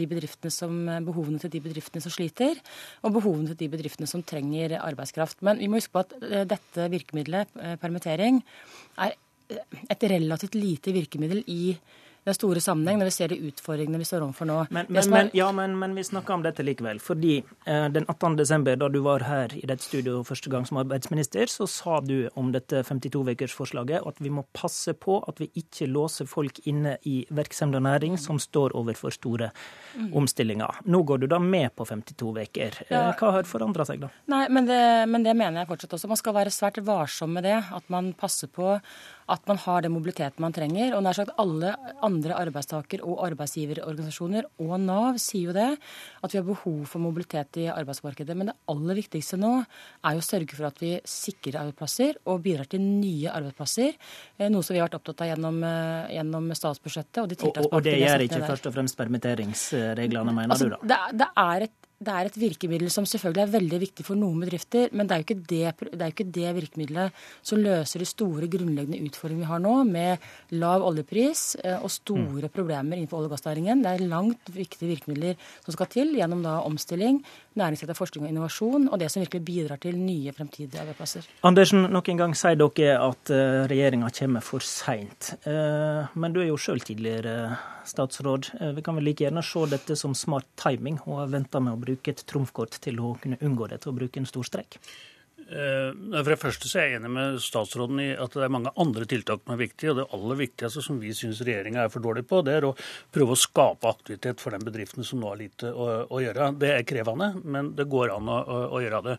som, 0.49 0.79
behovene 1.05 1.41
til 1.43 1.53
de 1.53 1.61
bedriftene 1.61 2.01
som 2.01 2.13
sliter, 2.13 2.57
og 3.05 3.13
behovene 3.19 3.51
til 3.51 3.59
de 3.61 3.69
bedriftene 3.75 4.09
som 4.09 4.23
trenger 4.25 4.79
arbeidskraft. 4.79 5.43
Men 5.45 5.61
vi 5.61 5.69
må 5.69 5.77
huske 5.77 5.93
på 5.93 6.05
at 6.07 6.17
eh, 6.23 6.47
dette 6.49 6.89
virkemidlet, 6.95 7.53
eh, 7.61 7.77
permittering, 7.81 8.41
er 8.97 9.13
et 9.93 10.09
relativt 10.09 10.57
lite 10.57 10.95
virkemiddel 10.95 11.43
i 11.45 11.75
den 12.25 12.33
store 12.33 12.61
sammenheng 12.63 12.99
når 12.99 13.11
vi 13.11 13.13
ser 13.13 13.31
de 13.31 13.37
utfordringene 13.49 13.99
vi 14.01 14.07
står 14.07 14.23
overfor 14.25 14.49
nå. 14.49 14.57
Men, 14.73 14.87
men, 14.89 15.09
men, 15.13 15.29
ja, 15.37 15.51
men, 15.53 15.93
vi 15.95 16.03
snakker 16.03 16.33
om 16.33 16.45
dette 16.45 16.65
likevel. 16.65 16.99
Fordi 17.03 17.35
eh, 17.37 17.85
den 17.93 18.07
18. 18.09 18.37
desember, 18.39 18.77
da 18.81 18.89
du 18.89 18.99
var 19.05 19.25
her 19.27 19.53
i 19.53 19.65
dette 19.69 19.85
studioet 19.85 20.25
første 20.27 20.49
gang 20.49 20.65
som 20.65 20.79
arbeidsminister, 20.81 21.45
så 21.51 21.67
sa 21.69 21.99
du 22.01 22.27
om 22.33 22.49
dette 22.55 22.81
52-ukersforslaget 22.87 24.07
at 24.09 24.21
vi 24.23 24.33
må 24.33 24.45
passe 24.57 24.95
på 24.97 25.19
at 25.29 25.41
vi 25.41 25.51
ikke 25.61 25.89
låser 25.91 26.29
folk 26.29 26.63
inne 26.65 26.97
i 27.05 27.19
virksomhet 27.29 27.77
og 27.79 27.85
næring 27.85 28.17
som 28.21 28.39
står 28.41 28.73
overfor 28.77 29.13
store 29.13 29.51
mm. 29.93 30.09
omstillinger. 30.17 30.81
Nå 30.89 31.03
går 31.05 31.23
du 31.23 31.27
da 31.29 31.39
med 31.41 31.75
på 31.77 31.85
52 31.85 32.33
uker. 32.41 32.81
Eh, 32.87 32.95
ja. 32.95 33.11
Hva 33.19 33.35
har 33.37 33.49
forandra 33.49 33.85
seg 33.85 34.01
da? 34.01 34.09
Nei, 34.33 34.47
men 34.49 34.69
det, 34.69 34.81
men 35.11 35.25
det 35.25 35.37
mener 35.37 35.61
jeg 35.61 35.71
fortsatt 35.75 35.93
også. 35.99 36.09
Man 36.09 36.21
skal 36.21 36.37
være 36.41 36.53
svært 36.53 36.81
varsom 36.85 37.37
med 37.37 37.45
det. 37.45 37.59
At 37.75 37.85
man 37.93 38.13
passer 38.17 38.49
på 38.49 38.73
at 39.31 39.47
man 39.49 39.57
har 39.57 39.81
den 39.81 39.93
mobiliteten 39.95 40.43
man 40.43 40.53
trenger. 40.53 40.93
Og 40.95 41.03
nær 41.05 41.17
sagt 41.17 41.33
alle 41.41 41.73
andre 42.05 42.37
arbeidstaker- 42.37 43.03
og 43.05 43.23
arbeidsgiverorganisasjoner 43.25 44.47
og 44.61 44.73
Nav 44.83 45.19
sier 45.21 45.49
jo 45.49 45.55
det, 45.55 45.69
at 46.21 46.33
vi 46.33 46.39
har 46.39 46.45
behov 46.45 46.83
for 46.89 47.01
mobilitet 47.01 47.61
i 47.63 47.67
arbeidsmarkedet. 47.73 48.37
Men 48.37 48.51
det 48.51 48.57
aller 48.71 48.99
viktigste 49.01 49.39
nå 49.41 49.53
er 49.63 50.17
jo 50.17 50.23
å 50.23 50.27
sørge 50.29 50.57
for 50.57 50.69
at 50.69 50.81
vi 50.83 50.93
sikrer 51.09 51.61
arbeidsplasser 51.63 52.21
og 52.25 52.43
bidrar 52.45 52.69
til 52.69 52.83
nye 52.85 53.33
arbeidsplasser. 53.33 53.97
Eh, 54.37 54.51
noe 54.53 54.65
som 54.65 54.75
vi 54.75 54.81
har 54.81 54.89
vært 54.89 54.99
opptatt 54.99 55.25
av 55.25 55.33
gjennom, 55.33 55.63
eh, 55.63 56.13
gjennom 56.19 56.51
statsbudsjettet. 56.61 57.23
Og, 57.23 57.29
de 57.33 57.41
og, 57.49 57.71
og 57.71 57.83
det 57.85 57.97
gjør 58.03 58.27
ikke 58.27 58.45
først 58.45 58.69
og 58.69 58.77
fremst 58.77 58.99
permitteringsreglene, 58.99 60.35
mener 60.35 60.53
altså, 60.53 60.69
du 60.69 60.77
da? 60.77 60.81
Det, 60.85 61.01
det 61.23 61.31
er 61.45 61.69
et 61.69 61.84
det 62.05 62.13
er 62.13 62.29
et 62.29 62.37
virkemiddel 62.39 62.91
som 62.93 63.07
selvfølgelig 63.09 63.43
er 63.43 63.53
veldig 63.55 63.79
viktig 63.81 64.05
for 64.07 64.19
noen 64.19 64.43
bedrifter, 64.45 64.91
men 64.93 65.07
det 65.07 65.15
er 65.15 65.21
jo 65.21 65.25
ikke 65.25 65.37
det, 65.51 65.89
det, 65.91 66.01
jo 66.01 66.13
ikke 66.13 66.27
det 66.37 66.53
virkemiddelet 66.59 67.23
som 67.45 67.61
løser 67.61 68.03
de 68.03 68.09
store 68.09 68.49
grunnleggende 68.51 69.01
utfordringene 69.07 69.45
vi 69.45 69.51
har 69.51 69.63
nå, 69.63 69.73
med 69.89 70.27
lav 70.55 70.85
oljepris 70.85 71.43
eh, 71.63 71.77
og 71.79 71.91
store 71.93 72.49
mm. 72.49 72.53
problemer 72.55 72.99
innenfor 72.99 73.19
olje- 73.19 73.31
og 73.31 73.35
gassnæringen. 73.35 73.81
Det 73.83 73.93
er 73.93 74.05
langt 74.11 74.53
viktige 74.53 74.91
virkemidler 74.93 75.39
som 75.65 75.75
skal 75.75 75.91
til 75.91 76.13
gjennom 76.17 76.45
da 76.45 76.59
omstilling, 76.65 77.21
næringsrettet 77.59 77.97
forskning 77.97 78.25
og 78.25 78.31
innovasjon, 78.33 78.87
og 78.91 78.99
det 78.99 79.09
som 79.11 79.23
virkelig 79.23 79.45
bidrar 79.47 79.81
til 79.81 79.97
nye 79.99 80.33
fremtidige 80.35 80.81
arbeidsplasser. 80.81 81.27
Andersen, 81.47 81.87
nok 81.93 82.09
en 82.11 82.21
gang 82.23 82.35
sier 82.37 82.59
dere 82.59 82.99
at 82.99 83.31
eh, 83.33 83.63
regjeringa 83.71 84.11
kommer 84.19 84.45
for 84.45 84.65
seint. 84.65 85.33
Eh, 85.47 86.13
men 86.15 86.35
du 86.35 86.41
er 86.43 86.49
jo 86.51 86.59
sjøl 86.59 86.83
tidligere 86.83 87.55
statsråd. 87.85 88.51
Vi 88.75 88.85
kan 88.85 88.97
vel 88.97 89.09
like 89.09 89.25
gjerne 89.25 89.43
se 89.45 89.65
dette 89.71 89.97
som 89.99 90.15
smart 90.17 90.47
timing, 90.59 90.99
og 91.05 91.23
har 91.23 91.33
venta 91.33 91.61
med 91.63 91.75
å 91.75 91.81
bruke 91.81 92.13
et 92.13 92.25
trumfkort 92.27 92.79
til 92.81 92.99
å 92.99 93.15
kunne 93.21 93.39
unngå 93.41 93.69
dette 93.71 93.91
og 93.91 93.99
bruke 93.99 94.21
en 94.21 94.29
stor 94.29 94.47
strekk? 94.47 94.79
Eh, 95.45 95.91
for 96.23 96.31
det 96.31 96.39
første 96.41 96.69
så 96.69 96.79
er 96.81 96.87
jeg 96.87 96.97
enig 96.97 97.09
med 97.13 97.35
statsråden 97.43 97.99
i 98.01 98.07
at 98.17 98.33
det 98.33 98.47
er 98.47 98.53
mange 98.53 98.71
andre 98.81 99.05
tiltak 99.05 99.43
som 99.43 99.53
er 99.53 99.59
viktige. 99.61 99.91
og 99.91 99.99
Det 99.99 100.05
aller 100.17 100.39
viktigste 100.39 100.81
som 100.81 100.97
vi 101.01 101.11
syns 101.13 101.41
regjeringa 101.45 101.83
er 101.85 101.91
for 101.93 102.01
dårlig 102.01 102.25
på, 102.25 102.41
det 102.45 102.55
er 102.57 102.65
å 102.65 102.73
prøve 103.13 103.35
å 103.35 103.37
skape 103.37 103.91
aktivitet 103.91 104.41
for 104.41 104.55
den 104.55 104.65
bedriften 104.65 105.05
som 105.05 105.21
nå 105.21 105.29
har 105.29 105.37
lite 105.37 105.69
å, 105.69 105.89
å, 106.09 106.21
gjøre. 106.23 106.49
Det 106.57 106.71
er 106.73 106.87
krevende, 106.89 107.29
men 107.43 107.73
det 107.77 107.85
går 107.91 108.15
an 108.15 108.31
å, 108.31 108.39
å, 108.73 108.81
gjøre 108.81 109.03
det. 109.05 109.17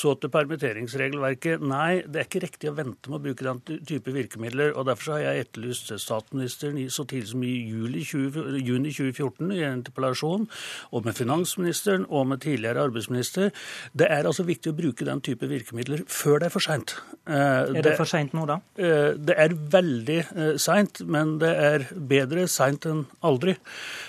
Så 0.00 0.16
til 0.18 0.32
permitteringsregelverket. 0.34 1.62
Nei, 1.62 2.02
det 2.06 2.24
er 2.24 2.26
ikke 2.26 2.42
riktig 2.48 2.72
å 2.72 2.74
vente 2.78 3.12
med 3.12 3.20
å 3.20 3.24
bruke 3.28 3.46
den 3.46 3.86
type 3.86 4.14
virkemidler. 4.14 4.74
og 4.74 4.88
Derfor 4.90 5.14
har 5.14 5.28
jeg 5.28 5.46
etterlyst 5.46 5.94
statsministeren 5.94 6.82
så 6.90 7.06
tidlig 7.06 7.30
som 7.30 7.46
i 7.46 7.54
juli 7.68 8.02
20, 8.02 8.58
juni 8.66 8.90
2014 8.96 9.54
i 9.54 9.62
en 9.62 9.78
interpellasjon, 9.78 10.50
og 10.90 11.06
med 11.06 11.14
finansministeren 11.14 12.08
og 12.08 12.26
med 12.32 12.42
tidligere 12.42 12.82
arbeidsminister. 12.88 13.54
Det 13.94 14.10
er 14.10 14.26
altså 14.26 14.46
viktig 14.48 14.72
å 14.72 14.78
bruke 14.78 15.06
den 15.06 15.22
type 15.22 15.46
virkemidler 15.46 15.67
virkemidler 15.68 16.04
før 16.08 16.38
det 16.40 16.48
er 16.48 16.52
for 16.54 16.64
seint. 16.64 16.94
Eh, 17.28 17.34
er 17.76 17.82
det 17.82 17.96
for 17.96 18.08
seint 18.08 18.34
nå, 18.34 18.46
da? 18.48 18.58
Eh, 18.78 19.14
det 19.16 19.34
er 19.36 19.54
veldig 19.54 20.18
eh, 20.18 20.56
seint, 20.56 21.02
men 21.04 21.38
det 21.42 21.50
er 21.50 21.86
bedre 21.92 22.46
seint 22.48 22.86
enn 22.86 23.06
aldri. 23.22 23.56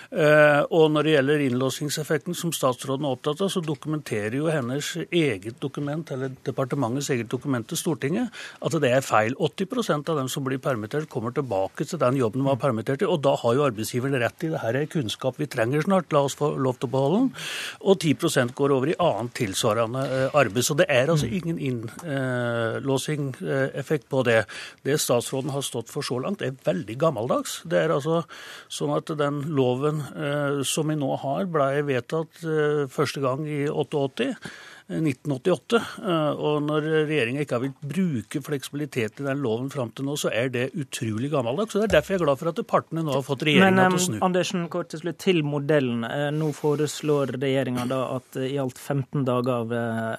Og 0.10 0.86
når 0.90 1.06
det 1.06 1.12
gjelder 1.14 1.44
innlåsingseffekten, 1.46 2.36
som 2.38 2.54
statsråden 2.56 3.06
er 3.06 3.14
opptatt 3.14 3.44
av, 3.46 3.52
så 3.54 3.62
dokumenterer 3.62 4.40
jo 4.40 4.50
hennes 4.50 4.88
eget 5.06 5.60
dokument, 5.62 6.10
eller 6.12 6.34
departementets 6.46 7.12
eget 7.14 7.30
dokument 7.30 7.68
til 7.70 7.78
Stortinget, 7.78 8.34
at 8.66 8.78
det 8.82 8.90
er 8.90 9.06
feil. 9.06 9.36
80% 9.38 10.10
av 10.10 10.18
dem 10.22 10.32
som 10.32 10.46
blir 10.46 10.62
permittert, 10.62 11.10
kommer 11.10 11.34
tilbake 11.36 11.86
til 11.86 12.02
den 12.02 12.18
jobben 12.20 12.42
de 12.42 12.48
var 12.48 12.60
permittert 12.62 13.04
i. 13.04 13.10
Og 13.10 13.22
da 13.26 13.36
har 13.38 13.56
jo 13.58 13.66
arbeidsgiveren 13.68 14.18
rett 14.22 14.46
i 14.46 14.52
det 14.54 14.64
her 14.64 14.80
er 14.80 14.90
kunnskap 14.90 15.40
vi 15.40 15.50
trenger 15.52 15.86
snart, 15.86 16.12
la 16.14 16.24
oss 16.26 16.38
få 16.40 16.52
lov 16.58 16.80
til 16.80 16.90
å 16.90 16.94
beholde 16.96 17.22
den. 17.24 17.32
Og 17.86 18.00
10% 18.00 18.56
går 18.58 18.76
over 18.76 18.92
i 18.92 18.98
annet 19.04 19.36
tilsvarende 19.38 20.06
arbeid. 20.34 20.66
Så 20.66 20.78
det 20.80 20.90
er 20.90 21.12
altså 21.12 21.30
ingen 21.30 21.60
innlåsing 21.60 23.34
effekt 23.78 24.10
på 24.10 24.24
det. 24.28 24.44
Det 24.86 24.98
statsråden 25.02 25.54
har 25.54 25.66
stått 25.66 25.92
for 25.92 26.06
så 26.06 26.20
langt, 26.24 26.42
er 26.42 26.58
veldig 26.66 26.98
gammeldags. 27.00 27.60
Det 27.70 27.84
er 27.84 27.94
altså 27.96 28.24
sånn 28.72 28.96
at 28.96 29.12
den 29.20 29.44
loven 29.56 29.99
eh, 29.99 29.99
som 30.68 30.90
vi 30.90 30.98
nå 31.00 31.12
har, 31.22 31.48
blei 31.52 31.82
vedtatt 31.88 32.44
eh, 32.44 32.84
første 32.92 33.24
gang 33.24 33.46
i 33.48 33.66
88. 33.70 34.34
1988. 34.90 35.82
Og 36.40 36.60
når 36.66 36.88
regjeringa 37.10 37.46
ikke 37.46 37.58
har 37.58 37.64
villet 37.66 37.90
bruke 37.94 38.42
fleksibilitet 38.46 39.22
i 39.22 39.28
den 39.28 39.44
loven 39.44 39.70
fram 39.74 39.94
til 39.96 40.08
nå, 40.08 40.18
så 40.20 40.32
er 40.34 40.52
det 40.54 40.70
utrolig 40.80 41.32
gammeldags. 41.34 41.74
Så 41.74 41.84
det 41.84 41.90
er 41.90 41.96
derfor 42.00 42.16
jeg 42.16 42.22
er 42.22 42.26
glad 42.26 42.42
for 42.42 42.52
at 42.52 42.62
partene 42.70 43.06
nå 43.06 43.16
har 43.16 43.26
fått 43.26 43.46
regjeringa 43.48 43.88
til 43.90 44.00
å 44.00 44.04
snu. 44.06 44.18
Men 44.18 44.28
Andersen, 44.30 44.66
kort 44.74 44.92
til 44.94 45.04
slutt 45.04 45.22
til 45.22 45.44
modellen. 45.46 46.06
Nå 46.36 46.52
foreslår 46.58 47.36
regjeringa 47.38 47.86
da 47.90 48.02
at 48.18 48.40
i 48.42 48.58
alt 48.62 48.80
15 48.80 49.26
dager 49.28 49.54
av 49.60 49.76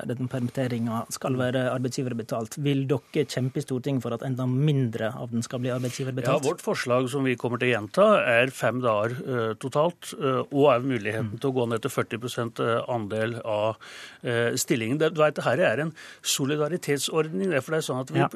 denne 0.08 0.30
permitteringa 0.30 1.04
skal 1.14 1.38
være 1.40 1.66
arbeidsgiverbetalt. 1.74 2.58
Vil 2.64 2.86
dere 2.90 3.26
kjempe 3.30 3.60
i 3.60 3.64
Stortinget 3.64 4.04
for 4.04 4.16
at 4.16 4.24
enda 4.26 4.46
mindre 4.48 5.10
av 5.16 5.30
den 5.32 5.44
skal 5.46 5.62
bli 5.62 5.72
arbeidsgiverbetalt? 5.74 6.44
Ja, 6.44 6.50
Vårt 6.50 6.64
forslag 6.64 7.08
som 7.12 7.26
vi 7.26 7.36
kommer 7.40 7.60
til 7.60 7.70
å 7.70 7.74
gjenta, 7.74 8.06
er 8.28 8.52
fem 8.54 8.80
dager 8.84 9.16
uh, 9.20 9.52
totalt, 9.60 10.12
uh, 10.20 10.42
og 10.46 10.70
er 10.74 10.86
muligheten 10.86 11.34
mm. 11.34 11.40
til 11.42 11.50
å 11.50 11.56
gå 11.60 11.66
ned 11.70 11.84
til 11.84 11.94
40% 11.94 12.62
andel 12.90 13.36
av 13.40 13.76
uh, 13.76 14.50
stillingen. 14.60 15.00
Det, 15.00 15.12
du 15.14 15.22
vet, 15.22 15.36
Dette 15.40 15.66
er 15.66 15.84
en 15.84 15.92
solidaritetsordning. 16.22 17.54
for 17.60 17.74
det 17.74 17.80
er 17.80 17.86
sånn 17.86 18.02
at 18.04 18.10
Vi 18.14 18.20
ja. 18.20 18.28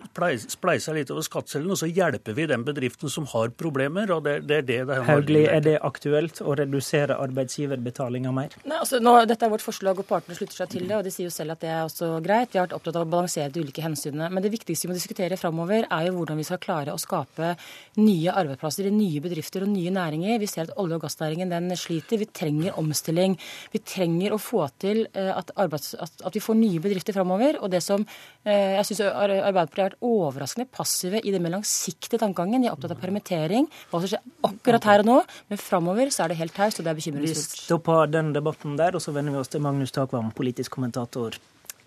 spleiser 0.51 0.97
litt 0.97 1.11
over 1.15 1.25
skattcellen, 1.27 1.71
og 1.71 1.81
så 1.81 1.89
hjelper 1.91 2.37
vi 2.37 2.47
den 2.51 2.65
bedriften 2.67 3.13
som 3.13 3.27
har 3.33 3.51
problemer. 3.51 4.11
og 4.11 4.25
det, 4.25 4.41
det 4.49 4.57
er 4.63 4.69
det 4.69 4.81
det 4.89 5.01
Hauglie, 5.09 5.47
er 5.51 5.61
det 5.65 5.77
aktuelt 5.83 6.41
å 6.43 6.57
redusere 6.59 7.19
arbeidsgiverbetalinga 7.21 8.33
mer? 8.35 8.55
Nei, 8.65 8.79
altså, 8.81 9.01
nå, 9.03 9.17
Dette 9.29 9.47
er 9.47 9.53
vårt 9.53 9.65
forslag, 9.65 9.99
og 9.99 10.09
partene 10.09 10.37
slutter 10.39 10.63
seg 10.63 10.73
til 10.75 10.89
det. 10.89 10.97
og 10.99 11.05
De 11.07 11.13
sier 11.15 11.29
jo 11.29 11.35
selv 11.35 11.57
at 11.57 11.65
det 11.65 11.71
er 11.73 11.83
også 11.85 12.11
greit. 12.25 12.53
Vi 12.53 12.61
har 12.61 12.69
vært 12.69 12.77
opptatt 12.79 12.99
av 12.99 13.07
å 13.07 13.11
balansere 13.11 13.53
de 13.53 13.65
ulike 13.65 13.85
hensynene. 13.85 14.31
Men 14.33 14.45
det 14.45 14.53
viktigste 14.55 14.89
vi 14.89 14.93
må 14.93 14.99
diskutere 14.99 15.39
framover, 15.41 15.87
er 15.91 16.09
jo 16.09 16.17
hvordan 16.19 16.41
vi 16.41 16.47
skal 16.49 16.63
klare 16.63 16.95
å 16.95 17.01
skape 17.01 17.55
nye 18.01 18.35
arbeidsplasser 18.35 18.89
i 18.89 18.95
nye 18.95 19.23
bedrifter 19.25 19.65
og 19.67 19.73
nye 19.73 19.93
næringer. 19.95 20.39
Vi 20.43 20.51
ser 20.51 20.69
at 20.69 20.77
olje- 20.81 20.99
og 20.99 21.07
gassnæringen 21.07 21.53
den 21.53 21.75
sliter. 21.79 22.21
Vi 22.21 22.31
trenger 22.31 22.79
omstilling. 22.81 23.37
Vi 23.73 23.83
trenger 23.85 24.35
å 24.35 24.41
få 24.41 24.67
til 24.83 25.05
eh, 25.13 25.33
at, 25.35 25.53
arbeids, 25.61 25.95
at, 26.01 26.14
at 26.23 26.37
vi 26.37 26.43
får 26.43 26.59
nye 26.59 26.83
bedrifter 26.83 27.17
framover. 27.17 27.59
Og 27.63 27.73
det 27.73 27.81
som 27.85 28.05
eh, 28.05 28.77
jeg 28.79 28.89
syns 28.91 29.03
Arbeiderpartiet 29.09 29.83
har 29.83 29.95
vært 29.95 30.05
overraskende 30.05 30.69
passive 30.71 31.23
i 31.23 31.33
den 31.35 31.43
mer 31.45 31.57
langsiktige 31.57 32.21
tankegangen. 32.23 32.63
De 32.63 32.71
er 32.71 32.77
opptatt 32.77 32.95
av 32.95 33.01
permittering, 33.03 33.67
hva 33.91 34.03
som 34.03 34.13
skjer 34.13 34.23
akkurat 34.51 34.91
her 34.91 35.05
og 35.05 35.11
nå. 35.11 35.19
Men 35.51 35.63
framover 35.63 36.13
så 36.15 36.25
er 36.25 36.35
det 36.35 36.41
helt 36.43 36.57
taust, 36.57 36.81
og 36.81 36.87
det 36.87 36.95
er 36.95 37.01
bekymringsfullt. 37.01 37.59
Vi 37.59 37.67
stopper 37.67 38.13
den 38.13 38.33
debatten 38.37 38.79
der, 38.81 38.95
og 38.95 39.03
så 39.05 39.15
vender 39.17 39.35
vi 39.35 39.43
oss 39.43 39.53
til 39.53 39.65
Magnus 39.65 39.95
Takvam, 39.95 40.31
politisk 40.37 40.77
kommentator. 40.79 41.41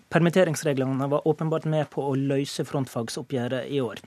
Permitteringsreglene 0.08 1.08
var 1.12 1.26
åpenbart 1.28 1.66
med 1.68 1.90
på 1.92 2.04
å 2.04 2.14
løse 2.16 2.64
frontfagsoppgjøret 2.64 3.68
i 3.68 3.82
år. 3.84 4.00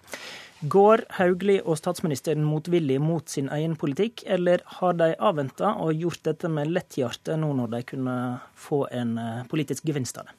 Går 0.62 1.02
Hauglie 1.18 1.62
og 1.66 1.80
statsministeren 1.80 2.44
motvillig 2.46 3.00
mot 3.02 3.26
sin 3.30 3.48
egen 3.50 3.74
politikk, 3.82 4.22
eller 4.30 4.62
har 4.78 4.94
de 5.00 5.08
avventa 5.18 5.72
og 5.82 5.98
gjort 5.98 6.22
dette 6.28 6.52
med 6.54 6.70
lett 6.70 7.00
hjerte 7.00 7.34
nå 7.42 7.50
når 7.58 7.72
de 7.72 7.82
kunne 7.94 8.18
få 8.54 8.84
en 8.94 9.16
eh, 9.18 9.42
politisk 9.50 9.90
gevinst 9.90 10.22
av 10.22 10.30
det? 10.30 10.38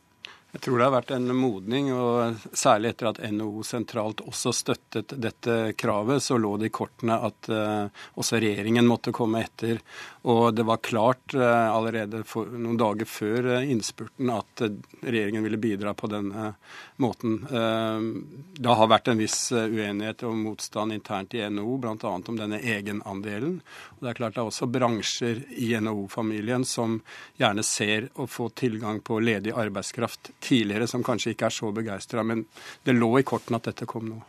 Jeg 0.52 0.60
tror 0.66 0.78
det 0.78 0.84
har 0.84 0.92
vært 0.92 1.10
en 1.16 1.30
modning, 1.32 1.86
og 1.96 2.42
særlig 2.52 2.90
etter 2.92 3.08
at 3.08 3.20
NHO 3.32 3.62
sentralt 3.64 4.18
også 4.20 4.50
støttet 4.52 5.14
dette 5.16 5.54
kravet, 5.80 6.20
så 6.20 6.36
lå 6.36 6.58
det 6.60 6.68
i 6.68 6.74
kortene 6.76 7.16
at 7.24 7.48
uh, 7.48 7.86
også 8.20 8.36
regjeringen 8.36 8.84
måtte 8.84 9.14
komme 9.16 9.40
etter. 9.46 9.80
Og 10.28 10.52
det 10.52 10.66
var 10.68 10.82
klart 10.84 11.32
uh, 11.32 11.72
allerede 11.72 12.20
noen 12.36 12.76
dager 12.76 13.08
før 13.08 13.48
uh, 13.48 13.64
innspurten 13.64 14.28
at 14.34 14.64
regjeringen 15.00 15.46
ville 15.46 15.60
bidra 15.62 15.94
på 15.96 16.12
denne 16.12 16.52
måten. 17.00 17.40
det 17.42 18.74
har 18.76 18.88
vært 18.92 19.08
en 19.10 19.18
viss 19.18 19.50
uenighet 19.50 20.22
og 20.28 20.36
motstand 20.38 20.92
internt 20.94 21.34
i 21.34 21.40
NHO, 21.48 21.78
bl.a. 21.82 22.12
om 22.12 22.38
denne 22.38 22.60
egenandelen. 22.60 23.56
Og 23.96 24.04
det 24.04 24.12
er 24.12 24.20
klart 24.20 24.36
det 24.36 24.44
er 24.44 24.52
også 24.52 24.68
bransjer 24.70 25.42
i 25.56 25.72
NHO-familien 25.80 26.68
som 26.68 27.00
gjerne 27.40 27.64
ser 27.66 28.10
å 28.14 28.28
få 28.30 28.52
tilgang 28.54 29.00
på 29.02 29.18
ledig 29.24 29.56
arbeidskraft 29.56 30.30
tidligere 30.42 30.88
som 30.90 31.04
kanskje 31.06 31.34
ikke 31.34 31.48
er 31.48 31.56
så 31.56 31.72
begeistra. 31.74 32.24
Men 32.26 32.44
det 32.84 32.96
lå 32.98 33.14
i 33.20 33.26
kortene 33.26 33.60
at 33.60 33.70
dette 33.70 33.88
kom 33.90 34.08
nå. 34.10 34.20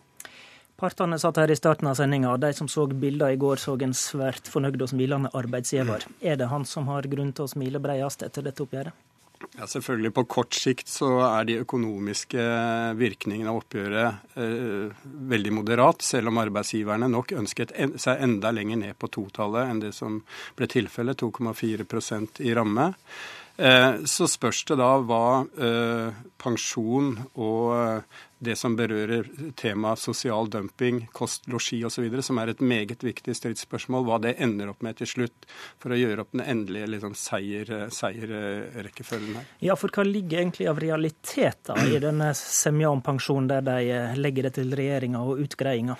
Partene 0.84 1.20
satt 1.22 1.38
her 1.40 1.52
i 1.54 1.56
starten 1.56 1.88
av 1.88 1.96
sendinga, 1.96 2.34
og 2.34 2.42
de 2.44 2.50
som 2.58 2.68
så 2.68 2.88
bilder 2.90 3.36
i 3.36 3.40
går, 3.40 3.62
så 3.62 3.78
en 3.78 3.94
svært 3.96 4.50
fornøyd 4.52 4.82
og 4.82 4.90
smilende 4.92 5.32
arbeidsgiver. 5.38 6.04
Mm. 6.10 6.16
Er 6.32 6.40
det 6.42 6.50
han 6.52 6.66
som 6.68 6.90
har 6.92 7.08
grunn 7.08 7.32
til 7.32 7.46
å 7.46 7.52
smile 7.52 7.80
bredest 7.84 8.26
etter 8.26 8.44
dette 8.44 8.66
oppgjøret? 8.66 9.10
Ja, 9.58 9.68
selvfølgelig. 9.68 10.14
På 10.16 10.24
kort 10.30 10.56
sikt 10.56 10.90
så 10.90 11.10
er 11.28 11.46
de 11.48 11.60
økonomiske 11.62 12.44
virkningene 12.98 13.52
av 13.52 13.60
oppgjøret 13.60 14.40
eh, 14.40 15.06
veldig 15.34 15.54
moderat, 15.60 16.04
selv 16.06 16.32
om 16.32 16.40
arbeidsgiverne 16.42 17.10
nok 17.12 17.36
ønsket 17.38 17.76
en, 17.76 17.96
seg 18.02 18.24
enda 18.24 18.54
lenger 18.56 18.80
ned 18.82 18.98
på 19.00 19.12
totallet 19.14 19.70
enn 19.70 19.84
det 19.84 19.94
som 19.96 20.22
ble 20.58 20.70
tilfellet, 20.72 21.22
2,4% 21.22 22.44
i 22.48 22.56
ramme. 22.56 22.92
Eh, 23.58 24.04
så 24.10 24.28
spørs 24.28 24.64
det 24.66 24.76
da 24.80 24.98
hva 25.06 25.46
eh, 25.62 26.14
pensjon 26.42 27.20
og 27.38 27.76
eh, 27.78 28.02
det 28.44 28.56
som 28.60 28.76
berører 28.76 29.24
temaet 29.60 30.00
sosial 30.02 30.50
dumping, 30.52 31.08
kost, 31.14 31.48
losji 31.48 31.86
osv., 31.86 32.22
som 32.26 32.38
er 32.42 32.48
et 32.52 32.62
meget 32.66 33.04
viktig 33.06 33.36
stridsspørsmål, 33.38 34.04
hva 34.10 34.18
det 34.26 34.34
ender 34.42 34.70
opp 34.74 34.82
med 34.84 34.98
til 35.00 35.08
slutt, 35.08 35.46
for 35.80 35.94
å 35.94 36.00
gjøre 36.02 36.22
opp 36.26 36.32
den 36.34 36.44
endelige 36.44 36.88
liksom, 36.96 37.14
seierrekkefølgen 37.16 39.36
her. 39.38 39.46
Ja, 39.64 39.74
for 39.80 39.90
hva 39.94 40.04
ligger 40.08 40.40
egentlig 40.42 40.68
av 40.74 40.82
realiteter 40.84 41.76
i 41.94 42.00
denne 42.04 42.30
semja 42.36 42.90
om 42.92 43.02
pensjon, 43.06 43.48
der 43.54 43.62
de 43.70 43.78
legger 44.20 44.44
det 44.50 44.56
til 44.58 44.70
regjeringa 44.76 45.20
og 45.24 45.40
utgreiinga? 45.46 45.96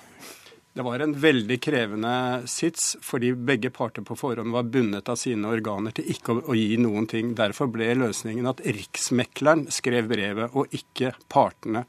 Det 0.74 0.82
var 0.82 1.04
en 1.06 1.12
veldig 1.22 1.60
krevende 1.62 2.12
sits, 2.50 2.96
fordi 3.06 3.30
begge 3.38 3.70
parter 3.70 4.02
på 4.02 4.16
forhånd 4.18 4.56
var 4.56 4.66
bundet 4.74 5.12
av 5.12 5.20
sine 5.22 5.52
organer 5.54 5.94
til 5.94 6.10
ikke 6.10 6.40
å, 6.40 6.56
gi 6.58 6.80
noen 6.82 7.06
ting. 7.12 7.36
Derfor 7.38 7.70
ble 7.70 7.92
løsningen 8.00 8.50
at 8.50 8.64
Riksmekleren 8.66 9.68
skrev 9.70 10.10
brevet, 10.10 10.50
og 10.58 10.74
ikke 10.74 11.14
partene. 11.30 11.86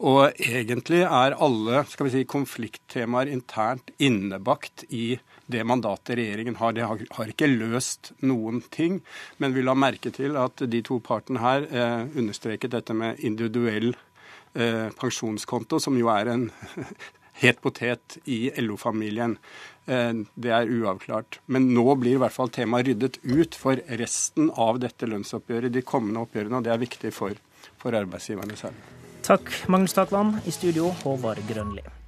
Og 0.00 0.32
egentlig 0.40 1.02
er 1.04 1.36
alle 1.44 1.84
skal 1.92 2.08
vi 2.08 2.14
si, 2.16 2.24
konflikttemaer 2.24 3.28
internt 3.36 3.92
innebakt 4.00 4.86
i 4.88 5.18
det 5.52 5.68
mandatet 5.68 6.16
regjeringen 6.16 6.56
har. 6.56 6.72
Det 6.72 6.88
har, 6.88 7.36
ikke 7.36 7.52
løst 7.52 8.14
noen 8.24 8.64
ting, 8.72 9.02
men 9.36 9.52
vi 9.52 9.68
la 9.68 9.76
merke 9.76 10.08
til 10.08 10.40
at 10.40 10.64
de 10.72 10.80
to 10.80 11.02
partene 11.04 11.44
her 11.44 11.68
eh, 11.68 12.08
understreket 12.16 12.72
dette 12.72 12.96
med 12.96 13.20
individuell 13.20 13.92
eh, 13.92 14.88
pensjonskonto, 14.96 15.84
som 15.84 16.00
jo 16.00 16.08
er 16.16 16.32
en 16.32 16.48
het 17.40 17.60
potet 17.64 18.18
i 18.24 18.50
LO-familien. 18.60 19.38
Eh, 19.86 20.12
det 20.34 20.52
er 20.52 20.68
uavklart. 20.70 21.40
Men 21.46 21.70
nå 21.74 21.86
blir 22.00 22.16
i 22.16 22.22
hvert 22.22 22.36
fall 22.36 22.52
temaet 22.52 22.90
ryddet 22.90 23.18
ut 23.22 23.56
for 23.58 23.80
resten 24.02 24.50
av 24.50 24.82
dette 24.82 25.08
lønnsoppgjøret, 25.08 25.72
de 25.72 25.86
kommende 25.86 26.22
oppgjørene, 26.26 26.60
og 26.60 26.68
det 26.68 26.74
er 26.74 26.84
viktig 26.84 27.14
for, 27.16 27.38
for 27.82 27.96
arbeidsgiverne 27.98 28.58
selv. 28.58 28.92
Takk, 29.22 29.50
Magnus 29.70 29.94
Takvam. 29.94 30.36
I 30.46 30.54
studio, 30.54 30.90
Håvard 31.04 31.44
Grønli. 31.48 32.01